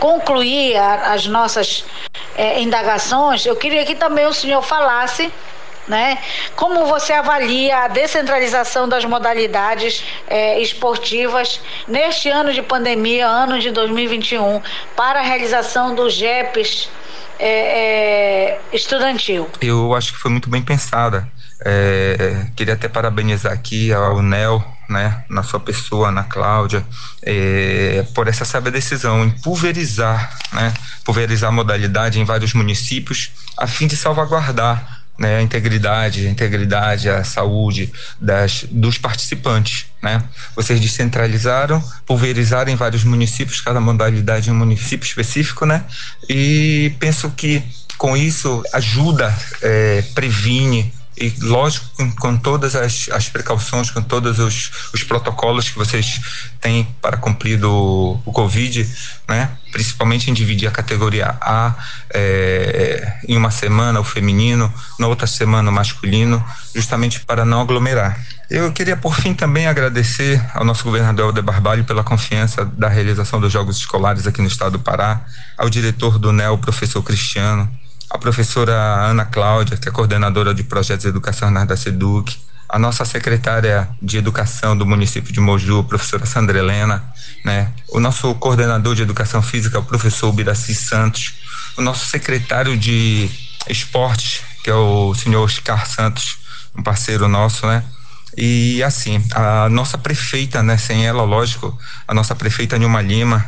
concluir 0.00 0.76
a, 0.76 1.12
as 1.14 1.26
nossas 1.26 1.84
é, 2.34 2.60
indagações, 2.60 3.46
eu 3.46 3.54
queria 3.54 3.86
que 3.86 3.94
também 3.94 4.26
o 4.26 4.32
senhor 4.32 4.62
falasse 4.62 5.32
né? 5.88 6.18
Como 6.54 6.86
você 6.86 7.12
avalia 7.12 7.84
a 7.84 7.88
descentralização 7.88 8.88
das 8.88 9.04
modalidades 9.04 10.04
é, 10.26 10.60
esportivas 10.60 11.60
neste 11.86 12.28
ano 12.28 12.52
de 12.52 12.62
pandemia, 12.62 13.26
ano 13.26 13.58
de 13.58 13.70
2021, 13.70 14.60
para 14.94 15.20
a 15.20 15.22
realização 15.22 15.94
do 15.94 16.08
GEPs 16.10 16.90
é, 17.38 17.48
é, 17.48 18.60
estudantil? 18.72 19.48
Eu 19.60 19.94
acho 19.94 20.12
que 20.12 20.18
foi 20.18 20.30
muito 20.30 20.50
bem 20.50 20.62
pensada. 20.62 21.26
É, 21.64 22.46
queria 22.54 22.74
até 22.74 22.88
parabenizar 22.88 23.52
aqui 23.52 23.92
ao 23.92 24.22
NEL, 24.22 24.64
né, 24.88 25.24
na 25.28 25.42
sua 25.42 25.58
pessoa, 25.58 26.10
na 26.10 26.22
Cláudia, 26.22 26.84
é, 27.22 28.04
por 28.14 28.28
essa 28.28 28.44
sábia 28.44 28.70
decisão 28.70 29.24
em 29.24 29.30
pulverizar, 29.30 30.36
né, 30.52 30.72
pulverizar 31.04 31.50
a 31.50 31.52
modalidade 31.52 32.20
em 32.20 32.24
vários 32.24 32.54
municípios, 32.54 33.32
a 33.56 33.66
fim 33.66 33.88
de 33.88 33.96
salvaguardar 33.96 34.97
né, 35.18 35.38
a 35.38 35.42
integridade, 35.42 36.26
a 36.26 36.30
integridade, 36.30 37.08
a 37.08 37.24
saúde 37.24 37.92
das, 38.20 38.64
dos 38.70 38.96
participantes. 38.96 39.86
Né? 40.00 40.22
Vocês 40.54 40.80
descentralizaram, 40.80 41.82
pulverizaram 42.06 42.70
em 42.70 42.76
vários 42.76 43.02
municípios, 43.02 43.60
cada 43.60 43.80
modalidade 43.80 44.48
em 44.48 44.52
um 44.52 44.56
município 44.56 45.04
específico, 45.04 45.66
né? 45.66 45.84
E 46.28 46.94
penso 47.00 47.30
que 47.30 47.62
com 47.96 48.16
isso 48.16 48.62
ajuda, 48.72 49.36
é, 49.60 50.02
previne 50.14 50.94
e 51.20 51.34
lógico 51.40 51.86
com, 51.96 52.10
com 52.12 52.36
todas 52.36 52.76
as, 52.76 53.08
as, 53.12 53.28
precauções, 53.28 53.90
com 53.90 54.00
todos 54.00 54.38
os, 54.38 54.70
os, 54.94 55.02
protocolos 55.02 55.68
que 55.68 55.76
vocês 55.76 56.20
têm 56.60 56.84
para 57.02 57.16
cumprir 57.16 57.58
do 57.58 58.20
o 58.24 58.32
Covid, 58.32 58.88
né? 59.28 59.50
Principalmente 59.72 60.30
em 60.30 60.34
dividir 60.34 60.68
a 60.68 60.70
categoria 60.70 61.36
A 61.40 61.74
é, 62.10 63.18
em 63.26 63.36
uma 63.36 63.50
semana 63.50 64.00
o 64.00 64.04
feminino, 64.04 64.72
na 64.98 65.08
outra 65.08 65.26
semana 65.26 65.70
o 65.70 65.72
masculino, 65.72 66.42
justamente 66.74 67.20
para 67.20 67.44
não 67.44 67.60
aglomerar. 67.60 68.18
Eu 68.48 68.72
queria, 68.72 68.96
por 68.96 69.14
fim, 69.14 69.34
também 69.34 69.66
agradecer 69.66 70.42
ao 70.54 70.64
nosso 70.64 70.84
governador 70.84 71.26
Helder 71.26 71.42
Barbalho 71.42 71.84
pela 71.84 72.02
confiança 72.02 72.64
da 72.64 72.88
realização 72.88 73.40
dos 73.40 73.52
Jogos 73.52 73.76
Escolares 73.76 74.26
aqui 74.26 74.40
no 74.40 74.48
estado 74.48 74.72
do 74.72 74.78
Pará, 74.78 75.20
ao 75.56 75.68
diretor 75.68 76.18
do 76.18 76.32
NEL, 76.32 76.56
professor 76.56 77.02
Cristiano, 77.02 77.70
a 78.10 78.18
professora 78.18 78.72
Ana 78.72 79.24
Cláudia, 79.24 79.76
que 79.76 79.88
é 79.88 79.92
coordenadora 79.92 80.54
de 80.54 80.62
projetos 80.62 81.04
na 81.50 81.64
da 81.64 81.76
SEDUC, 81.76 82.36
a 82.68 82.78
nossa 82.78 83.04
secretária 83.04 83.88
de 84.00 84.18
educação 84.18 84.76
do 84.76 84.84
município 84.84 85.32
de 85.32 85.40
Moju, 85.40 85.84
professora 85.84 86.26
Sandra 86.26 86.58
Helena, 86.58 87.02
né? 87.44 87.72
o 87.88 87.98
nosso 87.98 88.34
coordenador 88.34 88.94
de 88.94 89.02
educação 89.02 89.40
física, 89.40 89.78
o 89.78 89.84
professor 89.84 90.30
Biraci 90.32 90.74
Santos, 90.74 91.34
o 91.76 91.82
nosso 91.82 92.06
secretário 92.06 92.76
de 92.76 93.30
esportes, 93.68 94.42
que 94.62 94.70
é 94.70 94.74
o 94.74 95.14
senhor 95.14 95.42
Oscar 95.44 95.86
Santos, 95.86 96.38
um 96.76 96.82
parceiro 96.82 97.26
nosso, 97.26 97.66
né? 97.66 97.82
E 98.36 98.82
assim, 98.82 99.24
a 99.32 99.68
nossa 99.68 99.96
prefeita, 99.96 100.62
né, 100.62 100.76
sem 100.76 101.06
ela, 101.06 101.22
lógico, 101.22 101.76
a 102.06 102.14
nossa 102.14 102.34
prefeita 102.34 102.78
Nilma 102.78 103.00
Lima, 103.00 103.44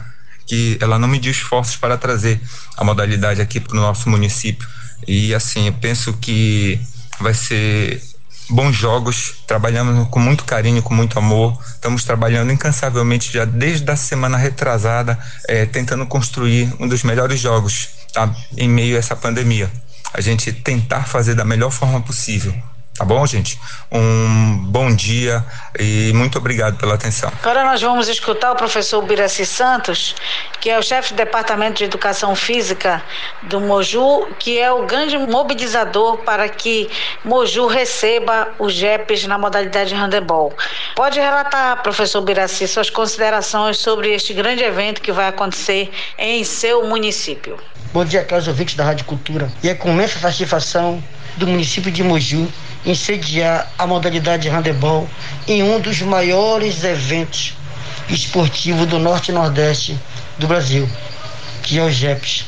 que 0.50 0.76
ela 0.80 0.98
não 0.98 1.06
mediu 1.06 1.30
esforços 1.30 1.76
para 1.76 1.96
trazer 1.96 2.40
a 2.76 2.82
modalidade 2.82 3.40
aqui 3.40 3.60
para 3.60 3.78
o 3.78 3.80
nosso 3.80 4.10
município. 4.10 4.68
E 5.06 5.32
assim, 5.32 5.68
eu 5.68 5.72
penso 5.74 6.12
que 6.14 6.80
vai 7.20 7.32
ser 7.32 8.02
bons 8.48 8.74
jogos, 8.74 9.44
trabalhamos 9.46 10.08
com 10.08 10.18
muito 10.18 10.44
carinho, 10.44 10.82
com 10.82 10.92
muito 10.92 11.16
amor, 11.20 11.56
estamos 11.72 12.02
trabalhando 12.02 12.50
incansavelmente 12.50 13.32
já 13.32 13.44
desde 13.44 13.88
a 13.92 13.94
semana 13.94 14.36
retrasada, 14.36 15.16
é, 15.46 15.66
tentando 15.66 16.04
construir 16.04 16.74
um 16.80 16.88
dos 16.88 17.04
melhores 17.04 17.38
jogos, 17.38 17.88
tá? 18.12 18.34
Em 18.56 18.68
meio 18.68 18.96
a 18.96 18.98
essa 18.98 19.14
pandemia. 19.14 19.70
A 20.12 20.20
gente 20.20 20.52
tentar 20.52 21.04
fazer 21.04 21.36
da 21.36 21.44
melhor 21.44 21.70
forma 21.70 22.00
possível. 22.00 22.52
Tá 23.00 23.06
bom, 23.06 23.26
gente? 23.26 23.58
Um 23.90 24.58
bom 24.58 24.94
dia 24.94 25.42
e 25.78 26.12
muito 26.12 26.36
obrigado 26.36 26.76
pela 26.76 26.96
atenção. 26.96 27.32
Agora 27.40 27.64
nós 27.64 27.80
vamos 27.80 28.08
escutar 28.08 28.52
o 28.52 28.56
professor 28.56 29.00
Biraci 29.00 29.46
Santos, 29.46 30.14
que 30.60 30.68
é 30.68 30.78
o 30.78 30.82
chefe 30.82 31.14
do 31.14 31.16
Departamento 31.16 31.78
de 31.78 31.84
Educação 31.84 32.36
Física 32.36 33.02
do 33.44 33.58
Moju, 33.58 34.28
que 34.38 34.58
é 34.58 34.70
o 34.70 34.84
grande 34.84 35.16
mobilizador 35.16 36.18
para 36.18 36.46
que 36.46 36.90
Moju 37.24 37.68
receba 37.68 38.48
os 38.58 38.74
JEPs 38.74 39.26
na 39.26 39.38
modalidade 39.38 39.94
handebol. 39.94 40.52
Pode 40.94 41.18
relatar, 41.18 41.82
professor 41.82 42.20
Biraci, 42.20 42.68
suas 42.68 42.90
considerações 42.90 43.78
sobre 43.78 44.12
este 44.12 44.34
grande 44.34 44.62
evento 44.62 45.00
que 45.00 45.10
vai 45.10 45.28
acontecer 45.28 45.90
em 46.18 46.44
seu 46.44 46.86
município. 46.86 47.56
Bom 47.94 48.04
dia, 48.04 48.22
caros 48.24 48.46
ouvintes 48.46 48.74
da 48.74 48.84
Rádio 48.84 49.06
Cultura. 49.06 49.50
E 49.62 49.70
é 49.70 49.74
com 49.74 49.88
imensa 49.88 50.18
satisfação 50.18 51.02
do 51.38 51.46
município 51.46 51.90
de 51.90 52.02
Moju 52.02 52.46
em 52.84 52.94
sediar 52.94 53.70
a 53.78 53.86
modalidade 53.86 54.44
de 54.44 54.48
handebol 54.48 55.08
em 55.46 55.62
um 55.62 55.80
dos 55.80 56.00
maiores 56.02 56.82
eventos 56.84 57.54
esportivos 58.08 58.86
do 58.86 58.98
Norte 58.98 59.30
e 59.30 59.34
Nordeste 59.34 59.98
do 60.38 60.46
Brasil, 60.46 60.88
que 61.62 61.78
é 61.78 61.82
o 61.82 61.90
JEPS. 61.90 62.46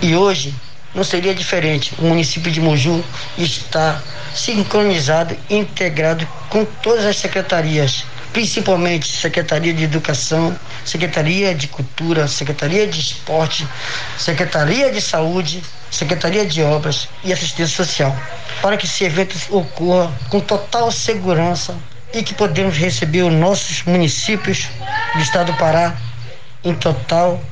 E 0.00 0.14
hoje 0.14 0.54
não 0.94 1.04
seria 1.04 1.34
diferente. 1.34 1.92
O 1.98 2.04
município 2.04 2.50
de 2.50 2.60
Moju 2.60 3.02
está 3.38 4.00
sincronizado, 4.34 5.36
integrado 5.48 6.26
com 6.48 6.64
todas 6.64 7.04
as 7.04 7.16
secretarias, 7.16 8.04
principalmente 8.32 9.06
Secretaria 9.06 9.74
de 9.74 9.84
Educação, 9.84 10.58
Secretaria 10.84 11.54
de 11.54 11.68
Cultura, 11.68 12.26
Secretaria 12.26 12.86
de 12.86 13.00
Esporte, 13.00 13.68
Secretaria 14.18 14.90
de 14.90 15.00
Saúde, 15.00 15.62
Secretaria 15.90 16.46
de 16.46 16.62
Obras 16.62 17.08
e 17.22 17.32
Assistência 17.32 17.76
Social, 17.76 18.16
para 18.60 18.76
que 18.76 18.86
esse 18.86 19.04
evento 19.04 19.36
ocorra 19.50 20.10
com 20.30 20.40
total 20.40 20.90
segurança 20.90 21.76
e 22.12 22.22
que 22.22 22.34
podemos 22.34 22.76
receber 22.76 23.22
os 23.22 23.32
nossos 23.32 23.82
municípios 23.84 24.68
do 25.14 25.20
estado 25.20 25.52
do 25.52 25.58
Pará 25.58 25.96
em 26.64 26.74
total 26.74 27.42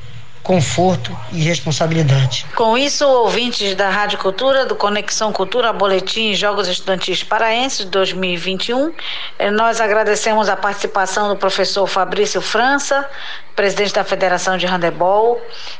conforto 0.43 1.15
e 1.31 1.39
responsabilidade. 1.41 2.45
Com 2.55 2.77
isso, 2.77 3.07
ouvintes 3.07 3.75
da 3.75 3.89
Rádio 3.89 4.17
Cultura, 4.17 4.65
do 4.65 4.75
Conexão 4.75 5.31
Cultura, 5.31 5.71
Boletim 5.71 6.33
Jogos 6.33 6.67
Estudantis 6.67 7.23
Paraenses 7.23 7.85
2021, 7.85 8.91
eh, 9.37 9.51
nós 9.51 9.79
agradecemos 9.79 10.49
a 10.49 10.57
participação 10.57 11.29
do 11.29 11.35
professor 11.35 11.85
Fabrício 11.85 12.41
França, 12.41 13.07
presidente 13.55 13.93
da 13.93 14.03
Federação 14.03 14.57
de 14.57 14.65
Handebol. 14.65 15.39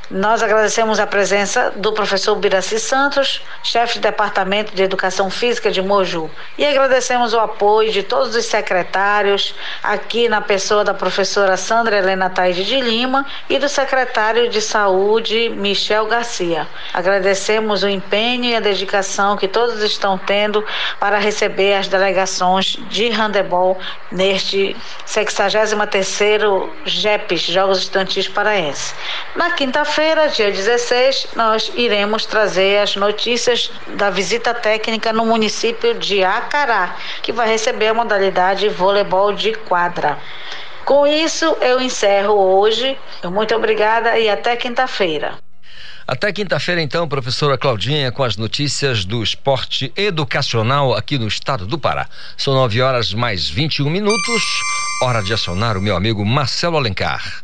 Nós 0.10 0.44
agradecemos 0.44 1.00
a 1.00 1.08
presença 1.08 1.72
do 1.76 1.94
professor 1.94 2.36
Biraci 2.36 2.80
Santos, 2.80 3.42
chefe 3.64 3.98
do 3.98 4.02
Departamento 4.02 4.76
de 4.76 4.84
Educação 4.84 5.30
Física 5.32 5.72
de 5.72 5.82
Moju. 5.82 6.30
E 6.58 6.66
agradecemos 6.66 7.34
o 7.34 7.40
apoio 7.40 7.92
de 7.92 8.04
todos 8.04 8.36
os 8.36 8.46
secretários, 8.46 9.56
aqui 9.82 10.30
na 10.30 10.42
pessoa 10.42 10.84
da 10.84 10.94
professora 10.94 11.58
Sandra 11.58 11.98
Helena 11.98 12.30
Taide 12.30 12.64
de 12.64 12.80
Lima 12.80 13.26
e 13.50 13.58
do 13.58 13.68
secretário 13.68 14.51
de 14.52 14.62
Saúde, 14.62 15.50
Michel 15.50 16.06
Garcia. 16.06 16.68
Agradecemos 16.94 17.82
o 17.82 17.90
empenho 17.90 18.46
e 18.46 18.56
a 18.56 18.60
dedicação 18.60 19.38
que 19.38 19.48
todos 19.48 19.82
estão 19.82 20.18
tendo 20.18 20.64
para 21.00 21.18
receber 21.18 21.74
as 21.74 21.88
delegações 21.88 22.78
de 22.90 23.10
handebol 23.10 23.80
neste 24.12 24.76
63º 25.08 26.70
JEPs, 26.86 27.42
Jogos 27.44 27.80
Estudantis 27.80 28.28
Paraense. 28.28 28.94
Na 29.36 29.52
quinta-feira, 29.52 30.28
dia 30.28 30.52
16, 30.52 31.30
nós 31.36 31.72
iremos 31.76 32.26
trazer 32.26 32.80
as 32.80 32.96
notícias 32.96 33.72
da 33.96 34.10
visita 34.10 34.54
técnica 34.54 35.14
no 35.14 35.26
município 35.26 35.94
de 35.96 36.24
Acará, 36.24 36.96
que 37.24 37.32
vai 37.32 37.48
receber 37.48 37.88
a 37.88 37.94
modalidade 37.94 38.68
voleibol 38.70 39.34
de 39.34 39.54
quadra. 39.54 40.18
Com 40.86 41.06
isso, 41.08 41.46
eu 41.62 41.80
encerro 41.80 42.34
hoje. 42.34 42.98
Muito 43.24 43.56
obrigada 43.56 44.18
e 44.18 44.30
até 44.30 44.56
quinta-feira. 44.56 45.38
Até 46.08 46.34
quinta-feira, 46.34 46.82
então, 46.82 47.08
professora 47.08 47.58
Claudinha, 47.58 48.12
com 48.12 48.24
as 48.24 48.36
notícias 48.36 49.06
do 49.06 49.24
esporte 49.24 49.94
educacional 49.96 50.94
aqui 50.94 51.18
no 51.18 51.28
estado 51.28 51.66
do 51.66 51.80
Pará. 51.80 52.08
São 52.36 52.54
nove 52.54 52.82
horas 52.82 53.14
mais 53.14 53.48
21 53.50 53.90
minutos. 53.90 54.44
Hora 55.04 55.22
de 55.22 55.34
acionar 55.34 55.78
o 55.78 55.82
meu 55.82 55.96
amigo 55.96 56.26
Marcelo 56.26 56.76
Alencar. 56.76 57.44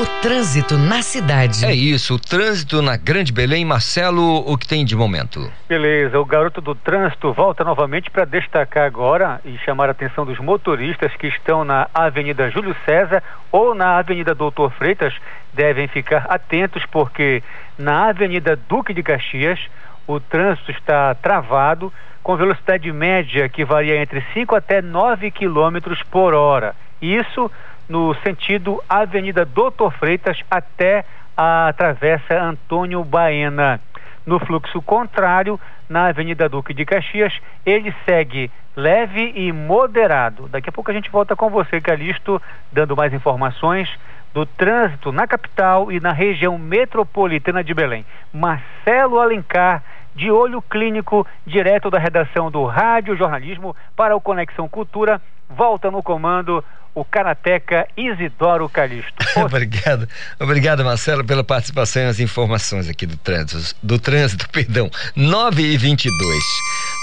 O 0.00 0.06
trânsito 0.22 0.78
na 0.78 1.02
cidade. 1.02 1.62
É 1.62 1.74
isso, 1.74 2.14
o 2.14 2.18
trânsito 2.18 2.80
na 2.80 2.96
Grande 2.96 3.30
Belém. 3.30 3.66
Marcelo, 3.66 4.50
o 4.50 4.56
que 4.56 4.66
tem 4.66 4.82
de 4.82 4.96
momento? 4.96 5.52
Beleza, 5.68 6.18
o 6.18 6.24
garoto 6.24 6.62
do 6.62 6.74
trânsito 6.74 7.34
volta 7.34 7.62
novamente 7.64 8.10
para 8.10 8.24
destacar 8.24 8.86
agora 8.86 9.42
e 9.44 9.58
chamar 9.58 9.88
a 9.88 9.92
atenção 9.92 10.24
dos 10.24 10.38
motoristas 10.38 11.14
que 11.16 11.26
estão 11.26 11.66
na 11.66 11.86
Avenida 11.92 12.50
Júlio 12.50 12.74
César 12.86 13.22
ou 13.52 13.74
na 13.74 13.98
Avenida 13.98 14.34
Doutor 14.34 14.70
Freitas. 14.70 15.12
Devem 15.52 15.86
ficar 15.86 16.24
atentos 16.30 16.82
porque 16.86 17.42
na 17.76 18.08
Avenida 18.08 18.56
Duque 18.56 18.94
de 18.94 19.02
Caxias 19.02 19.60
o 20.06 20.18
trânsito 20.18 20.70
está 20.70 21.14
travado 21.14 21.92
com 22.22 22.38
velocidade 22.38 22.90
média 22.90 23.50
que 23.50 23.66
varia 23.66 24.00
entre 24.00 24.24
5 24.32 24.56
até 24.56 24.80
9 24.80 25.30
quilômetros 25.30 26.02
por 26.04 26.32
hora. 26.32 26.74
Isso 27.02 27.50
no 27.90 28.14
sentido 28.22 28.80
Avenida 28.88 29.44
Doutor 29.44 29.92
Freitas 29.94 30.40
até 30.48 31.04
a 31.36 31.74
Travessa 31.76 32.40
Antônio 32.40 33.02
Baena. 33.02 33.80
No 34.24 34.38
fluxo 34.38 34.80
contrário, 34.80 35.58
na 35.88 36.06
Avenida 36.06 36.48
Duque 36.48 36.72
de 36.72 36.84
Caxias, 36.84 37.32
ele 37.66 37.92
segue 38.04 38.48
leve 38.76 39.32
e 39.34 39.50
moderado. 39.50 40.46
Daqui 40.48 40.68
a 40.68 40.72
pouco 40.72 40.88
a 40.92 40.94
gente 40.94 41.10
volta 41.10 41.34
com 41.34 41.50
você, 41.50 41.80
Calixto, 41.80 42.40
dando 42.70 42.94
mais 42.94 43.12
informações 43.12 43.88
do 44.32 44.46
trânsito 44.46 45.10
na 45.10 45.26
capital 45.26 45.90
e 45.90 45.98
na 45.98 46.12
região 46.12 46.56
metropolitana 46.56 47.64
de 47.64 47.74
Belém. 47.74 48.06
Marcelo 48.32 49.18
Alencar, 49.18 49.82
de 50.14 50.30
olho 50.30 50.62
clínico, 50.62 51.26
direto 51.44 51.90
da 51.90 51.98
redação 51.98 52.52
do 52.52 52.64
Rádio 52.64 53.16
Jornalismo 53.16 53.74
para 53.96 54.14
o 54.14 54.20
Conexão 54.20 54.68
Cultura, 54.68 55.20
volta 55.48 55.90
no 55.90 56.04
comando 56.04 56.64
o 56.94 57.04
karateca 57.04 57.86
Isidoro 57.96 58.68
Calixto. 58.68 59.12
obrigado, 59.40 60.08
obrigado 60.38 60.84
Marcelo 60.84 61.24
pela 61.24 61.44
participação 61.44 62.02
e 62.02 62.06
as 62.06 62.20
informações 62.20 62.88
aqui 62.88 63.06
do 63.06 63.16
trânsito, 63.16 63.76
do 63.82 63.98
trânsito, 63.98 64.48
perdão. 64.50 64.90
9 65.14 65.62
e 65.62 65.76
22. 65.76 66.44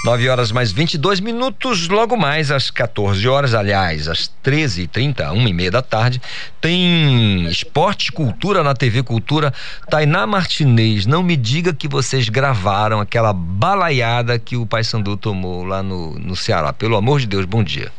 9 0.04 0.28
horas 0.28 0.52
mais 0.52 0.70
22 0.70 1.20
minutos, 1.20 1.88
logo 1.88 2.16
mais 2.16 2.50
às 2.50 2.70
14 2.70 3.26
horas, 3.26 3.52
aliás, 3.54 4.06
às 4.06 4.30
13h30, 4.44 5.32
1 5.32 5.48
e 5.48 5.52
meia 5.52 5.70
da 5.70 5.82
tarde, 5.82 6.20
tem 6.60 7.46
Esporte 7.46 8.12
Cultura 8.12 8.62
na 8.62 8.74
TV 8.74 9.02
Cultura. 9.02 9.52
Tainá 9.90 10.26
Martinez, 10.26 11.04
não 11.04 11.22
me 11.22 11.36
diga 11.36 11.74
que 11.74 11.88
vocês 11.88 12.28
gravaram 12.28 13.00
aquela 13.00 13.32
balaiada 13.32 14.38
que 14.38 14.56
o 14.56 14.66
Paysandu 14.66 15.16
tomou 15.16 15.64
lá 15.64 15.82
no, 15.82 16.18
no 16.18 16.36
Ceará. 16.36 16.72
Pelo 16.72 16.96
amor 16.96 17.18
de 17.18 17.26
Deus, 17.26 17.44
bom 17.44 17.64
dia. 17.64 17.90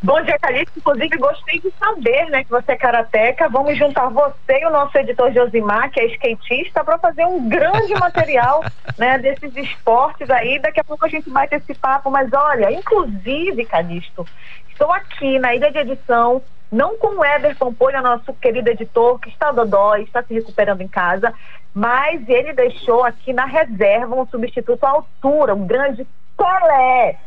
Bom 0.00 0.20
dia, 0.22 0.38
Calixto. 0.38 0.78
Inclusive, 0.78 1.16
gostei 1.16 1.58
de 1.58 1.72
saber 1.72 2.30
né, 2.30 2.44
que 2.44 2.50
você 2.50 2.72
é 2.72 2.76
karateca. 2.76 3.48
Vamos 3.48 3.76
juntar 3.76 4.08
você 4.08 4.60
e 4.60 4.66
o 4.66 4.70
nosso 4.70 4.96
editor 4.96 5.32
Josimar, 5.32 5.90
que 5.90 5.98
é 5.98 6.06
skatista, 6.06 6.84
para 6.84 6.98
fazer 6.98 7.24
um 7.26 7.48
grande 7.48 7.92
material 7.98 8.64
né, 8.96 9.18
desses 9.18 9.56
esportes 9.56 10.30
aí. 10.30 10.60
Daqui 10.60 10.78
a 10.78 10.84
pouco 10.84 11.04
a 11.04 11.08
gente 11.08 11.28
vai 11.28 11.48
ter 11.48 11.56
esse 11.56 11.74
papo. 11.74 12.10
Mas 12.12 12.32
olha, 12.32 12.70
inclusive, 12.70 13.64
Calixto, 13.64 14.24
estou 14.70 14.92
aqui 14.92 15.36
na 15.40 15.56
ilha 15.56 15.72
de 15.72 15.78
edição, 15.78 16.40
não 16.70 16.96
com 16.96 17.18
o 17.18 17.24
Éder 17.24 17.56
Pompolho, 17.56 18.00
nosso 18.00 18.32
querido 18.34 18.70
editor, 18.70 19.18
que 19.18 19.30
está 19.30 19.50
dodó 19.50 19.96
e 19.96 20.04
está 20.04 20.22
se 20.22 20.32
recuperando 20.32 20.80
em 20.80 20.88
casa, 20.88 21.34
mas 21.74 22.28
ele 22.28 22.52
deixou 22.52 23.04
aqui 23.04 23.32
na 23.32 23.46
reserva 23.46 24.14
um 24.14 24.26
substituto 24.28 24.84
à 24.84 24.90
altura, 24.90 25.56
um 25.56 25.66
grande 25.66 26.06
Pelé 26.36 27.18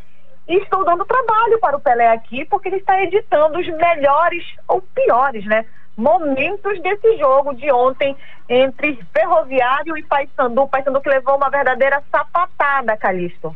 e 0.52 0.58
estou 0.58 0.84
dando 0.84 1.06
trabalho 1.06 1.60
para 1.60 1.78
o 1.78 1.80
Pelé 1.80 2.10
aqui, 2.10 2.44
porque 2.46 2.68
ele 2.68 2.78
está 2.78 3.02
editando 3.02 3.58
os 3.58 3.68
melhores 3.68 4.44
ou 4.68 4.82
piores, 4.82 5.46
né? 5.46 5.66
Momentos 5.96 6.82
desse 6.82 7.18
jogo 7.18 7.54
de 7.54 7.72
ontem 7.72 8.16
entre 8.50 9.00
Ferroviário 9.14 9.98
e 9.98 10.04
Paysandu. 10.04 10.68
Paysandu 10.68 11.00
que 11.00 11.10
levou 11.10 11.38
uma 11.38 11.50
verdadeira 11.50 12.04
sapatada, 12.12 12.98
Calixto. 12.98 13.56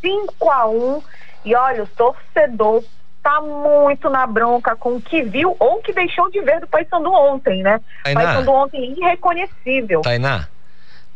5 0.00 0.50
a 0.50 0.68
1 0.68 1.02
E 1.44 1.56
olha, 1.56 1.82
o 1.82 1.88
torcedor 1.88 2.84
tá 3.22 3.40
muito 3.40 4.08
na 4.08 4.24
bronca 4.24 4.76
com 4.76 4.96
o 4.96 5.02
que 5.02 5.22
viu 5.22 5.56
ou 5.58 5.82
que 5.82 5.92
deixou 5.92 6.30
de 6.30 6.40
ver 6.42 6.60
do 6.60 6.68
Paysandu 6.68 7.10
ontem, 7.10 7.60
né? 7.62 7.80
Paysandu 8.04 8.52
ontem 8.52 8.92
irreconhecível. 8.92 10.02
Tainá, 10.02 10.46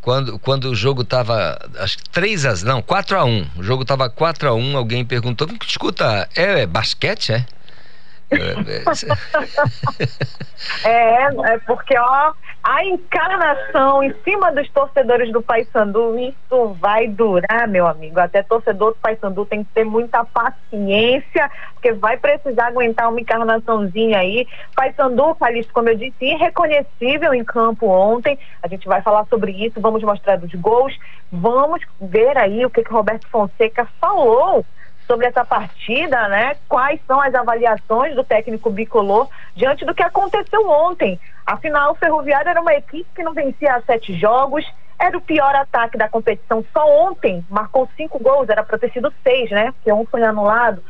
quando, 0.01 0.39
quando 0.39 0.71
o 0.71 0.75
jogo 0.75 1.05
tava, 1.05 1.59
acho 1.79 1.99
que 1.99 2.09
3 2.11 2.47
a 2.47 2.55
não, 2.65 2.81
4 2.83 3.19
a 3.19 3.25
1 3.25 3.51
o 3.57 3.63
jogo 3.63 3.85
tava 3.85 4.09
4 4.09 4.49
a 4.49 4.55
1 4.55 4.77
alguém 4.77 5.05
perguntou, 5.05 5.49
escuta, 5.67 6.29
é, 6.35 6.63
é 6.63 6.67
basquete, 6.67 7.33
é? 7.33 7.45
é, 10.85 11.25
é 11.53 11.59
porque 11.67 11.99
ó, 11.99 12.33
a 12.63 12.85
encarnação 12.85 14.03
em 14.03 14.15
cima 14.23 14.53
dos 14.53 14.69
torcedores 14.71 15.33
do 15.33 15.41
Paysandu, 15.41 16.19
isso 16.19 16.75
vai 16.75 17.09
durar, 17.09 17.67
meu 17.67 17.87
amigo. 17.87 18.21
Até 18.21 18.43
torcedor 18.43 18.93
do 18.93 18.99
Paysandu 18.99 19.47
tem 19.47 19.65
que 19.65 19.71
ter 19.73 19.85
muita 19.85 20.25
paciência, 20.25 21.51
porque 21.73 21.93
vai 21.93 22.19
precisar 22.19 22.67
aguentar 22.67 23.09
uma 23.09 23.21
encarnaçãozinha 23.21 24.19
aí. 24.19 24.47
Paysandu, 24.77 25.35
Calixto, 25.37 25.73
como 25.73 25.89
eu 25.89 25.97
disse, 25.97 26.17
irreconhecível 26.21 27.33
em 27.33 27.45
campo 27.45 27.87
ontem. 27.87 28.39
A 28.63 28.69
gente 28.69 28.87
vai 28.87 29.01
falar 29.01 29.25
sobre 29.27 29.53
isso, 29.53 29.81
vamos 29.81 30.03
mostrar 30.03 30.39
os 30.39 30.53
gols, 30.55 30.97
vamos 31.33 31.81
ver 32.01 32.37
aí 32.37 32.65
o 32.67 32.71
que 32.71 32.85
que 32.85 32.93
Roberto 32.93 33.27
Fonseca 33.29 33.89
falou 33.99 34.65
sobre 35.11 35.27
essa 35.27 35.45
partida, 35.45 36.29
né? 36.29 36.55
Quais 36.69 37.01
são 37.05 37.21
as 37.21 37.35
avaliações 37.35 38.15
do 38.15 38.23
técnico 38.23 38.71
bicolor 38.71 39.29
diante 39.57 39.85
do 39.85 39.93
que 39.93 40.05
aconteceu 40.05 40.69
ontem? 40.69 41.19
Afinal, 41.45 41.91
o 41.91 41.95
Ferroviário 41.97 42.49
era 42.49 42.61
uma 42.61 42.75
equipe 42.75 43.09
que 43.13 43.25
não 43.25 43.35
vencia 43.35 43.75
há 43.75 43.83
sete 43.83 44.17
jogos, 44.17 44.65
era 44.97 45.19
o 45.19 45.21
pior 45.21 45.53
ataque 45.57 45.99
da 45.99 46.09
competição. 46.09 46.65
Só 46.73 46.87
ontem 47.09 47.45
marcou 47.51 47.89
cinco 47.97 48.21
gols, 48.21 48.49
era 48.49 48.63
para 48.63 48.79
ter 48.79 48.93
sido 48.93 49.13
seis, 49.25 49.51
né? 49.51 49.73
Porque 49.73 49.93
um 49.93 50.07
foi 50.07 50.23
anulado. 50.23 50.81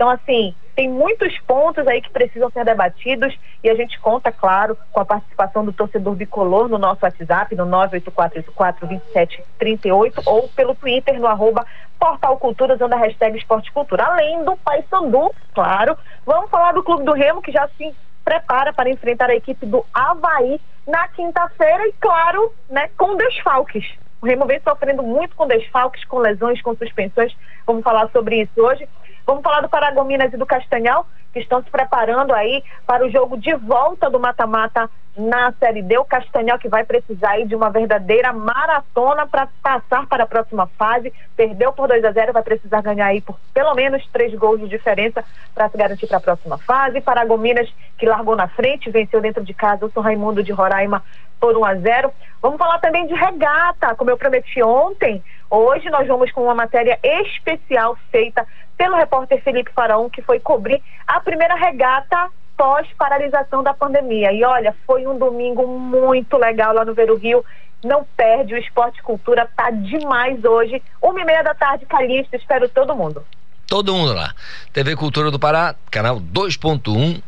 Então, 0.00 0.08
assim, 0.08 0.54
tem 0.74 0.88
muitos 0.88 1.38
pontos 1.40 1.86
aí 1.86 2.00
que 2.00 2.08
precisam 2.08 2.48
ser 2.48 2.64
debatidos 2.64 3.38
e 3.62 3.68
a 3.68 3.74
gente 3.74 4.00
conta, 4.00 4.32
claro, 4.32 4.74
com 4.90 4.98
a 4.98 5.04
participação 5.04 5.62
do 5.62 5.74
torcedor 5.74 6.14
bicolor 6.14 6.70
no 6.70 6.78
nosso 6.78 7.04
WhatsApp, 7.04 7.54
no 7.54 7.66
984842738 7.66 10.22
ou 10.24 10.48
pelo 10.48 10.74
Twitter, 10.74 11.20
no 11.20 11.26
arroba 11.26 11.66
Portal 11.98 12.38
Cultura, 12.38 12.76
usando 12.76 12.94
a 12.94 12.96
hashtag 12.96 13.36
Esporte 13.36 13.70
Cultura. 13.70 14.06
Além 14.06 14.42
do 14.42 14.56
Paysandu, 14.56 15.34
claro, 15.52 15.98
vamos 16.24 16.48
falar 16.48 16.72
do 16.72 16.82
Clube 16.82 17.04
do 17.04 17.12
Remo, 17.12 17.42
que 17.42 17.52
já 17.52 17.68
se 17.76 17.94
prepara 18.24 18.72
para 18.72 18.88
enfrentar 18.88 19.28
a 19.28 19.36
equipe 19.36 19.66
do 19.66 19.84
Havaí 19.92 20.58
na 20.86 21.08
quinta-feira 21.08 21.86
e, 21.88 21.92
claro, 22.00 22.54
né, 22.70 22.88
com 22.96 23.18
desfalques. 23.18 23.84
O 24.22 24.26
Remo 24.26 24.46
vem 24.46 24.60
sofrendo 24.60 25.02
muito 25.02 25.36
com 25.36 25.46
desfalques, 25.46 26.06
com 26.06 26.20
lesões, 26.20 26.62
com 26.62 26.74
suspensões. 26.74 27.36
Vamos 27.66 27.82
falar 27.82 28.08
sobre 28.08 28.40
isso 28.40 28.62
hoje. 28.62 28.88
Vamos 29.30 29.44
falar 29.44 29.60
do 29.60 29.68
Paragominas 29.68 30.32
e 30.32 30.36
do 30.36 30.44
Castanhal, 30.44 31.06
que 31.32 31.38
estão 31.38 31.62
se 31.62 31.70
preparando 31.70 32.34
aí 32.34 32.64
para 32.84 33.06
o 33.06 33.10
jogo 33.12 33.38
de 33.38 33.54
volta 33.54 34.10
do 34.10 34.18
mata-mata 34.18 34.90
na 35.16 35.52
Série 35.52 35.82
D. 35.82 35.98
O 35.98 36.04
Castanhal 36.04 36.58
que 36.58 36.68
vai 36.68 36.82
precisar 36.82 37.30
aí 37.30 37.46
de 37.46 37.54
uma 37.54 37.70
verdadeira 37.70 38.32
maratona 38.32 39.28
para 39.28 39.46
passar 39.62 40.08
para 40.08 40.24
a 40.24 40.26
próxima 40.26 40.66
fase. 40.76 41.12
Perdeu 41.36 41.72
por 41.72 41.86
2 41.86 42.04
a 42.04 42.10
0 42.10 42.32
vai 42.32 42.42
precisar 42.42 42.82
ganhar 42.82 43.06
aí 43.06 43.20
por 43.20 43.38
pelo 43.54 43.72
menos 43.76 44.04
três 44.12 44.34
gols 44.34 44.58
de 44.58 44.66
diferença 44.66 45.24
para 45.54 45.68
se 45.68 45.78
garantir 45.78 46.08
para 46.08 46.16
a 46.16 46.20
próxima 46.20 46.58
fase. 46.58 47.00
Paragominas 47.00 47.72
que 47.96 48.06
largou 48.06 48.34
na 48.34 48.48
frente, 48.48 48.90
venceu 48.90 49.20
dentro 49.20 49.44
de 49.44 49.54
casa 49.54 49.86
o 49.86 49.92
São 49.92 50.02
Raimundo 50.02 50.42
de 50.42 50.50
Roraima 50.50 51.04
por 51.38 51.56
1 51.56 51.64
a 51.64 51.74
0. 51.76 52.12
Vamos 52.42 52.58
falar 52.58 52.80
também 52.80 53.06
de 53.06 53.14
regata, 53.14 53.94
como 53.94 54.10
eu 54.10 54.18
prometi 54.18 54.60
ontem. 54.60 55.22
Hoje 55.50 55.90
nós 55.90 56.06
vamos 56.06 56.30
com 56.30 56.44
uma 56.44 56.54
matéria 56.54 56.96
especial 57.02 57.98
feita 58.12 58.46
pelo 58.78 58.96
repórter 58.96 59.42
Felipe 59.42 59.72
Faraão, 59.72 60.08
que 60.08 60.22
foi 60.22 60.38
cobrir 60.38 60.80
a 61.06 61.18
primeira 61.18 61.56
regata 61.56 62.30
pós-paralisação 62.56 63.62
da 63.62 63.74
pandemia. 63.74 64.32
E 64.32 64.44
olha, 64.44 64.76
foi 64.86 65.06
um 65.06 65.18
domingo 65.18 65.66
muito 65.66 66.36
legal 66.36 66.72
lá 66.72 66.84
no 66.84 66.94
Vero 66.94 67.16
Rio. 67.16 67.44
Não 67.82 68.06
perde, 68.16 68.54
o 68.54 68.58
Esporte 68.58 69.02
Cultura 69.02 69.48
tá 69.56 69.70
demais 69.70 70.44
hoje. 70.44 70.80
Uma 71.02 71.20
e 71.20 71.24
meia 71.24 71.42
da 71.42 71.54
tarde, 71.54 71.84
Calixto, 71.86 72.36
espero 72.36 72.68
todo 72.68 72.94
mundo. 72.94 73.24
Todo 73.66 73.92
mundo 73.92 74.12
lá. 74.12 74.32
TV 74.72 74.94
Cultura 74.94 75.30
do 75.30 75.38
Pará, 75.38 75.74
canal 75.90 76.20
2.1 76.20 77.22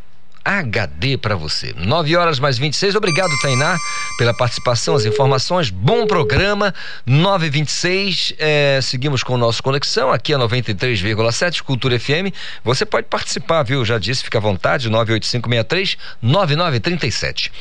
HD 0.44 1.16
para 1.16 1.34
você. 1.34 1.74
9 1.76 2.16
horas 2.16 2.38
mais 2.38 2.58
26. 2.58 2.94
Obrigado, 2.94 3.30
Tainá, 3.40 3.76
pela 4.18 4.34
participação, 4.34 4.94
as 4.94 5.04
informações. 5.04 5.70
Bom 5.70 6.06
programa. 6.06 6.74
926. 7.06 8.34
É, 8.38 8.80
seguimos 8.82 9.22
com 9.22 9.34
o 9.34 9.38
nosso 9.38 9.62
Conexão, 9.62 10.10
aqui 10.10 10.34
a 10.34 10.38
93,7 10.38 11.62
Cultura 11.62 11.98
FM. 11.98 12.34
Você 12.64 12.84
pode 12.84 13.06
participar, 13.06 13.62
viu? 13.62 13.84
Já 13.84 13.98
disse, 13.98 14.24
fica 14.24 14.38
à 14.38 14.40
vontade. 14.40 14.88
98563 14.88 15.96
9937. 16.20 17.52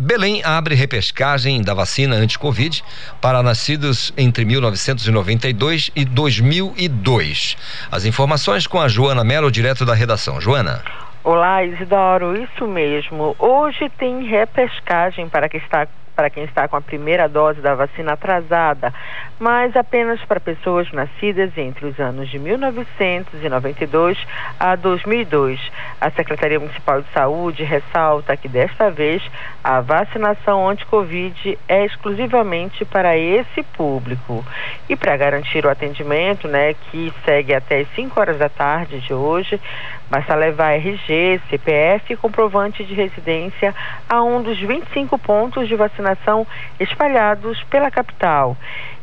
Belém 0.00 0.40
abre 0.42 0.74
repescagem 0.74 1.60
da 1.60 1.74
vacina 1.74 2.16
anti-Covid 2.16 2.82
para 3.20 3.42
nascidos 3.42 4.14
entre 4.16 4.46
1992 4.46 5.90
e 5.94 6.06
2002. 6.06 7.56
As 7.92 8.06
informações 8.06 8.66
com 8.66 8.80
a 8.80 8.88
Joana 8.88 9.22
Mello, 9.22 9.50
direto 9.50 9.84
da 9.84 9.92
redação. 9.92 10.40
Joana. 10.40 10.82
Olá, 11.22 11.62
Isidoro, 11.62 12.34
isso 12.34 12.66
mesmo. 12.66 13.36
Hoje 13.38 13.90
tem 13.90 14.24
repescagem 14.24 15.28
para 15.28 15.50
quem 15.50 15.60
está 15.60 15.86
para 16.16 16.28
quem 16.28 16.44
está 16.44 16.68
com 16.68 16.76
a 16.76 16.82
primeira 16.82 17.26
dose 17.26 17.62
da 17.62 17.74
vacina 17.74 18.12
atrasada, 18.12 18.92
mas 19.38 19.74
apenas 19.74 20.22
para 20.26 20.38
pessoas 20.38 20.90
nascidas 20.92 21.56
entre 21.56 21.86
os 21.86 21.98
anos 21.98 22.28
de 22.28 22.38
1992 22.38 24.18
a 24.58 24.76
2002. 24.76 25.58
A 25.98 26.10
Secretaria 26.10 26.60
Municipal 26.60 27.00
de 27.00 27.10
Saúde 27.14 27.64
ressalta 27.64 28.36
que 28.36 28.48
desta 28.48 28.90
vez 28.90 29.22
a 29.64 29.80
vacinação 29.80 30.68
anti-Covid 30.68 31.58
é 31.66 31.86
exclusivamente 31.86 32.84
para 32.84 33.16
esse 33.16 33.62
público. 33.62 34.44
E 34.90 34.96
para 34.96 35.16
garantir 35.16 35.64
o 35.64 35.70
atendimento, 35.70 36.46
né, 36.48 36.74
que 36.74 37.10
segue 37.24 37.54
até 37.54 37.80
as 37.80 37.88
5 37.94 38.20
horas 38.20 38.36
da 38.36 38.50
tarde 38.50 39.00
de 39.00 39.14
hoje, 39.14 39.58
Basta 40.10 40.34
levar 40.34 40.72
RG, 40.72 41.40
CPF 41.48 42.12
e 42.12 42.16
comprovante 42.16 42.84
de 42.84 42.92
residência 42.94 43.72
a 44.08 44.20
um 44.20 44.42
dos 44.42 44.58
25 44.58 45.16
pontos 45.16 45.68
de 45.68 45.76
vacinação 45.76 46.44
espalhados 46.80 47.62
pela 47.70 47.92
capital. 47.92 48.56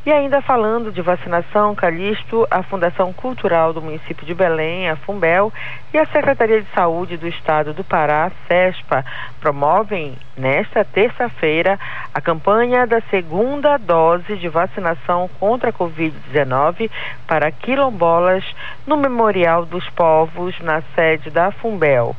E 0.05 0.11
ainda 0.11 0.41
falando 0.41 0.91
de 0.91 1.01
vacinação, 1.01 1.75
Calixto, 1.75 2.47
a 2.49 2.63
Fundação 2.63 3.11
Cultural 3.11 3.73
do 3.73 3.81
município 3.81 4.25
de 4.25 4.33
Belém, 4.33 4.89
a 4.89 4.95
Fumbel, 4.95 5.51
e 5.93 5.97
a 5.97 6.05
Secretaria 6.05 6.61
de 6.61 6.69
Saúde 6.73 7.17
do 7.17 7.27
Estado 7.27 7.73
do 7.73 7.83
Pará, 7.83 8.31
SESPA, 8.47 9.03
promovem 9.41 10.15
nesta 10.37 10.85
terça-feira 10.85 11.77
a 12.13 12.21
campanha 12.21 12.87
da 12.87 13.01
segunda 13.09 13.77
dose 13.77 14.37
de 14.37 14.47
vacinação 14.47 15.29
contra 15.39 15.71
a 15.71 15.73
Covid-19 15.73 16.89
para 17.27 17.51
quilombolas 17.51 18.45
no 18.85 18.95
Memorial 18.95 19.65
dos 19.65 19.89
Povos, 19.89 20.57
na 20.61 20.81
sede 20.95 21.29
da 21.29 21.51
Fumbel. 21.51 22.15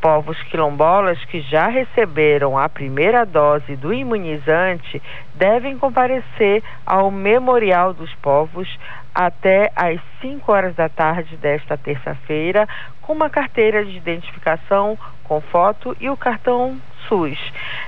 Povos 0.00 0.40
quilombolas 0.44 1.22
que 1.24 1.40
já 1.40 1.68
receberam 1.68 2.58
a 2.58 2.68
primeira 2.68 3.24
dose 3.24 3.76
do 3.76 3.92
imunizante 3.92 5.02
devem 5.34 5.78
comparecer 5.78 6.62
ao 6.84 7.10
Memorial 7.10 7.92
dos 7.92 8.14
Povos 8.16 8.68
até 9.14 9.72
às 9.74 9.98
5 10.20 10.52
horas 10.52 10.74
da 10.74 10.88
tarde 10.88 11.36
desta 11.36 11.76
terça-feira 11.76 12.68
com 13.00 13.14
uma 13.14 13.30
carteira 13.30 13.84
de 13.84 13.96
identificação 13.96 14.98
com 15.24 15.40
foto 15.40 15.96
e 16.00 16.10
o 16.10 16.16
cartão 16.16 16.76
SUS. 17.08 17.38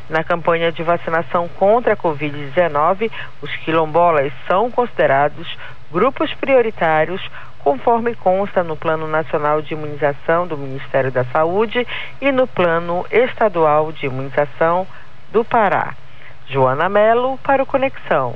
Na 0.08 0.24
campanha 0.24 0.72
de 0.72 0.82
vacinação 0.82 1.48
contra 1.48 1.92
a 1.92 1.96
Covid-19, 1.96 3.10
os 3.42 3.54
quilombolas 3.56 4.32
são 4.46 4.70
considerados 4.70 5.46
grupos 5.90 6.32
prioritários, 6.34 7.20
conforme 7.58 8.14
consta 8.14 8.62
no 8.62 8.76
Plano 8.76 9.06
Nacional 9.06 9.62
de 9.62 9.74
Imunização 9.74 10.46
do 10.46 10.56
Ministério 10.56 11.10
da 11.10 11.24
Saúde 11.24 11.86
e 12.20 12.32
no 12.32 12.46
Plano 12.46 13.04
Estadual 13.10 13.92
de 13.92 14.06
Imunização 14.06 14.86
do 15.30 15.44
Pará. 15.44 15.94
Joana 16.48 16.88
Melo 16.88 17.38
para 17.38 17.62
o 17.62 17.66
Conexão. 17.66 18.34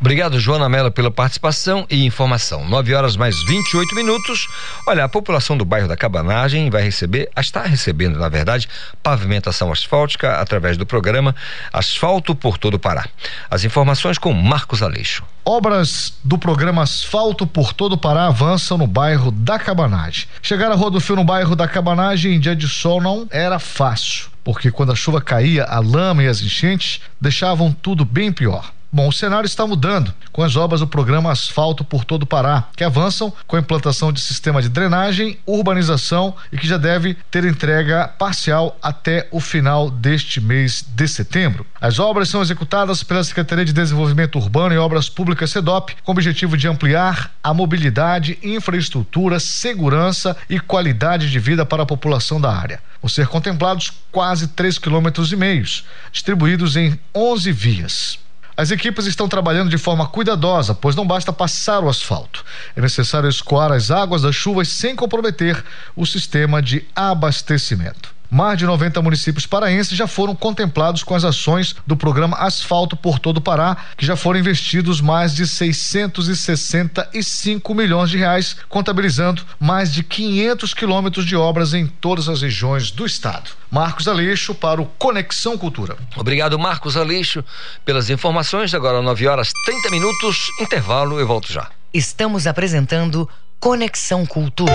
Obrigado, 0.00 0.40
Joana 0.40 0.66
Mello, 0.66 0.90
pela 0.90 1.10
participação 1.10 1.86
e 1.90 2.06
informação. 2.06 2.66
9 2.66 2.94
horas 2.94 3.18
mais 3.18 3.44
28 3.44 3.94
minutos. 3.94 4.48
Olha, 4.86 5.04
a 5.04 5.08
população 5.10 5.58
do 5.58 5.64
bairro 5.64 5.86
da 5.86 5.94
Cabanagem 5.94 6.70
vai 6.70 6.82
receber, 6.82 7.28
está 7.36 7.64
recebendo, 7.64 8.18
na 8.18 8.30
verdade, 8.30 8.66
pavimentação 9.02 9.70
asfáltica 9.70 10.40
através 10.40 10.78
do 10.78 10.86
programa 10.86 11.36
Asfalto 11.70 12.34
por 12.34 12.56
todo 12.56 12.74
o 12.74 12.78
Pará. 12.78 13.06
As 13.50 13.62
informações 13.62 14.16
com 14.16 14.32
Marcos 14.32 14.82
Aleixo. 14.82 15.22
Obras 15.44 16.14
do 16.24 16.38
programa 16.38 16.82
Asfalto 16.82 17.46
por 17.46 17.74
todo 17.74 17.92
o 17.92 17.98
Pará 17.98 18.26
avançam 18.26 18.78
no 18.78 18.86
bairro 18.86 19.30
da 19.30 19.58
Cabanagem. 19.58 20.26
Chegar 20.40 20.72
a 20.72 21.00
Fio 21.00 21.16
no 21.16 21.24
bairro 21.24 21.54
da 21.54 21.68
Cabanagem 21.68 22.36
em 22.36 22.40
dia 22.40 22.56
de 22.56 22.66
sol 22.68 23.02
não 23.02 23.28
era 23.30 23.58
fácil, 23.58 24.30
porque 24.42 24.70
quando 24.70 24.92
a 24.92 24.96
chuva 24.96 25.20
caía, 25.20 25.64
a 25.64 25.78
lama 25.78 26.22
e 26.22 26.26
as 26.26 26.40
enchentes 26.40 27.02
deixavam 27.20 27.70
tudo 27.70 28.02
bem 28.02 28.32
pior. 28.32 28.72
Bom, 28.92 29.06
o 29.06 29.12
cenário 29.12 29.46
está 29.46 29.64
mudando 29.64 30.12
com 30.32 30.42
as 30.42 30.56
obras 30.56 30.80
do 30.80 30.86
programa 30.86 31.30
Asfalto 31.30 31.84
por 31.84 32.04
todo 32.04 32.24
o 32.24 32.26
Pará, 32.26 32.64
que 32.74 32.82
avançam 32.82 33.32
com 33.46 33.54
a 33.54 33.60
implantação 33.60 34.12
de 34.12 34.20
sistema 34.20 34.60
de 34.60 34.68
drenagem, 34.68 35.38
urbanização 35.46 36.34
e 36.50 36.58
que 36.58 36.66
já 36.66 36.76
deve 36.76 37.14
ter 37.30 37.44
entrega 37.44 38.08
parcial 38.08 38.76
até 38.82 39.28
o 39.30 39.38
final 39.38 39.88
deste 39.90 40.40
mês 40.40 40.84
de 40.88 41.06
setembro. 41.06 41.64
As 41.80 42.00
obras 42.00 42.28
são 42.28 42.42
executadas 42.42 43.04
pela 43.04 43.22
Secretaria 43.22 43.64
de 43.64 43.72
Desenvolvimento 43.72 44.40
Urbano 44.40 44.74
e 44.74 44.78
Obras 44.78 45.08
Públicas 45.08 45.52
SEDOP, 45.52 45.94
com 46.02 46.10
o 46.10 46.14
objetivo 46.16 46.56
de 46.56 46.66
ampliar 46.66 47.30
a 47.44 47.54
mobilidade, 47.54 48.40
infraestrutura, 48.42 49.38
segurança 49.38 50.36
e 50.48 50.58
qualidade 50.58 51.30
de 51.30 51.38
vida 51.38 51.64
para 51.64 51.84
a 51.84 51.86
população 51.86 52.40
da 52.40 52.52
área. 52.52 52.80
Vão 53.00 53.08
ser 53.08 53.28
contemplados 53.28 53.92
quase 54.10 54.48
3,5 54.48 54.80
quilômetros 54.80 55.30
e 55.30 55.36
meios, 55.36 55.84
distribuídos 56.10 56.76
em 56.76 56.98
11 57.14 57.52
vias. 57.52 58.29
As 58.60 58.70
equipes 58.70 59.06
estão 59.06 59.26
trabalhando 59.26 59.70
de 59.70 59.78
forma 59.78 60.06
cuidadosa, 60.06 60.74
pois 60.74 60.94
não 60.94 61.06
basta 61.06 61.32
passar 61.32 61.82
o 61.82 61.88
asfalto. 61.88 62.44
É 62.76 62.80
necessário 62.82 63.26
escoar 63.26 63.72
as 63.72 63.90
águas 63.90 64.20
das 64.20 64.34
chuvas 64.34 64.68
sem 64.68 64.94
comprometer 64.94 65.64
o 65.96 66.04
sistema 66.04 66.60
de 66.60 66.84
abastecimento. 66.94 68.19
Mais 68.30 68.56
de 68.56 68.64
90 68.64 69.02
municípios 69.02 69.44
paraenses 69.46 69.96
já 69.96 70.06
foram 70.06 70.36
contemplados 70.36 71.02
com 71.02 71.14
as 71.14 71.24
ações 71.24 71.74
do 71.86 71.96
programa 71.96 72.36
Asfalto 72.36 72.94
por 72.96 73.18
todo 73.18 73.38
o 73.38 73.40
Pará, 73.40 73.74
que 73.96 74.04
já 74.06 74.14
foram 74.14 74.38
investidos 74.38 75.00
mais 75.00 75.34
de 75.34 75.46
665 75.46 77.74
milhões 77.74 78.10
de 78.10 78.18
reais, 78.18 78.54
contabilizando 78.68 79.42
mais 79.58 79.92
de 79.92 80.04
500 80.04 80.74
quilômetros 80.74 81.26
de 81.26 81.34
obras 81.34 81.74
em 81.74 81.86
todas 81.86 82.28
as 82.28 82.42
regiões 82.42 82.92
do 82.92 83.04
estado. 83.04 83.50
Marcos 83.70 84.06
Aleixo 84.06 84.54
para 84.54 84.80
o 84.80 84.86
Conexão 84.86 85.58
Cultura. 85.58 85.96
Obrigado, 86.16 86.56
Marcos 86.58 86.96
Aleixo, 86.96 87.44
pelas 87.84 88.10
informações. 88.10 88.74
Agora 88.74 89.02
9 89.02 89.26
horas 89.26 89.50
30 89.64 89.90
minutos, 89.90 90.48
intervalo, 90.60 91.18
eu 91.18 91.26
volto 91.26 91.52
já. 91.52 91.68
Estamos 91.92 92.46
apresentando 92.46 93.28
Conexão 93.58 94.24
Cultura. 94.24 94.72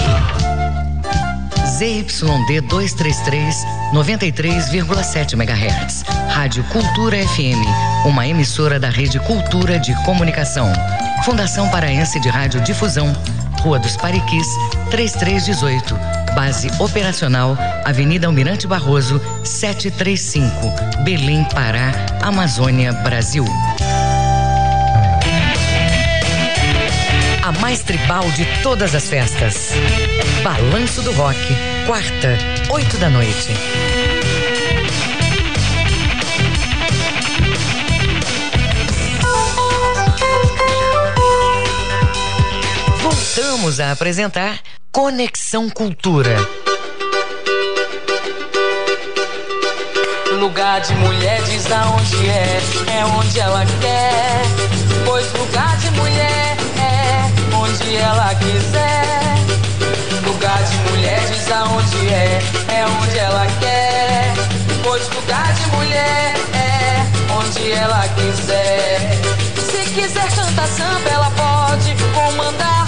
ZYD 1.68 2.62
233, 2.62 3.54
93,7 3.94 5.34
MHz. 5.34 6.06
Rádio 6.30 6.64
Cultura 6.66 7.18
FM, 7.18 7.60
uma 8.06 8.26
emissora 8.26 8.80
da 8.80 8.90
Rede 8.90 9.20
Cultura 9.20 9.78
de 9.78 9.94
Comunicação. 10.06 10.72
Fundação 11.26 11.70
Paraense 11.70 12.22
de 12.22 12.30
Rádio 12.30 12.62
Difusão 12.62 13.14
Rua 13.62 13.78
dos 13.78 13.96
Pariquis, 13.96 14.48
3318. 14.90 15.96
Base 16.34 16.72
operacional, 16.80 17.56
Avenida 17.86 18.26
Almirante 18.26 18.66
Barroso, 18.66 19.22
735. 19.44 21.04
Belém, 21.04 21.44
Pará, 21.54 21.92
Amazônia, 22.24 22.92
Brasil. 22.92 23.46
A 27.44 27.52
mais 27.60 27.82
tribal 27.84 28.24
de 28.32 28.46
todas 28.64 28.96
as 28.96 29.08
festas. 29.08 29.74
Balanço 30.44 31.04
do 31.04 31.12
Rock, 31.12 31.38
quarta, 31.86 32.38
8 32.72 32.98
da 32.98 33.10
noite. 33.12 33.50
Voltamos 43.34 43.80
a 43.80 43.94
apresentar 43.94 44.60
Conexão 44.92 45.70
Cultura. 45.70 46.36
Lugar 50.38 50.82
de 50.82 50.94
mulher 50.96 51.42
diz 51.44 51.72
aonde 51.72 52.28
é, 52.28 52.62
é 53.00 53.06
onde 53.06 53.40
ela 53.40 53.66
quer. 53.80 54.42
Pois 55.06 55.32
lugar 55.32 55.78
de 55.78 55.92
mulher 55.92 56.58
é 56.78 57.56
onde 57.56 57.96
ela 57.96 58.36
quiser. 58.36 60.26
Lugar 60.26 60.62
de 60.64 60.76
mulher 60.92 61.22
diz 61.32 61.52
aonde 61.52 62.08
é, 62.10 62.42
é 62.68 62.86
onde 62.86 63.18
ela 63.18 63.48
quer. 63.62 64.34
Pois 64.84 65.08
lugar 65.08 65.54
de 65.54 65.68
mulher 65.78 66.34
é 66.54 67.34
onde 67.34 67.72
ela 67.72 68.06
quiser. 68.10 69.51
Se 69.84 69.90
quiser 69.96 70.30
cantar 70.36 70.68
samba, 70.68 71.10
ela 71.10 71.32
pode 71.32 71.96
comandar 72.14 72.82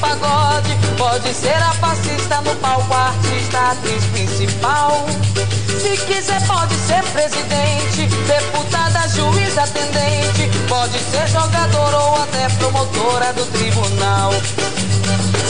pagode. 0.00 0.76
Pode 0.96 1.34
ser 1.34 1.56
a 1.62 1.74
passista 1.80 2.40
no 2.42 2.54
palco, 2.56 2.92
a 2.92 3.08
artista, 3.08 3.58
atriz 3.72 4.04
principal. 4.06 5.06
Se 5.80 5.96
quiser, 6.06 6.40
pode 6.46 6.74
ser 6.74 7.02
presidente, 7.12 8.06
deputada, 8.26 9.08
juiz, 9.08 9.58
atendente. 9.58 10.50
Pode 10.68 10.98
ser 10.98 11.26
jogador 11.28 11.94
ou 11.94 12.22
até 12.22 12.48
promotora 12.50 13.32
do 13.32 13.44
tribunal. 13.46 14.32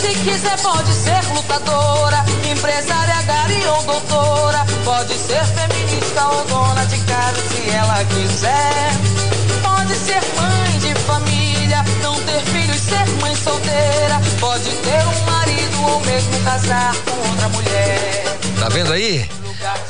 Se 0.01 0.09
quiser, 0.25 0.59
pode 0.61 0.93
ser 0.93 1.23
lutadora, 1.35 2.25
empresária, 2.51 3.23
gari 3.23 3.65
ou 3.67 3.83
doutora. 3.85 4.67
Pode 4.85 5.15
ser 5.15 5.45
feminista 5.47 6.27
ou 6.29 6.45
dona 6.47 6.85
de 6.87 6.99
casa, 7.01 7.41
se 7.49 7.71
ela 7.71 8.05
quiser. 8.05 8.93
Pode 9.63 9.95
ser 9.95 10.21
mãe 10.37 10.64
família, 11.05 11.85
não 12.03 12.21
ter 12.23 12.41
filhos, 12.41 12.81
ser 12.81 13.07
mãe 13.21 13.35
solteira. 13.37 14.21
Pode 14.41 14.71
ter 14.71 15.07
um 15.07 15.25
marido 15.25 15.83
ou 15.85 16.01
mesmo 16.01 16.41
casar 16.45 16.95
com 17.05 17.29
outra 17.29 17.49
mulher. 17.49 18.39
Tá 18.59 18.69
vendo 18.69 18.93
aí? 18.93 19.29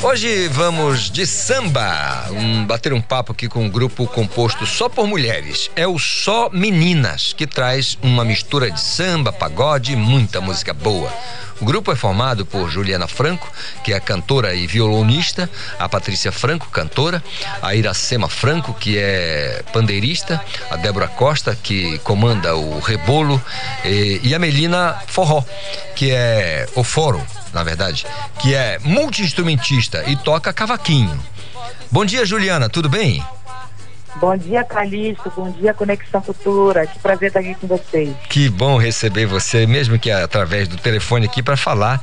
Hoje 0.02 0.48
vamos 0.48 1.10
de 1.10 1.26
samba, 1.26 2.26
um, 2.30 2.64
bater 2.64 2.92
um 2.92 3.00
papo 3.00 3.32
aqui 3.32 3.48
com 3.48 3.64
um 3.64 3.68
grupo 3.68 4.06
composto 4.06 4.66
só 4.66 4.88
por 4.88 5.06
mulheres. 5.06 5.70
É 5.74 5.86
o 5.86 5.98
Só 5.98 6.48
Meninas, 6.50 7.32
que 7.32 7.46
traz 7.46 7.98
uma 8.02 8.24
mistura 8.24 8.70
de 8.70 8.80
samba, 8.80 9.32
pagode 9.32 9.92
e 9.92 9.96
muita 9.96 10.40
música 10.40 10.72
boa. 10.72 11.12
O 11.60 11.64
grupo 11.64 11.92
é 11.92 11.96
formado 11.96 12.44
por 12.44 12.68
Juliana 12.68 13.06
Franco, 13.06 13.50
que 13.84 13.92
é 13.92 14.00
cantora 14.00 14.54
e 14.54 14.66
violonista, 14.66 15.48
a 15.78 15.88
Patrícia 15.88 16.32
Franco, 16.32 16.68
cantora, 16.68 17.22
a 17.62 17.74
Iracema 17.74 18.28
Franco, 18.28 18.74
que 18.74 18.98
é 18.98 19.62
pandeirista, 19.72 20.40
a 20.70 20.76
Débora 20.76 21.08
Costa, 21.08 21.56
que 21.60 21.98
comanda 22.00 22.56
o 22.56 22.80
rebolo, 22.80 23.40
e, 23.84 24.20
e 24.24 24.34
a 24.34 24.38
Melina 24.38 25.00
Forró, 25.06 25.44
que 25.94 26.10
é 26.10 26.68
o 26.74 26.82
foro, 26.82 27.24
na 27.52 27.62
verdade, 27.62 28.04
que 28.40 28.54
é 28.54 28.78
multi-instrumentista 28.80 30.04
e 30.08 30.16
toca 30.16 30.52
cavaquinho. 30.52 31.18
Bom 31.90 32.04
dia, 32.04 32.26
Juliana, 32.26 32.68
tudo 32.68 32.88
bem? 32.88 33.24
Bom 34.16 34.36
dia, 34.36 34.62
Calixto. 34.62 35.32
Bom 35.36 35.50
dia, 35.50 35.74
Conexão 35.74 36.20
Cultura. 36.20 36.86
Que 36.86 36.98
prazer 37.00 37.28
estar 37.28 37.40
aqui 37.40 37.54
com 37.56 37.66
vocês. 37.66 38.14
Que 38.28 38.48
bom 38.48 38.76
receber 38.78 39.26
você, 39.26 39.66
mesmo 39.66 39.98
que 39.98 40.10
através 40.10 40.68
do 40.68 40.76
telefone 40.76 41.26
aqui, 41.26 41.42
para 41.42 41.56
falar 41.56 42.00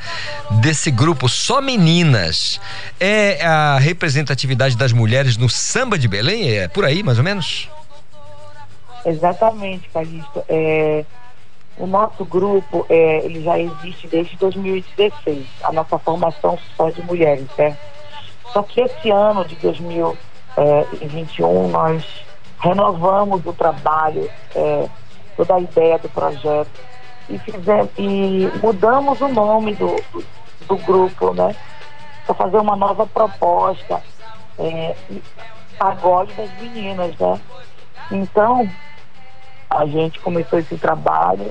desse 0.61 0.91
grupo 0.91 1.29
Só 1.29 1.61
Meninas. 1.61 2.59
É 2.99 3.43
a 3.45 3.77
representatividade 3.77 4.75
das 4.75 4.91
mulheres 4.91 5.37
no 5.37 5.49
samba 5.49 5.97
de 5.97 6.07
Belém? 6.07 6.51
É 6.57 6.67
por 6.67 6.83
aí, 6.83 7.01
mais 7.01 7.17
ou 7.17 7.23
menos? 7.23 7.69
Exatamente, 9.05 9.89
Calixto. 9.89 10.43
É, 10.49 11.05
o 11.77 11.87
nosso 11.87 12.25
grupo 12.25 12.85
é, 12.89 13.25
ele 13.25 13.41
já 13.41 13.57
existe 13.57 14.07
desde 14.07 14.35
2016. 14.35 15.45
A 15.63 15.71
nossa 15.71 15.97
formação 15.97 16.59
só 16.75 16.89
de 16.89 17.01
mulheres, 17.03 17.47
certo? 17.55 17.79
Só 18.51 18.61
que 18.63 18.81
esse 18.81 19.09
ano 19.09 19.45
de 19.45 19.55
2016 19.55 20.30
é, 20.57 20.87
em 21.01 21.07
21 21.07 21.69
nós 21.69 22.23
renovamos 22.59 23.45
o 23.45 23.53
trabalho, 23.53 24.29
é, 24.55 24.87
toda 25.35 25.55
a 25.55 25.59
ideia 25.59 25.97
do 25.97 26.09
projeto 26.09 26.79
e, 27.29 27.37
fizemos, 27.39 27.89
e 27.97 28.51
mudamos 28.61 29.19
o 29.21 29.27
nome 29.27 29.75
do, 29.75 29.95
do, 30.67 30.77
grupo, 30.77 31.33
né? 31.33 31.55
Para 32.25 32.35
fazer 32.35 32.57
uma 32.57 32.75
nova 32.75 33.07
proposta, 33.07 34.01
é, 34.59 34.95
pagode 35.77 36.33
das 36.33 36.51
meninas, 36.59 37.17
né? 37.17 37.39
Então, 38.11 38.69
a 39.69 39.85
gente 39.85 40.19
começou 40.19 40.59
esse 40.59 40.77
trabalho 40.77 41.49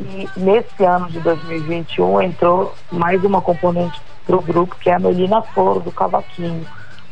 e 0.00 0.28
nesse 0.36 0.84
ano 0.84 1.10
de 1.10 1.20
2021 1.20 2.22
entrou 2.22 2.74
mais 2.90 3.22
uma 3.24 3.40
componente 3.40 4.00
para 4.24 4.36
o 4.36 4.42
grupo, 4.42 4.76
que 4.76 4.88
é 4.88 4.94
a 4.94 4.98
Melina 4.98 5.42
Foro, 5.42 5.80
do 5.80 5.90
Cavaquinho 5.90 6.66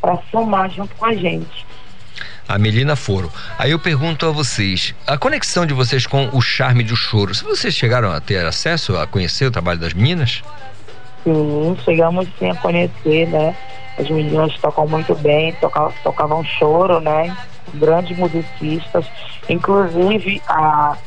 para 0.04 0.18
somar 0.30 0.68
junto 0.68 0.94
com 0.96 1.06
a 1.06 1.14
gente. 1.14 1.66
A 2.46 2.58
Melina 2.58 2.94
Foro. 2.94 3.32
Aí 3.58 3.70
eu 3.70 3.78
pergunto 3.78 4.26
a 4.26 4.30
vocês, 4.30 4.94
a 5.06 5.16
conexão 5.16 5.64
de 5.64 5.72
vocês 5.72 6.06
com 6.06 6.28
o 6.30 6.42
charme 6.42 6.84
do 6.84 6.94
choro, 6.94 7.34
se 7.34 7.42
vocês 7.42 7.74
chegaram 7.74 8.12
a 8.12 8.20
ter 8.20 8.44
acesso 8.44 8.98
a 8.98 9.06
conhecer 9.06 9.46
o 9.46 9.50
trabalho 9.50 9.80
das 9.80 9.94
meninas? 9.94 10.42
Sim, 11.24 11.74
chegamos 11.82 12.28
sim 12.38 12.50
a 12.50 12.54
conhecer, 12.56 13.28
né? 13.28 13.56
As 13.98 14.10
meninas 14.10 14.52
tocam 14.58 14.86
muito 14.86 15.14
bem, 15.14 15.54
tocavam, 15.54 15.94
tocavam 16.02 16.44
choro, 16.44 17.00
né? 17.00 17.34
Grandes 17.72 18.18
musicistas, 18.18 19.06
inclusive 19.48 20.42
a 20.46 20.98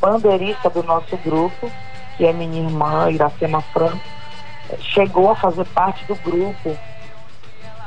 bandeirista 0.00 0.70
do 0.70 0.84
nosso 0.84 1.16
grupo, 1.24 1.68
que 2.16 2.24
é 2.24 2.32
minha 2.32 2.62
irmã, 2.62 3.10
Iracema 3.10 3.60
Franco, 3.72 3.98
chegou 4.78 5.32
a 5.32 5.34
fazer 5.34 5.64
parte 5.64 6.04
do 6.04 6.14
grupo 6.14 6.78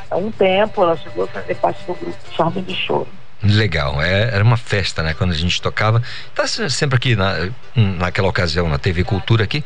há 0.09 0.17
um 0.17 0.31
tempo 0.31 0.81
ela 0.83 0.97
chegou 0.97 1.25
a 1.25 1.27
fazer 1.27 1.55
parte 1.55 1.83
do 1.85 1.93
grupo 1.93 2.17
Charme 2.35 2.61
de 2.61 2.75
Choro. 2.75 3.07
Legal, 3.43 4.01
é, 4.01 4.33
era 4.33 4.43
uma 4.43 4.57
festa, 4.57 5.03
né? 5.03 5.13
Quando 5.13 5.31
a 5.31 5.35
gente 5.35 5.61
tocava. 5.61 6.01
Tá 6.33 6.47
sempre 6.47 6.95
aqui 6.95 7.15
na, 7.15 7.49
naquela 7.75 8.27
ocasião 8.27 8.67
na 8.67 8.79
TV 8.79 9.03
Cultura 9.03 9.43
aqui 9.43 9.63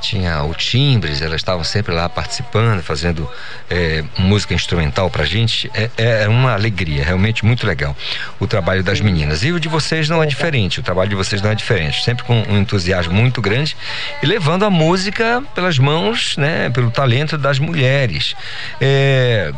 tinha 0.00 0.42
o 0.42 0.54
Timbres, 0.54 1.22
elas 1.22 1.36
estavam 1.36 1.64
sempre 1.64 1.94
lá 1.94 2.08
participando, 2.08 2.82
fazendo 2.82 3.28
é, 3.68 4.04
música 4.18 4.54
instrumental 4.54 5.10
pra 5.10 5.24
gente. 5.24 5.70
É, 5.74 6.22
é 6.22 6.28
uma 6.28 6.52
alegria, 6.52 7.04
realmente 7.04 7.44
muito 7.44 7.66
legal 7.66 7.96
o 8.38 8.46
trabalho 8.46 8.82
das 8.82 9.00
meninas. 9.00 9.42
E 9.42 9.52
o 9.52 9.60
de 9.60 9.68
vocês 9.68 10.08
não 10.08 10.22
é 10.22 10.26
diferente, 10.26 10.80
o 10.80 10.82
trabalho 10.82 11.10
de 11.10 11.16
vocês 11.16 11.40
não 11.42 11.50
é 11.50 11.54
diferente, 11.54 12.02
sempre 12.02 12.24
com 12.24 12.42
um 12.48 12.58
entusiasmo 12.58 13.12
muito 13.12 13.40
grande 13.40 13.76
e 14.22 14.26
levando 14.26 14.64
a 14.64 14.70
música 14.70 15.42
pelas 15.54 15.78
mãos, 15.78 16.36
né, 16.36 16.70
pelo 16.70 16.90
talento 16.90 17.36
das 17.36 17.58
mulheres. 17.58 18.34
É, 18.80 19.52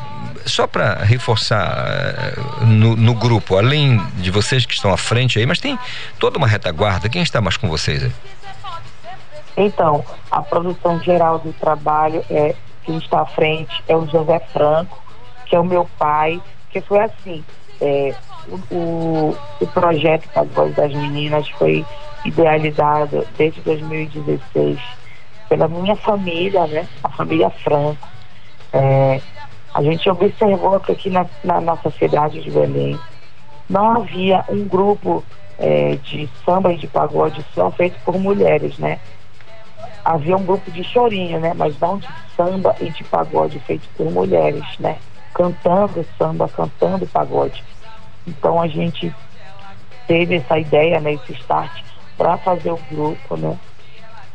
só 0.47 0.67
para 0.67 1.05
reforçar 1.05 1.87
é, 1.89 2.65
no, 2.65 2.97
no, 2.97 3.15
grupo, 3.15 3.57
além 3.57 4.01
de 4.17 4.31
vocês 4.31 4.65
que 4.65 4.75
estão 4.75 4.93
à 4.93 4.97
frente 4.97 5.39
aí, 5.39 5.47
mas 5.47 5.59
tem 5.59 5.79
toda 6.19 6.39
uma 6.39 6.47
retaguarda, 6.47 7.09
quem 7.09 7.23
está 7.23 7.41
mais 7.41 7.57
com 7.57 7.69
vocês 7.69 8.03
aí? 8.03 8.13
Então, 9.61 10.05
a 10.31 10.41
produção 10.41 11.01
geral 11.01 11.41
do 11.41 11.53
trabalho 11.53 12.25
é 12.31 12.55
quem 12.85 12.97
está 12.99 13.23
à 13.23 13.27
frente 13.27 13.83
é 13.89 13.97
o 13.97 14.07
José 14.07 14.39
Franco, 14.53 15.03
que 15.47 15.57
é 15.57 15.59
o 15.59 15.65
meu 15.65 15.85
pai, 15.99 16.41
que 16.71 16.81
foi 16.81 17.01
assim, 17.01 17.45
é, 17.81 18.15
o, 18.71 19.35
o 19.61 19.67
projeto 19.67 20.29
As 20.37 20.49
Vozes 20.51 20.77
das 20.77 20.95
Meninas 20.95 21.49
foi 21.51 21.85
idealizado 22.25 23.27
desde 23.37 23.61
2016 23.63 24.79
pela 25.49 25.67
minha 25.67 25.97
família, 25.97 26.65
né? 26.69 26.87
A 27.03 27.09
família 27.09 27.51
Franco. 27.51 28.07
É, 28.73 29.21
a 29.75 29.83
gente 29.83 30.09
observou 30.09 30.79
que 30.79 30.93
aqui 30.93 31.11
na, 31.11 31.27
na, 31.43 31.61
nossa 31.61 31.91
cidade 31.91 32.41
de 32.43 32.51
Belém 32.51 32.97
não 33.69 33.91
havia 33.91 34.45
um 34.49 34.69
grupo 34.69 35.25
é, 35.59 35.97
de 35.97 36.29
samba 36.45 36.73
e 36.73 36.77
de 36.77 36.87
pagode 36.87 37.45
só 37.55 37.73
feito 37.73 37.99
por 38.05 38.17
mulheres, 38.19 38.79
né? 38.79 39.01
Havia 40.05 40.37
um 40.37 40.45
grupo 40.45 40.71
de 40.71 40.83
chorinho, 40.85 41.41
né? 41.41 41.53
Mas 41.55 41.79
não 41.79 41.99
de 41.99 42.09
samba 42.37 42.75
e 42.81 42.91
de 42.91 43.05
pagode 43.05 43.59
feito 43.61 43.89
por 43.97 44.11
mulheres, 44.11 44.65
né? 44.79 44.97
Cantando 45.35 46.05
samba, 46.17 46.49
cantando 46.49 47.07
pagode. 47.07 47.63
Então 48.27 48.61
a 48.61 48.67
gente 48.67 49.13
teve 50.07 50.37
essa 50.37 50.59
ideia, 50.59 51.01
né? 51.01 51.13
Esse 51.13 51.33
start 51.35 51.83
para 52.17 52.37
fazer 52.39 52.71
o 52.71 52.81
grupo, 52.91 53.37
né? 53.37 53.57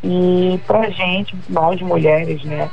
E 0.04 0.60
pra 0.68 0.90
gente, 0.90 1.36
nós 1.50 1.82
mulheres, 1.82 2.44
né? 2.44 2.70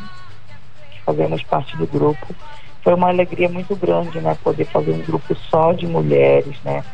Que 0.91 1.01
fazemos 1.03 1.43
parte 1.43 1.77
do 1.77 1.87
grupo, 1.87 2.35
foi 2.83 2.95
uma 2.95 3.09
alegria 3.09 3.49
muito 3.49 3.75
grande, 3.77 4.21
né? 4.21 4.37
Poder 4.43 4.65
fazer 4.67 4.93
um 4.93 5.03
grupo 5.03 5.35
só 5.35 5.73
de 5.73 5.87
mulheres, 5.87 6.57
né? 6.65 6.85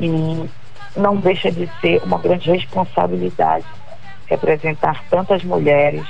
E 0.00 0.48
não 0.96 1.16
deixa 1.16 1.50
de 1.50 1.68
ser 1.80 2.02
uma 2.02 2.18
grande 2.18 2.50
responsabilidade 2.50 3.66
representar 4.26 5.04
tantas 5.08 5.42
mulheres, 5.44 6.04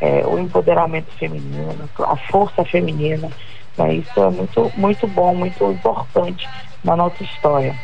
é, 0.00 0.24
o 0.26 0.38
empoderamento 0.38 1.10
feminino, 1.12 1.88
a 2.00 2.16
força 2.16 2.64
feminina. 2.64 3.30
Né? 3.78 3.94
Isso 3.94 4.20
é 4.20 4.30
muito, 4.30 4.72
muito 4.76 5.06
bom, 5.06 5.34
muito 5.34 5.64
importante 5.70 6.48
na 6.84 6.96
nossa 6.96 7.22
história. 7.22 7.74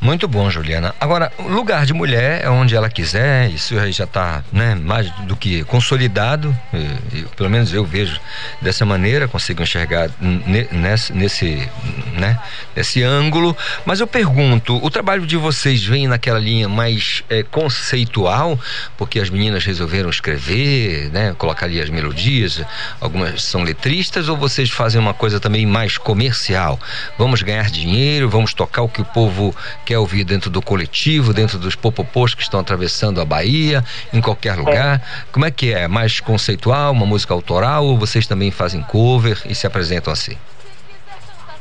Muito 0.00 0.28
bom, 0.28 0.50
Juliana. 0.50 0.94
Agora, 1.00 1.32
lugar 1.38 1.86
de 1.86 1.94
mulher 1.94 2.44
é 2.44 2.50
onde 2.50 2.76
ela 2.76 2.90
quiser, 2.90 3.50
isso 3.50 3.78
aí 3.78 3.92
já 3.92 4.04
está 4.04 4.44
né, 4.52 4.74
mais 4.74 5.10
do 5.26 5.34
que 5.34 5.64
consolidado, 5.64 6.54
e, 6.72 7.18
e, 7.18 7.22
pelo 7.34 7.48
menos 7.48 7.72
eu 7.72 7.84
vejo 7.84 8.20
dessa 8.60 8.84
maneira, 8.84 9.26
consigo 9.26 9.62
enxergar 9.62 10.10
nesse, 10.20 11.12
nesse, 11.14 11.68
né, 12.12 12.38
nesse 12.74 13.02
ângulo. 13.02 13.56
Mas 13.86 13.98
eu 13.98 14.06
pergunto, 14.06 14.76
o 14.84 14.90
trabalho 14.90 15.26
de 15.26 15.36
vocês 15.36 15.82
vem 15.82 16.06
naquela 16.06 16.38
linha 16.38 16.68
mais 16.68 17.24
é, 17.30 17.42
conceitual, 17.42 18.58
porque 18.98 19.18
as 19.18 19.30
meninas 19.30 19.64
resolveram 19.64 20.10
escrever, 20.10 21.10
né, 21.10 21.34
colocar 21.38 21.66
ali 21.66 21.80
as 21.80 21.88
melodias, 21.88 22.62
algumas 23.00 23.42
são 23.42 23.62
letristas, 23.62 24.28
ou 24.28 24.36
vocês 24.36 24.68
fazem 24.70 25.00
uma 25.00 25.14
coisa 25.14 25.40
também 25.40 25.64
mais 25.64 25.96
comercial? 25.96 26.78
Vamos 27.16 27.40
ganhar 27.42 27.70
dinheiro, 27.70 28.28
vamos 28.28 28.52
tocar 28.52 28.82
o 28.82 28.88
que 28.88 29.00
o 29.00 29.04
povo 29.04 29.56
quer 29.86 29.98
ouvir 29.98 30.24
dentro 30.24 30.50
do 30.50 30.60
coletivo, 30.60 31.32
dentro 31.32 31.58
dos 31.58 31.76
popopôs 31.76 32.34
que 32.34 32.42
estão 32.42 32.58
atravessando 32.58 33.20
a 33.20 33.24
Bahia, 33.24 33.84
em 34.12 34.20
qualquer 34.20 34.56
lugar? 34.56 34.96
É. 34.96 35.00
Como 35.30 35.46
é 35.46 35.50
que 35.50 35.72
é? 35.72 35.86
Mais 35.86 36.18
conceitual, 36.18 36.90
uma 36.92 37.06
música 37.06 37.32
autoral 37.32 37.86
ou 37.86 37.96
vocês 37.96 38.26
também 38.26 38.50
fazem 38.50 38.82
cover 38.82 39.40
e 39.46 39.54
se 39.54 39.64
apresentam 39.64 40.12
assim? 40.12 40.36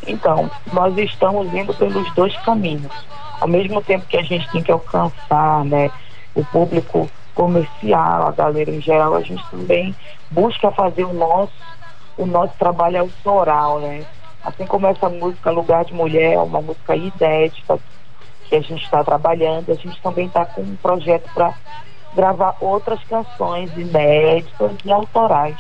Então, 0.08 0.50
nós 0.74 0.98
estamos 0.98 1.54
indo 1.54 1.72
pelos 1.76 2.12
dois 2.16 2.36
caminhos. 2.38 2.92
Ao 3.40 3.48
mesmo 3.48 3.82
tempo 3.82 4.06
que 4.08 4.18
a 4.18 4.24
gente 4.24 4.50
tem 4.52 4.64
que 4.64 4.72
alcançar 4.72 5.64
né, 5.66 5.92
o 6.34 6.44
público 6.46 7.10
comercial, 7.36 8.28
a 8.28 8.32
galera 8.32 8.72
em 8.72 8.82
geral, 8.82 9.14
a 9.14 9.22
gente 9.22 9.44
também 9.52 9.96
busca 10.32 10.72
fazer 10.72 11.04
o 11.04 11.14
nosso, 11.14 11.54
o 12.18 12.26
nosso 12.26 12.54
trabalho 12.58 13.02
autoral, 13.02 13.80
né? 13.82 14.04
Assim 14.44 14.66
como 14.66 14.88
essa 14.88 15.10
música 15.10 15.52
Lugar 15.52 15.86
de 15.86 15.94
Mulher, 15.94 16.38
uma 16.38 16.62
música 16.62 16.96
inédita, 16.96 17.80
que 18.56 18.74
a 18.74 18.76
gente 18.76 18.84
está 18.84 19.04
trabalhando. 19.04 19.72
A 19.72 19.76
gente 19.76 20.02
também 20.02 20.28
está 20.28 20.46
com 20.46 20.62
um 20.62 20.76
projeto 20.78 21.30
para 21.34 21.54
gravar 22.16 22.56
outras 22.62 23.04
canções 23.04 23.76
inéditas 23.76 24.72
e 24.84 24.92
autorais. 24.92 25.58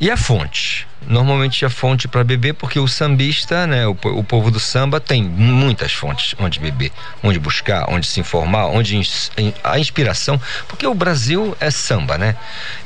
E 0.00 0.10
a 0.10 0.16
fonte? 0.16 0.86
Normalmente 1.06 1.64
a 1.64 1.70
fonte 1.70 2.06
para 2.06 2.22
beber, 2.22 2.54
porque 2.54 2.78
o 2.78 2.86
sambista, 2.86 3.66
né, 3.66 3.86
o, 3.86 3.92
o, 3.92 4.22
povo 4.22 4.50
do 4.50 4.60
samba 4.60 5.00
tem 5.00 5.22
muitas 5.24 5.92
fontes 5.92 6.34
onde 6.38 6.60
beber, 6.60 6.92
onde 7.22 7.38
buscar, 7.38 7.86
onde 7.88 8.06
se 8.06 8.20
informar, 8.20 8.66
onde 8.66 8.96
ins, 8.96 9.30
a 9.64 9.78
inspiração, 9.78 10.40
porque 10.68 10.86
o 10.86 10.94
Brasil 10.94 11.56
é 11.60 11.70
samba, 11.70 12.18
né? 12.18 12.36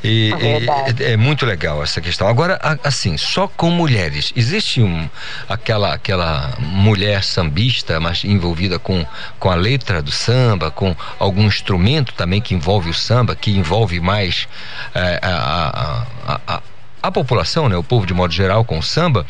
E, 0.04 0.32
é, 0.40 1.06
é, 1.06 1.12
é, 1.12 1.16
muito 1.16 1.44
legal 1.44 1.82
essa 1.82 2.00
questão. 2.00 2.28
Agora, 2.28 2.60
assim, 2.84 3.16
só 3.16 3.48
com 3.48 3.70
mulheres, 3.70 4.32
existe 4.36 4.80
um, 4.80 5.08
aquela 5.48 5.94
aquela 5.94 6.54
mulher 6.60 7.24
sambista, 7.24 7.98
mas 7.98 8.24
envolvida 8.24 8.78
com, 8.78 9.04
com 9.38 9.50
a 9.50 9.54
letra 9.54 10.00
do 10.00 10.12
samba, 10.12 10.70
com 10.70 10.94
algum 11.18 11.44
instrumento 11.44 12.14
também 12.14 12.40
que 12.40 12.54
envolve 12.54 12.88
o 12.88 12.94
samba, 12.94 13.34
que 13.34 13.50
envolve 13.50 14.00
mais 14.00 14.46
é, 14.94 15.18
a, 15.22 16.06
a, 16.26 16.34
a, 16.34 16.40
a 16.56 16.62
a 17.02 17.10
população, 17.10 17.68
né, 17.68 17.76
o 17.76 17.82
povo 17.82 18.06
de 18.06 18.14
modo 18.14 18.32
geral, 18.32 18.64
com 18.64 18.78
o 18.78 18.82
samba, 18.82 19.26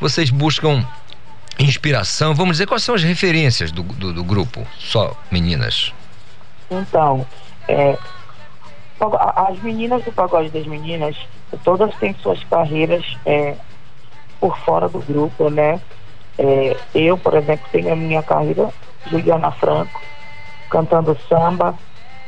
vocês 0.00 0.30
buscam 0.30 0.84
inspiração? 1.58 2.34
Vamos 2.34 2.54
dizer, 2.54 2.66
quais 2.66 2.82
são 2.82 2.94
as 2.94 3.02
referências 3.02 3.72
do, 3.72 3.82
do, 3.82 4.12
do 4.12 4.22
grupo? 4.22 4.66
Só 4.78 5.16
meninas. 5.30 5.92
Então, 6.70 7.26
é, 7.68 7.96
as 9.36 9.62
meninas 9.62 10.04
do 10.04 10.12
Pagode 10.12 10.50
das 10.50 10.66
Meninas, 10.66 11.16
todas 11.64 11.94
têm 11.96 12.14
suas 12.22 12.42
carreiras 12.44 13.04
é, 13.24 13.54
por 14.40 14.58
fora 14.58 14.88
do 14.88 14.98
grupo, 15.00 15.48
né? 15.48 15.80
É, 16.38 16.76
eu, 16.94 17.16
por 17.16 17.34
exemplo, 17.34 17.66
tenho 17.72 17.92
a 17.92 17.96
minha 17.96 18.22
carreira, 18.22 18.70
Juliana 19.10 19.50
Franco, 19.52 20.02
cantando 20.68 21.16
samba, 21.28 21.74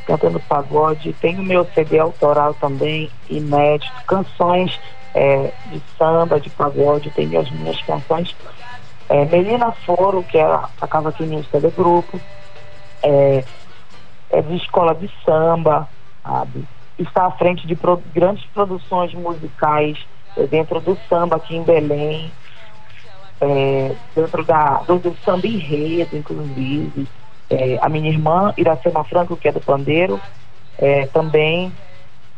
cantando 0.08 0.40
pagode, 0.40 1.12
tenho 1.20 1.42
meu 1.42 1.66
CD 1.74 1.98
autoral 1.98 2.54
também, 2.54 3.10
inédito, 3.28 3.92
canções 4.06 4.80
é, 5.14 5.52
de 5.66 5.82
samba, 5.98 6.40
de 6.40 6.48
pagode, 6.48 7.10
tenho 7.10 7.38
as 7.38 7.50
minhas 7.50 7.78
canções. 7.82 8.34
É, 9.10 9.26
Melina 9.26 9.70
Foro, 9.70 10.22
que 10.22 10.38
é 10.38 10.42
a, 10.42 10.66
a 10.80 10.88
cavaquinista 10.88 11.60
do 11.60 11.70
grupo, 11.70 12.18
é, 13.02 13.44
é 14.30 14.40
de 14.40 14.56
escola 14.56 14.94
de 14.94 15.10
samba, 15.26 15.86
sabe? 16.22 16.66
Está 16.98 17.26
à 17.26 17.30
frente 17.32 17.66
de 17.66 17.76
pro, 17.76 18.02
grandes 18.14 18.44
produções 18.46 19.12
musicais 19.12 19.98
é, 20.38 20.46
dentro 20.46 20.80
do 20.80 20.98
samba 21.06 21.36
aqui 21.36 21.54
em 21.54 21.62
Belém, 21.62 22.32
é, 23.42 23.94
dentro 24.16 24.42
da, 24.42 24.78
do, 24.86 24.98
do 24.98 25.14
samba 25.22 25.46
enredo, 25.46 26.16
inclusive. 26.16 27.06
É, 27.50 27.78
a 27.80 27.88
minha 27.88 28.10
irmã, 28.10 28.52
Iracema 28.56 29.04
Franco, 29.04 29.36
que 29.36 29.48
é 29.48 29.52
do 29.52 29.60
pandeiro, 29.60 30.20
é, 30.78 31.06
também 31.06 31.72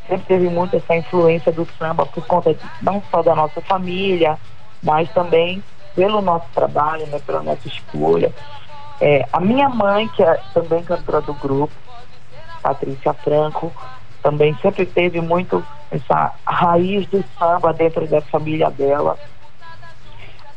sempre 0.08 0.26
teve 0.26 0.48
muito 0.48 0.76
essa 0.76 0.96
influência 0.96 1.52
do 1.52 1.66
samba 1.78 2.06
por 2.06 2.24
conta 2.26 2.54
de, 2.54 2.60
não 2.80 3.02
só 3.10 3.22
da 3.22 3.34
nossa 3.34 3.60
família, 3.60 4.38
mas 4.82 5.10
também 5.12 5.62
pelo 5.94 6.20
nosso 6.20 6.46
trabalho, 6.54 7.06
né, 7.06 7.20
pela 7.24 7.42
nossa 7.42 7.66
escolha. 7.66 8.32
É, 9.00 9.26
a 9.32 9.40
minha 9.40 9.68
mãe, 9.68 10.08
que 10.08 10.22
é 10.22 10.40
também 10.52 10.82
cantora 10.82 11.20
do 11.20 11.34
grupo, 11.34 11.74
Patrícia 12.62 13.14
Franco, 13.14 13.72
também 14.22 14.54
sempre 14.60 14.84
teve 14.84 15.20
muito 15.20 15.64
essa 15.90 16.32
raiz 16.46 17.06
do 17.06 17.24
samba 17.38 17.72
dentro 17.72 18.06
da 18.06 18.20
família 18.20 18.70
dela. 18.70 19.18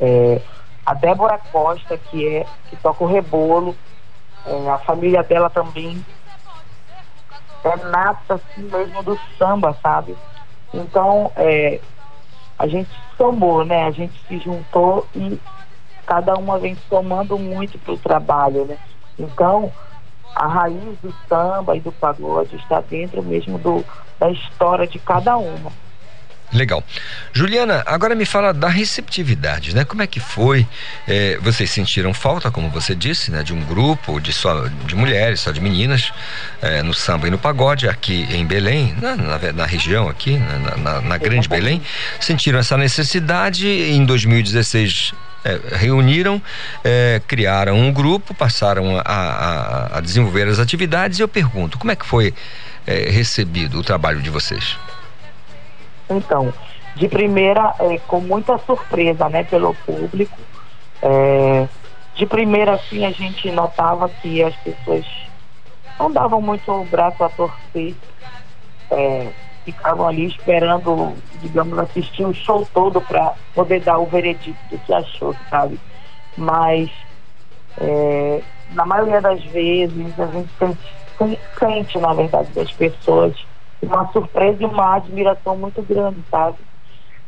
É, 0.00 0.40
a 0.84 0.94
Débora 0.94 1.38
Costa, 1.50 1.96
que 1.96 2.26
é 2.28 2.46
que 2.68 2.76
toca 2.76 3.02
o 3.02 3.06
rebolo, 3.06 3.74
é, 4.46 4.70
a 4.70 4.78
família 4.78 5.22
dela 5.22 5.48
também 5.50 6.04
é 7.64 7.76
nata 7.76 8.34
assim 8.34 8.62
mesmo 8.62 9.02
do 9.02 9.18
samba, 9.38 9.76
sabe? 9.82 10.16
Então, 10.72 11.32
é, 11.36 11.80
a 12.58 12.66
gente 12.66 12.90
somou, 13.16 13.64
né? 13.64 13.84
A 13.84 13.90
gente 13.90 14.20
se 14.26 14.38
juntou 14.38 15.06
e 15.14 15.38
cada 16.06 16.34
uma 16.34 16.58
vem 16.58 16.76
somando 16.88 17.38
muito 17.38 17.78
para 17.78 17.94
o 17.94 17.98
trabalho, 17.98 18.66
né? 18.66 18.76
Então, 19.18 19.72
a 20.34 20.46
raiz 20.46 20.98
do 21.00 21.14
samba 21.28 21.76
e 21.76 21.80
do 21.80 21.92
pagode 21.92 22.56
está 22.56 22.80
dentro 22.80 23.22
mesmo 23.22 23.58
do, 23.58 23.84
da 24.18 24.30
história 24.30 24.86
de 24.86 24.98
cada 24.98 25.36
uma. 25.36 25.72
Legal. 26.54 26.84
Juliana, 27.32 27.82
agora 27.84 28.14
me 28.14 28.24
fala 28.24 28.54
da 28.54 28.68
receptividade, 28.68 29.74
né? 29.74 29.84
Como 29.84 30.02
é 30.02 30.06
que 30.06 30.20
foi? 30.20 30.66
É, 31.06 31.36
vocês 31.42 31.68
sentiram 31.68 32.14
falta, 32.14 32.48
como 32.48 32.70
você 32.70 32.94
disse, 32.94 33.32
né? 33.32 33.42
De 33.42 33.52
um 33.52 33.60
grupo 33.64 34.20
de 34.20 34.32
só 34.32 34.68
de 34.86 34.94
mulheres, 34.94 35.40
só 35.40 35.50
de 35.50 35.60
meninas, 35.60 36.12
é, 36.62 36.80
no 36.80 36.94
samba 36.94 37.26
e 37.26 37.30
no 37.30 37.38
pagode, 37.38 37.88
aqui 37.88 38.26
em 38.30 38.46
Belém, 38.46 38.94
na, 39.02 39.16
na, 39.16 39.52
na 39.52 39.66
região 39.66 40.08
aqui, 40.08 40.38
na, 40.38 40.76
na, 40.76 41.00
na 41.00 41.18
grande 41.18 41.48
Belém. 41.48 41.82
Sentiram 42.20 42.60
essa 42.60 42.76
necessidade 42.76 43.66
em 43.66 44.04
2016 44.04 45.12
é, 45.44 45.76
reuniram, 45.76 46.40
é, 46.82 47.20
criaram 47.26 47.78
um 47.78 47.92
grupo, 47.92 48.32
passaram 48.32 48.96
a, 48.96 49.02
a, 49.02 49.98
a, 49.98 50.00
desenvolver 50.00 50.48
as 50.48 50.58
atividades 50.58 51.18
e 51.18 51.22
eu 51.22 51.28
pergunto, 51.28 51.78
como 51.78 51.92
é 51.92 51.96
que 51.96 52.06
foi 52.06 52.32
é, 52.86 53.10
recebido 53.10 53.78
o 53.78 53.82
trabalho 53.82 54.22
de 54.22 54.30
vocês? 54.30 54.78
Então, 56.08 56.52
de 56.96 57.08
primeira, 57.08 57.74
é, 57.80 57.98
com 58.06 58.20
muita 58.20 58.58
surpresa, 58.58 59.28
né, 59.28 59.44
pelo 59.44 59.74
público. 59.74 60.38
É, 61.02 61.68
de 62.14 62.26
primeira, 62.26 62.74
assim, 62.74 63.04
a 63.04 63.10
gente 63.10 63.50
notava 63.50 64.08
que 64.08 64.42
as 64.42 64.54
pessoas 64.56 65.04
não 65.98 66.10
davam 66.10 66.40
muito 66.40 66.70
o 66.70 66.84
braço 66.84 67.22
a 67.24 67.28
torcer, 67.28 67.94
é, 68.90 69.28
ficavam 69.64 70.06
ali 70.06 70.26
esperando, 70.26 71.14
digamos, 71.40 71.78
assistir 71.78 72.24
o 72.24 72.34
show 72.34 72.66
todo 72.72 73.00
para 73.00 73.34
poder 73.54 73.80
dar 73.80 73.98
o 73.98 74.06
veredito 74.06 74.58
do 74.70 74.78
que 74.78 74.92
achou, 74.92 75.34
sabe? 75.50 75.80
Mas, 76.36 76.90
é, 77.78 78.40
na 78.70 78.86
maioria 78.86 79.20
das 79.20 79.42
vezes, 79.44 80.20
a 80.20 80.26
gente 80.26 80.50
sente, 80.58 81.40
sente, 81.58 81.98
na 81.98 82.12
verdade, 82.12 82.48
das 82.52 82.70
pessoas 82.72 83.34
uma 83.84 84.10
surpresa 84.12 84.62
e 84.62 84.66
uma 84.66 84.96
admiração 84.96 85.56
muito 85.56 85.82
grande, 85.82 86.18
sabe? 86.30 86.58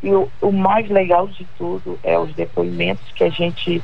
E 0.03 0.11
o, 0.11 0.31
o 0.41 0.53
mais 0.53 0.89
legal 0.89 1.27
de 1.27 1.47
tudo 1.57 1.99
é 2.03 2.19
os 2.19 2.33
depoimentos 2.35 3.05
que 3.15 3.24
a 3.24 3.31
gente 3.31 3.83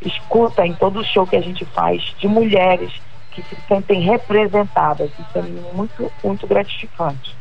escuta 0.00 0.66
em 0.66 0.74
todo 0.74 1.04
show 1.04 1.26
que 1.26 1.36
a 1.36 1.40
gente 1.40 1.64
faz 1.66 2.14
de 2.18 2.26
mulheres 2.26 2.92
que 3.30 3.42
se 3.42 3.56
sentem 3.68 4.00
representadas. 4.00 5.10
Isso 5.10 5.38
é 5.38 5.42
muito, 5.74 6.10
muito 6.24 6.46
gratificante. 6.46 7.36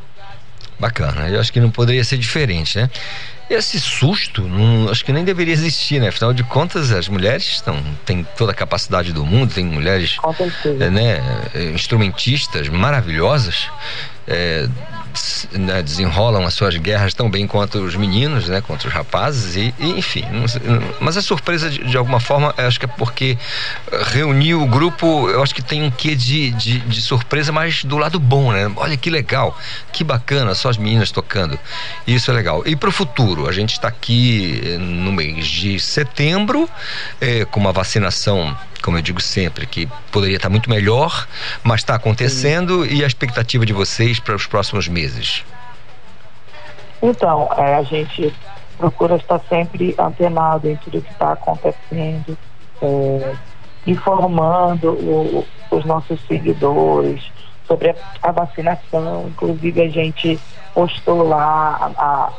Bacana, 0.79 1.27
eu 1.27 1.39
acho 1.39 1.51
que 1.51 1.59
não 1.59 1.69
poderia 1.69 2.03
ser 2.03 2.17
diferente, 2.17 2.77
né? 2.77 2.89
Esse 3.49 3.79
susto, 3.79 4.43
não, 4.43 4.89
acho 4.89 5.03
que 5.03 5.11
nem 5.11 5.25
deveria 5.25 5.53
existir, 5.53 5.99
né? 5.99 6.09
Afinal 6.09 6.31
de 6.31 6.43
contas, 6.43 6.91
as 6.91 7.09
mulheres 7.09 7.43
estão, 7.45 7.83
têm 8.05 8.25
toda 8.37 8.51
a 8.51 8.55
capacidade 8.55 9.11
do 9.11 9.25
mundo, 9.25 9.53
tem 9.53 9.65
mulheres 9.65 10.17
né, 10.91 11.19
instrumentistas 11.73 12.69
maravilhosas 12.69 13.69
é, 14.29 14.69
né, 15.53 15.81
desenrolam 15.81 16.45
as 16.45 16.53
suas 16.53 16.77
guerras 16.77 17.13
tão 17.13 17.29
bem 17.29 17.47
quanto 17.47 17.79
os 17.79 17.95
meninos, 17.95 18.47
né, 18.47 18.61
contra 18.61 18.87
os 18.87 18.93
rapazes 18.93 19.55
e, 19.55 19.73
e 19.79 19.89
enfim. 19.97 20.23
Não, 20.31 20.81
mas 20.99 21.17
a 21.17 21.21
surpresa 21.21 21.69
de, 21.69 21.83
de, 21.83 21.97
alguma 21.97 22.19
forma, 22.19 22.53
acho 22.57 22.79
que 22.79 22.85
é 22.85 22.87
porque 22.87 23.37
reuniu 24.11 24.61
o 24.61 24.67
grupo, 24.67 25.29
eu 25.29 25.41
acho 25.41 25.53
que 25.53 25.61
tem 25.61 25.81
um 25.81 25.89
quê 25.89 26.15
de, 26.15 26.51
de, 26.51 26.79
de, 26.79 27.01
surpresa, 27.01 27.51
mas 27.51 27.83
do 27.83 27.97
lado 27.97 28.19
bom, 28.19 28.51
né? 28.51 28.71
Olha 28.75 28.95
que 28.95 29.09
legal, 29.09 29.57
que 29.91 30.03
bacana, 30.03 30.53
só 30.53 30.69
as 30.69 30.77
meninas 30.77 31.11
tocando. 31.11 31.59
Isso 32.05 32.29
é 32.29 32.33
legal. 32.33 32.63
E 32.65 32.75
para 32.75 32.89
o 32.89 32.91
futuro, 32.91 33.49
a 33.49 33.51
gente 33.51 33.73
está 33.73 33.87
aqui 33.87 34.61
eh, 34.63 34.77
no 34.77 35.11
mês 35.11 35.47
de 35.47 35.79
setembro 35.79 36.69
é, 37.19 37.45
com 37.45 37.59
uma 37.59 37.71
vacinação 37.71 38.55
como 38.81 38.97
eu 38.97 39.01
digo 39.01 39.21
sempre, 39.21 39.65
que 39.65 39.87
poderia 40.11 40.37
estar 40.37 40.49
muito 40.49 40.69
melhor, 40.69 41.27
mas 41.63 41.81
está 41.81 41.95
acontecendo 41.95 42.85
Sim. 42.85 42.95
e 42.95 43.03
a 43.03 43.07
expectativa 43.07 43.65
de 43.65 43.73
vocês 43.73 44.19
para 44.19 44.35
os 44.35 44.45
próximos 44.45 44.87
meses? 44.87 45.43
Então, 47.01 47.49
é, 47.57 47.75
a 47.75 47.83
gente 47.83 48.33
procura 48.77 49.15
estar 49.15 49.39
sempre 49.47 49.95
antenado 49.97 50.69
em 50.69 50.75
tudo 50.77 51.01
que 51.01 51.11
está 51.11 51.33
acontecendo, 51.33 52.37
é, 52.81 53.35
informando 53.85 54.91
o, 54.91 55.47
os 55.71 55.85
nossos 55.85 56.19
seguidores 56.27 57.21
sobre 57.67 57.89
a, 57.89 57.95
a, 58.21 58.31
vacinação. 58.31 59.27
Inclusive, 59.27 59.81
a 59.81 59.89
gente 59.89 60.39
postou 60.73 61.27
lá 61.27 61.91
a, 61.97 62.29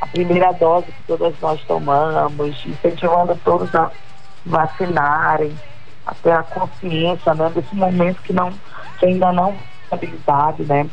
a 0.00 0.06
primeira 0.06 0.52
dose 0.52 0.86
que 0.86 1.02
todas 1.06 1.34
nós 1.40 1.60
tomamos, 1.62 2.64
incentivando 2.66 3.38
todos 3.44 3.72
a 3.74 3.90
vacinarem, 4.44 5.56
até 6.06 6.32
a 6.32 6.42
consciência 6.42 7.34
né, 7.34 7.50
desse 7.54 7.74
momento 7.74 8.20
que, 8.22 8.32
não, 8.32 8.52
que 8.98 9.06
ainda 9.06 9.32
não 9.32 9.56
habilidade, 9.90 10.62
né? 10.64 10.88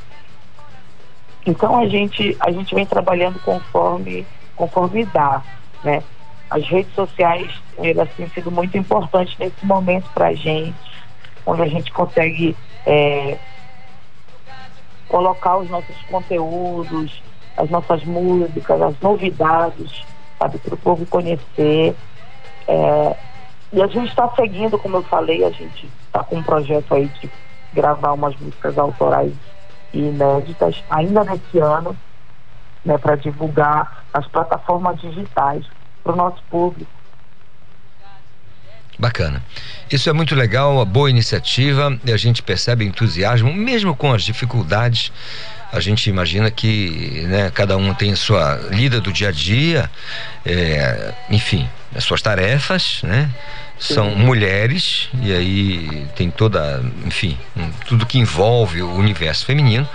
Então 1.45 1.77
a 1.77 1.87
gente, 1.87 2.37
a 2.39 2.51
gente 2.51 2.73
vem 2.73 2.85
trabalhando 2.85 3.39
conforme, 3.39 4.25
conforme 4.55 5.05
dá, 5.05 5.41
né? 5.83 6.03
As 6.49 6.67
redes 6.67 6.93
sociais, 6.93 7.49
elas 7.77 8.09
têm 8.15 8.27
sido 8.29 8.51
muito 8.51 8.77
importantes 8.77 9.37
nesse 9.37 9.65
momento 9.65 10.09
para 10.13 10.27
a 10.27 10.33
gente, 10.33 10.75
onde 11.45 11.61
a 11.61 11.67
gente 11.67 11.91
consegue 11.91 12.55
é, 12.85 13.37
colocar 15.07 15.57
os 15.57 15.69
nossos 15.69 15.95
conteúdos, 16.09 17.21
as 17.57 17.69
nossas 17.69 18.03
músicas, 18.03 18.81
as 18.81 18.99
novidades, 18.99 20.05
sabe, 20.37 20.57
para 20.57 20.73
o 20.73 20.77
povo 20.77 21.05
conhecer. 21.05 21.95
É, 22.67 23.15
e 23.73 23.81
a 23.81 23.87
gente 23.87 24.09
está 24.09 24.29
seguindo, 24.35 24.77
como 24.77 24.97
eu 24.97 25.03
falei, 25.03 25.45
a 25.45 25.49
gente 25.49 25.89
está 26.05 26.23
com 26.23 26.37
um 26.37 26.43
projeto 26.43 26.93
aí 26.93 27.07
de 27.21 27.29
gravar 27.73 28.11
umas 28.11 28.35
músicas 28.37 28.77
autorais 28.77 29.33
e 29.93 29.99
inéditas 29.99 30.83
ainda 30.89 31.23
nesse 31.23 31.57
ano, 31.59 31.95
né, 32.83 32.97
para 32.97 33.15
divulgar 33.15 34.03
as 34.13 34.27
plataformas 34.27 34.99
digitais 34.99 35.65
para 36.03 36.13
o 36.13 36.15
nosso 36.15 36.41
público. 36.49 36.91
Bacana. 38.99 39.41
Isso 39.89 40.09
é 40.09 40.13
muito 40.13 40.35
legal, 40.35 40.75
uma 40.75 40.85
boa 40.85 41.09
iniciativa 41.09 41.97
e 42.05 42.11
a 42.11 42.17
gente 42.17 42.43
percebe 42.43 42.85
entusiasmo, 42.85 43.53
mesmo 43.53 43.95
com 43.95 44.11
as 44.13 44.23
dificuldades. 44.23 45.11
A 45.71 45.79
gente 45.79 46.09
imagina 46.09 46.51
que 46.51 47.25
né, 47.27 47.49
cada 47.49 47.77
um 47.77 47.93
tem 47.93 48.13
sua 48.15 48.55
lida 48.69 48.99
do 48.99 49.11
dia 49.11 49.29
a 49.29 49.31
dia, 49.31 49.89
é, 50.45 51.13
enfim, 51.29 51.67
as 51.95 52.03
suas 52.03 52.21
tarefas, 52.21 53.01
né? 53.03 53.29
São 53.79 54.15
mulheres 54.15 55.09
e 55.21 55.33
aí 55.33 56.07
tem 56.15 56.29
toda, 56.29 56.83
enfim, 57.03 57.35
tudo 57.87 58.05
que 58.05 58.19
envolve 58.19 58.83
o 58.83 58.93
universo 58.93 59.43
feminino. 59.43 59.89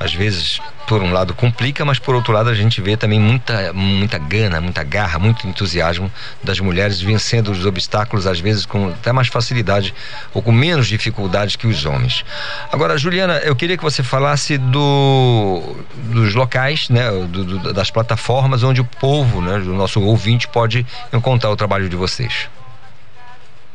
Às 0.00 0.12
vezes, 0.12 0.60
por 0.88 1.02
um 1.02 1.12
lado 1.12 1.34
complica, 1.34 1.84
mas 1.84 1.98
por 1.98 2.14
outro 2.14 2.32
lado 2.32 2.48
a 2.48 2.54
gente 2.54 2.80
vê 2.80 2.96
também 2.96 3.20
muita, 3.20 3.74
muita 3.74 4.16
gana, 4.16 4.58
muita 4.58 4.82
garra, 4.82 5.18
muito 5.18 5.46
entusiasmo 5.46 6.10
das 6.42 6.58
mulheres 6.58 6.98
vencendo 7.00 7.52
os 7.52 7.66
obstáculos 7.66 8.26
às 8.26 8.40
vezes 8.40 8.64
com 8.64 8.88
até 8.88 9.12
mais 9.12 9.28
facilidade 9.28 9.94
ou 10.32 10.42
com 10.42 10.50
menos 10.50 10.88
dificuldade 10.88 11.58
que 11.58 11.66
os 11.66 11.84
homens. 11.84 12.24
Agora, 12.72 12.96
Juliana, 12.96 13.34
eu 13.44 13.54
queria 13.54 13.76
que 13.76 13.82
você 13.82 14.02
falasse 14.02 14.56
do, 14.56 15.76
dos 15.94 16.34
locais, 16.34 16.88
né, 16.88 17.10
do, 17.10 17.44
do, 17.44 17.72
das 17.72 17.90
plataformas 17.90 18.62
onde 18.62 18.80
o 18.80 18.84
povo, 18.84 19.42
né, 19.42 19.56
o 19.58 19.74
nosso 19.74 20.00
ouvinte 20.00 20.48
pode 20.48 20.86
encontrar 21.12 21.37
o 21.46 21.56
trabalho 21.56 21.88
de 21.88 21.96
vocês. 21.96 22.48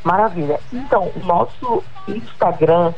Maravilha. 0.03 0.59
Então, 0.71 1.11
o 1.15 1.19
nosso 1.25 1.83
Instagram 2.07 2.93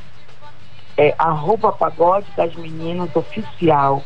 é 0.97 1.13
arroba 1.17 1.71
pagode 1.71 2.27
das 2.35 2.55
meninas 2.55 3.15
oficial. 3.15 4.01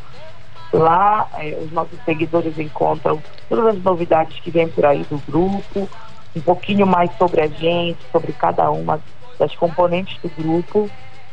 Lá 0.72 1.28
é, 1.38 1.58
os 1.60 1.72
nossos 1.72 1.98
seguidores 2.04 2.58
encontram 2.58 3.22
todas 3.48 3.76
as 3.76 3.82
novidades 3.82 4.38
que 4.40 4.50
vem 4.50 4.68
por 4.68 4.84
aí 4.84 5.04
do 5.04 5.18
grupo, 5.26 5.88
um 6.36 6.40
pouquinho 6.40 6.86
mais 6.86 7.10
sobre 7.16 7.40
a 7.40 7.46
gente, 7.46 7.98
sobre 8.12 8.32
cada 8.32 8.70
uma 8.70 9.00
das 9.38 9.54
componentes 9.56 10.18
do 10.22 10.28
grupo 10.28 10.88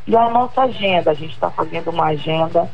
e 0.08 0.16
a 0.16 0.30
nossa 0.30 0.62
agenda. 0.62 1.12
A 1.12 1.14
gente 1.14 1.34
está 1.34 1.52
fazendo 1.52 1.90
uma 1.92 2.06
agenda 2.06 2.70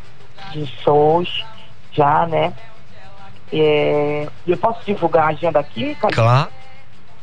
de 0.51 0.65
shows 0.83 1.43
já, 1.91 2.25
né? 2.27 2.53
É, 3.55 4.27
eu 4.47 4.57
posso 4.57 4.83
divulgar 4.83 5.25
a 5.25 5.29
agenda 5.29 5.59
aqui? 5.59 5.95
Claro. 5.95 6.49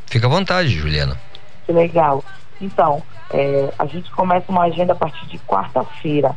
Fica 0.07 0.29
à 0.29 0.31
vontade, 0.31 0.69
Juliana. 0.69 1.19
Que 1.67 1.73
legal. 1.73 2.25
Então, 2.61 3.03
é, 3.31 3.73
a 3.77 3.85
gente 3.87 4.09
começa 4.13 4.47
uma 4.49 4.63
agenda 4.63 4.93
a 4.93 4.97
partir 4.97 5.27
de 5.27 5.39
quarta-feira. 5.41 6.37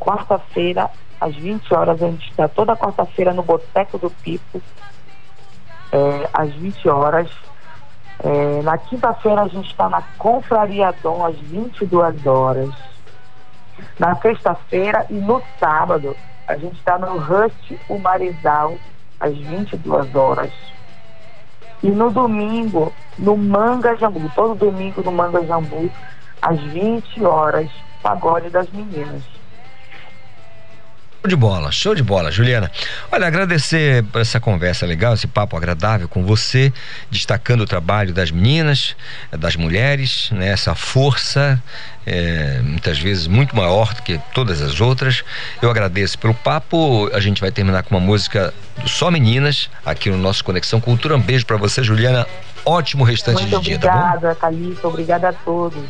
Quarta-feira, 0.00 0.90
às 1.20 1.34
20 1.34 1.74
horas, 1.74 2.02
a 2.02 2.06
gente 2.06 2.30
está 2.30 2.48
toda 2.48 2.76
quarta-feira 2.76 3.34
no 3.34 3.42
Boteco 3.42 3.98
do 3.98 4.10
Pipo, 4.10 4.62
é, 5.92 6.28
às 6.32 6.50
20 6.54 6.88
horas. 6.88 7.30
É, 8.24 8.62
na 8.62 8.78
quinta-feira, 8.78 9.42
a 9.42 9.48
gente 9.48 9.70
está 9.70 9.90
na 9.90 10.00
Confraria 10.16 10.94
Dom, 11.02 11.26
às 11.26 11.36
22 11.36 12.26
horas. 12.26 12.70
Na 13.98 14.14
sexta-feira 14.16 15.04
e 15.10 15.14
no 15.14 15.42
sábado, 15.60 16.16
a 16.46 16.56
gente 16.56 16.76
está 16.76 16.96
no 16.96 17.18
Rush 17.18 17.74
O 17.88 17.98
Marizal, 17.98 18.78
às 19.20 19.36
22 19.36 20.14
horas. 20.14 20.52
E 21.82 21.90
no 21.90 22.10
domingo, 22.10 22.92
no 23.18 23.36
Manga 23.36 23.94
Jambu, 23.96 24.30
todo 24.34 24.54
domingo 24.54 25.02
no 25.02 25.12
Manga 25.12 25.44
Jambu, 25.44 25.90
às 26.42 26.60
20 26.60 27.24
horas, 27.24 27.70
pagode 28.02 28.50
das 28.50 28.70
meninas. 28.70 29.35
Show 31.26 31.30
de 31.30 31.36
bola, 31.36 31.72
show 31.72 31.94
de 31.96 32.02
bola, 32.04 32.30
Juliana. 32.30 32.70
Olha, 33.10 33.26
agradecer 33.26 34.04
por 34.12 34.20
essa 34.20 34.38
conversa 34.38 34.86
legal, 34.86 35.12
esse 35.12 35.26
papo 35.26 35.56
agradável 35.56 36.08
com 36.08 36.24
você, 36.24 36.72
destacando 37.10 37.62
o 37.62 37.66
trabalho 37.66 38.14
das 38.14 38.30
meninas, 38.30 38.94
das 39.32 39.56
mulheres, 39.56 40.30
né, 40.30 40.50
essa 40.50 40.76
força, 40.76 41.60
é, 42.06 42.60
muitas 42.62 43.00
vezes 43.00 43.26
muito 43.26 43.56
maior 43.56 43.92
do 43.92 44.02
que 44.02 44.20
todas 44.32 44.62
as 44.62 44.80
outras. 44.80 45.24
Eu 45.60 45.68
agradeço 45.68 46.16
pelo 46.16 46.32
papo. 46.32 47.10
A 47.12 47.18
gente 47.18 47.40
vai 47.40 47.50
terminar 47.50 47.82
com 47.82 47.96
uma 47.96 48.00
música 48.00 48.54
do 48.80 48.88
Só 48.88 49.10
Meninas, 49.10 49.68
aqui 49.84 50.08
no 50.08 50.18
nosso 50.18 50.44
Conexão 50.44 50.80
Cultura. 50.80 51.16
Um 51.16 51.20
beijo 51.20 51.44
para 51.44 51.56
você, 51.56 51.82
Juliana. 51.82 52.24
Ótimo 52.64 53.02
restante 53.02 53.42
Muito 53.42 53.58
de 53.58 53.64
dia, 53.64 53.78
tá 53.80 53.90
bom? 53.90 53.98
obrigada, 53.98 54.34
Calixto. 54.36 54.86
Obrigada 54.86 55.28
a 55.30 55.32
todos. 55.32 55.82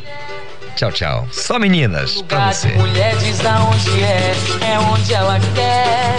Tchau, 0.77 0.91
tchau. 0.91 1.27
Só 1.31 1.57
meninas 1.57 2.21
pra 2.21 2.53
você. 2.53 2.67
Mulher 2.73 3.15
diz 3.17 3.43
aonde 3.43 4.03
é, 4.03 4.31
é 4.61 4.79
onde 4.79 5.11
ela 5.11 5.39
quer. 5.55 6.15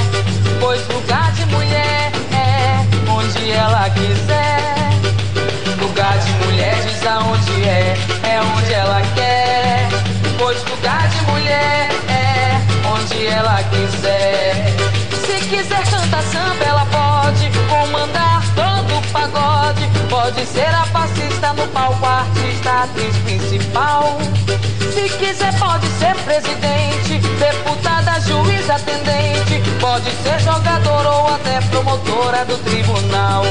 Pois 0.58 0.84
lugar 0.88 1.30
de 1.30 1.46
mulher 1.46 2.10
é 2.32 3.08
onde 3.08 3.52
ela 3.52 3.88
quiser. 3.90 4.90
Lugar 5.80 6.18
de 6.18 6.32
mulher 6.44 6.74
diz 6.82 7.06
aonde 7.06 7.68
é, 7.68 7.96
é 8.24 8.42
onde 8.42 8.74
ela 8.74 9.00
quer. 9.14 9.88
Pois 10.36 10.60
lugar 10.64 11.08
de 11.08 11.20
mulher 11.30 11.90
é 12.08 12.88
onde 12.88 13.26
ela 13.28 13.62
quiser. 13.62 14.74
Se 15.24 15.48
quiser 15.48 15.84
cantar 15.88 16.22
samba, 16.24 16.64
ela 16.64 16.84
pode 16.86 16.97
Pode 20.28 20.44
ser 20.44 20.68
a 20.74 20.86
passista 20.92 21.54
no 21.54 21.66
palco, 21.68 22.04
a 22.04 22.18
artista, 22.18 22.82
atriz 22.82 23.16
principal. 23.24 24.18
Se 24.92 25.08
quiser, 25.16 25.58
pode 25.58 25.86
ser 25.98 26.14
presidente, 26.16 27.18
deputada, 27.38 28.20
juiz, 28.20 28.68
atendente. 28.68 29.62
Pode 29.80 30.10
ser 30.22 30.38
jogador 30.40 31.06
ou 31.06 31.28
até 31.28 31.62
promotora 31.70 32.44
do 32.44 32.58
tribunal. 32.58 33.42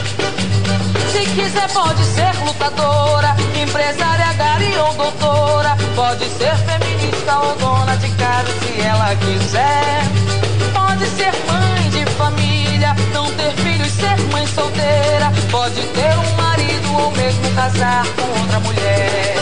Se 1.12 1.26
quiser, 1.32 1.68
pode 1.74 2.06
ser 2.06 2.32
lutadora, 2.46 3.36
empresária, 3.60 4.32
gari 4.34 4.78
ou 4.78 4.94
doutora. 4.94 5.76
Pode 5.96 6.26
ser 6.30 6.56
feminista 6.58 7.40
ou 7.40 7.56
dona 7.56 7.98
de 7.98 8.10
casa, 8.12 8.52
se 8.62 8.82
ela 8.82 9.16
quiser. 9.16 10.04
Pode 10.76 11.08
ser 11.08 11.34
mãe 11.52 11.90
de 11.90 12.06
família, 12.12 12.96
não 13.12 13.26
ter 13.32 13.52
filhos, 13.54 13.67
ser 14.00 14.18
mãe 14.32 14.46
solteira. 14.48 15.32
Pode 15.52 15.82
ter 15.82 16.14
um 16.18 16.36
marido 16.36 16.94
ou 16.94 17.12
mesmo 17.12 17.52
casar 17.56 18.06
com 18.16 18.40
outra 18.40 18.60
mulher. 18.60 19.36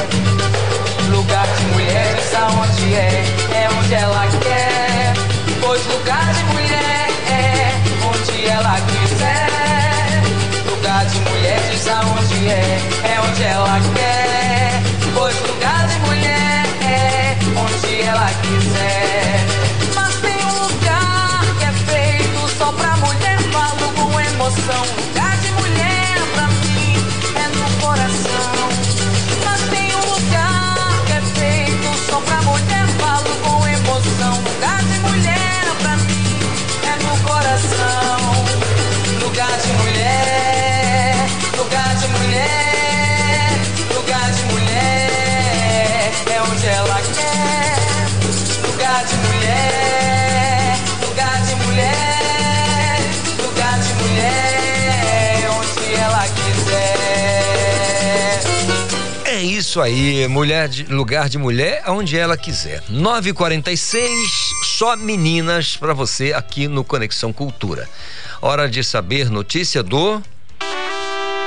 Lugar 1.10 1.48
de 1.48 1.66
mulheres 1.74 2.36
aonde 2.36 2.94
é, 2.94 3.26
é 3.54 3.70
onde 3.80 3.94
ela 3.94 4.28
quer. 4.44 5.14
Pois 5.62 5.86
lugar 5.88 6.34
de 6.34 6.44
mulher 6.54 7.08
é 7.30 7.72
onde 8.08 8.46
ela 8.48 8.76
quiser. 8.82 10.22
Lugar 10.70 11.06
de 11.06 11.20
mulheres 11.20 11.88
aonde 11.88 12.50
é, 12.50 12.80
é 13.04 13.22
onde 13.22 13.44
ela 13.44 13.80
quer. 13.94 14.25
Emoção. 24.46 25.15
Isso 59.76 59.82
aí, 59.82 60.26
mulher 60.30 60.70
de, 60.70 60.86
lugar 60.86 61.28
de 61.28 61.38
mulher 61.38 61.84
onde 61.88 62.18
ela 62.18 62.38
quiser. 62.38 62.80
9h46, 62.84 64.08
só 64.64 64.96
meninas 64.96 65.76
pra 65.76 65.94
você 65.94 66.32
aqui 66.32 66.66
no 66.70 66.82
Conexão 66.82 67.34
Cultura. 67.34 67.86
Hora 68.42 68.70
de 68.70 68.82
saber 68.86 69.30
notícia 69.30 69.84
do. 69.84 70.22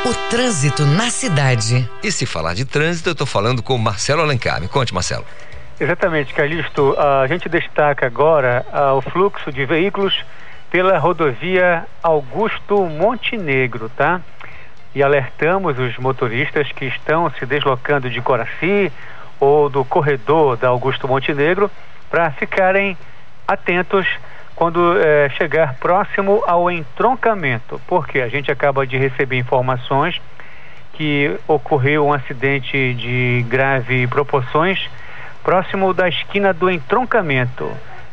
O 0.05 0.15
trânsito 0.29 0.85
na 0.85 1.09
cidade. 1.09 1.89
E 2.03 2.13
se 2.13 2.27
falar 2.27 2.53
de 2.53 2.67
trânsito, 2.67 3.09
eu 3.09 3.15
tô 3.15 3.25
falando 3.25 3.63
com 3.63 3.75
o 3.75 3.79
Marcelo 3.79 4.21
Alencar. 4.21 4.61
Me 4.61 4.69
conte, 4.69 4.93
Marcelo. 4.93 5.25
Exatamente, 5.81 6.35
Calixto. 6.35 6.95
A 7.01 7.27
gente 7.29 7.49
destaca 7.49 8.05
agora 8.05 8.67
ah, 8.71 8.93
o 8.93 9.01
fluxo 9.01 9.51
de 9.51 9.65
veículos 9.65 10.15
pela 10.71 10.99
rodovia 10.99 11.87
Augusto 12.03 12.85
Montenegro, 12.85 13.89
tá? 13.89 14.21
E 14.99 15.03
alertamos 15.05 15.79
os 15.79 15.97
motoristas 15.97 16.73
que 16.73 16.85
estão 16.87 17.31
se 17.31 17.47
deslocando 17.47 18.11
de 18.11 18.21
Coraci 18.21 18.91
ou 19.39 19.69
do 19.69 19.85
corredor 19.85 20.57
da 20.57 20.71
Augusto 20.71 21.07
Montenegro 21.07 21.71
para 22.11 22.33
ficarem 22.33 22.99
atentos 23.47 24.09
quando 24.57 24.99
eh, 24.99 25.29
chegar 25.39 25.75
próximo 25.75 26.43
ao 26.45 26.69
entroncamento, 26.69 27.81
porque 27.87 28.19
a 28.21 28.29
gente 28.29 28.51
acaba 28.51 28.85
de 28.85 28.99
receber 28.99 29.39
informações 29.39 30.21
que 30.95 31.39
ocorreu 31.47 32.05
um 32.05 32.13
acidente 32.13 32.93
de 32.95 33.47
grave 33.49 34.05
proporções 34.09 34.91
próximo 35.45 35.95
da 35.95 36.09
esquina 36.09 36.53
do 36.53 36.69
entroncamento. 36.69 37.71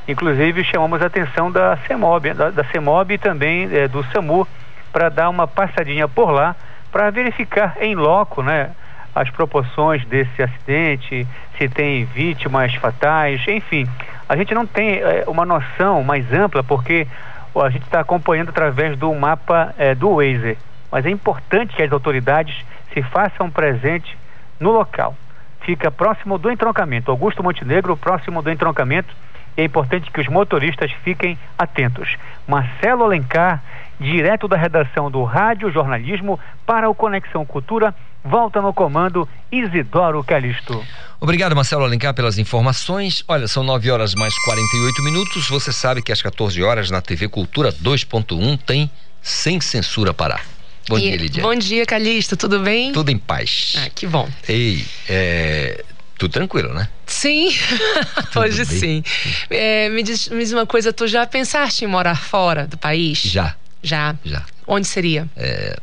Inclusive 0.07 0.63
chamamos 0.63 1.01
a 1.01 1.07
atenção 1.07 1.51
da 1.51 1.77
CEMOB, 1.87 2.35
da, 2.35 2.51
da 2.51 2.63
CEMOB 2.65 3.15
e 3.15 3.17
também 3.17 3.67
eh, 3.73 3.87
do 3.87 4.03
SAMU 4.11 4.47
para 4.93 5.09
dar 5.09 5.31
uma 5.31 5.47
passadinha 5.47 6.07
por 6.07 6.29
lá 6.29 6.55
para 6.95 7.09
verificar 7.09 7.75
em 7.81 7.93
loco, 7.93 8.41
né, 8.41 8.71
as 9.13 9.29
proporções 9.29 10.05
desse 10.05 10.41
acidente, 10.41 11.27
se 11.57 11.67
tem 11.67 12.05
vítimas 12.05 12.73
fatais, 12.75 13.45
enfim. 13.49 13.85
A 14.29 14.37
gente 14.37 14.53
não 14.53 14.65
tem 14.65 14.99
é, 14.99 15.25
uma 15.27 15.45
noção 15.45 16.01
mais 16.05 16.31
ampla 16.31 16.63
porque 16.63 17.05
a 17.53 17.69
gente 17.69 17.83
está 17.83 17.99
acompanhando 17.99 18.47
através 18.47 18.97
do 18.97 19.13
mapa 19.13 19.75
é, 19.77 19.93
do 19.93 20.15
Waze. 20.15 20.57
Mas 20.89 21.05
é 21.05 21.09
importante 21.09 21.75
que 21.75 21.83
as 21.83 21.91
autoridades 21.91 22.55
se 22.93 23.03
façam 23.03 23.51
presente 23.51 24.17
no 24.57 24.71
local. 24.71 25.17
Fica 25.65 25.91
próximo 25.91 26.37
do 26.37 26.49
entroncamento. 26.49 27.11
Augusto 27.11 27.43
Montenegro, 27.43 27.97
próximo 27.97 28.41
do 28.41 28.49
entroncamento. 28.49 29.13
E 29.57 29.61
é 29.61 29.65
importante 29.65 30.09
que 30.09 30.21
os 30.21 30.29
motoristas 30.29 30.93
fiquem 31.03 31.37
atentos. 31.57 32.15
Marcelo 32.47 33.03
Alencar, 33.03 33.61
direto 33.99 34.47
da 34.47 34.57
redação 34.57 35.09
do 35.09 35.23
Rádio 35.23 35.71
Jornalismo 35.71 36.39
para 36.65 36.89
o 36.89 36.95
Conexão 36.95 37.45
Cultura, 37.45 37.93
volta 38.23 38.61
no 38.61 38.73
comando 38.73 39.27
Isidoro 39.51 40.23
Calixto. 40.23 40.83
Obrigado, 41.19 41.55
Marcelo 41.55 41.83
Alencar, 41.85 42.13
pelas 42.13 42.37
informações. 42.37 43.23
Olha, 43.27 43.47
são 43.47 43.63
9 43.63 43.89
horas 43.91 44.13
mais 44.15 44.33
48 44.45 45.01
minutos. 45.03 45.47
Você 45.49 45.71
sabe 45.71 46.01
que 46.01 46.11
às 46.11 46.21
14 46.21 46.61
horas 46.61 46.91
na 46.91 47.01
TV 47.01 47.27
Cultura 47.27 47.71
2.1 47.71 48.57
tem 48.65 48.89
Sem 49.21 49.59
Censura 49.61 50.13
Pará. 50.13 50.39
Bom 50.87 50.97
E- 50.99 51.01
dia, 51.01 51.17
Lídia. 51.17 51.41
Bom 51.43 51.55
dia, 51.55 51.85
Calixto, 51.85 52.37
tudo 52.37 52.59
bem? 52.59 52.91
Tudo 52.91 53.09
em 53.09 53.17
paz. 53.17 53.75
Ah, 53.83 53.89
que 53.89 54.05
bom. 54.05 54.29
Ei, 54.47 54.85
é. 55.09 55.83
Tudo 56.17 56.31
tranquilo, 56.31 56.73
né? 56.73 56.87
Sim, 57.05 57.49
hoje 58.37 58.63
bem? 58.65 58.79
sim. 58.79 59.03
É, 59.49 59.89
me, 59.89 60.01
diz, 60.03 60.29
me 60.29 60.39
diz 60.39 60.53
uma 60.53 60.65
coisa, 60.65 60.93
tu 60.93 61.07
já 61.07 61.25
pensaste 61.27 61.83
em 61.83 61.87
morar 61.87 62.15
fora 62.15 62.67
do 62.67 62.77
país? 62.77 63.19
Já. 63.19 63.55
Já? 63.85 64.15
Já. 64.23 64.43
Onde 64.67 64.87
seria? 64.87 65.29
É, 65.37 65.77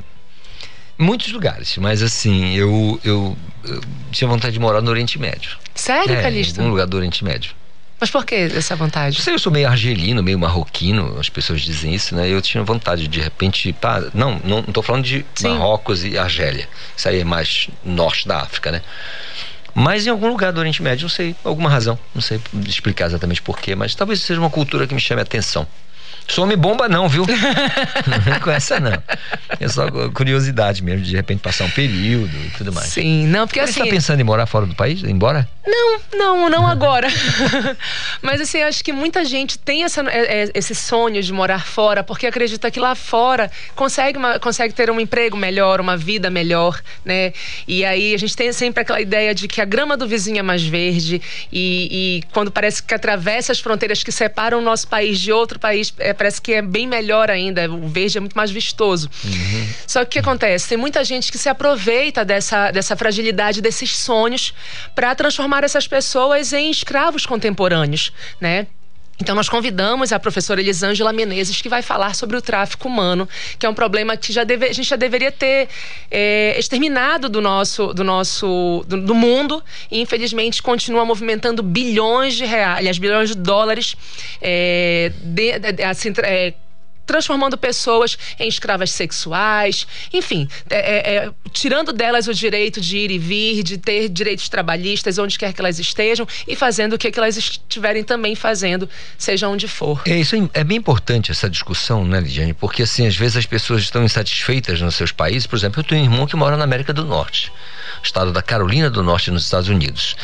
muitos 0.99 1.33
lugares, 1.33 1.77
mas 1.79 2.03
assim, 2.03 2.55
eu, 2.55 3.01
eu, 3.05 3.37
eu 3.65 3.81
tinha 4.11 4.29
vontade 4.29 4.53
de 4.53 4.61
morar 4.61 4.81
no 4.81 4.91
Oriente 4.91 5.19
Médio. 5.19 5.57
Sério, 5.74 6.15
é, 6.15 6.23
Calixto? 6.23 6.59
Em 6.59 6.62
algum 6.62 6.70
lugar 6.70 6.87
do 6.87 6.97
Oriente 6.97 7.24
Médio. 7.24 7.53
Mas 8.01 8.11
por 8.11 8.27
que 8.27 8.35
essa 8.35 8.74
vontade? 8.74 9.16
Não 9.16 9.24
sei, 9.24 9.35
eu 9.35 9.39
sou 9.39 9.53
meio 9.53 9.69
argelino, 9.69 10.24
meio 10.24 10.37
marroquino, 10.37 11.20
as 11.20 11.29
pessoas 11.29 11.61
dizem 11.61 11.95
isso, 11.95 12.16
né? 12.16 12.29
Eu 12.29 12.43
tinha 12.43 12.65
vontade 12.65 13.03
de, 13.03 13.09
de 13.09 13.20
repente, 13.20 13.73
pá, 13.73 14.03
não, 14.12 14.41
não, 14.45 14.57
não 14.57 14.73
tô 14.73 14.83
falando 14.83 15.05
de 15.05 15.24
Sim. 15.37 15.51
Marrocos 15.51 16.03
e 16.03 16.19
Argélia. 16.19 16.69
Isso 16.97 17.09
aí 17.09 17.20
é 17.20 17.24
mais 17.24 17.69
norte 17.85 18.27
da 18.27 18.41
África, 18.41 18.73
né? 18.73 18.83
Mas 19.73 20.05
em 20.05 20.11
algum 20.11 20.29
lugar 20.29 20.53
do 20.53 20.59
Oriente 20.59 20.83
Médio, 20.83 21.05
não 21.05 21.09
sei, 21.09 21.37
alguma 21.45 21.70
razão, 21.70 21.97
não 22.12 22.20
sei 22.20 22.41
explicar 22.66 23.07
exatamente 23.07 23.41
porquê, 23.41 23.77
mas 23.77 23.95
talvez 23.95 24.20
seja 24.20 24.41
uma 24.41 24.51
cultura 24.51 24.85
que 24.87 24.95
me 24.95 25.01
chame 25.01 25.20
a 25.20 25.23
atenção. 25.23 25.65
Sou 26.33 26.45
homem 26.45 26.57
bomba 26.57 26.89
não, 26.89 27.11
viu? 27.11 27.27
não 28.09 28.35
é 28.35 28.41
com 28.41 28.51
essa 28.51 28.81
não. 28.81 29.03
É 29.61 29.69
só 29.69 29.87
curiosidade 30.13 30.83
mesmo, 30.83 31.05
de, 31.05 31.15
repente 31.15 31.41
passar 31.41 31.65
um 31.65 31.71
período 31.71 32.35
e 32.35 32.51
tudo 32.57 32.73
mais. 32.73 32.89
Sim, 32.89 33.27
não, 33.27 33.47
porque 33.47 33.61
Mas 33.61 33.69
assim. 33.69 33.81
Você 33.81 33.87
tá 33.87 33.95
pensando 33.95 34.21
em 34.21 34.25
morar 34.25 34.47
fora 34.47 34.65
do 34.65 34.75
país? 34.75 35.05
Embora? 35.05 35.47
Não, 35.64 36.01
não, 36.14 36.51
não 36.51 36.66
agora. 36.66 37.06
Mas 38.20 38.40
assim, 38.40 38.59
eu 38.59 38.66
acho 38.66 38.82
que 38.82 38.93
muita 38.93 39.24
gente 39.24 39.59
tem 39.59 39.84
essa, 39.84 40.01
é, 40.10 40.43
é, 40.44 40.51
esse 40.55 40.74
sonho 40.74 41.22
de 41.22 41.32
morar 41.32 41.64
fora, 41.64 42.02
porque 42.02 42.26
acredita 42.26 42.70
que 42.70 42.80
lá 42.80 42.94
fora 42.97 43.51
consegue, 43.76 44.18
uma- 44.18 44.39
consegue 44.40 44.74
ter 44.74 44.90
um 44.90 44.98
emprego 45.01 45.36
melhor, 45.36 45.80
uma 45.80 45.97
vida 45.97 46.28
melhor, 46.30 46.80
né? 47.05 47.32
E 47.68 47.84
aí 47.84 48.12
a 48.12 48.18
gente 48.18 48.36
tem 48.36 48.52
sempre 48.52 48.82
aquela 48.82 49.01
ideia 49.01 49.32
de 49.34 49.47
que 49.47 49.60
a 49.60 49.64
grama 49.64 49.97
do 49.97 50.06
vizinho 50.06 50.39
é 50.39 50.43
mais 50.43 50.62
verde 50.64 51.22
e, 51.52 52.20
e 52.22 52.22
quando 52.32 52.51
parece 52.51 52.82
que 52.82 52.93
atravessa 52.94 53.52
as 53.52 53.60
fronteiras 53.60 54.02
que 54.02 54.10
separam 54.10 54.59
o 54.59 54.62
nosso 54.62 54.89
país 54.89 55.20
de 55.20 55.30
outro 55.30 55.60
país, 55.60 55.94
é, 55.98 56.12
parece 56.12 56.40
que 56.43 56.52
é 56.55 56.62
bem 56.62 56.89
melhor 56.89 57.30
ainda. 57.30 57.70
O 57.70 57.86
verde 57.86 58.18
é 58.18 58.20
muito 58.20 58.34
mais 58.36 58.51
vistoso. 58.51 59.09
Só 59.86 60.01
que 60.01 60.06
o 60.06 60.10
que 60.10 60.18
acontece? 60.18 60.68
Tem 60.70 60.78
muita 60.78 61.05
gente 61.05 61.30
que 61.30 61.39
se 61.39 61.48
aproveita 61.48 62.24
dessa, 62.24 62.70
dessa 62.72 62.97
fragilidade, 62.97 63.60
desses 63.60 63.97
sonhos, 63.97 64.52
para 64.94 65.14
transformar 65.14 65.52
essas 65.61 65.87
pessoas 65.87 66.53
em 66.53 66.70
escravos 66.70 67.27
contemporâneos, 67.27 68.12
né? 68.41 68.66
Então, 69.20 69.37
nós 69.37 69.49
convidamos 69.49 70.11
a 70.12 70.19
professora 70.19 70.61
Elisângela 70.61 71.12
Menezes, 71.12 71.61
que 71.61 71.69
vai 71.69 71.81
falar 71.83 72.12
sobre 72.15 72.37
o 72.37 72.43
tráfico 72.43 72.89
humano, 72.89 73.29
que 73.57 73.65
é 73.65 73.69
um 73.69 73.74
problema 73.74 74.16
que 74.16 74.33
já 74.33 74.43
deve- 74.43 74.66
a 74.66 74.73
gente 74.73 74.89
já 74.89 74.97
deveria 74.97 75.31
ter 75.31 75.69
é, 76.11 76.57
exterminado 76.59 77.29
do 77.29 77.41
nosso, 77.41 77.93
do, 77.95 78.03
nosso 78.03 78.83
do, 78.89 79.01
do 79.01 79.15
mundo 79.15 79.62
e, 79.91 80.01
infelizmente, 80.01 80.61
continua 80.62 81.05
movimentando 81.05 81.62
bilhões 81.62 82.35
de 82.35 82.45
reais, 82.45 82.99
bilhões 82.99 83.29
de 83.29 83.37
dólares, 83.37 83.97
é, 84.41 85.12
de- 85.23 85.59
de- 85.73 85.83
assim, 85.85 86.12
é, 86.23 86.55
transformando 87.12 87.59
pessoas 87.59 88.16
em 88.40 88.48
escravas 88.48 88.90
sexuais, 88.90 89.86
enfim, 90.12 90.48
é, 90.70 90.76
é, 90.76 91.16
é, 91.16 91.30
tirando 91.52 91.93
delas 91.93 92.26
o 92.26 92.32
direito 92.32 92.80
de 92.80 92.97
ir 92.97 93.10
e 93.10 93.18
vir, 93.18 93.62
de 93.62 93.76
ter 93.76 94.09
direitos 94.09 94.48
trabalhistas 94.48 95.18
onde 95.18 95.39
quer 95.39 95.52
que 95.52 95.60
elas 95.60 95.78
estejam 95.78 96.26
e 96.48 96.56
fazendo 96.56 96.94
o 96.94 96.98
que, 96.98 97.10
que 97.10 97.18
elas 97.18 97.36
estiverem 97.36 98.02
também 98.02 98.34
fazendo, 98.34 98.89
seja 99.18 99.47
onde 99.47 99.68
for. 99.68 100.01
É, 100.06 100.16
isso 100.16 100.34
é, 100.34 100.60
é 100.60 100.64
bem 100.64 100.78
importante 100.78 101.30
essa 101.30 101.51
discussão, 101.51 102.02
né, 102.02 102.18
Lidiane? 102.18 102.55
Porque 102.55 102.82
assim, 102.82 103.06
às 103.06 103.14
vezes 103.16 103.36
as 103.36 103.47
pessoas 103.47 103.82
estão 103.82 104.02
insatisfeitas 104.02 104.80
nos 104.80 104.94
seus 104.94 105.12
países. 105.12 105.47
Por 105.47 105.56
exemplo, 105.56 105.80
eu 105.80 105.84
tenho 105.84 106.01
um 106.01 106.05
irmão 106.05 106.26
que 106.26 106.34
mora 106.34 106.56
na 106.56 106.64
América 106.64 106.94
do 106.94 107.05
Norte, 107.05 107.52
estado 108.03 108.33
da 108.33 108.43
Carolina 108.43 108.91
do 108.91 109.03
Norte, 109.03 109.31
nos 109.31 109.45
Estados 109.45 109.69
Unidos. 109.69 110.16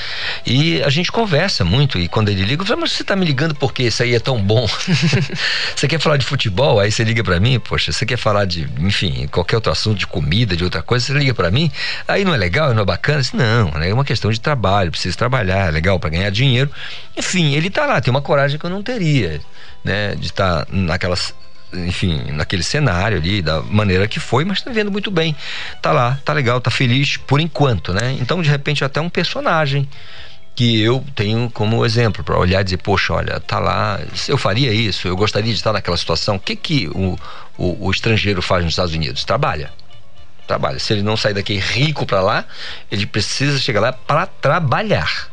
E 0.45 0.83
a 0.83 0.91
gente 0.91 1.11
conversa 1.13 1.65
muito, 1.65 1.99
e 1.99 2.09
quando 2.09 2.29
ele 2.29 2.43
liga, 2.43 2.63
eu 2.63 2.67
falo, 2.67 2.81
mas 2.81 2.93
você 2.93 3.05
tá 3.05 3.15
me 3.15 3.25
ligando 3.25 3.55
porque 3.55 3.85
isso 3.85 4.03
aí 4.03 4.15
é 4.15 4.21
tão 4.21 4.41
bom? 4.41 4.67
você 5.75 5.87
quer 5.87 6.01
falar 6.01 6.17
de 6.17 6.25
futebol? 6.25 6.81
Aí 6.81 6.91
você 6.91 7.05
liga 7.05 7.23
para 7.23 7.39
mim, 7.39 7.59
poxa, 7.61 7.93
você 7.93 8.05
quer 8.05 8.17
falar 8.17 8.45
de, 8.45 8.69
enfim, 8.79 9.29
qualquer 9.29 9.57
outro 9.57 9.73
assunto, 9.73 9.99
de 9.99 10.07
comida, 10.07 10.57
de 10.57 10.65
outra 10.65 10.83
coisa, 10.83 11.07
você 11.07 11.13
liga 11.13 11.35
para 11.35 11.51
mim, 11.51 11.71
aí 12.07 12.25
não 12.25 12.35
é 12.35 12.37
legal, 12.37 12.75
não 12.75 12.83
é 12.83 12.87
bacana? 12.87 13.21
Disse, 13.21 13.37
não, 13.37 13.71
né, 13.73 13.91
é 13.91 13.95
uma 13.95 14.05
questão 14.05 14.31
de 14.31 14.41
trabalho, 14.41 14.91
preciso 14.91 15.17
trabalhar, 15.17 15.69
é 15.69 15.71
legal 15.71 15.99
para 15.99 16.11
ganhar 16.11 16.31
dinheiro. 16.31 16.71
Enfim, 17.17 17.55
ele 17.55 17.71
tá 17.71 17.87
lá, 17.87 18.01
tem 18.01 18.11
uma 18.11 18.23
coragem 18.23 18.59
que 18.59 18.67
eu 18.67 18.71
não 18.71 18.83
teria, 18.83 19.41
né, 19.85 20.15
de 20.15 20.27
estar 20.27 20.67
naquelas 20.71 21.35
enfim, 21.73 22.33
naquele 22.33 22.63
cenário 22.63 23.19
ali, 23.19 23.43
da 23.43 23.61
maneira 23.63 24.09
que 24.09 24.19
foi, 24.19 24.45
mas 24.45 24.61
tá 24.63 24.71
vendo 24.71 24.91
muito 24.91 25.11
bem. 25.11 25.37
Tá 25.83 25.93
lá, 25.93 26.19
tá 26.25 26.33
legal, 26.33 26.61
tá 26.61 26.71
feliz 26.71 27.17
por 27.17 27.41
enquanto, 27.41 27.93
né? 27.93 28.17
Então, 28.21 28.41
de 28.41 28.49
repente, 28.49 28.85
até 28.85 29.01
um 29.01 29.09
personagem 29.11 29.89
que 30.55 30.81
eu 30.81 31.05
tenho 31.15 31.49
como 31.51 31.85
exemplo 31.87 32.25
para 32.25 32.37
olhar 32.37 32.63
e 32.63 32.65
dizer, 32.65 32.79
poxa, 32.79 33.13
olha, 33.13 33.39
tá 33.39 33.61
lá, 33.61 34.01
eu 34.27 34.37
faria 34.37 34.73
isso, 34.73 35.07
eu 35.07 35.17
gostaria 35.17 35.53
de 35.53 35.57
estar 35.57 35.73
naquela 35.73 35.97
situação. 35.97 36.35
O 36.37 36.41
que 36.41 36.57
que 36.57 36.89
o, 36.89 37.17
o, 37.57 37.87
o 37.87 37.91
estrangeiro 37.93 38.43
faz 38.43 38.65
nos 38.65 38.73
Estados 38.73 38.93
Unidos? 38.93 39.25
Trabalha. 39.25 39.71
Trabalha. 40.49 40.79
Se 40.79 40.93
ele 40.95 41.03
não 41.03 41.17
sair 41.17 41.35
daqui 41.35 41.59
rico 41.59 42.05
para 42.07 42.21
lá, 42.21 42.45
ele 42.91 43.07
precisa 43.07 43.59
chegar 43.59 43.81
lá 43.81 43.93
para 43.93 44.27
trabalhar. 44.27 45.29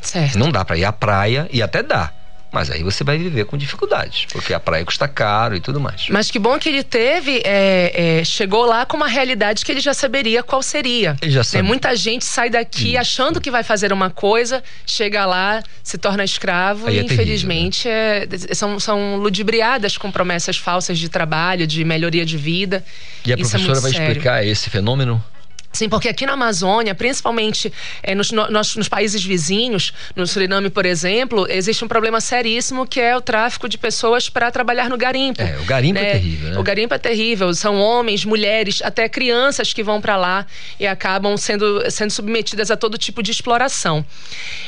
Certo. 0.00 0.36
Não 0.36 0.50
dá 0.50 0.64
para 0.64 0.76
ir 0.76 0.84
à 0.84 0.92
praia 0.92 1.48
e 1.52 1.62
até 1.62 1.82
dá. 1.82 2.10
Mas 2.52 2.70
aí 2.70 2.82
você 2.82 3.02
vai 3.02 3.16
viver 3.16 3.46
com 3.46 3.56
dificuldades, 3.56 4.26
porque 4.30 4.52
a 4.52 4.60
praia 4.60 4.84
custa 4.84 5.08
caro 5.08 5.56
e 5.56 5.60
tudo 5.60 5.80
mais. 5.80 6.06
Mas 6.10 6.30
que 6.30 6.38
bom 6.38 6.58
que 6.58 6.68
ele 6.68 6.82
teve, 6.84 7.40
é, 7.44 8.18
é, 8.20 8.24
chegou 8.24 8.66
lá 8.66 8.84
com 8.84 8.94
uma 8.96 9.08
realidade 9.08 9.64
que 9.64 9.72
ele 9.72 9.80
já 9.80 9.94
saberia 9.94 10.42
qual 10.42 10.62
seria. 10.62 11.16
Ele 11.22 11.30
já 11.32 11.42
sabe. 11.42 11.62
Né, 11.62 11.68
Muita 11.68 11.96
gente 11.96 12.26
sai 12.26 12.50
daqui 12.50 12.96
achando 12.98 13.40
que 13.40 13.50
vai 13.50 13.62
fazer 13.62 13.90
uma 13.90 14.10
coisa, 14.10 14.62
chega 14.86 15.24
lá, 15.24 15.62
se 15.82 15.96
torna 15.96 16.22
escravo 16.24 16.88
Aí 16.88 16.96
e 16.96 16.98
é 16.98 17.02
terrível, 17.04 17.14
infelizmente 17.24 17.88
é- 17.88 18.28
são, 18.52 18.78
são 18.78 19.16
ludibriadas 19.16 19.96
com 19.96 20.10
promessas 20.12 20.58
falsas 20.58 20.98
de 20.98 21.08
trabalho, 21.08 21.66
de 21.66 21.82
melhoria 21.84 22.26
de 22.26 22.36
vida. 22.36 22.84
E 23.24 23.32
a 23.32 23.36
Isso 23.36 23.46
é 23.56 23.58
professora 23.58 23.80
vai 23.80 23.92
sério. 23.92 24.08
explicar 24.08 24.44
esse 24.44 24.68
fenômeno? 24.68 25.24
Sim, 25.72 25.88
porque 25.88 26.08
aqui 26.08 26.26
na 26.26 26.34
Amazônia, 26.34 26.94
principalmente 26.94 27.72
eh, 28.02 28.14
nos, 28.14 28.30
no- 28.30 28.48
nos- 28.50 28.76
nos 28.76 28.88
países 28.88 29.22
vizinhos, 29.24 29.92
no 30.14 30.26
Suriname, 30.26 30.68
por 30.70 30.84
exemplo, 30.84 31.46
existe 31.48 31.84
um 31.84 31.88
problema 31.88 32.20
seríssimo 32.20 32.86
que 32.86 33.00
é 33.00 33.16
o 33.16 33.20
tráfico 33.20 33.68
de 33.68 33.78
pessoas 33.78 34.28
para 34.28 34.50
trabalhar 34.50 34.88
no 34.90 34.96
garimpo. 34.96 35.40
É, 35.40 35.58
o 35.58 35.64
garimpo 35.64 35.98
é 35.98 36.12
terrível, 36.12 36.50
né? 36.50 36.58
O 36.58 36.62
garimpo 36.62 36.94
é 36.94 36.98
terrível. 36.98 37.54
São 37.54 37.76
homens, 37.80 38.24
mulheres, 38.24 38.80
até 38.82 39.08
crianças 39.08 39.72
que 39.72 39.82
vão 39.82 40.00
para 40.00 40.16
lá 40.16 40.46
e 40.78 40.86
acabam 40.86 41.36
sendo, 41.36 41.90
sendo 41.90 42.10
submetidas 42.10 42.70
a 42.70 42.76
todo 42.76 42.98
tipo 42.98 43.22
de 43.22 43.30
exploração. 43.30 44.04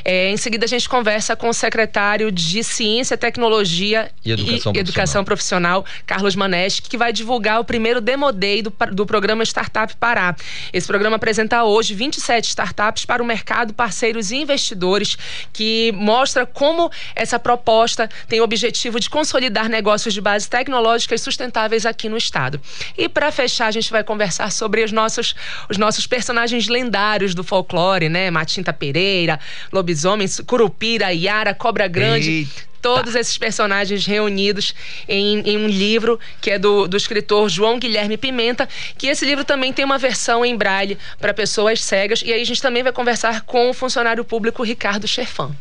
Eh, 0.04 0.30
em 0.30 0.36
seguida, 0.36 0.64
a 0.64 0.68
gente 0.68 0.88
conversa 0.88 1.36
com 1.36 1.48
o 1.48 1.52
secretário 1.54 2.30
de 2.32 2.62
Ciência, 2.64 3.16
Tecnologia 3.16 4.10
E 4.24 4.32
Educação 4.32 4.72
Educação 4.74 5.24
Profissional, 5.24 5.84
Carlos 6.06 6.34
Maneschi, 6.34 6.82
que 6.82 6.96
vai 6.96 7.12
divulgar 7.12 7.60
o 7.60 7.64
primeiro 7.64 8.00
Demo 8.00 8.32
Day 8.32 8.62
do, 8.62 8.72
do 8.92 9.04
programa 9.06 9.42
Startup 9.44 9.94
Pará. 9.96 10.34
Esse 10.72 10.86
programa 10.94 11.16
apresenta 11.16 11.64
hoje 11.64 11.92
27 11.92 12.50
startups 12.50 13.04
para 13.04 13.20
o 13.20 13.26
mercado, 13.26 13.74
parceiros 13.74 14.30
e 14.30 14.36
investidores, 14.36 15.18
que 15.52 15.90
mostra 15.90 16.46
como 16.46 16.88
essa 17.16 17.36
proposta 17.36 18.08
tem 18.28 18.40
o 18.40 18.44
objetivo 18.44 19.00
de 19.00 19.10
consolidar 19.10 19.68
negócios 19.68 20.14
de 20.14 20.20
base 20.20 20.48
tecnológica 20.48 21.12
e 21.12 21.18
sustentáveis 21.18 21.84
aqui 21.84 22.08
no 22.08 22.16
estado. 22.16 22.60
E 22.96 23.08
para 23.08 23.32
fechar, 23.32 23.66
a 23.66 23.70
gente 23.72 23.90
vai 23.90 24.04
conversar 24.04 24.52
sobre 24.52 24.84
os 24.84 24.92
nossos, 24.92 25.34
os 25.68 25.76
nossos 25.76 26.06
personagens 26.06 26.68
lendários 26.68 27.34
do 27.34 27.42
folclore, 27.42 28.08
né? 28.08 28.30
Matinta 28.30 28.72
Pereira, 28.72 29.40
Lobisomem, 29.72 30.28
Curupira, 30.46 31.12
Iara, 31.12 31.52
Cobra 31.54 31.88
Grande. 31.88 32.46
Todos 32.84 33.14
esses 33.14 33.38
personagens 33.38 34.04
reunidos 34.04 34.74
em, 35.08 35.38
em, 35.40 35.56
um 35.56 35.66
livro 35.66 36.20
que 36.38 36.50
é 36.50 36.58
do, 36.58 36.86
do 36.86 36.98
escritor 36.98 37.48
João 37.48 37.78
Guilherme 37.78 38.18
Pimenta, 38.18 38.68
que 38.98 39.06
esse 39.06 39.24
livro 39.24 39.42
também 39.42 39.72
tem 39.72 39.86
uma 39.86 39.96
versão 39.96 40.44
em 40.44 40.54
braille 40.54 40.98
para 41.18 41.32
pessoas 41.32 41.82
cegas. 41.82 42.20
E 42.22 42.30
aí 42.30 42.42
a 42.42 42.44
gente 42.44 42.60
também 42.60 42.82
vai 42.82 42.92
conversar 42.92 43.40
com 43.40 43.70
o 43.70 43.72
funcionário 43.72 44.22
público 44.22 44.62
Ricardo 44.62 45.08
Chefan. 45.08 45.56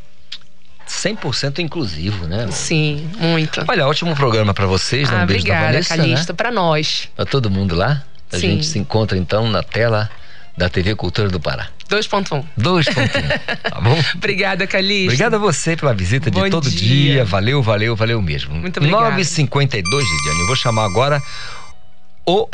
100% 0.86 1.60
inclusivo, 1.60 2.28
né? 2.28 2.46
Sim, 2.52 3.10
muito. 3.18 3.64
Olha, 3.70 3.88
ótimo 3.88 4.14
programa 4.18 4.54
para 4.54 4.66
vocês. 4.66 5.10
Né? 5.10 5.20
Um 5.20 5.24
obrigada, 5.24 5.82
Calista, 5.82 6.34
né? 6.34 6.36
para 6.36 6.52
nós. 6.52 7.08
Tá 7.16 7.26
todo 7.26 7.50
mundo 7.50 7.74
lá? 7.74 8.04
A 8.34 8.36
Sim. 8.38 8.50
gente 8.50 8.66
se 8.66 8.78
encontra 8.78 9.18
então 9.18 9.50
na 9.50 9.64
tela 9.64 10.12
da 10.58 10.70
TV 10.70 10.96
Cultura 10.96 11.30
do 11.30 11.40
Pará. 11.40 11.68
2.1. 11.90 12.44
2.1. 12.60 13.70
tá 13.70 13.82
bom? 13.82 13.98
Obrigada, 14.16 14.66
Calista. 14.66 15.06
Obrigada 15.06 15.36
a 15.36 15.40
você 15.40 15.76
pela 15.76 15.94
visita 15.94 16.32
Bom 16.32 16.44
de 16.44 16.50
todo 16.50 16.70
dia. 16.70 16.80
dia. 16.80 17.26
Valeu, 17.26 17.62
valeu, 17.62 17.96
valeu 17.96 18.22
mesmo. 18.22 18.56
Muito 18.56 18.78
obrigada. 18.78 19.16
9h52, 19.18 19.84
Lidiane. 19.84 20.40
Eu 20.42 20.48
vou 20.48 20.56
chamar 20.56 20.86
agora 20.86 21.22
o 22.26 22.48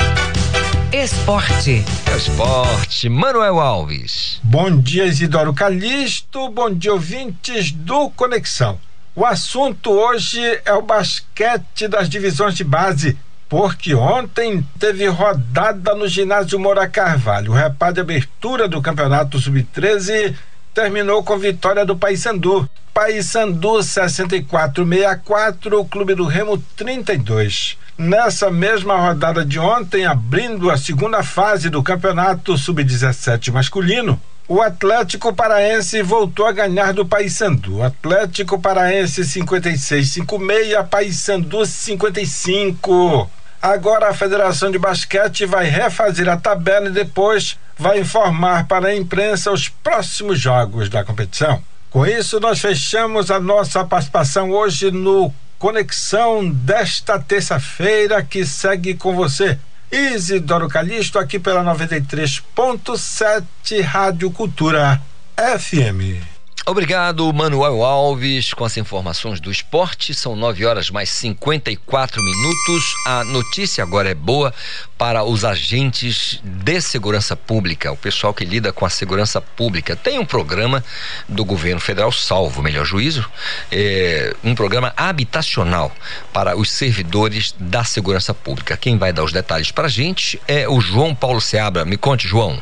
Esporte. 0.92 1.84
É 2.10 2.16
esporte. 2.16 3.08
Manuel 3.08 3.60
Alves. 3.60 4.40
Bom 4.42 4.76
dia, 4.76 5.04
Isidoro 5.06 5.54
Calixto. 5.54 6.48
Bom 6.50 6.74
dia, 6.74 6.92
ouvintes 6.92 7.70
do 7.70 8.10
Conexão. 8.10 8.76
O 9.14 9.24
assunto 9.24 9.90
hoje 9.92 10.40
é 10.64 10.72
o 10.72 10.82
basquete 10.82 11.86
das 11.88 12.08
divisões 12.08 12.56
de 12.56 12.64
base, 12.64 13.16
porque 13.50 13.94
ontem 13.96 14.64
teve 14.78 15.08
rodada 15.08 15.92
no 15.96 16.06
ginásio 16.06 16.56
Moura 16.56 16.88
Carvalho. 16.88 17.50
O 17.50 17.54
reparo 17.54 17.94
de 17.94 18.00
abertura 18.00 18.68
do 18.68 18.80
campeonato 18.80 19.40
sub-13 19.40 20.36
terminou 20.72 21.24
com 21.24 21.36
vitória 21.36 21.84
do 21.84 21.96
Paysandu. 21.96 22.70
Paysandu 22.94 23.80
64-64, 23.80 25.80
o 25.80 25.84
Clube 25.84 26.14
do 26.14 26.26
Remo 26.26 26.58
32. 26.76 27.76
Nessa 27.98 28.52
mesma 28.52 28.96
rodada 28.96 29.44
de 29.44 29.58
ontem, 29.58 30.06
abrindo 30.06 30.70
a 30.70 30.78
segunda 30.78 31.24
fase 31.24 31.68
do 31.68 31.82
Campeonato 31.82 32.56
Sub-17 32.56 33.50
masculino, 33.50 34.22
o 34.46 34.62
Atlético 34.62 35.34
Paraense 35.34 36.00
voltou 36.02 36.46
a 36.46 36.52
ganhar 36.52 36.94
do 36.94 37.04
Paysandu. 37.04 37.82
Atlético 37.82 38.60
Paraense 38.60 39.22
56-56, 39.22 40.86
Paysandu 40.88 41.66
55. 41.66 43.28
Agora 43.62 44.08
a 44.08 44.14
Federação 44.14 44.70
de 44.70 44.78
Basquete 44.78 45.44
vai 45.44 45.66
refazer 45.66 46.26
a 46.28 46.36
tabela 46.36 46.88
e 46.88 46.92
depois 46.92 47.58
vai 47.76 48.00
informar 48.00 48.66
para 48.66 48.88
a 48.88 48.96
imprensa 48.96 49.52
os 49.52 49.68
próximos 49.68 50.40
jogos 50.40 50.88
da 50.88 51.04
competição. 51.04 51.62
Com 51.90 52.06
isso, 52.06 52.40
nós 52.40 52.58
fechamos 52.58 53.30
a 53.30 53.38
nossa 53.38 53.84
participação 53.84 54.50
hoje 54.50 54.90
no 54.90 55.30
Conexão 55.58 56.48
desta 56.48 57.18
terça-feira 57.18 58.22
que 58.22 58.46
segue 58.46 58.94
com 58.94 59.14
você. 59.14 59.58
Isidoro 59.92 60.68
Calixto 60.68 61.18
aqui 61.18 61.38
pela 61.38 61.62
93.7 61.62 63.82
Rádio 63.82 64.30
Cultura 64.30 65.02
FM. 65.36 66.39
Obrigado, 66.66 67.32
Manuel 67.32 67.82
Alves, 67.82 68.52
com 68.52 68.64
as 68.64 68.76
informações 68.76 69.40
do 69.40 69.50
esporte. 69.50 70.12
São 70.12 70.36
9 70.36 70.66
horas 70.66 70.90
mais 70.90 71.08
54 71.08 72.22
minutos. 72.22 72.94
A 73.06 73.24
notícia 73.24 73.82
agora 73.82 74.10
é 74.10 74.14
boa 74.14 74.52
para 74.98 75.24
os 75.24 75.42
agentes 75.42 76.38
de 76.44 76.80
segurança 76.82 77.34
pública, 77.34 77.90
o 77.90 77.96
pessoal 77.96 78.34
que 78.34 78.44
lida 78.44 78.74
com 78.74 78.84
a 78.84 78.90
segurança 78.90 79.40
pública. 79.40 79.96
Tem 79.96 80.18
um 80.18 80.26
programa 80.26 80.84
do 81.26 81.46
governo 81.46 81.80
federal, 81.80 82.12
salvo 82.12 82.62
melhor 82.62 82.84
juízo, 82.84 83.28
é, 83.72 84.36
um 84.44 84.54
programa 84.54 84.92
habitacional 84.96 85.90
para 86.30 86.56
os 86.58 86.70
servidores 86.70 87.54
da 87.58 87.84
segurança 87.84 88.34
pública. 88.34 88.76
Quem 88.76 88.98
vai 88.98 89.14
dar 89.14 89.24
os 89.24 89.32
detalhes 89.32 89.72
para 89.72 89.86
a 89.86 89.90
gente 89.90 90.40
é 90.46 90.68
o 90.68 90.78
João 90.78 91.14
Paulo 91.14 91.40
Seabra. 91.40 91.86
Me 91.86 91.96
conte, 91.96 92.28
João. 92.28 92.60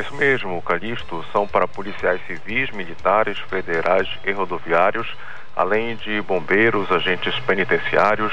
É 0.00 0.02
isso 0.02 0.14
mesmo, 0.14 0.62
Calixto. 0.62 1.22
São 1.30 1.46
para 1.46 1.68
policiais 1.68 2.22
civis, 2.26 2.70
militares, 2.70 3.38
federais 3.38 4.08
e 4.24 4.32
rodoviários, 4.32 5.06
além 5.54 5.94
de 5.96 6.22
bombeiros, 6.22 6.90
agentes 6.90 7.38
penitenciários, 7.40 8.32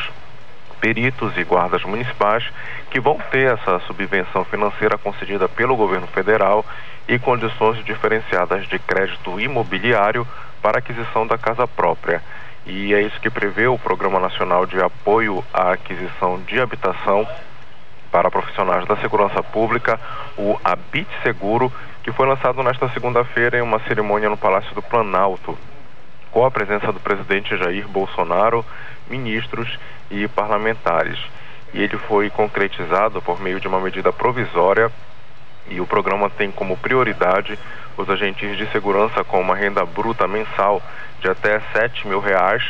peritos 0.80 1.36
e 1.36 1.44
guardas 1.44 1.84
municipais 1.84 2.46
que 2.90 3.02
vão 3.02 3.18
ter 3.32 3.52
essa 3.52 3.80
subvenção 3.80 4.46
financeira 4.46 4.98
concedida 4.98 5.50
pelo 5.50 5.76
governo 5.76 6.08
federal 6.08 6.66
e 7.06 7.20
condições 7.20 7.84
diferenciadas 7.84 8.66
de 8.70 8.80
crédito 8.80 9.38
imobiliário 9.38 10.26
para 10.62 10.80
aquisição 10.80 11.28
da 11.28 11.38
casa 11.38 11.68
própria. 11.68 12.24
E 12.66 12.94
é 12.94 13.02
isso 13.02 13.20
que 13.20 13.30
prevê 13.30 13.68
o 13.68 13.78
Programa 13.78 14.22
Nacional 14.22 14.66
de 14.66 14.82
Apoio 14.82 15.44
à 15.54 15.74
Aquisição 15.74 16.40
de 16.44 16.62
Habitação 16.62 17.28
para 18.12 18.32
profissionais 18.32 18.86
da 18.86 18.96
segurança 18.98 19.42
pública, 19.44 20.00
o 20.38 20.60
Habite 20.64 21.12
Seguro, 21.24 21.72
que 22.04 22.12
foi 22.12 22.26
lançado 22.28 22.64
nesta 22.64 22.88
segunda-feira 22.90 23.58
em 23.58 23.62
uma 23.62 23.80
cerimônia 23.80 24.30
no 24.30 24.38
Palácio 24.38 24.74
do 24.74 24.82
Planalto, 24.82 25.58
com 26.32 26.46
a 26.46 26.52
presença 26.52 26.92
do 26.92 27.00
presidente 27.00 27.58
Jair 27.58 27.88
Bolsonaro, 27.88 28.66
ministros 29.10 29.78
e 30.10 30.28
parlamentares. 30.28 31.20
E 31.74 31.82
ele 31.82 31.98
foi 31.98 32.30
concretizado 32.30 33.22
por 33.22 33.42
meio 33.42 33.60
de 33.60 33.68
uma 33.68 33.80
medida 33.80 34.14
provisória 34.14 34.92
e 35.70 35.82
o 35.82 35.88
programa 35.88 36.30
tem 36.30 36.50
como 36.50 36.78
prioridade 36.78 37.60
os 37.98 38.10
agentes 38.10 38.58
de 38.58 38.66
segurança 38.72 39.24
com 39.24 39.42
uma 39.42 39.56
renda 39.56 39.86
bruta 39.86 40.28
mensal 40.28 40.82
de 41.20 41.30
até 41.30 41.60
7 41.74 42.08
mil 42.08 42.22
reais, 42.22 42.64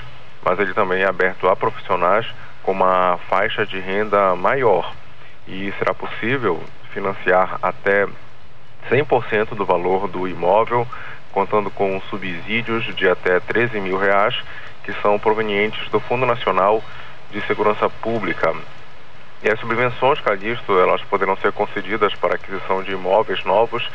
mas 0.43 0.57
ele 0.59 0.73
também 0.73 1.03
é 1.03 1.07
aberto 1.07 1.47
a 1.47 1.55
profissionais 1.55 2.25
com 2.63 2.71
uma 2.71 3.19
faixa 3.29 3.65
de 3.65 3.79
renda 3.79 4.35
maior 4.35 4.93
e 5.47 5.73
será 5.77 5.93
possível 5.93 6.61
financiar 6.93 7.57
até 7.61 8.07
100% 8.89 9.55
do 9.55 9.65
valor 9.65 10.07
do 10.07 10.27
imóvel, 10.27 10.87
contando 11.31 11.69
com 11.69 12.01
subsídios 12.09 12.83
de 12.95 13.07
até 13.07 13.39
13 13.39 13.79
mil 13.79 13.97
reais, 13.97 14.35
que 14.83 14.93
são 15.01 15.19
provenientes 15.19 15.87
do 15.89 15.99
Fundo 15.99 16.25
Nacional 16.25 16.83
de 17.31 17.41
Segurança 17.41 17.89
Pública. 17.89 18.53
E 19.43 19.49
as 19.49 19.59
subvenções, 19.59 20.19
Calixto, 20.21 20.79
elas 20.79 21.01
poderão 21.03 21.37
ser 21.37 21.51
concedidas 21.51 22.15
para 22.15 22.35
aquisição 22.35 22.81
de 22.81 22.91
imóveis 22.91 23.43
novos 23.43 23.87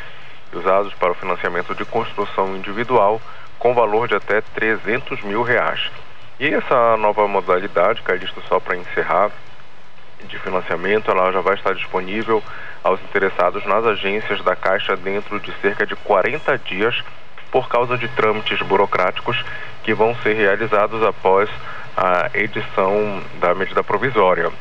usados 0.53 0.93
para 0.93 1.11
o 1.11 1.15
financiamento 1.15 1.73
de 1.75 1.83
construção 1.83 2.55
individual, 2.55 3.19
com 3.57 3.73
valor 3.73 4.07
de 4.07 4.15
até 4.15 4.41
300 4.41 5.21
mil 5.23 5.41
reais. 5.41 5.91
E 6.39 6.47
essa 6.47 6.95
nova 6.97 7.27
modalidade, 7.27 8.01
Calixto, 8.01 8.41
só 8.47 8.59
para 8.59 8.77
encerrar, 8.77 9.31
de 10.27 10.37
financiamento, 10.39 11.09
ela 11.09 11.31
já 11.31 11.41
vai 11.41 11.55
estar 11.55 11.73
disponível 11.73 12.43
aos 12.83 13.01
interessados 13.01 13.65
nas 13.65 13.85
agências 13.85 14.41
da 14.41 14.55
Caixa 14.55 14.95
dentro 14.95 15.39
de 15.39 15.51
cerca 15.61 15.85
de 15.85 15.95
40 15.95 16.57
dias 16.59 17.01
por 17.51 17.69
causa 17.69 17.97
de 17.97 18.07
trâmites 18.07 18.59
burocráticos 18.61 19.43
que 19.83 19.93
vão 19.93 20.15
ser 20.15 20.33
realizados 20.33 21.03
após 21.03 21.49
a 21.95 22.29
edição 22.33 23.21
da 23.39 23.53
medida 23.53 23.83
provisória. 23.83 24.51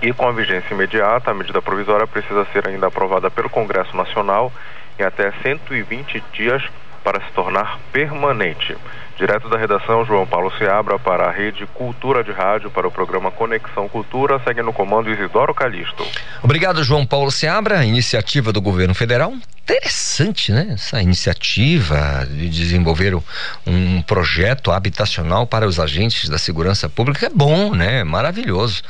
E 0.00 0.12
com 0.12 0.28
a 0.28 0.32
vigência 0.32 0.72
imediata, 0.74 1.30
a 1.30 1.34
medida 1.34 1.60
provisória 1.60 2.06
precisa 2.06 2.46
ser 2.52 2.66
ainda 2.68 2.86
aprovada 2.86 3.30
pelo 3.30 3.50
Congresso 3.50 3.96
Nacional 3.96 4.52
em 4.98 5.02
até 5.02 5.30
120 5.42 6.22
dias 6.32 6.62
para 7.02 7.20
se 7.20 7.30
tornar 7.32 7.78
permanente. 7.92 8.76
Direto 9.16 9.48
da 9.48 9.56
redação, 9.56 10.04
João 10.04 10.26
Paulo 10.26 10.52
Seabra 10.58 10.98
para 10.98 11.26
a 11.26 11.30
Rede 11.30 11.66
Cultura 11.72 12.24
de 12.24 12.32
Rádio, 12.32 12.68
para 12.70 12.88
o 12.88 12.90
programa 12.90 13.30
Conexão 13.30 13.88
Cultura, 13.88 14.40
segue 14.44 14.60
no 14.60 14.72
comando 14.72 15.08
Isidoro 15.08 15.54
Calixto. 15.54 16.04
Obrigado, 16.42 16.82
João 16.82 17.06
Paulo 17.06 17.30
Seabra, 17.30 17.84
iniciativa 17.84 18.52
do 18.52 18.60
governo 18.60 18.94
federal. 18.94 19.32
Interessante, 19.64 20.52
né? 20.52 20.72
Essa 20.74 21.00
iniciativa 21.00 22.28
de 22.28 22.50
desenvolver 22.50 23.16
um 23.66 24.02
projeto 24.02 24.70
habitacional 24.70 25.46
para 25.46 25.66
os 25.66 25.80
agentes 25.80 26.28
da 26.28 26.36
segurança 26.36 26.86
pública 26.86 27.26
é 27.26 27.30
bom, 27.30 27.74
né? 27.74 28.04
Maravilhoso. 28.04 28.82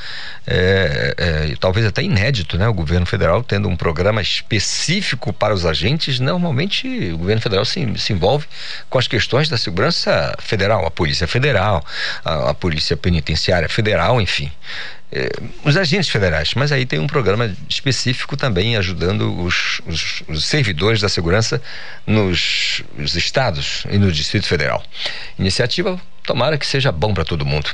É, 0.45 1.15
é, 1.17 1.55
talvez 1.61 1.87
até 1.87 2.03
inédito, 2.03 2.59
né? 2.59 2.67
O 2.67 2.75
governo 2.75 3.07
federal 3.07 3.41
tendo 3.41 3.69
um 3.69 3.77
programa 3.77 4.21
específico 4.21 5.33
para 5.33 5.55
os 5.55 5.65
agentes. 5.65 6.19
Normalmente, 6.19 7.13
o 7.13 7.19
governo 7.19 7.41
federal 7.41 7.65
se, 7.65 7.87
se 7.97 8.13
envolve 8.13 8.47
com 8.91 8.99
as 8.99 9.07
questões 9.07 9.49
da 9.49 9.57
segurança 9.57 10.14
Federal, 10.39 10.87
a 10.87 10.91
Polícia 10.91 11.27
Federal, 11.27 11.85
a, 12.25 12.51
a 12.51 12.55
Polícia 12.55 12.97
Penitenciária 12.97 13.69
Federal, 13.69 14.21
enfim. 14.21 14.51
É, 15.17 15.31
os 15.65 15.77
agentes 15.77 16.09
federais, 16.09 16.55
mas 16.55 16.73
aí 16.73 16.85
tem 16.85 16.99
um 16.99 17.07
programa 17.07 17.55
específico 17.69 18.37
também 18.37 18.77
ajudando 18.77 19.41
os, 19.45 19.81
os, 19.87 20.25
os 20.27 20.45
servidores 20.45 21.01
da 21.01 21.09
segurança 21.09 21.63
nos, 22.05 22.83
nos 22.99 23.15
estados 23.15 23.85
e 23.89 23.97
no 23.97 24.11
Distrito 24.11 24.49
Federal. 24.49 24.83
Iniciativa 25.39 26.01
Tomara 26.25 26.57
que 26.57 26.67
seja 26.67 26.91
bom 26.91 27.13
para 27.13 27.23
todo 27.23 27.45
mundo. 27.45 27.69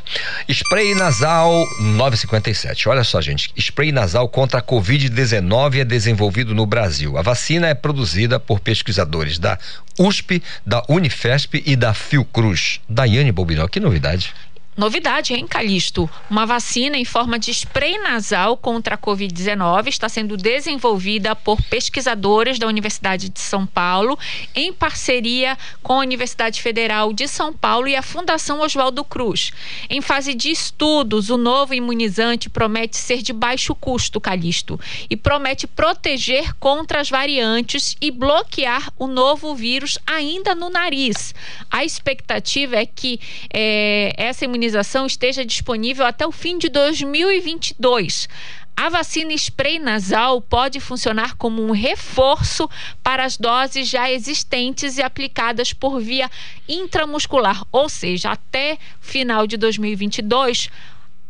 Spray 0.49 0.93
nasal 0.97 1.65
957. 1.79 2.89
Olha 2.89 3.05
só, 3.05 3.21
gente. 3.21 3.53
Spray 3.57 3.93
nasal 3.93 4.29
contra 4.29 4.59
a 4.59 4.63
Covid-19 4.63 5.79
é 5.79 5.85
desenvolvido 5.85 6.53
no 6.53 6.67
Brasil. 6.67 7.17
A 7.17 7.23
vacina 7.23 7.69
é 7.69 7.75
produzida 7.75 8.41
por 8.41 8.59
pesquisadores 8.59 9.39
da 9.39 9.57
USP, 9.97 10.43
da 10.67 10.83
Unifesp 10.89 11.63
e 11.65 11.77
da 11.77 11.95
Fiocruz. 11.95 12.81
Daiane 12.89 13.31
Bobinó, 13.31 13.69
que 13.69 13.79
novidade. 13.79 14.35
Novidade, 14.81 15.35
hein, 15.35 15.47
Calixto? 15.47 16.09
Uma 16.31 16.47
vacina 16.47 16.97
em 16.97 17.05
forma 17.05 17.39
de 17.39 17.51
spray 17.51 17.99
nasal 17.99 18.57
contra 18.57 18.95
a 18.95 18.99
Covid-19 18.99 19.89
está 19.89 20.09
sendo 20.09 20.39
desenvolvida 20.39 21.37
por 21.37 21.61
pesquisadores 21.65 22.59
da 22.59 22.67
Universidade 22.67 23.29
de 23.29 23.41
São 23.41 23.67
Paulo, 23.67 24.19
em 24.55 24.73
parceria 24.73 25.59
com 25.83 25.93
a 25.93 25.99
Universidade 25.99 26.63
Federal 26.63 27.13
de 27.13 27.29
São 27.29 27.53
Paulo 27.53 27.89
e 27.89 27.95
a 27.95 28.01
Fundação 28.01 28.63
Oswaldo 28.63 29.05
Cruz. 29.05 29.53
Em 29.91 30.01
fase 30.01 30.33
de 30.33 30.51
estudos, 30.51 31.29
o 31.29 31.37
novo 31.37 31.75
imunizante 31.75 32.49
promete 32.49 32.97
ser 32.97 33.21
de 33.21 33.35
baixo 33.35 33.75
custo, 33.75 34.19
Calixto, 34.19 34.81
e 35.11 35.15
promete 35.15 35.67
proteger 35.67 36.55
contra 36.55 37.03
as 37.03 37.11
variantes 37.11 37.99
e 38.01 38.11
bloquear 38.11 38.91
o 38.99 39.07
novo 39.07 39.55
vírus 39.55 39.99
ainda 40.07 40.55
no 40.55 40.71
nariz. 40.71 41.35
A 41.71 41.85
expectativa 41.85 42.77
é 42.77 42.87
que 42.87 43.21
é, 43.53 44.15
essa 44.17 44.47
imunização 44.47 44.70
imunização 44.71 45.05
esteja 45.05 45.45
disponível 45.45 46.07
até 46.07 46.25
o 46.25 46.31
fim 46.31 46.57
de 46.57 46.69
2022. 46.69 48.29
A 48.77 48.89
vacina 48.89 49.33
spray 49.33 49.79
nasal 49.79 50.41
pode 50.41 50.79
funcionar 50.79 51.35
como 51.35 51.61
um 51.63 51.73
reforço 51.73 52.71
para 53.03 53.25
as 53.25 53.37
doses 53.37 53.89
já 53.89 54.11
existentes 54.11 54.97
e 54.97 55.03
aplicadas 55.03 55.73
por 55.73 56.01
via 56.01 56.31
intramuscular, 56.69 57.65
ou 57.73 57.89
seja, 57.89 58.31
até 58.31 58.79
final 59.01 59.47
de 59.47 59.57
2022 59.57 60.71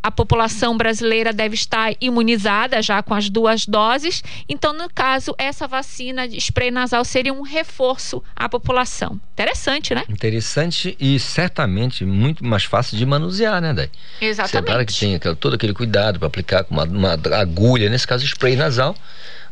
a 0.02 0.10
população 0.10 0.76
brasileira 0.76 1.32
deve 1.32 1.54
estar 1.54 1.92
imunizada 2.00 2.80
já 2.80 3.02
com 3.02 3.14
as 3.14 3.28
duas 3.28 3.66
doses. 3.66 4.22
Então, 4.48 4.72
no 4.72 4.88
caso, 4.88 5.34
essa 5.38 5.66
vacina 5.66 6.26
de 6.26 6.36
spray 6.38 6.70
nasal 6.70 7.04
seria 7.04 7.32
um 7.32 7.42
reforço 7.42 8.22
à 8.34 8.48
população. 8.48 9.20
Interessante, 9.32 9.94
né? 9.94 10.04
Interessante 10.08 10.96
e 10.98 11.18
certamente 11.18 12.04
muito 12.04 12.44
mais 12.44 12.64
fácil 12.64 12.96
de 12.96 13.04
manusear, 13.04 13.60
né, 13.60 13.72
Day? 13.72 13.90
Exatamente. 14.20 14.92
Você 14.92 15.06
é 15.06 15.18
que 15.18 15.24
tem 15.24 15.34
todo 15.36 15.54
aquele 15.54 15.74
cuidado 15.74 16.18
para 16.18 16.28
aplicar 16.28 16.64
com 16.64 16.74
uma, 16.74 16.84
uma 16.84 17.12
agulha, 17.38 17.88
nesse 17.90 18.06
caso, 18.06 18.24
spray 18.24 18.56
nasal 18.56 18.94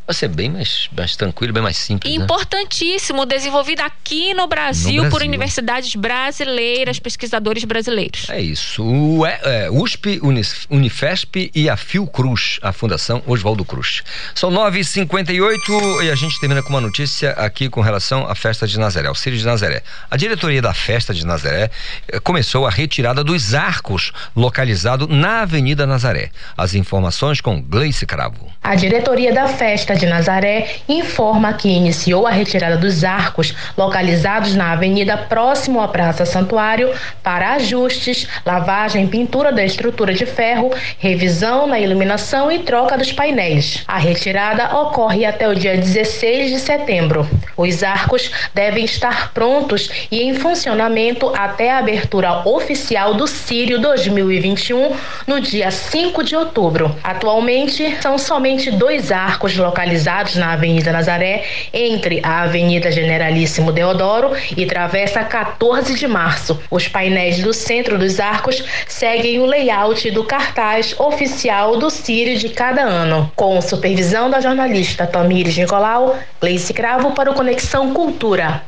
vai 0.09 0.13
ser 0.15 0.27
bem 0.27 0.49
mais, 0.49 0.89
mais 0.97 1.15
tranquilo, 1.15 1.53
bem 1.53 1.61
mais 1.61 1.77
simples. 1.77 2.11
Né? 2.11 2.23
Importantíssimo, 2.23 3.25
né? 3.25 3.25
desenvolvido 3.27 3.81
aqui 3.81 4.33
no 4.33 4.47
Brasil, 4.47 4.93
no 4.93 5.01
Brasil, 5.01 5.11
por 5.11 5.21
universidades 5.21 5.93
brasileiras, 5.93 6.97
pesquisadores 6.97 7.63
brasileiros. 7.63 8.27
É 8.27 8.41
isso. 8.41 8.83
O 8.83 9.23
é, 9.23 9.39
é, 9.43 9.69
USP, 9.69 10.19
Unifesp 10.67 11.51
e 11.53 11.69
a 11.69 11.77
Fiocruz, 11.77 12.57
a 12.63 12.73
Fundação 12.73 13.21
Oswaldo 13.27 13.63
Cruz. 13.63 14.01
São 14.33 14.49
9h58 14.51 16.03
e 16.03 16.09
a 16.09 16.15
gente 16.15 16.39
termina 16.39 16.63
com 16.63 16.69
uma 16.69 16.81
notícia 16.81 17.33
aqui 17.33 17.69
com 17.69 17.81
relação 17.81 18.25
à 18.27 18.33
festa 18.33 18.65
de 18.65 18.79
Nazaré, 18.79 19.11
o 19.11 19.15
Círio 19.15 19.37
de 19.37 19.45
Nazaré. 19.45 19.83
A 20.09 20.17
diretoria 20.17 20.59
da 20.59 20.73
festa 20.73 21.13
de 21.13 21.23
Nazaré 21.23 21.69
eh, 22.07 22.19
começou 22.19 22.65
a 22.65 22.71
retirada 22.71 23.23
dos 23.23 23.53
arcos 23.53 24.11
localizado 24.35 25.07
na 25.07 25.41
Avenida 25.41 25.85
Nazaré. 25.85 26.31
As 26.57 26.73
informações 26.73 27.41
com 27.41 27.61
Gleice 27.61 28.07
Cravo. 28.07 28.51
A 28.63 28.73
diretoria 28.73 29.31
da 29.31 29.47
festa 29.47 29.98
de 29.99 30.07
Nazaré 30.07 30.77
informa 30.87 31.53
que 31.53 31.67
iniciou 31.67 32.25
a 32.25 32.31
retirada 32.31 32.77
dos 32.77 33.03
arcos 33.03 33.53
localizados 33.77 34.55
na 34.55 34.71
avenida 34.71 35.17
próximo 35.17 35.81
à 35.81 35.87
Praça 35.87 36.25
Santuário 36.25 36.91
para 37.21 37.53
ajustes, 37.53 38.27
lavagem 38.45 39.07
pintura 39.07 39.51
da 39.51 39.63
estrutura 39.63 40.13
de 40.13 40.25
ferro, 40.25 40.71
revisão 40.97 41.67
na 41.67 41.79
iluminação 41.79 42.51
e 42.51 42.59
troca 42.59 42.97
dos 42.97 43.11
painéis. 43.11 43.83
A 43.87 43.97
retirada 43.97 44.77
ocorre 44.77 45.25
até 45.25 45.47
o 45.47 45.55
dia 45.55 45.75
16 45.77 46.51
de 46.51 46.59
setembro. 46.59 47.27
Os 47.57 47.83
arcos 47.83 48.31
devem 48.53 48.85
estar 48.85 49.33
prontos 49.33 49.89
e 50.09 50.21
em 50.21 50.33
funcionamento 50.33 51.29
até 51.35 51.71
a 51.71 51.79
abertura 51.79 52.47
oficial 52.47 53.15
do 53.15 53.27
Sírio 53.27 53.79
2021 53.81 54.95
no 55.27 55.41
dia 55.41 55.69
5 55.69 56.23
de 56.23 56.35
outubro. 56.37 56.95
Atualmente 57.03 57.97
são 58.01 58.17
somente 58.17 58.71
dois 58.71 59.11
arcos 59.11 59.57
localizados 59.57 59.88
localizados 59.89 60.35
na 60.35 60.53
Avenida 60.53 60.91
Nazaré, 60.91 61.43
entre 61.73 62.19
a 62.23 62.43
Avenida 62.43 62.91
Generalíssimo 62.91 63.71
Deodoro 63.71 64.31
e 64.55 64.65
Travessa 64.65 65.23
14 65.23 65.95
de 65.95 66.07
Março. 66.07 66.59
Os 66.69 66.87
painéis 66.87 67.39
do 67.41 67.53
centro 67.53 67.97
dos 67.97 68.19
arcos 68.19 68.63
seguem 68.87 69.39
o 69.39 69.45
layout 69.45 70.11
do 70.11 70.23
cartaz 70.23 70.95
oficial 70.99 71.77
do 71.77 71.89
Círio 71.89 72.37
de 72.37 72.49
cada 72.49 72.83
ano. 72.83 73.31
Com 73.35 73.59
supervisão 73.61 74.29
da 74.29 74.39
jornalista 74.39 75.07
Tamires 75.07 75.57
Nicolau, 75.57 76.17
Gleice 76.39 76.73
Cravo 76.73 77.11
para 77.11 77.31
o 77.31 77.33
Conexão 77.33 77.91
Cultura. 77.93 78.61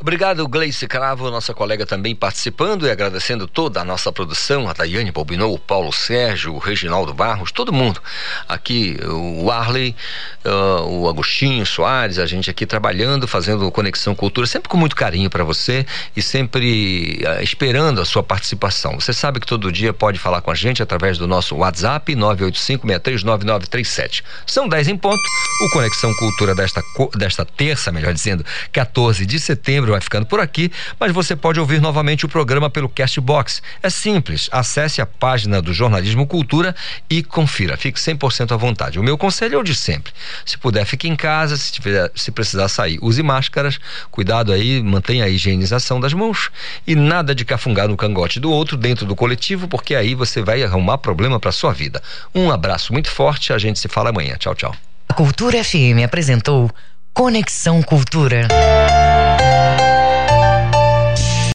Obrigado, 0.00 0.46
Gleice 0.46 0.86
Cravo, 0.86 1.28
nossa 1.28 1.52
colega 1.52 1.84
também 1.84 2.14
participando 2.14 2.86
e 2.86 2.90
agradecendo 2.90 3.48
toda 3.48 3.80
a 3.80 3.84
nossa 3.84 4.12
produção, 4.12 4.68
a 4.68 4.72
Daiane 4.72 5.10
Balbinou, 5.10 5.52
o 5.52 5.58
Paulo 5.58 5.92
Sérgio, 5.92 6.54
o 6.54 6.58
Reginaldo 6.58 7.12
Barros, 7.12 7.50
todo 7.50 7.72
mundo. 7.72 8.00
Aqui, 8.48 8.96
o 9.04 9.50
Arley, 9.50 9.96
uh, 10.44 10.86
o 10.86 11.08
Agostinho 11.08 11.66
Soares, 11.66 12.20
a 12.20 12.26
gente 12.26 12.48
aqui 12.48 12.64
trabalhando, 12.64 13.26
fazendo 13.26 13.68
Conexão 13.72 14.14
Cultura, 14.14 14.46
sempre 14.46 14.68
com 14.68 14.76
muito 14.76 14.94
carinho 14.94 15.28
para 15.28 15.42
você 15.42 15.84
e 16.14 16.22
sempre 16.22 17.20
uh, 17.26 17.42
esperando 17.42 18.00
a 18.00 18.04
sua 18.04 18.22
participação. 18.22 19.00
Você 19.00 19.12
sabe 19.12 19.40
que 19.40 19.48
todo 19.48 19.72
dia 19.72 19.92
pode 19.92 20.20
falar 20.20 20.42
com 20.42 20.52
a 20.52 20.54
gente 20.54 20.80
através 20.80 21.18
do 21.18 21.26
nosso 21.26 21.56
WhatsApp 21.56 22.14
985-639937. 22.14 24.22
São 24.46 24.68
10 24.68 24.86
em 24.86 24.96
ponto. 24.96 25.18
O 25.60 25.68
Conexão 25.70 26.14
Cultura 26.14 26.54
desta, 26.54 26.84
desta 27.16 27.44
terça, 27.44 27.90
melhor 27.90 28.14
dizendo, 28.14 28.46
14 28.70 29.26
de 29.26 29.40
setembro 29.40 29.87
vai 29.90 30.00
ficando 30.00 30.26
por 30.26 30.40
aqui, 30.40 30.70
mas 30.98 31.12
você 31.12 31.34
pode 31.34 31.58
ouvir 31.60 31.80
novamente 31.80 32.24
o 32.24 32.28
programa 32.28 32.68
pelo 32.68 32.88
Castbox. 32.88 33.62
É 33.82 33.90
simples, 33.90 34.48
acesse 34.52 35.00
a 35.00 35.06
página 35.06 35.60
do 35.60 35.72
Jornalismo 35.72 36.26
Cultura 36.26 36.74
e 37.08 37.22
confira. 37.22 37.76
Fique 37.76 37.98
100% 37.98 38.52
à 38.52 38.56
vontade. 38.56 38.98
O 38.98 39.02
meu 39.02 39.16
conselho 39.16 39.56
é 39.56 39.58
o 39.58 39.62
de 39.62 39.74
sempre. 39.74 40.12
Se 40.44 40.58
puder, 40.58 40.84
fique 40.84 41.08
em 41.08 41.16
casa, 41.16 41.56
se, 41.56 41.72
tiver, 41.72 42.10
se 42.14 42.30
precisar 42.30 42.68
sair, 42.68 42.98
use 43.02 43.22
máscaras, 43.22 43.78
cuidado 44.10 44.52
aí, 44.52 44.82
mantenha 44.82 45.24
a 45.24 45.28
higienização 45.28 46.00
das 46.00 46.12
mãos 46.12 46.50
e 46.86 46.94
nada 46.94 47.34
de 47.34 47.44
cafungar 47.44 47.88
no 47.88 47.96
cangote 47.96 48.40
do 48.40 48.50
outro 48.50 48.76
dentro 48.76 49.06
do 49.06 49.16
coletivo, 49.16 49.68
porque 49.68 49.94
aí 49.94 50.14
você 50.14 50.42
vai 50.42 50.62
arrumar 50.62 50.98
problema 50.98 51.38
para 51.38 51.52
sua 51.52 51.72
vida. 51.72 52.02
Um 52.34 52.50
abraço 52.50 52.92
muito 52.92 53.10
forte, 53.10 53.52
a 53.52 53.58
gente 53.58 53.78
se 53.78 53.88
fala 53.88 54.10
amanhã. 54.10 54.36
Tchau, 54.38 54.54
tchau. 54.54 54.74
A 55.08 55.14
Cultura 55.14 55.62
FM 55.64 56.04
apresentou 56.04 56.70
Conexão 57.14 57.82
Cultura. 57.82 58.46